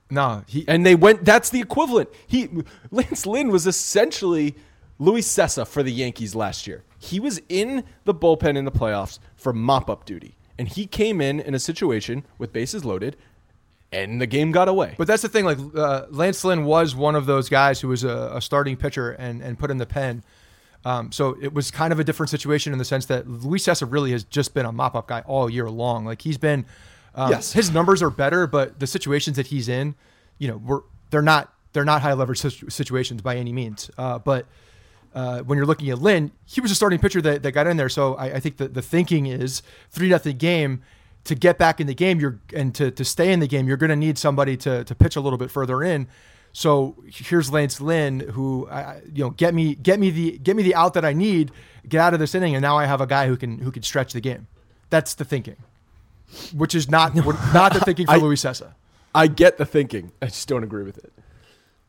no, 0.09 0.45
he 0.47 0.65
And 0.69 0.87
they 0.87 0.95
went 0.95 1.25
that's 1.25 1.51
the 1.51 1.61
equivalent. 1.61 2.11
He 2.27 2.49
Lance 2.93 3.27
Lynn 3.27 3.49
was 3.49 3.67
essentially 3.67 4.55
Luis 5.01 5.27
Cessa 5.27 5.67
for 5.67 5.83
the 5.83 5.93
Yankees 5.93 6.37
last 6.37 6.67
year. 6.67 6.85
He 6.99 7.19
was 7.19 7.41
in 7.49 7.83
the 8.05 8.15
bullpen 8.15 8.57
in 8.57 8.65
the 8.65 8.73
playoffs 8.73 9.19
for 9.37 9.53
mop-up 9.53 10.05
duty. 10.05 10.37
And 10.59 10.69
he 10.69 10.87
came 10.87 11.21
in 11.21 11.41
in 11.41 11.55
a 11.55 11.61
situation 11.61 12.25
with 12.37 12.53
bases 12.53 12.85
loaded 12.85 13.17
and 13.93 14.21
the 14.21 14.27
game 14.27 14.53
got 14.53 14.69
away. 14.69 14.95
But 14.99 15.07
that's 15.07 15.23
the 15.23 15.29
thing. 15.29 15.45
Like 15.45 15.59
uh, 15.75 16.07
Lance 16.11 16.45
Lynn 16.45 16.65
was 16.65 16.95
one 16.95 17.15
of 17.17 17.27
those 17.27 17.49
guys 17.49 17.81
who 17.81 17.89
was 17.89 18.05
a, 18.05 18.33
a 18.35 18.41
starting 18.41 18.77
pitcher 18.77 19.13
and 19.13 19.43
and 19.43 19.59
put 19.59 19.71
in 19.71 19.79
the 19.79 19.87
pen. 19.87 20.23
Um, 20.85 21.11
so 21.11 21.37
it 21.43 21.53
was 21.53 21.71
kind 21.71 21.93
of 21.93 21.99
a 21.99 22.05
different 22.05 22.31
situation 22.31 22.73
in 22.73 22.79
the 22.79 22.85
sense 22.85 23.07
that 23.07 23.29
Luis 23.29 23.67
Cessa 23.67 23.91
really 23.91 24.13
has 24.13 24.23
just 24.25 24.55
been 24.55 24.65
a 24.65 24.71
mop 24.73 24.95
up 24.95 25.09
guy 25.09 25.23
all 25.27 25.51
year 25.51 25.69
long. 25.69 26.05
Like 26.05 26.23
he's 26.23 26.39
been 26.39 26.65
Um, 27.15 27.31
Yes. 27.33 27.53
his 27.53 27.73
numbers 27.73 28.01
are 28.03 28.11
better, 28.11 28.47
but 28.47 28.79
the 28.79 28.87
situations 28.87 29.37
that 29.37 29.49
he's 29.49 29.69
in, 29.69 29.95
you 30.39 30.47
know, 30.49 30.57
we're 30.59 30.81
they're 31.11 31.23
not 31.23 31.53
they're 31.73 31.85
not 31.85 32.01
high 32.03 32.13
leverage 32.13 32.39
situ- 32.39 32.71
situations 32.71 33.23
by 33.23 33.37
any 33.37 33.53
means. 33.53 33.91
Uh, 33.99 34.19
but 34.19 34.47
uh, 35.15 35.41
when 35.41 35.57
you're 35.57 35.67
looking 35.67 35.91
at 35.91 35.99
Lynn, 36.01 36.31
he 36.45 36.61
was 36.61 36.71
a 36.71 36.75
starting 36.75 36.99
pitcher 36.99 37.21
that, 37.23 37.43
that 37.43 37.53
got 37.53 37.67
in 37.67 37.77
there. 37.77 37.89
So 37.89 38.15
I, 38.15 38.35
I 38.37 38.41
think 38.41 38.59
that 38.59 38.75
the 38.75 38.83
thinking 38.83 39.27
is 39.27 39.63
three 39.91 40.09
nothing 40.09 40.37
game 40.37 40.83
to 41.25 41.35
get 41.35 41.59
back 41.59 41.81
in 41.81 41.87
the 41.87 41.95
game. 41.95 42.21
You're 42.21 42.39
and 42.55 42.75
to, 42.77 42.91
to 42.91 43.05
stay 43.05 43.33
in 43.33 43.41
the 43.41 43.47
game, 43.49 43.67
you're 43.69 43.77
going 43.77 43.91
to 43.91 43.97
need 43.97 44.19
somebody 44.19 44.57
to 44.59 44.85
to 44.85 44.95
pitch 44.95 45.17
a 45.17 45.21
little 45.21 45.39
bit 45.39 45.51
further 45.51 45.83
in. 45.83 46.09
So 46.53 46.97
here's 47.07 47.53
Lance 47.53 47.81
Lynn, 47.81 48.21
who 48.21 48.69
I, 48.69 49.01
you 49.13 49.25
know 49.25 49.31
get 49.31 49.55
me 49.55 49.75
get 49.75 50.01
me 50.01 50.11
the 50.11 50.39
get 50.39 50.57
me 50.57 50.63
the 50.63 50.75
out 50.75 50.95
that 50.95 51.05
I 51.05 51.13
need, 51.13 51.53
get 51.89 52.01
out 52.01 52.15
of 52.15 52.21
this 52.21 52.35
inning, 52.35 52.55
and 52.55 52.63
now 52.63 52.77
I 52.77 52.87
have 52.87 53.01
a 53.01 53.07
guy 53.07 53.29
who 53.29 53.37
can 53.37 53.59
who 53.59 53.71
can 53.71 53.83
stretch 53.83 54.13
the 54.13 54.21
game. 54.21 54.47
That's 54.91 55.15
the 55.15 55.25
thinking, 55.25 55.57
which 56.55 56.75
is 56.75 56.89
not 56.89 57.15
not 57.55 57.75
the 57.75 57.81
thinking 57.81 58.07
for 58.07 58.13
I- 58.13 58.17
Luis 58.17 58.43
Cessa. 58.43 58.73
I 59.15 59.27
get 59.27 59.57
the 59.57 59.65
thinking. 59.67 60.13
I 60.21 60.27
just 60.27 60.47
don't 60.49 60.63
agree 60.63 60.85
with 60.85 60.99
it. 60.99 61.13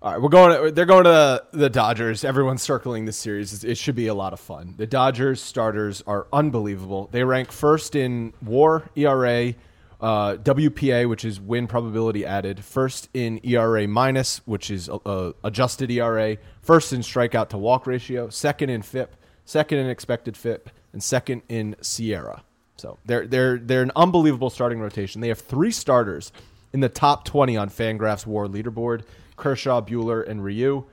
All 0.01 0.13
right, 0.13 0.21
we're 0.21 0.29
going. 0.29 0.73
they're 0.73 0.85
going 0.85 1.03
to 1.03 1.43
the 1.51 1.69
Dodgers. 1.69 2.23
Everyone's 2.23 2.61
circling 2.61 3.03
this 3.03 3.17
series. 3.17 3.65
It 3.65 3.77
should 3.77 3.95
be 3.95 4.07
a 4.07 4.13
lot 4.13 4.31
of 4.31 4.39
fun. 4.39 4.75
The 4.77 4.87
Dodgers 4.87 5.41
starters 5.41 6.01
are 6.07 6.25
unbelievable. 6.31 7.09
They 7.11 7.25
rank 7.25 7.51
first 7.51 7.97
in 7.97 8.31
WAR, 8.41 8.89
ERA, 8.95 9.55
uh, 9.99 10.35
WPA, 10.37 11.09
which 11.09 11.25
is 11.25 11.41
win 11.41 11.67
probability 11.67 12.25
added. 12.25 12.63
First 12.63 13.09
in 13.13 13.41
ERA 13.43 13.89
minus, 13.89 14.37
which 14.45 14.71
is 14.71 14.87
uh, 14.87 15.33
adjusted 15.43 15.91
ERA. 15.91 16.37
First 16.61 16.93
in 16.93 17.01
strikeout 17.01 17.49
to 17.49 17.57
walk 17.57 17.85
ratio. 17.85 18.29
Second 18.29 18.69
in 18.69 18.81
FIP. 18.81 19.17
Second 19.43 19.79
in 19.79 19.89
expected 19.89 20.37
FIP, 20.37 20.69
and 20.93 21.03
second 21.03 21.41
in 21.49 21.75
SIERA. 21.81 22.43
So 22.77 22.99
they're 23.03 23.27
they're 23.27 23.57
they're 23.57 23.81
an 23.81 23.91
unbelievable 23.97 24.49
starting 24.49 24.79
rotation. 24.79 25.19
They 25.19 25.27
have 25.27 25.41
three 25.41 25.71
starters 25.71 26.31
in 26.71 26.79
the 26.79 26.87
top 26.87 27.25
20 27.25 27.57
on 27.57 27.69
Fangraphs 27.69 28.25
WAR 28.25 28.47
leaderboard: 28.47 29.01
Kershaw, 29.39 29.81
Buehler, 29.81 30.27
and 30.27 30.43
Ryu. 30.43 30.85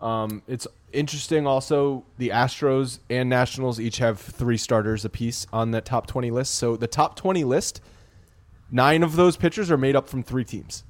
Um, 0.00 0.42
it's 0.48 0.66
interesting. 0.92 1.46
Also, 1.46 2.04
the 2.18 2.30
Astros 2.30 2.98
and 3.08 3.28
Nationals 3.28 3.78
each 3.80 3.98
have 3.98 4.20
three 4.20 4.56
starters 4.56 5.04
apiece 5.04 5.46
on 5.52 5.70
that 5.70 5.84
top 5.84 6.06
20 6.06 6.30
list. 6.30 6.56
So 6.56 6.76
the 6.76 6.88
top 6.88 7.16
20 7.16 7.44
list, 7.44 7.80
nine 8.70 9.02
of 9.02 9.16
those 9.16 9.36
pitchers 9.36 9.70
are 9.70 9.78
made 9.78 9.96
up 9.96 10.08
from 10.08 10.22
three 10.22 10.44
teams. 10.44 10.84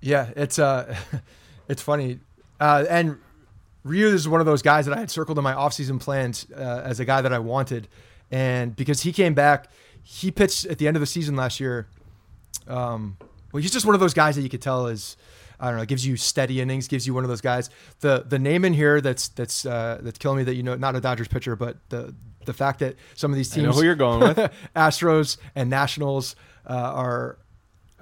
Yeah, 0.00 0.30
it's 0.36 0.58
uh, 0.58 0.96
it's 1.68 1.82
funny, 1.82 2.18
uh, 2.60 2.84
and 2.90 3.18
Ryu 3.84 4.08
is 4.08 4.28
one 4.28 4.40
of 4.40 4.46
those 4.46 4.60
guys 4.60 4.86
that 4.86 4.96
I 4.96 5.00
had 5.00 5.10
circled 5.10 5.38
in 5.38 5.44
my 5.44 5.54
offseason 5.54 5.98
plans 5.98 6.46
uh, 6.54 6.82
as 6.84 7.00
a 7.00 7.06
guy 7.06 7.22
that 7.22 7.32
I 7.32 7.38
wanted, 7.38 7.88
and 8.30 8.76
because 8.76 9.00
he 9.00 9.12
came 9.12 9.32
back, 9.32 9.68
he 10.02 10.30
pitched 10.30 10.66
at 10.66 10.76
the 10.76 10.86
end 10.86 10.96
of 10.96 11.00
the 11.00 11.06
season 11.06 11.36
last 11.36 11.58
year. 11.58 11.86
Um, 12.68 13.16
well, 13.50 13.62
he's 13.62 13.72
just 13.72 13.86
one 13.86 13.94
of 13.94 14.00
those 14.00 14.12
guys 14.14 14.36
that 14.36 14.42
you 14.42 14.50
could 14.50 14.62
tell 14.62 14.88
is. 14.88 15.16
I 15.60 15.70
don't 15.70 15.78
know. 15.78 15.84
Gives 15.84 16.06
you 16.06 16.16
steady 16.16 16.60
innings. 16.60 16.88
Gives 16.88 17.06
you 17.06 17.14
one 17.14 17.24
of 17.24 17.30
those 17.30 17.40
guys. 17.40 17.70
The 18.00 18.24
the 18.26 18.38
name 18.38 18.64
in 18.64 18.72
here 18.72 19.00
that's 19.00 19.28
that's 19.28 19.64
uh, 19.64 19.98
that's 20.02 20.18
killing 20.18 20.38
me. 20.38 20.44
That 20.44 20.54
you 20.54 20.62
know, 20.62 20.74
not 20.74 20.96
a 20.96 21.00
Dodgers 21.00 21.28
pitcher, 21.28 21.56
but 21.56 21.76
the 21.88 22.14
the 22.44 22.52
fact 22.52 22.80
that 22.80 22.96
some 23.14 23.30
of 23.30 23.36
these 23.36 23.56
I 23.56 23.62
know 23.62 23.68
teams, 23.68 23.76
who 23.80 23.84
you're 23.84 23.94
going 23.94 24.20
with. 24.20 24.36
Astros 24.76 25.38
and 25.54 25.70
Nationals, 25.70 26.36
uh, 26.66 26.72
are 26.72 27.38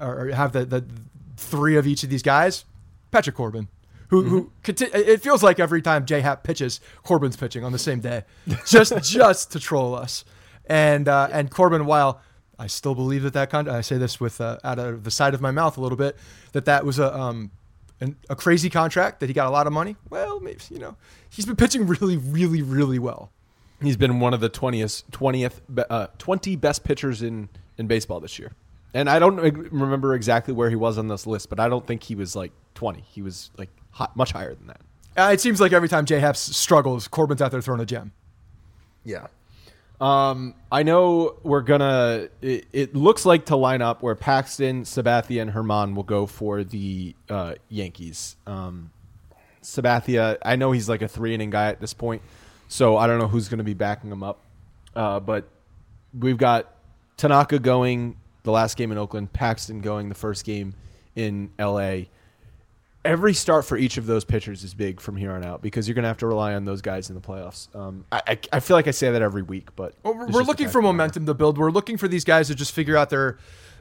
or 0.00 0.28
have 0.28 0.52
the, 0.52 0.64
the 0.64 0.84
three 1.36 1.76
of 1.76 1.86
each 1.86 2.02
of 2.02 2.10
these 2.10 2.22
guys, 2.22 2.64
Patrick 3.10 3.36
Corbin, 3.36 3.68
who, 4.08 4.22
who 4.22 4.52
conti- 4.62 4.86
it 4.86 5.22
feels 5.22 5.42
like 5.42 5.60
every 5.60 5.80
time 5.82 6.04
J 6.06 6.20
Happ 6.20 6.42
pitches, 6.42 6.80
Corbin's 7.02 7.36
pitching 7.36 7.64
on 7.64 7.72
the 7.72 7.78
same 7.78 8.00
day, 8.00 8.24
just 8.66 8.92
just 9.02 9.52
to 9.52 9.60
troll 9.60 9.94
us. 9.94 10.24
And 10.66 11.08
uh, 11.08 11.28
and 11.32 11.50
Corbin, 11.50 11.86
while 11.86 12.20
I 12.62 12.68
still 12.68 12.94
believe 12.94 13.24
that 13.24 13.32
that 13.32 13.50
con- 13.50 13.68
I 13.68 13.80
say 13.80 13.98
this 13.98 14.20
with 14.20 14.40
uh, 14.40 14.58
out 14.62 14.78
of 14.78 15.02
the 15.02 15.10
side 15.10 15.34
of 15.34 15.40
my 15.40 15.50
mouth 15.50 15.76
a 15.76 15.80
little 15.80 15.98
bit 15.98 16.16
that 16.52 16.64
that 16.66 16.84
was 16.84 17.00
a 17.00 17.12
um 17.12 17.50
an, 18.00 18.16
a 18.30 18.36
crazy 18.36 18.70
contract 18.70 19.20
that 19.20 19.28
he 19.28 19.32
got 19.32 19.48
a 19.48 19.50
lot 19.50 19.66
of 19.66 19.72
money. 19.72 19.96
Well, 20.10 20.38
maybe 20.38 20.60
you 20.70 20.78
know 20.78 20.96
he's 21.28 21.44
been 21.44 21.56
pitching 21.56 21.86
really 21.86 22.16
really 22.16 22.62
really 22.62 23.00
well. 23.00 23.32
He's 23.82 23.96
been 23.96 24.20
one 24.20 24.32
of 24.32 24.38
the 24.38 24.48
20th, 24.48 25.02
20th, 25.10 25.86
uh, 25.90 26.06
20 26.18 26.54
best 26.54 26.84
pitchers 26.84 27.20
in, 27.20 27.48
in 27.78 27.88
baseball 27.88 28.20
this 28.20 28.38
year. 28.38 28.52
And 28.94 29.10
I 29.10 29.18
don't 29.18 29.38
remember 29.38 30.14
exactly 30.14 30.54
where 30.54 30.70
he 30.70 30.76
was 30.76 30.98
on 30.98 31.08
this 31.08 31.26
list, 31.26 31.48
but 31.48 31.58
I 31.58 31.68
don't 31.68 31.84
think 31.84 32.04
he 32.04 32.14
was 32.14 32.36
like 32.36 32.52
20. 32.74 33.00
He 33.00 33.22
was 33.22 33.50
like 33.58 33.70
hot, 33.90 34.14
much 34.16 34.30
higher 34.30 34.54
than 34.54 34.68
that. 34.68 34.80
Uh, 35.16 35.32
it 35.32 35.40
seems 35.40 35.60
like 35.60 35.72
every 35.72 35.88
time 35.88 36.04
J 36.04 36.20
Happ's 36.20 36.38
struggles, 36.56 37.08
Corbin's 37.08 37.42
out 37.42 37.50
there 37.50 37.60
throwing 37.60 37.80
a 37.80 37.86
gem. 37.86 38.12
Yeah. 39.04 39.26
Um, 40.02 40.56
I 40.72 40.82
know 40.82 41.36
we're 41.44 41.60
gonna. 41.60 42.28
It, 42.40 42.66
it 42.72 42.96
looks 42.96 43.24
like 43.24 43.46
to 43.46 43.56
line 43.56 43.82
up 43.82 44.02
where 44.02 44.16
Paxton, 44.16 44.82
Sabathia, 44.82 45.40
and 45.40 45.52
Germán 45.52 45.94
will 45.94 46.02
go 46.02 46.26
for 46.26 46.64
the 46.64 47.14
uh, 47.30 47.54
Yankees. 47.68 48.34
Um, 48.44 48.90
Sabathia, 49.62 50.38
I 50.44 50.56
know 50.56 50.72
he's 50.72 50.88
like 50.88 51.02
a 51.02 51.08
three 51.08 51.34
inning 51.34 51.50
guy 51.50 51.68
at 51.68 51.80
this 51.80 51.94
point, 51.94 52.20
so 52.66 52.96
I 52.96 53.06
don't 53.06 53.20
know 53.20 53.28
who's 53.28 53.48
to 53.58 53.64
be 53.64 53.74
backing 53.74 54.10
him 54.10 54.24
up. 54.24 54.40
Uh, 54.96 55.20
but 55.20 55.48
we've 56.18 56.36
got 56.36 56.74
Tanaka 57.16 57.60
going 57.60 58.16
the 58.42 58.50
last 58.50 58.76
game 58.76 58.90
in 58.90 58.98
Oakland, 58.98 59.32
Paxton 59.32 59.82
going 59.82 60.08
the 60.08 60.16
first 60.16 60.44
game 60.44 60.74
in 61.14 61.52
LA. 61.60 62.06
Every 63.04 63.34
start 63.34 63.64
for 63.64 63.76
each 63.76 63.96
of 63.96 64.06
those 64.06 64.24
pitchers 64.24 64.62
is 64.62 64.74
big 64.74 65.00
from 65.00 65.16
here 65.16 65.32
on 65.32 65.44
out 65.44 65.60
because 65.60 65.88
you're 65.88 65.94
going 65.94 66.04
to 66.04 66.08
have 66.08 66.18
to 66.18 66.26
rely 66.26 66.54
on 66.54 66.64
those 66.64 66.80
guys 66.82 67.08
in 67.08 67.16
the 67.16 67.20
playoffs. 67.20 67.74
Um, 67.74 68.04
I, 68.12 68.22
I, 68.28 68.38
I 68.52 68.60
feel 68.60 68.76
like 68.76 68.86
I 68.86 68.92
say 68.92 69.10
that 69.10 69.22
every 69.22 69.42
week, 69.42 69.74
but 69.74 69.94
Well, 70.04 70.14
we're, 70.14 70.28
we're 70.28 70.42
looking 70.42 70.68
for 70.68 70.78
of 70.78 70.84
the 70.84 70.92
matter. 70.92 70.92
momentum 70.92 71.26
to 71.26 71.34
build. 71.34 71.58
We're 71.58 71.72
looking 71.72 71.96
for 71.96 72.06
these 72.06 72.24
guys 72.24 72.46
to 72.46 72.54
just 72.54 72.72
figure 72.72 72.96
out 72.96 73.10
their 73.10 73.38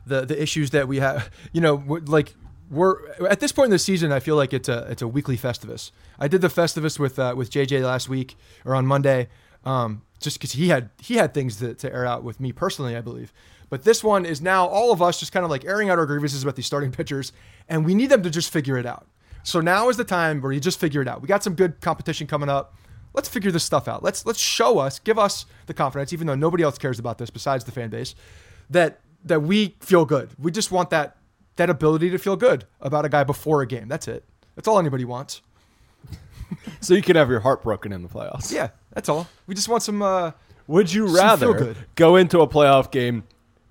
the 0.07 0.25
the 0.25 0.41
issues 0.41 0.71
that 0.71 0.87
we 0.87 0.97
have. 0.99 1.29
You 1.53 1.61
know, 1.61 1.83
like 2.07 2.33
we're 2.71 3.11
at 3.25 3.39
this 3.39 3.51
point 3.51 3.65
in 3.65 3.71
the 3.71 3.79
season. 3.79 4.11
I 4.11 4.19
feel 4.19 4.35
like 4.35 4.53
it's 4.53 4.69
a 4.69 4.87
it's 4.89 5.01
a 5.03 5.07
weekly 5.07 5.37
Festivus. 5.37 5.91
I 6.17 6.27
did 6.27 6.41
the 6.41 6.47
Festivus 6.47 6.97
with 6.97 7.19
uh, 7.19 7.35
with 7.37 7.51
JJ 7.51 7.83
last 7.83 8.09
week 8.09 8.35
or 8.65 8.73
on 8.73 8.87
Monday, 8.87 9.27
um, 9.65 10.01
just 10.19 10.37
because 10.39 10.53
he 10.53 10.69
had 10.69 10.89
he 10.99 11.15
had 11.17 11.33
things 11.35 11.57
to, 11.57 11.75
to 11.75 11.93
air 11.93 12.05
out 12.07 12.23
with 12.23 12.39
me 12.39 12.51
personally, 12.51 12.95
I 12.95 13.01
believe. 13.01 13.31
But 13.69 13.83
this 13.83 14.03
one 14.03 14.25
is 14.25 14.41
now 14.41 14.65
all 14.65 14.91
of 14.91 15.01
us 15.01 15.19
just 15.19 15.31
kind 15.31 15.43
of 15.45 15.51
like 15.51 15.63
airing 15.63 15.89
out 15.89 15.99
our 15.99 16.05
grievances 16.05 16.41
about 16.41 16.55
these 16.55 16.65
starting 16.65 16.91
pitchers, 16.99 17.31
and 17.69 17.85
we 17.85 17.93
need 17.93 18.09
them 18.09 18.23
to 18.23 18.29
just 18.29 18.49
figure 18.51 18.77
it 18.77 18.85
out. 18.85 19.05
So 19.43 19.59
now 19.61 19.89
is 19.89 19.97
the 19.97 20.03
time 20.03 20.41
where 20.41 20.51
you 20.51 20.59
just 20.59 20.79
figure 20.79 21.01
it 21.01 21.07
out. 21.07 21.21
We 21.21 21.27
got 21.27 21.43
some 21.43 21.55
good 21.55 21.81
competition 21.81 22.27
coming 22.27 22.49
up. 22.49 22.75
Let's 23.13 23.27
figure 23.27 23.51
this 23.51 23.63
stuff 23.63 23.87
out. 23.87 24.03
Let's 24.03 24.25
let's 24.25 24.39
show 24.39 24.79
us, 24.79 24.99
give 24.99 25.19
us 25.19 25.45
the 25.65 25.73
confidence, 25.73 26.13
even 26.13 26.27
though 26.27 26.35
nobody 26.35 26.63
else 26.63 26.77
cares 26.77 26.99
about 26.99 27.17
this 27.17 27.29
besides 27.29 27.63
the 27.65 27.71
fan 27.71 27.89
base, 27.89 28.15
that 28.69 28.99
that 29.25 29.41
we 29.41 29.75
feel 29.81 30.05
good. 30.05 30.29
We 30.39 30.51
just 30.51 30.71
want 30.71 30.89
that 30.91 31.17
that 31.57 31.69
ability 31.69 32.09
to 32.11 32.17
feel 32.17 32.35
good 32.37 32.65
about 32.79 33.03
a 33.05 33.09
guy 33.09 33.23
before 33.23 33.61
a 33.61 33.67
game. 33.67 33.87
That's 33.87 34.07
it. 34.07 34.23
That's 34.55 34.67
all 34.67 34.79
anybody 34.79 35.05
wants. 35.05 35.41
So 36.81 36.93
you 36.93 37.01
can 37.01 37.15
have 37.15 37.29
your 37.29 37.39
heart 37.39 37.63
broken 37.63 37.93
in 37.93 38.03
the 38.03 38.09
playoffs. 38.09 38.51
Yeah, 38.51 38.69
that's 38.93 39.07
all. 39.07 39.27
We 39.47 39.55
just 39.55 39.69
want 39.69 39.83
some. 39.83 40.01
Uh, 40.01 40.31
Would 40.67 40.91
you 40.91 41.07
rather 41.07 41.75
go 41.95 42.17
into 42.17 42.41
a 42.41 42.47
playoff 42.47 42.91
game 42.91 43.23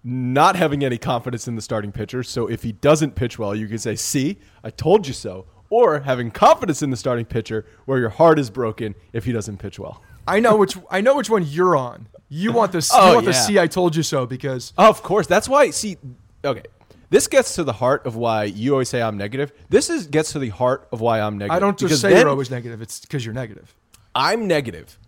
not 0.03 0.57
having 0.57 0.83
any 0.83 0.97
confidence 0.97 1.47
in 1.47 1.57
the 1.57 1.63
starting 1.63 1.93
pitcher? 1.93 2.23
So 2.23 2.47
if 2.47 2.63
he 2.63 2.73
doesn't 2.73 3.17
pitch 3.17 3.39
well, 3.39 3.55
you 3.55 3.69
can 3.69 3.79
say, 3.79 3.97
"See, 3.97 4.39
I 4.65 4.71
told 4.71 5.07
you 5.07 5.13
so." 5.13 5.45
Or 5.71 6.01
having 6.01 6.31
confidence 6.31 6.83
in 6.83 6.91
the 6.91 6.97
starting 6.97 7.25
pitcher, 7.25 7.65
where 7.87 7.99
your 7.99 8.09
heart 8.11 8.39
is 8.39 8.51
broken 8.51 8.95
if 9.13 9.25
he 9.25 9.33
doesn't 9.33 9.59
pitch 9.59 9.79
well. 9.79 10.03
I 10.27 10.41
know 10.41 10.57
which 10.57 10.77
I 10.91 11.01
know 11.01 11.17
which 11.17 11.31
one 11.31 11.45
you're 11.47 11.77
on. 11.77 12.09
You 12.29 12.53
want 12.59 12.73
this. 12.73 12.91
Oh, 12.93 13.09
you 13.09 13.15
want 13.15 13.27
the 13.27 13.33
yeah. 13.33 13.41
see. 13.41 13.59
I 13.59 13.67
told 13.67 13.97
you 13.97 14.03
so 14.03 14.27
because 14.27 14.73
Of 14.77 15.03
course, 15.03 15.27
that's 15.27 15.49
why. 15.49 15.71
See, 15.71 15.97
okay, 16.45 16.65
this 17.11 17.27
gets 17.27 17.57
to 17.57 17.65
the 17.65 17.73
heart 17.73 18.07
of 18.07 18.17
why 18.17 18.45
you 18.45 18.73
always 18.73 18.89
say 18.89 19.03
I'm 19.03 19.17
negative. 19.17 19.53
This 19.69 19.91
is 19.91 20.07
gets 20.07 20.33
to 20.33 20.39
the 20.39 20.51
heart 20.51 20.89
of 20.93 21.01
why 21.01 21.21
I'm 21.21 21.39
negative. 21.39 21.57
I 21.57 21.59
don't 21.59 21.79
just 21.79 22.01
say 22.01 22.19
you're 22.19 22.29
always 22.29 22.51
negative. 22.51 22.81
It's 22.83 23.01
because 23.01 23.25
you're 23.25 23.35
negative. 23.35 23.75
I'm 24.15 24.47
negative 24.47 24.99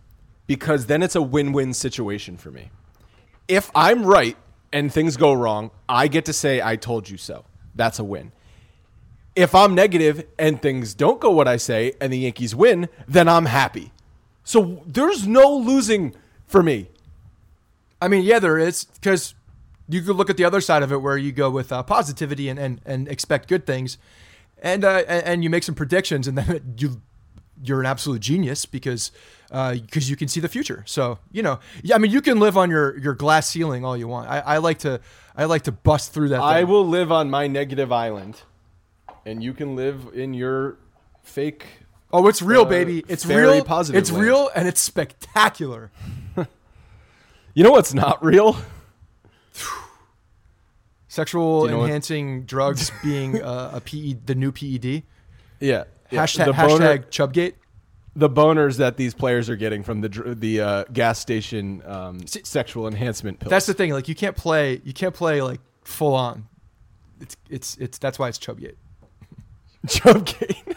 because 0.47 0.87
then 0.87 1.03
it's 1.03 1.17
a 1.17 1.23
win-win 1.23 1.75
situation 1.75 2.37
for 2.37 2.51
me. 2.51 2.71
If 3.49 3.71
I'm 3.75 4.05
right 4.05 4.37
and 4.73 4.93
things 4.93 5.17
go 5.17 5.33
wrong, 5.33 5.71
I 5.89 6.09
get 6.09 6.25
to 6.27 6.33
say 6.33 6.61
I 6.61 6.77
told 6.77 7.09
you 7.09 7.17
so. 7.17 7.45
That's 7.75 7.99
a 7.99 8.05
win. 8.05 8.33
If 9.35 9.55
I'm 9.55 9.75
negative 9.75 10.27
and 10.39 10.61
things 10.61 10.95
don't 10.95 11.21
go 11.21 11.31
what 11.31 11.49
I 11.49 11.57
say 11.57 11.95
and 12.01 12.13
the 12.13 12.19
Yankees 12.19 12.55
win, 12.55 12.89
then 13.09 13.29
I'm 13.29 13.47
happy. 13.47 13.93
So 14.45 14.83
there's 14.87 15.27
no 15.27 15.55
losing 15.57 16.15
for 16.47 16.63
me. 16.63 16.89
I 18.01 18.09
mean, 18.09 18.25
yeah, 18.25 18.39
there 18.39 18.59
is 18.59 18.85
because 18.85 19.35
you 19.89 20.03
could 20.03 20.17
look 20.17 20.31
at 20.31 20.37
the 20.37 20.45
other 20.45 20.61
side 20.61 20.83
of 20.83 20.93
it 20.93 20.99
where 20.99 21.17
you 21.17 21.33
go 21.33 21.51
with 21.51 21.73
uh, 21.73 21.83
positivity 21.83 22.49
and, 22.49 22.59
and 22.59 22.81
and 22.85 23.09
expect 23.09 23.49
good 23.49 23.65
things, 23.67 23.99
and 24.61 24.85
uh, 24.85 25.05
and, 25.07 25.45
you 25.45 25.51
make 25.51 25.63
some 25.63 25.75
predictions, 25.75 26.27
and 26.27 26.37
then 26.39 26.75
you 26.77 27.01
you're 27.63 27.79
an 27.79 27.87
absolute 27.87 28.21
genius 28.21 28.67
because 28.67 29.13
because 29.49 30.11
you 30.11 30.17
can 30.17 30.27
see 30.27 30.41
the 30.41 30.49
future. 30.49 30.83
So 30.87 31.19
you 31.31 31.43
know, 31.43 31.61
yeah, 31.83 31.95
I 31.95 31.99
mean, 31.99 32.11
you 32.11 32.21
can 32.21 32.41
live 32.41 32.57
on 32.59 32.71
your 32.71 32.99
your 32.99 33.15
glass 33.15 33.49
ceiling 33.49 33.85
all 33.85 33.97
you 33.97 34.09
want. 34.09 34.29
I, 34.29 34.41
I 34.41 34.59
like 34.59 34.79
to 34.81 35.01
I 35.37 35.45
like 35.45 35.63
to 35.63 35.73
bust 35.73 36.13
through 36.13 36.31
that. 36.31 36.41
I 36.41 36.65
will 36.65 36.87
live 36.87 37.13
on 37.13 37.31
my 37.31 37.47
negative 37.47 37.93
island 37.93 38.43
and 39.27 39.43
you 39.43 39.53
can 39.55 39.77
live 39.77 40.09
in 40.15 40.35
your 40.35 40.77
fake 41.23 41.67
Oh, 42.15 42.29
it's 42.29 42.43
real, 42.43 42.63
uh, 42.63 42.65
baby. 42.67 43.03
It's 43.09 43.25
very 43.25 43.47
real. 43.47 43.65
positive 43.65 43.99
It's 43.99 44.11
land. 44.13 44.25
real, 44.25 44.51
and 44.55 44.69
it's 44.69 44.81
spectacular. 44.81 45.91
You 47.55 47.63
know 47.65 47.71
what's 47.73 47.93
not 47.93 48.25
real? 48.25 48.57
Sexual 51.09 51.67
you 51.67 51.71
know 51.73 51.79
what- 51.79 51.85
enhancing 51.85 52.45
drugs 52.45 52.91
being 53.03 53.43
uh, 53.43 53.73
a 53.75 53.81
PE, 53.81 54.15
the 54.25 54.35
new 54.35 54.51
PED. 54.53 54.85
Yeah. 55.61 55.85
yeah. 56.11 56.23
Hashtag, 56.25 56.47
the 56.47 56.53
boner- 56.53 56.99
hashtag 56.99 57.07
Chubgate. 57.11 57.55
the 58.17 58.31
boners 58.31 58.79
that 58.79 58.97
these 58.97 59.13
players 59.15 59.51
are 59.51 59.57
getting 59.57 59.83
from 59.83 60.01
the 60.01 60.09
the 60.35 60.61
uh, 60.61 60.85
gas 60.93 61.19
station 61.19 61.83
um, 61.85 62.27
sexual 62.27 62.87
enhancement 62.89 63.39
pills. 63.41 63.51
That's 63.51 63.67
the 63.67 63.75
thing. 63.75 63.93
Like 63.93 64.09
you 64.09 64.15
can't 64.15 64.37
play. 64.37 64.81
You 64.85 64.95
can't 64.95 65.15
play 65.15 65.43
like 65.43 65.61
full 65.85 66.15
on. 66.15 66.49
It's 67.21 67.37
it's 67.51 67.77
it's. 67.77 67.99
That's 67.99 68.19
why 68.19 68.29
it's 68.29 68.39
Chubgate. 68.39 68.77
Chubgate. 69.87 70.77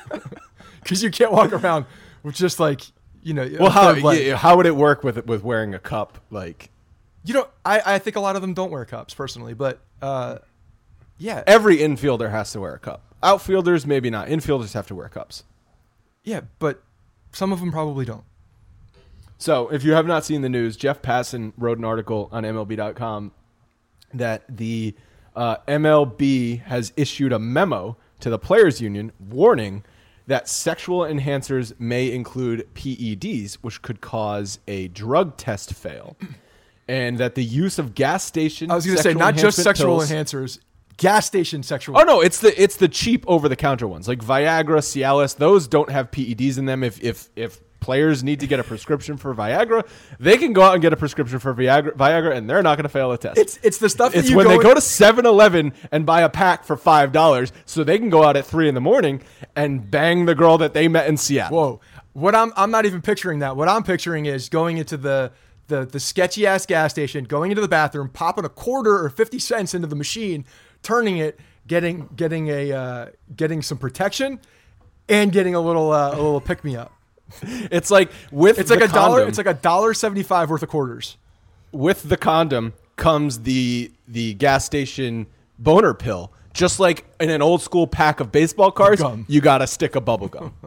Because 0.81 1.03
you 1.03 1.11
can't 1.11 1.31
walk 1.31 1.53
around 1.53 1.85
with 2.23 2.35
just 2.35 2.59
like 2.59 2.81
you 3.21 3.33
know. 3.33 3.49
well, 3.59 3.69
how 3.69 3.93
yeah, 4.11 4.35
how 4.35 4.57
would 4.57 4.65
it 4.65 4.75
work 4.75 5.03
with 5.03 5.25
with 5.25 5.43
wearing 5.43 5.73
a 5.73 5.79
cup? 5.79 6.19
Like 6.31 6.69
You 7.23 7.33
know, 7.35 7.47
I 7.65 7.95
I 7.95 7.99
think 7.99 8.15
a 8.15 8.19
lot 8.19 8.35
of 8.35 8.41
them 8.41 8.53
don't 8.53 8.71
wear 8.71 8.85
cups 8.85 9.13
personally, 9.13 9.53
but 9.53 9.79
uh, 10.01 10.39
yeah, 11.17 11.43
every 11.47 11.77
infielder 11.77 12.31
has 12.31 12.51
to 12.53 12.59
wear 12.59 12.73
a 12.73 12.79
cup. 12.79 13.15
Outfielders 13.23 13.85
maybe 13.85 14.09
not. 14.09 14.27
Infielders 14.27 14.73
have 14.73 14.87
to 14.87 14.95
wear 14.95 15.09
cups. 15.09 15.43
yeah, 16.23 16.41
but 16.59 16.83
some 17.31 17.51
of 17.51 17.59
them 17.59 17.71
probably 17.71 18.05
don't. 18.05 18.23
So, 19.37 19.67
if 19.69 19.83
you 19.83 19.91
have 19.91 20.07
not 20.07 20.23
seen 20.23 20.41
the 20.41 20.49
news, 20.49 20.77
Jeff 20.77 21.01
Passan 21.01 21.51
wrote 21.57 21.77
an 21.77 21.83
article 21.83 22.29
on 22.31 22.43
MLB.com 22.43 23.33
that 24.13 24.43
the 24.47 24.95
uh, 25.35 25.57
MLB 25.67 26.61
has 26.63 26.93
issued 26.95 27.33
a 27.33 27.39
memo 27.39 27.97
to 28.25 28.31
the 28.31 28.39
Players 28.39 28.81
Union 28.81 29.11
warning 29.19 29.83
that 30.25 30.49
sexual 30.49 31.01
enhancers 31.01 31.79
may 31.79 32.11
include 32.11 32.67
PEDs, 32.73 33.53
which 33.61 33.83
could 33.83 34.01
cause 34.01 34.57
a 34.67 34.87
drug 34.87 35.37
test 35.37 35.75
fail, 35.75 36.17
and 36.87 37.19
that 37.19 37.35
the 37.35 37.43
use 37.43 37.77
of 37.77 37.93
gas 37.93 38.23
station. 38.23 38.71
I 38.71 38.75
was 38.75 38.83
going 38.83 38.97
to 38.97 39.03
say 39.03 39.13
not 39.13 39.35
just 39.35 39.61
sexual 39.61 39.99
pills- 39.99 40.09
enhancers, 40.09 40.57
gas 40.97 41.27
station 41.27 41.61
sexual. 41.61 41.99
Oh 41.99 42.01
no, 42.01 42.19
it's 42.19 42.39
the 42.39 42.59
it's 42.59 42.77
the 42.77 42.87
cheap 42.87 43.23
over 43.27 43.47
the 43.47 43.55
counter 43.55 43.87
ones 43.87 44.07
like 44.07 44.21
Viagra, 44.21 44.79
Cialis. 44.79 45.37
Those 45.37 45.67
don't 45.67 45.91
have 45.91 46.09
PEDs 46.09 46.57
in 46.57 46.65
them. 46.65 46.83
If 46.83 46.99
if 47.03 47.29
if 47.35 47.61
players 47.85 48.23
need 48.23 48.39
to 48.39 48.47
get 48.47 48.59
a 48.59 48.63
prescription 48.63 49.15
for 49.15 49.35
Viagra, 49.35 49.87
they 50.19 50.37
can 50.37 50.53
go 50.53 50.63
out 50.63 50.73
and 50.73 50.81
get 50.81 50.91
a 50.91 50.97
prescription 50.97 51.37
for 51.37 51.53
Viagra, 51.53 51.91
Viagra 51.91 52.35
and 52.35 52.49
they're 52.49 52.63
not 52.63 52.77
going 52.77 52.83
to 52.83 52.89
fail 52.89 53.11
a 53.11 53.17
test. 53.17 53.37
It's 53.37 53.59
it's 53.61 53.77
the 53.77 53.89
stuff. 53.89 54.15
It's 54.15 54.23
that 54.23 54.31
you 54.31 54.37
when 54.37 54.47
go 54.47 54.57
they 54.57 54.63
go 54.63 54.73
to 54.73 54.79
7-Eleven 54.79 55.71
and 55.91 56.03
buy 56.03 56.21
a 56.21 56.29
pack 56.29 56.63
for 56.63 56.75
five 56.75 57.11
dollars, 57.11 57.53
so 57.65 57.83
they 57.83 57.99
can 57.99 58.09
go 58.09 58.23
out 58.23 58.35
at 58.35 58.47
three 58.47 58.67
in 58.67 58.73
the 58.73 58.81
morning 58.81 59.21
and 59.55 59.89
bang 59.91 60.25
the 60.25 60.33
girl 60.33 60.57
that 60.57 60.73
they 60.73 60.87
met 60.87 61.07
in 61.07 61.15
Seattle. 61.15 61.57
Whoa. 61.57 61.81
What 62.13 62.33
I'm 62.33 62.51
I'm 62.57 62.71
not 62.71 62.85
even 62.87 63.03
picturing 63.03 63.39
that. 63.39 63.55
What 63.55 63.69
I'm 63.69 63.83
picturing 63.83 64.25
is 64.25 64.49
going 64.49 64.77
into 64.77 64.97
the 64.97 65.31
the 65.67 65.85
the 65.85 65.99
sketchy 65.99 66.47
ass 66.47 66.65
gas 66.65 66.91
station, 66.91 67.25
going 67.25 67.51
into 67.51 67.61
the 67.61 67.67
bathroom, 67.67 68.09
popping 68.09 68.45
a 68.45 68.49
quarter 68.49 69.03
or 69.03 69.09
50 69.09 69.37
cents 69.37 69.75
into 69.75 69.87
the 69.87 69.95
machine, 69.95 70.43
turning 70.81 71.17
it, 71.17 71.39
getting 71.67 72.09
getting 72.15 72.47
a 72.47 72.71
uh, 72.71 73.09
getting 73.35 73.61
some 73.61 73.77
protection 73.77 74.39
and 75.07 75.31
getting 75.31 75.53
a 75.53 75.59
little 75.59 75.91
uh, 75.91 76.11
a 76.11 76.15
little 76.15 76.41
pick 76.41 76.63
me 76.63 76.75
up. 76.75 76.91
It's 77.71 77.91
like 77.91 78.11
with 78.31 78.59
It's 78.59 78.69
like 78.69 78.79
the 78.79 78.85
a 78.85 78.89
dollar 78.89 79.27
it's 79.27 79.37
like 79.37 79.47
a 79.47 79.53
dollar 79.53 79.93
75 79.93 80.49
worth 80.49 80.63
of 80.63 80.69
quarters. 80.69 81.17
with 81.71 82.07
the 82.07 82.17
condom 82.17 82.73
comes 82.95 83.39
the 83.41 83.91
the 84.07 84.33
gas 84.35 84.63
station 84.65 85.27
boner 85.59 85.93
pill. 85.93 86.31
Just 86.53 86.79
like 86.79 87.05
in 87.19 87.29
an 87.29 87.41
old 87.41 87.61
school 87.61 87.85
pack 87.87 88.21
of 88.21 88.31
baseball 88.31 88.71
cards, 88.71 89.01
Gum. 89.01 89.25
you 89.27 89.41
got 89.41 89.57
to 89.57 89.67
stick 89.67 89.95
a 89.95 90.01
bubble 90.01 90.27
gum. 90.29 90.53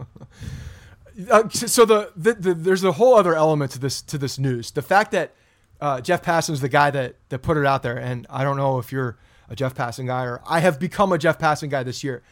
Uh, 1.30 1.48
so 1.48 1.84
the, 1.84 2.12
the, 2.14 2.34
the 2.34 2.54
there's 2.54 2.84
a 2.84 2.92
whole 2.92 3.16
other 3.16 3.34
element 3.34 3.72
to 3.72 3.78
this 3.80 4.00
to 4.02 4.16
this 4.16 4.38
news. 4.38 4.70
The 4.70 4.82
fact 4.82 5.10
that 5.10 5.32
uh, 5.80 6.00
Jeff 6.00 6.22
Passan's 6.22 6.60
the 6.60 6.68
guy 6.68 6.92
that 6.92 7.16
that 7.30 7.40
put 7.40 7.56
it 7.56 7.66
out 7.66 7.82
there, 7.82 7.98
and 7.98 8.24
I 8.30 8.44
don't 8.44 8.56
know 8.56 8.78
if 8.78 8.92
you're 8.92 9.16
a 9.50 9.56
Jeff 9.56 9.74
Passan 9.74 10.06
guy 10.06 10.22
or 10.24 10.40
I 10.46 10.60
have 10.60 10.78
become 10.78 11.10
a 11.10 11.18
Jeff 11.18 11.36
Passan 11.36 11.70
guy 11.70 11.82
this 11.82 12.04
year, 12.04 12.22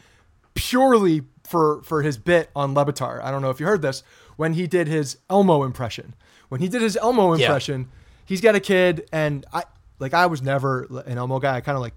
purely 0.57 1.21
for 1.43 1.81
for 1.83 2.01
his 2.01 2.17
bit 2.17 2.49
on 2.55 2.73
Le 2.73 2.85
Batard. 2.85 3.21
I 3.23 3.31
don't 3.31 3.41
know 3.41 3.49
if 3.49 3.59
you 3.59 3.65
heard 3.65 3.81
this 3.81 4.03
when 4.35 4.53
he 4.53 4.67
did 4.67 4.87
his 4.87 5.17
Elmo 5.29 5.63
impression. 5.63 6.13
When 6.49 6.59
he 6.61 6.67
did 6.67 6.81
his 6.81 6.97
Elmo 6.97 7.33
Yeah. 7.35 7.45
impression, 7.45 7.87
he's 8.25 8.41
got 8.41 8.55
a 8.55 8.59
kid, 8.59 9.07
and 9.11 9.45
I 9.53 9.63
like 9.99 10.13
I 10.13 10.25
was 10.25 10.41
never 10.41 10.83
an 11.05 11.17
Elmo 11.17 11.39
guy. 11.39 11.55
I 11.55 11.61
kind 11.61 11.75
of 11.75 11.81
like 11.81 11.93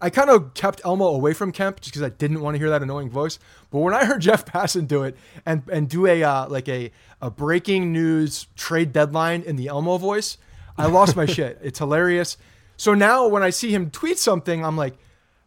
I 0.00 0.08
kind 0.10 0.30
of 0.30 0.54
kept 0.54 0.80
Elmo 0.84 1.06
away 1.06 1.32
from 1.34 1.50
Kemp 1.50 1.80
just 1.80 1.92
because 1.92 2.02
I 2.02 2.10
didn't 2.10 2.40
want 2.40 2.54
to 2.54 2.58
hear 2.58 2.70
that 2.70 2.82
annoying 2.82 3.10
voice. 3.10 3.38
But 3.70 3.80
when 3.80 3.92
I 3.92 4.04
heard 4.04 4.20
Jeff 4.28 4.44
Passan 4.44 4.86
do 4.86 5.02
it 5.02 5.16
and 5.44 5.62
and 5.70 5.88
do 5.88 6.06
a 6.06 6.22
uh, 6.22 6.48
like 6.48 6.68
a 6.68 6.90
a 7.20 7.30
breaking 7.30 7.92
news 7.92 8.46
trade 8.56 8.92
deadline 8.92 9.42
in 9.42 9.56
the 9.56 9.66
Elmo 9.68 9.98
voice, 9.98 10.38
I 10.78 10.86
lost 10.86 11.16
my 11.16 11.26
shit. 11.36 11.58
It's 11.62 11.78
hilarious. 11.80 12.36
So 12.76 12.92
now 12.94 13.28
when 13.28 13.42
I 13.44 13.50
see 13.50 13.70
him 13.72 13.90
tweet 13.90 14.18
something, 14.18 14.64
I'm 14.64 14.76
like, 14.76 14.94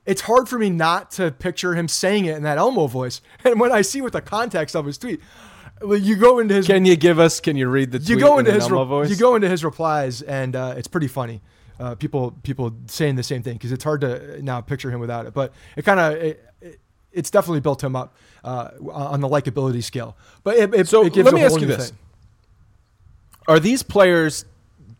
it's 0.08 0.22
hard 0.22 0.50
for 0.50 0.58
me 0.58 0.70
not 0.72 1.12
to 1.12 1.32
picture 1.32 1.76
him 1.76 1.88
saying 1.88 2.26
it 2.26 2.36
in 2.38 2.44
that 2.44 2.58
Elmo 2.58 2.88
voice. 2.88 3.22
And 3.44 3.60
when 3.60 3.72
I 3.72 3.82
see 3.82 4.02
what 4.02 4.14
the 4.14 4.22
context 4.22 4.76
of 4.76 4.86
his 4.86 4.98
tweet, 4.98 5.20
you 5.84 6.16
go 6.16 6.40
into 6.40 6.56
his 6.56 6.66
Can 6.66 6.86
you 6.86 6.96
give 6.96 7.20
us? 7.20 7.40
Can 7.40 7.56
you 7.56 7.68
read 7.70 7.92
the 7.92 8.00
tweet 8.00 8.10
you 8.10 8.20
go 8.20 8.40
into 8.40 8.50
in 8.52 8.56
his 8.56 8.64
Elmo 8.64 8.84
re- 8.84 8.88
voice? 8.88 9.10
you 9.10 9.16
go 9.18 9.36
into 9.36 9.48
his 9.48 9.64
replies 9.64 10.22
and 10.24 10.56
uh, 10.56 10.74
it's 10.78 10.88
pretty 10.88 11.08
funny. 11.08 11.42
Uh, 11.80 11.94
people 11.94 12.32
people 12.42 12.74
saying 12.88 13.16
the 13.16 13.22
same 13.24 13.44
thing 13.44 13.54
because 13.54 13.72
it's 13.72 13.84
hard 13.84 14.02
to 14.02 14.42
now 14.42 14.60
picture 14.62 14.90
him 14.90 15.00
without 15.00 15.28
it, 15.28 15.34
but 15.34 15.54
it 15.76 15.86
kind 15.86 16.00
of 16.00 16.14
it, 16.14 16.44
it, 16.62 16.80
it's 17.12 17.30
definitely 17.30 17.60
built 17.60 17.84
him 17.84 17.96
up 17.96 18.16
uh, 18.44 18.70
on 18.92 19.22
the 19.22 19.28
likability 19.28 19.84
scale. 19.84 20.18
But 20.44 20.56
it, 20.58 20.74
it, 20.74 20.88
So 20.88 21.06
it 21.06 21.14
gives 21.14 21.26
let 21.26 21.36
me 21.36 21.44
ask 21.44 21.60
you 21.62 21.68
this. 21.68 21.90
thing. 21.90 22.00
Are 23.48 23.60
these 23.60 23.84
players 23.84 24.46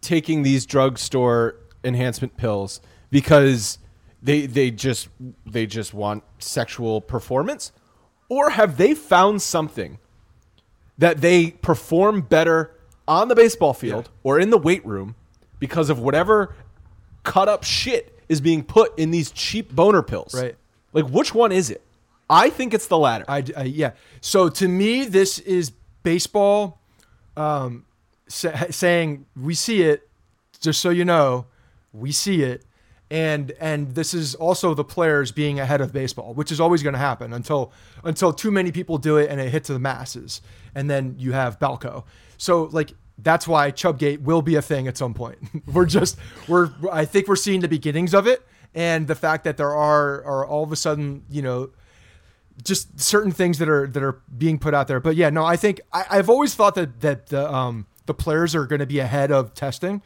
taking 0.02 0.44
these 0.44 0.66
drugstore 0.66 1.56
enhancement 1.84 2.38
pills 2.38 2.80
because 3.10 3.80
they 4.22 4.46
they 4.46 4.72
just 4.72 5.10
they 5.46 5.66
just 5.66 5.94
want 5.94 6.24
sexual 6.40 7.02
performance, 7.02 7.72
or 8.30 8.50
have 8.52 8.78
they 8.78 8.94
found 8.94 9.42
something 9.42 10.00
that 10.98 11.22
they 11.22 11.52
perform 11.52 12.22
better 12.22 12.74
on 13.08 13.28
the 13.28 13.36
baseball 13.36 13.74
field 13.74 14.10
or 14.24 14.40
in 14.40 14.50
the 14.50 14.58
weight 14.58 14.86
room 14.86 15.16
because 15.60 15.90
of 15.90 16.00
whatever 16.00 16.56
cut 17.24 17.48
up 17.48 17.64
shit 17.64 18.18
is 18.28 18.42
being 18.42 18.64
put 18.64 18.98
in 18.98 19.12
these 19.12 19.32
cheap 19.32 19.74
boner 19.74 20.02
pills? 20.02 20.34
Right. 20.34 20.56
Like 20.94 21.06
which 21.10 21.34
one 21.34 21.52
is 21.52 21.70
it? 21.70 21.82
I 22.30 22.50
think 22.50 22.74
it's 22.74 22.88
the 22.88 22.98
latter. 22.98 23.24
I, 23.28 23.44
I- 23.56 23.64
yeah. 23.64 23.92
So 24.22 24.50
to 24.50 24.68
me, 24.68 25.06
this 25.06 25.40
is 25.40 25.72
baseball 26.04 26.80
um, 27.38 27.86
sa- 28.28 28.66
saying 28.72 29.26
we 29.42 29.54
see 29.54 29.84
it. 29.84 30.10
Just 30.60 30.82
so 30.82 30.90
you 30.90 31.06
know, 31.06 31.46
we 31.94 32.12
see 32.12 32.42
it, 32.42 32.66
and 33.10 33.52
and 33.60 33.96
this 33.96 34.14
is 34.14 34.36
also 34.36 34.74
the 34.74 34.84
players 34.84 35.32
being 35.32 35.60
ahead 35.60 35.82
of 35.82 35.94
baseball, 35.94 36.34
which 36.34 36.52
is 36.52 36.60
always 36.60 36.84
going 36.84 36.94
to 36.94 37.00
happen 37.00 37.34
until 37.34 37.72
until 38.04 38.34
too 38.34 38.52
many 38.52 38.72
people 38.72 38.98
do 38.98 39.18
it 39.18 39.30
and 39.30 39.40
it 39.40 39.50
hits 39.50 39.70
the 39.70 39.80
masses, 39.80 40.42
and 40.76 40.90
then 40.90 41.16
you 41.18 41.32
have 41.32 41.58
Balco. 41.60 42.04
So 42.38 42.64
like 42.66 42.94
that's 43.18 43.48
why 43.48 43.72
Chubgate 43.72 44.22
will 44.22 44.42
be 44.42 44.56
a 44.56 44.62
thing 44.62 44.88
at 44.88 44.98
some 44.98 45.14
point. 45.14 45.38
we're 45.74 45.86
just 45.86 46.18
we're 46.48 46.72
I 46.92 47.06
think 47.06 47.28
we're 47.28 47.38
seeing 47.38 47.62
the 47.62 47.70
beginnings 47.70 48.14
of 48.14 48.28
it, 48.28 48.46
and 48.76 49.08
the 49.08 49.16
fact 49.16 49.46
that 49.46 49.58
there 49.58 49.74
are 49.74 50.24
are 50.24 50.46
all 50.46 50.64
of 50.64 50.72
a 50.72 50.76
sudden 50.76 51.24
you 51.30 51.42
know 51.42 51.70
just 52.64 53.00
certain 53.00 53.32
things 53.32 53.60
that 53.60 53.70
are 53.70 53.88
that 53.88 54.04
are 54.04 54.22
being 54.38 54.60
put 54.60 54.74
out 54.74 54.88
there. 54.88 55.00
But 55.00 55.16
yeah, 55.16 55.30
no, 55.30 55.46
I 55.46 55.56
think 55.56 55.80
I, 55.94 56.06
I've 56.10 56.30
always 56.30 56.56
thought 56.56 56.76
that 56.76 57.00
that 57.00 57.28
the 57.28 57.52
um 57.54 57.88
the 58.06 58.14
players 58.14 58.54
are 58.54 58.66
going 58.66 58.80
to 58.80 58.86
be 58.86 59.00
ahead 59.00 59.32
of 59.32 59.54
testing 59.54 60.02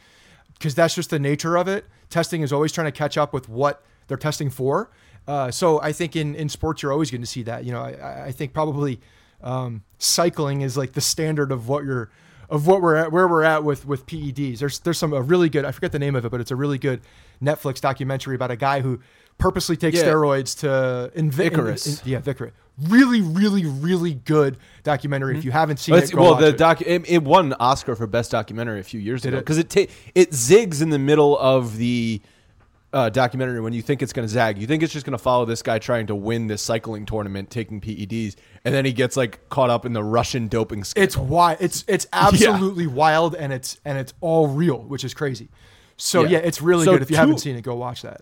because 0.62 0.76
that's 0.76 0.94
just 0.94 1.10
the 1.10 1.18
nature 1.18 1.58
of 1.58 1.68
it. 1.68 1.86
Testing 2.12 2.44
is 2.44 2.54
always 2.54 2.72
trying 2.72 2.86
to 2.86 2.92
catch 2.92 3.18
up 3.18 3.34
with 3.34 3.50
what 3.50 3.84
they're 4.08 4.16
testing 4.16 4.52
for. 4.52 4.92
Uh, 5.28 5.50
so 5.50 5.82
I 5.82 5.92
think 5.92 6.16
in 6.16 6.36
in 6.36 6.50
sports 6.50 6.84
you're 6.84 6.92
always 6.92 7.10
going 7.10 7.22
to 7.22 7.28
see 7.28 7.42
that. 7.44 7.66
You 7.66 7.72
know, 7.72 7.82
I, 7.82 8.26
I 8.26 8.32
think 8.32 8.54
probably 8.54 9.00
um, 9.42 9.84
cycling 9.98 10.62
is 10.62 10.78
like 10.78 10.94
the 10.94 11.02
standard 11.02 11.52
of 11.52 11.68
what 11.68 11.84
you're 11.84 12.12
of 12.48 12.68
what 12.68 12.82
we're 12.82 12.96
at 12.96 13.12
where 13.12 13.28
we're 13.28 13.44
at 13.44 13.64
with 13.64 13.88
with 13.88 14.06
PEDs. 14.06 14.60
There's 14.60 14.80
there's 14.80 15.00
some 15.00 15.14
a 15.14 15.22
really 15.22 15.50
good 15.50 15.66
I 15.66 15.72
forget 15.72 15.92
the 15.92 16.00
name 16.00 16.16
of 16.16 16.26
it, 16.26 16.30
but 16.30 16.42
it's 16.42 16.52
a 16.52 16.56
really 16.56 16.78
good 16.78 17.02
Netflix 17.42 17.82
documentary 17.82 18.36
about 18.36 18.52
a 18.52 18.56
guy 18.56 18.82
who 18.82 19.00
purposely 19.42 19.76
take 19.76 19.94
Yeah. 19.96 20.04
steroids 20.04 20.58
to 20.60 21.12
invi- 21.20 21.46
Icarus. 21.48 21.86
in- 21.88 21.94
in- 22.08 22.12
yeah, 22.14 22.22
Icarus. 22.32 22.54
Really, 22.88 23.22
really, 23.22 23.66
really 23.66 24.14
good 24.14 24.58
documentary. 24.84 25.38
If 25.38 25.44
you 25.46 25.52
haven't 25.52 25.78
seen 25.78 25.96
it, 25.96 26.12
go 26.12 26.22
well, 26.22 26.32
watch 26.32 26.42
the 26.42 26.48
it. 26.48 26.58
doc 26.58 26.82
it, 26.82 27.04
it 27.10 27.22
won 27.24 27.48
an 27.48 27.54
Oscar 27.60 27.96
for 27.96 28.08
best 28.08 28.32
documentary 28.32 28.80
a 28.80 28.84
few 28.84 29.00
years 29.00 29.26
ago 29.26 29.38
because 29.38 29.58
it 29.58 29.70
ta- 29.70 29.92
it 30.16 30.32
zigs 30.32 30.82
in 30.82 30.90
the 30.90 30.98
middle 31.00 31.38
of 31.38 31.78
the 31.78 32.22
uh, 32.94 33.10
documentary 33.10 33.62
when 33.62 33.72
you 33.74 33.82
think 33.82 34.02
it's 34.02 34.12
going 34.14 34.28
to 34.28 34.34
zag. 34.34 34.58
You 34.58 34.68
think 34.68 34.84
it's 34.84 34.92
just 34.92 35.06
going 35.06 35.18
to 35.18 35.24
follow 35.24 35.46
this 35.46 35.62
guy 35.62 35.80
trying 35.80 36.08
to 36.08 36.16
win 36.16 36.48
this 36.48 36.62
cycling 36.62 37.06
tournament, 37.06 37.50
taking 37.50 37.80
PEDs, 37.82 38.36
and 38.66 38.74
then 38.76 38.84
he 38.84 38.92
gets 38.94 39.16
like 39.16 39.48
caught 39.50 39.70
up 39.70 39.86
in 39.86 39.94
the 39.94 40.04
Russian 40.04 40.48
doping 40.48 40.84
scandal. 40.84 41.06
it's 41.06 41.18
wild. 41.18 41.58
It's 41.62 41.86
it's 41.88 42.08
absolutely 42.14 42.88
wild, 42.88 43.36
and 43.36 43.54
it's 43.54 43.80
and 43.86 43.98
it's 43.98 44.14
all 44.22 44.48
real, 44.48 44.80
which 44.80 45.04
is 45.04 45.14
crazy. 45.14 45.50
So 45.98 46.24
Yeah. 46.24 46.30
yeah, 46.30 46.38
it's 46.40 46.62
really 46.62 46.86
So 46.86 46.94
good. 46.94 47.02
If 47.04 47.10
you 47.12 47.16
two- 47.16 47.20
haven't 47.22 47.38
seen 47.40 47.56
it, 47.56 47.62
go 47.62 47.76
watch 47.76 48.02
that. 48.02 48.22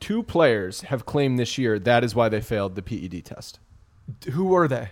Two 0.00 0.22
players 0.22 0.82
have 0.82 1.06
claimed 1.06 1.38
this 1.38 1.56
year 1.56 1.78
that 1.78 2.04
is 2.04 2.14
why 2.14 2.28
they 2.28 2.40
failed 2.40 2.74
the 2.74 2.82
PED 2.82 3.24
test. 3.24 3.58
Who 4.32 4.44
were 4.44 4.68
they? 4.68 4.90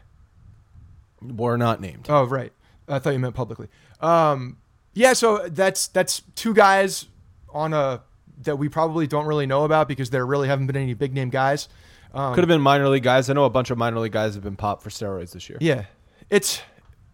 Were 1.20 1.56
not 1.56 1.80
named. 1.80 2.06
Oh, 2.08 2.24
right. 2.24 2.52
I 2.88 2.98
thought 2.98 3.10
you 3.10 3.18
meant 3.18 3.34
publicly. 3.34 3.68
Um, 4.00 4.58
yeah, 4.94 5.12
so 5.12 5.48
that's 5.48 5.88
that's 5.88 6.22
two 6.34 6.54
guys 6.54 7.06
on 7.52 7.72
a 7.72 8.02
that 8.42 8.56
we 8.56 8.68
probably 8.68 9.06
don't 9.06 9.26
really 9.26 9.46
know 9.46 9.64
about 9.64 9.88
because 9.88 10.10
there 10.10 10.26
really 10.26 10.48
haven't 10.48 10.66
been 10.66 10.76
any 10.76 10.94
big 10.94 11.14
name 11.14 11.30
guys. 11.30 11.68
Um, 12.12 12.34
Could 12.34 12.42
have 12.42 12.48
been 12.48 12.60
minor 12.60 12.88
league 12.88 13.02
guys. 13.02 13.30
I 13.30 13.32
know 13.32 13.44
a 13.44 13.50
bunch 13.50 13.70
of 13.70 13.78
minor 13.78 14.00
league 14.00 14.12
guys 14.12 14.34
have 14.34 14.42
been 14.42 14.56
popped 14.56 14.82
for 14.82 14.90
steroids 14.90 15.32
this 15.32 15.48
year. 15.48 15.58
Yeah, 15.60 15.84
it's 16.28 16.60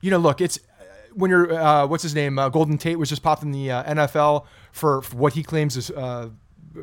you 0.01 0.10
know, 0.10 0.19
look, 0.19 0.40
it's 0.40 0.59
when 1.15 1.31
you're 1.31 1.52
uh, 1.52 1.86
what's 1.86 2.02
his 2.02 2.15
name, 2.15 2.39
uh, 2.39 2.48
Golden 2.48 2.78
Tate 2.78 2.98
was 2.98 3.09
just 3.09 3.23
popped 3.23 3.43
in 3.43 3.52
the 3.52 3.70
uh, 3.70 3.94
NFL 3.94 4.47
for, 4.73 5.02
for 5.02 5.16
what 5.16 5.32
he 5.35 5.43
claims 5.43 5.77
is. 5.77 5.90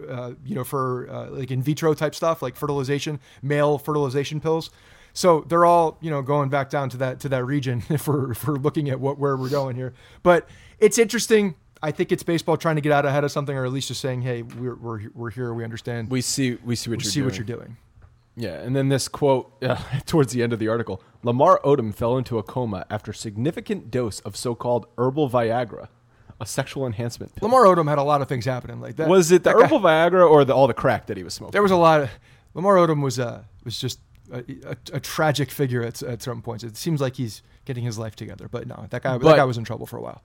Uh, 0.10 0.34
you 0.45 0.56
know, 0.56 0.64
for 0.64 1.10
uh, 1.10 1.30
like 1.30 1.52
in 1.52 1.62
vitro 1.62 1.94
type 1.94 2.16
stuff, 2.16 2.41
like 2.41 2.56
fertilization, 2.56 3.20
male 3.41 3.78
fertilization 3.78 4.40
pills. 4.40 4.70
So 5.14 5.45
they're 5.48 5.66
all, 5.66 5.98
you 6.02 6.12
know, 6.12 6.22
going 6.22 6.49
back 6.49 6.70
down 6.70 6.90
to 6.90 6.98
that 6.98 7.20
to 7.22 7.30
that 7.30 7.45
region 7.45 7.84
if 7.90 8.07
we're 8.07 8.32
if 8.32 8.48
we're 8.48 8.56
looking 8.56 8.90
at 8.90 8.99
what 8.99 9.18
where 9.18 9.38
we're 9.38 9.49
going 9.49 9.76
here. 9.76 9.94
But 10.24 10.48
it's 10.80 10.98
interesting. 10.98 11.56
I 11.82 11.91
think 11.91 12.12
it's 12.12 12.24
baseball 12.24 12.57
trying 12.57 12.76
to 12.76 12.82
get 12.82 12.91
out 12.91 13.06
ahead 13.06 13.24
of 13.24 13.32
something, 13.32 13.56
or 13.56 13.66
at 13.66 13.72
least 13.72 13.88
just 13.90 14.02
saying, 14.02 14.22
"Hey, 14.24 14.41
we're 14.41 14.76
we're, 14.76 15.02
we're 15.14 15.30
here. 15.30 15.53
We 15.53 15.64
understand. 15.64 16.10
We 16.10 16.22
see 16.22 16.57
we 16.64 16.76
see 16.76 16.90
what 16.90 16.99
we 16.99 17.03
you're 17.03 17.12
see 17.12 17.20
doing. 17.20 17.26
what 17.30 17.38
you're 17.38 17.45
doing." 17.45 17.78
Yeah, 18.38 18.56
and 18.56 18.76
then 18.76 18.90
this 18.90 19.07
quote 19.07 19.52
uh, 19.64 19.78
towards 20.06 20.34
the 20.34 20.44
end 20.44 20.52
of 20.52 20.60
the 20.60 20.68
article: 20.68 21.02
Lamar 21.24 21.62
Odom 21.64 21.94
fell 21.94 22.18
into 22.18 22.38
a 22.38 22.44
coma 22.44 22.86
after 22.90 23.14
significant 23.14 23.91
dose 23.91 24.20
of 24.22 24.36
so-called 24.36 24.88
herbal 24.98 25.30
Viagra, 25.30 25.88
a 26.40 26.45
sexual 26.45 26.86
enhancement 26.86 27.36
pill. 27.36 27.48
Lamar 27.48 27.66
Odom 27.66 27.88
had 27.88 27.98
a 27.98 28.03
lot 28.03 28.22
of 28.22 28.28
things 28.28 28.45
happening 28.45 28.82
like 28.82 28.98
that. 28.98 29.07
was 29.07 29.32
it 29.32 29.44
the 29.44 29.52
that 29.52 29.60
guy- 29.60 29.66
herbal 29.66 29.80
Viagra 29.80 30.30
or 30.30 30.45
the, 30.45 30.53
all 30.53 30.68
the 30.68 30.74
crack 30.74 31.07
that 31.07 31.18
he 31.18 31.24
was 31.24 31.34
smoking? 31.34 31.52
There 31.52 31.64
was 31.64 31.72
a 31.72 31.78
lot 31.78 32.02
of 32.02 32.10
Lamar 32.53 32.76
Odom 32.76 33.02
was 33.02 33.20
uh 33.20 33.44
was 33.64 33.80
just 33.80 33.99
a, 34.32 34.44
a, 34.66 34.78
a 34.94 34.99
tragic 34.99 35.52
figure 35.52 35.84
at, 35.84 36.02
at 36.03 36.22
certain 36.22 36.41
points. 36.41 36.64
It 36.64 36.78
seems 36.78 36.99
like 37.02 37.16
he's 37.16 37.41
getting 37.66 37.84
his 37.84 37.98
life 37.98 38.16
together, 38.16 38.48
but 38.49 38.68
no, 38.68 38.86
that 38.90 39.02
guy 39.03 39.18
that 39.18 39.36
guy 39.36 39.44
was 39.44 39.57
in 39.57 39.64
trouble 39.64 39.86
for 39.86 39.98
a 39.98 40.02
while. 40.02 40.22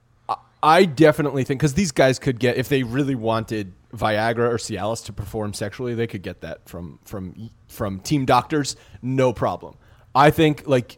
I 0.63 0.85
definitely 0.85 1.43
think 1.43 1.59
because 1.59 1.73
these 1.73 1.91
guys 1.91 2.19
could 2.19 2.39
get 2.39 2.55
if 2.57 2.69
they 2.69 2.83
really 2.83 3.15
wanted 3.15 3.73
Viagra 3.95 4.49
or 4.49 4.57
Cialis 4.57 5.03
to 5.05 5.13
perform 5.13 5.53
sexually, 5.53 5.95
they 5.95 6.07
could 6.07 6.21
get 6.21 6.41
that 6.41 6.69
from 6.69 6.99
from 7.03 7.49
from 7.67 7.99
team 7.99 8.25
doctors, 8.25 8.75
no 9.01 9.33
problem. 9.33 9.75
I 10.13 10.29
think 10.29 10.67
like, 10.67 10.97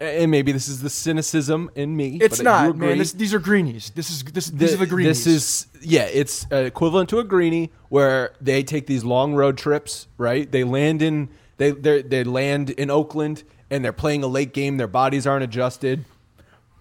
and 0.00 0.30
maybe 0.30 0.52
this 0.52 0.68
is 0.68 0.80
the 0.80 0.90
cynicism 0.90 1.70
in 1.74 1.96
me. 1.96 2.18
It's 2.20 2.40
not, 2.40 2.70
agree. 2.70 2.88
man. 2.88 2.98
This, 2.98 3.12
these 3.12 3.34
are 3.34 3.38
greenies. 3.38 3.90
This 3.90 4.10
is 4.10 4.22
this. 4.24 4.46
these 4.48 4.74
are 4.74 4.78
the 4.78 4.86
greenies. 4.86 5.24
This 5.24 5.26
is 5.26 5.66
yeah, 5.82 6.04
it's 6.04 6.46
uh, 6.52 6.56
equivalent 6.56 7.08
to 7.10 7.18
a 7.18 7.24
greenie 7.24 7.72
where 7.88 8.32
they 8.40 8.62
take 8.62 8.86
these 8.86 9.04
long 9.04 9.34
road 9.34 9.58
trips, 9.58 10.06
right? 10.16 10.50
They 10.50 10.64
land 10.64 11.02
in 11.02 11.28
they 11.56 11.72
they 11.72 12.02
they 12.02 12.24
land 12.24 12.70
in 12.70 12.90
Oakland 12.90 13.42
and 13.70 13.84
they're 13.84 13.92
playing 13.92 14.22
a 14.22 14.28
late 14.28 14.52
game. 14.52 14.76
Their 14.76 14.86
bodies 14.86 15.26
aren't 15.26 15.44
adjusted. 15.44 16.04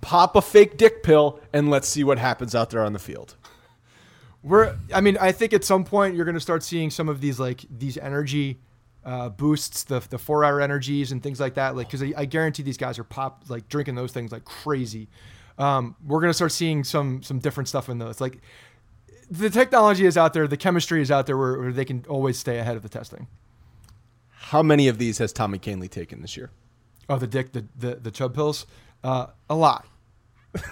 Pop 0.02 0.35
a 0.35 0.41
fake 0.41 0.77
dick 0.77 1.02
pill 1.02 1.39
and 1.52 1.69
let's 1.69 1.88
see 1.88 2.03
what 2.03 2.19
happens 2.19 2.53
out 2.53 2.69
there 2.69 2.84
on 2.84 2.94
the 2.94 2.99
field. 2.99 3.35
We're. 4.44 4.77
I 4.94 5.02
mean, 5.02 5.18
I 5.19 5.31
think 5.31 5.53
at 5.53 5.64
some 5.64 5.84
point 5.84 6.15
you're 6.15 6.26
going 6.26 6.35
to 6.35 6.41
start 6.41 6.64
seeing 6.64 6.91
some 6.91 7.10
of 7.10 7.19
these 7.19 7.39
like 7.39 7.65
these 7.69 7.98
energy 7.98 8.60
uh, 9.07 9.29
boosts, 9.29 9.85
the 9.85 10.01
the 10.09 10.17
four 10.17 10.43
hour 10.43 10.59
energies 10.59 11.13
and 11.13 11.23
things 11.23 11.39
like 11.39 11.53
that. 11.53 11.77
Like, 11.77 11.88
because 11.88 12.03
I, 12.03 12.13
I 12.17 12.25
guarantee 12.25 12.61
these 12.61 12.77
guys 12.77 12.99
are 12.99 13.05
pop 13.05 13.45
like 13.47 13.69
drinking 13.69 13.95
those 13.95 14.11
things 14.11 14.34
like 14.34 14.43
crazy. 14.43 15.07
Um, 15.57 15.95
we're 16.05 16.19
going 16.19 16.29
to 16.29 16.35
start 16.35 16.51
seeing 16.51 16.84
some 16.84 17.23
some 17.23 17.39
different 17.39 17.69
stuff 17.69 17.88
in 17.88 17.99
those. 17.99 18.19
Like, 18.19 18.41
the 19.31 19.49
technology 19.49 20.05
is 20.05 20.17
out 20.17 20.34
there, 20.34 20.45
the 20.45 20.57
chemistry 20.57 21.01
is 21.01 21.09
out 21.09 21.25
there, 21.25 21.38
where, 21.38 21.57
where 21.57 21.71
they 21.71 21.85
can 21.85 22.05
always 22.09 22.38
stay 22.38 22.59
ahead 22.59 22.75
of 22.75 22.84
the 22.84 22.89
testing. 22.89 23.27
How 24.29 24.61
many 24.61 24.89
of 24.89 24.97
these 24.97 25.19
has 25.19 25.31
Tommy 25.31 25.57
Kahnle 25.57 25.89
taken 25.89 26.21
this 26.21 26.35
year? 26.35 26.51
Oh, 27.09 27.17
the 27.17 27.27
dick, 27.27 27.53
the 27.53 27.65
the, 27.77 27.95
the 27.95 28.11
chub 28.11 28.35
pills, 28.35 28.65
uh, 29.05 29.27
a 29.49 29.55
lot. 29.55 29.88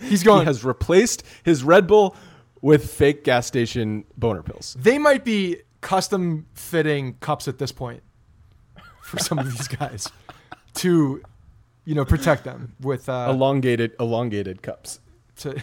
He's 0.00 0.22
going. 0.22 0.42
He 0.42 0.46
has 0.46 0.64
replaced 0.64 1.24
his 1.42 1.64
Red 1.64 1.88
Bull 1.88 2.14
with 2.60 2.90
fake 2.92 3.24
gas 3.24 3.46
station 3.46 4.04
boner 4.16 4.42
pills. 4.42 4.76
they 4.78 4.98
might 4.98 5.24
be 5.24 5.58
custom 5.84 6.46
fitting 6.54 7.14
cups 7.20 7.46
at 7.46 7.58
this 7.58 7.70
point 7.70 8.02
for 9.02 9.18
some 9.18 9.38
of 9.38 9.44
these 9.44 9.68
guys 9.68 10.08
to, 10.74 11.22
you 11.84 11.94
know, 11.94 12.06
protect 12.06 12.42
them 12.44 12.74
with 12.80 13.06
uh, 13.08 13.26
Elongated 13.28 13.92
elongated 14.00 14.62
cups. 14.62 14.98
to. 15.36 15.62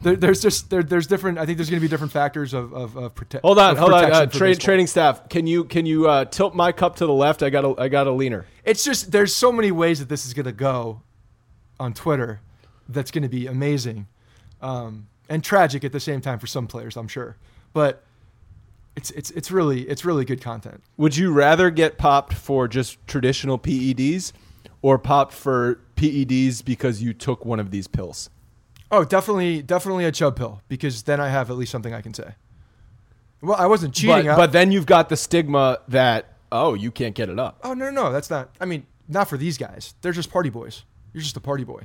There, 0.00 0.14
there's 0.14 0.40
just 0.40 0.70
there, 0.70 0.82
there's 0.84 1.08
different. 1.08 1.38
I 1.38 1.44
think 1.44 1.58
there's 1.58 1.68
going 1.68 1.80
to 1.80 1.84
be 1.84 1.90
different 1.90 2.12
factors 2.12 2.54
of 2.54 2.72
of, 2.72 2.96
of 2.96 3.14
prote- 3.16 3.40
Hold 3.42 3.58
on, 3.58 3.76
hold 3.76 3.92
on. 3.92 4.12
Uh, 4.12 4.26
tra- 4.26 4.54
training 4.54 4.86
staff, 4.86 5.28
can 5.28 5.46
you 5.46 5.64
can 5.64 5.86
you 5.86 6.08
uh, 6.08 6.24
tilt 6.24 6.54
my 6.54 6.70
cup 6.72 6.96
to 6.96 7.06
the 7.06 7.12
left? 7.12 7.42
I 7.42 7.50
got 7.50 7.64
a 7.64 7.74
I 7.76 7.88
got 7.88 8.06
a 8.06 8.12
leaner. 8.12 8.46
It's 8.64 8.84
just 8.84 9.10
there's 9.10 9.34
so 9.34 9.50
many 9.50 9.72
ways 9.72 9.98
that 9.98 10.08
this 10.08 10.24
is 10.24 10.34
going 10.34 10.46
to 10.46 10.52
go 10.52 11.02
on 11.80 11.92
Twitter. 11.94 12.40
That's 12.88 13.10
going 13.10 13.24
to 13.24 13.28
be 13.28 13.46
amazing, 13.48 14.06
um, 14.62 15.08
and 15.28 15.42
tragic 15.42 15.82
at 15.84 15.90
the 15.92 16.00
same 16.00 16.20
time 16.20 16.38
for 16.38 16.46
some 16.46 16.68
players, 16.68 16.96
I'm 16.96 17.08
sure. 17.08 17.36
But 17.72 18.04
it's 18.98 19.10
it's 19.12 19.30
it's 19.30 19.50
really 19.52 19.82
it's 19.88 20.04
really 20.04 20.24
good 20.24 20.40
content. 20.42 20.82
Would 20.96 21.16
you 21.16 21.32
rather 21.32 21.70
get 21.70 21.98
popped 21.98 22.34
for 22.34 22.66
just 22.66 22.98
traditional 23.06 23.56
PEDs 23.56 24.32
or 24.82 24.98
popped 24.98 25.32
for 25.32 25.78
PEDs 25.94 26.64
because 26.64 27.00
you 27.00 27.12
took 27.14 27.44
one 27.44 27.60
of 27.60 27.70
these 27.70 27.86
pills? 27.86 28.28
Oh, 28.90 29.04
definitely, 29.04 29.62
definitely 29.62 30.04
a 30.04 30.10
chub 30.10 30.34
pill 30.36 30.62
because 30.66 31.04
then 31.04 31.20
I 31.20 31.28
have 31.28 31.48
at 31.48 31.56
least 31.56 31.70
something 31.70 31.94
I 31.94 32.00
can 32.00 32.12
say. 32.12 32.34
Well, 33.40 33.56
I 33.56 33.66
wasn't 33.66 33.94
cheating. 33.94 34.26
But, 34.26 34.32
I- 34.32 34.36
but 34.36 34.50
then 34.52 34.72
you've 34.72 34.86
got 34.86 35.08
the 35.10 35.16
stigma 35.16 35.78
that 35.86 36.34
oh, 36.50 36.74
you 36.74 36.90
can't 36.90 37.14
get 37.14 37.28
it 37.28 37.38
up. 37.38 37.60
oh 37.62 37.74
no, 37.74 37.90
no, 37.90 38.04
no, 38.04 38.12
that's 38.12 38.30
not. 38.30 38.50
I 38.60 38.64
mean, 38.64 38.84
not 39.06 39.28
for 39.28 39.36
these 39.36 39.56
guys. 39.58 39.94
They're 40.02 40.10
just 40.12 40.32
party 40.32 40.50
boys. 40.50 40.82
You're 41.12 41.22
just 41.22 41.36
a 41.36 41.40
party 41.40 41.62
boy. 41.62 41.82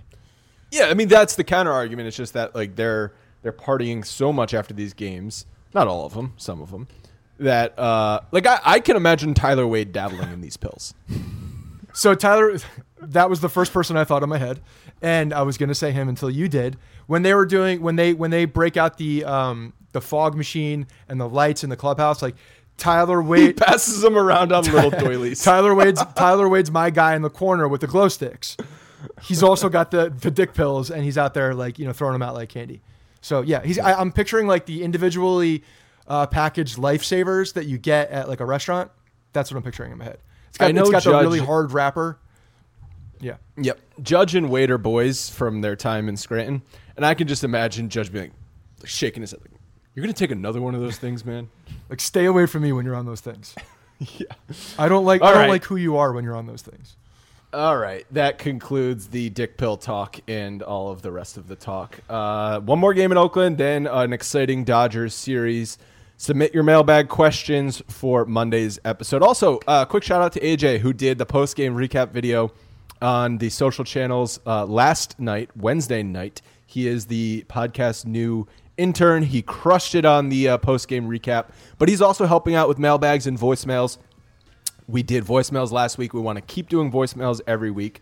Yeah, 0.71 0.85
I 0.85 0.95
mean 0.95 1.09
that's 1.09 1.35
the 1.35 1.43
counter 1.43 1.71
argument. 1.71 2.07
It's 2.07 2.17
just 2.17 2.33
that 2.33 2.55
like 2.55 2.75
they're 2.75 3.13
they're 3.43 3.53
partying 3.53 4.03
so 4.03 4.33
much 4.33 4.55
after 4.55 4.73
these 4.73 4.93
games. 4.95 5.45
Not 5.75 5.87
all 5.87 6.05
of 6.05 6.13
them, 6.13 6.33
some 6.37 6.61
of 6.61 6.71
them. 6.71 6.87
That 7.43 7.77
uh, 7.77 8.21
like 8.31 8.47
I, 8.47 8.59
I 8.63 8.79
can 8.79 8.95
imagine 8.95 9.33
Tyler 9.33 9.67
Wade 9.67 9.91
dabbling 9.91 10.31
in 10.31 10.39
these 10.39 10.55
pills. 10.55 10.93
So 11.93 12.15
Tyler, 12.15 12.57
that 13.01 13.29
was 13.29 13.41
the 13.41 13.49
first 13.49 13.73
person 13.73 13.97
I 13.97 14.05
thought 14.05 14.23
in 14.23 14.29
my 14.29 14.37
head, 14.37 14.61
and 15.01 15.33
I 15.33 15.41
was 15.41 15.57
gonna 15.57 15.75
say 15.75 15.91
him 15.91 16.07
until 16.07 16.29
you 16.29 16.47
did. 16.47 16.77
When 17.07 17.21
they 17.21 17.33
were 17.33 17.45
doing 17.45 17.81
when 17.81 17.97
they 17.97 18.13
when 18.13 18.31
they 18.31 18.45
break 18.45 18.77
out 18.77 18.97
the 18.97 19.25
um 19.25 19.73
the 19.91 19.99
fog 19.99 20.35
machine 20.35 20.87
and 21.09 21.19
the 21.19 21.27
lights 21.27 21.63
in 21.65 21.69
the 21.69 21.75
clubhouse, 21.75 22.21
like 22.21 22.35
Tyler 22.77 23.21
He 23.23 23.27
Wade. 23.27 23.57
passes 23.57 24.01
them 24.01 24.17
around 24.17 24.53
on 24.53 24.63
little 24.63 24.89
doilies. 24.99 25.43
Tyler 25.43 25.75
Wade's 25.75 26.01
Tyler 26.15 26.47
Wade's 26.47 26.71
my 26.71 26.89
guy 26.91 27.13
in 27.15 27.23
the 27.23 27.29
corner 27.29 27.67
with 27.67 27.81
the 27.81 27.87
glow 27.87 28.07
sticks. 28.07 28.55
He's 29.21 29.43
also 29.43 29.67
got 29.67 29.91
the 29.91 30.09
the 30.09 30.31
dick 30.31 30.53
pills, 30.53 30.89
and 30.89 31.03
he's 31.03 31.17
out 31.17 31.33
there 31.33 31.53
like 31.53 31.77
you 31.77 31.85
know 31.85 31.91
throwing 31.93 32.13
them 32.13 32.21
out 32.21 32.35
like 32.35 32.47
candy. 32.47 32.81
So 33.19 33.41
yeah, 33.41 33.61
he's. 33.63 33.77
I, 33.79 33.93
I'm 33.99 34.13
picturing 34.13 34.47
like 34.47 34.65
the 34.65 34.81
individually 34.81 35.63
uh, 36.07 36.27
packaged 36.27 36.77
lifesavers 36.77 37.53
that 37.53 37.65
you 37.65 37.77
get 37.77 38.09
at 38.09 38.27
like 38.27 38.39
a 38.39 38.45
restaurant. 38.45 38.91
That's 39.33 39.51
what 39.51 39.57
I'm 39.57 39.63
picturing 39.63 39.91
in 39.91 39.97
my 39.97 40.05
head. 40.05 40.19
It's 40.49 40.57
got, 40.57 40.69
I 40.69 40.71
know 40.71 40.83
it's 40.83 40.91
got 40.91 41.03
the 41.03 41.11
really 41.11 41.39
hard 41.39 41.71
wrapper. 41.71 42.19
Yeah. 43.19 43.37
Yep. 43.57 43.79
Judge 44.01 44.35
and 44.35 44.49
Waiter 44.49 44.77
boys 44.77 45.29
from 45.29 45.61
their 45.61 45.75
time 45.75 46.09
in 46.09 46.17
Scranton. 46.17 46.61
And 46.97 47.05
I 47.05 47.13
can 47.13 47.27
just 47.27 47.43
imagine 47.43 47.89
Judge 47.89 48.11
being 48.11 48.25
like, 48.25 48.33
like 48.81 48.89
shaking 48.89 49.21
his 49.21 49.31
head 49.31 49.39
like, 49.41 49.51
You're 49.95 50.03
gonna 50.03 50.13
take 50.13 50.31
another 50.31 50.61
one 50.61 50.75
of 50.75 50.81
those 50.81 50.97
things, 50.97 51.25
man? 51.25 51.49
Like 51.89 51.99
stay 51.99 52.25
away 52.25 52.47
from 52.47 52.63
me 52.63 52.71
when 52.71 52.85
you're 52.85 52.95
on 52.95 53.05
those 53.05 53.21
things. 53.21 53.53
yeah. 53.99 54.25
I 54.79 54.87
don't 54.87 55.05
like 55.05 55.21
All 55.21 55.27
I 55.27 55.31
don't 55.31 55.41
right. 55.41 55.49
like 55.49 55.63
who 55.65 55.75
you 55.75 55.97
are 55.97 56.11
when 56.11 56.23
you're 56.23 56.35
on 56.35 56.47
those 56.47 56.61
things. 56.61 56.95
All 57.53 57.77
right. 57.77 58.05
That 58.09 58.39
concludes 58.39 59.09
the 59.09 59.29
dick 59.29 59.57
pill 59.57 59.77
talk 59.77 60.19
and 60.27 60.63
all 60.63 60.89
of 60.89 61.03
the 61.03 61.11
rest 61.11 61.37
of 61.37 61.47
the 61.47 61.55
talk. 61.55 61.99
Uh, 62.09 62.61
one 62.61 62.79
more 62.79 62.95
game 62.95 63.11
in 63.11 63.17
Oakland, 63.17 63.59
then 63.59 63.85
an 63.85 64.11
exciting 64.11 64.63
Dodgers 64.63 65.13
series. 65.13 65.77
Submit 66.17 66.53
your 66.53 66.63
mailbag 66.63 67.09
questions 67.09 67.81
for 67.87 68.23
Monday's 68.25 68.79
episode. 68.85 69.23
Also, 69.23 69.59
uh, 69.67 69.83
quick 69.83 70.03
shout 70.03 70.21
out 70.21 70.31
to 70.33 70.39
AJ 70.39 70.79
who 70.79 70.93
did 70.93 71.17
the 71.17 71.25
post 71.25 71.55
game 71.55 71.75
recap 71.75 72.11
video 72.11 72.51
on 73.01 73.39
the 73.39 73.49
social 73.49 73.83
channels 73.83 74.39
uh, 74.45 74.65
last 74.65 75.19
night, 75.19 75.49
Wednesday 75.57 76.03
night. 76.03 76.41
He 76.65 76.87
is 76.87 77.07
the 77.07 77.43
podcast 77.49 78.05
new 78.05 78.47
intern. 78.77 79.23
He 79.23 79.41
crushed 79.41 79.95
it 79.95 80.05
on 80.05 80.29
the 80.29 80.49
uh, 80.49 80.57
post 80.59 80.87
game 80.87 81.09
recap, 81.09 81.47
but 81.77 81.89
he's 81.89 82.01
also 82.01 82.25
helping 82.25 82.55
out 82.55 82.67
with 82.69 82.79
mailbags 82.79 83.27
and 83.27 83.37
voicemails. 83.37 83.97
We 84.87 85.03
did 85.03 85.25
voicemails 85.25 85.71
last 85.71 85.97
week. 85.97 86.13
We 86.13 86.21
want 86.21 86.37
to 86.37 86.41
keep 86.41 86.69
doing 86.69 86.91
voicemails 86.91 87.41
every 87.47 87.71
week. 87.71 88.01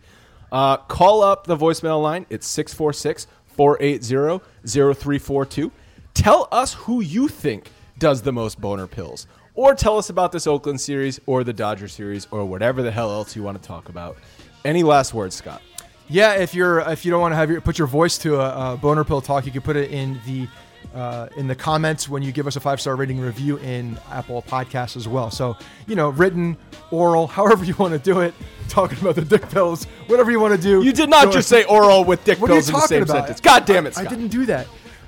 Uh, 0.52 0.78
call 0.78 1.24
up 1.24 1.48
the 1.48 1.56
voicemail 1.56 2.02
line. 2.02 2.26
It's 2.30 2.48
646 2.48 3.26
480 3.48 4.44
0342. 4.68 5.72
Tell 6.14 6.50
us 6.52 6.74
who 6.74 7.02
you 7.02 7.28
think 7.30 7.72
does 8.02 8.22
the 8.24 8.34
most 8.34 8.60
boner 8.60 8.88
pills. 8.88 9.28
Or 9.54 9.74
tell 9.76 9.98
us 9.98 10.10
about 10.10 10.32
this 10.34 10.48
Oakland 10.48 10.82
series 10.82 11.20
or 11.26 11.44
the 11.46 11.54
Dodger 11.54 11.88
series 11.88 12.28
or 12.32 12.44
whatever 12.46 12.82
the 12.82 12.92
hell 12.92 13.12
else 13.12 13.36
you 13.36 13.44
want 13.44 13.62
to 13.62 13.66
talk 13.66 13.88
about. 13.88 14.18
Any 14.66 14.84
last 14.84 15.14
words, 15.14 15.36
Scott? 15.36 15.62
Yeah, 16.10 16.34
if 16.34 16.54
you're 16.54 16.80
if 16.82 17.06
you 17.06 17.12
don't 17.12 17.22
want 17.22 17.32
to 17.32 17.36
have 17.38 17.50
your 17.50 17.62
put 17.62 17.78
your 17.78 17.88
voice 17.88 18.18
to 18.20 18.36
a, 18.42 18.74
a 18.74 18.78
boner 18.78 19.04
pill 19.06 19.22
talk, 19.22 19.46
you 19.46 19.52
can 19.52 19.62
put 19.62 19.78
it 19.78 19.92
in 19.92 20.20
the 20.26 20.48
uh, 20.94 21.30
in 21.38 21.48
the 21.48 21.56
comments 21.56 22.10
when 22.10 22.22
you 22.22 22.32
give 22.34 22.48
us 22.48 22.56
a 22.58 22.60
five 22.60 22.82
star 22.82 22.96
rating 22.96 23.20
review 23.20 23.58
in 23.58 23.98
Apple 24.10 24.42
Podcasts 24.42 24.98
as 24.98 25.08
well. 25.08 25.32
So 25.32 25.56
you 25.88 25.96
know, 25.96 26.10
written, 26.10 26.58
oral, 26.90 27.28
however 27.38 27.64
you 27.64 27.76
want 27.76 27.94
to 27.94 28.00
do 28.00 28.20
it. 28.22 28.34
Talking 28.68 29.00
about 29.00 29.16
the 29.16 29.26
dick 29.26 29.50
pills, 29.50 29.84
whatever 30.08 30.32
you 30.32 30.40
want 30.40 30.56
to 30.56 30.62
do. 30.62 30.82
You 30.82 30.94
did 30.94 31.10
not 31.10 31.32
just 31.34 31.50
say 31.50 31.66
oral 31.66 32.06
with 32.06 32.24
dick 32.24 32.40
What 32.40 32.50
are 32.52 32.54
you 32.56 32.62
pills 32.62 32.70
in 32.70 32.74
the 32.76 32.88
same 32.88 33.04
about? 33.04 33.14
sentence. 33.18 33.42
God 33.42 33.66
damn 33.66 33.86
it, 33.86 33.98
I 33.98 34.02
Scott. 34.04 34.10
didn't 34.10 34.30
do 34.30 34.46
that. 34.46 34.66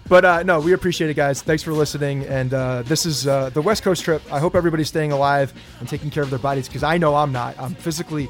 But 0.09 0.25
uh, 0.25 0.43
no, 0.43 0.59
we 0.59 0.73
appreciate 0.73 1.09
it, 1.09 1.13
guys. 1.15 1.41
Thanks 1.41 1.63
for 1.63 1.71
listening. 1.73 2.25
And 2.25 2.53
uh, 2.53 2.83
this 2.83 3.05
is 3.05 3.25
uh, 3.25 3.49
the 3.51 3.61
West 3.61 3.83
Coast 3.83 4.03
trip. 4.03 4.21
I 4.31 4.39
hope 4.39 4.53
everybody's 4.55 4.89
staying 4.89 5.11
alive 5.11 5.53
and 5.79 5.87
taking 5.87 6.09
care 6.09 6.23
of 6.23 6.29
their 6.29 6.39
bodies 6.39 6.67
because 6.67 6.83
I 6.83 6.97
know 6.97 7.15
I'm 7.15 7.31
not. 7.31 7.57
I'm 7.57 7.73
physically. 7.73 8.29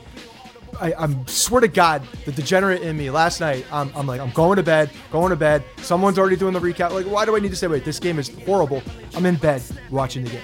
I, 0.80 0.94
I'm 0.98 1.26
swear 1.28 1.62
to 1.62 1.68
God, 1.68 2.02
the 2.26 2.32
degenerate 2.32 2.82
in 2.82 2.98
me. 2.98 3.10
Last 3.12 3.40
night, 3.40 3.66
I'm, 3.72 3.92
I'm 3.96 4.08
like, 4.08 4.20
I'm 4.20 4.32
going 4.32 4.56
to 4.58 4.64
bed, 4.64 4.90
going 5.12 5.30
to 5.30 5.36
bed. 5.36 5.64
Someone's 5.78 6.18
already 6.18 6.36
doing 6.36 6.54
the 6.54 6.60
recap. 6.60 6.92
Like, 6.92 7.06
why 7.06 7.26
do 7.26 7.36
I 7.36 7.40
need 7.40 7.52
to 7.52 7.56
say, 7.56 7.68
wait, 7.68 7.86
this 7.86 8.00
game 8.00 8.18
is 8.18 8.30
horrible? 8.46 8.82
I'm 9.16 9.26
in 9.26 9.36
bed 9.36 9.62
watching 9.92 10.24
the 10.24 10.32
game 10.32 10.42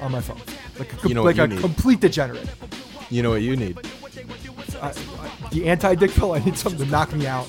on 0.00 0.12
my 0.12 0.20
phone, 0.20 0.40
like 0.78 0.92
a, 1.04 1.08
You 1.08 1.14
know 1.14 1.24
like 1.24 1.38
a 1.38 1.48
need. 1.48 1.58
complete 1.60 2.00
degenerate. 2.00 2.48
You 3.10 3.22
know 3.22 3.30
what 3.30 3.42
you 3.42 3.56
need? 3.56 3.78
I, 4.80 4.88
I, 4.90 5.48
the 5.50 5.66
anti-dick 5.68 6.12
pill. 6.12 6.32
I 6.32 6.38
need 6.40 6.56
something 6.56 6.84
to 6.84 6.90
knock 6.90 7.12
me 7.12 7.26
out. 7.26 7.48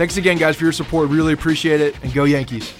Thanks 0.00 0.16
again, 0.16 0.38
guys, 0.38 0.56
for 0.56 0.64
your 0.64 0.72
support. 0.72 1.10
Really 1.10 1.34
appreciate 1.34 1.82
it, 1.82 1.94
and 2.02 2.10
go 2.14 2.24
Yankees. 2.24 2.72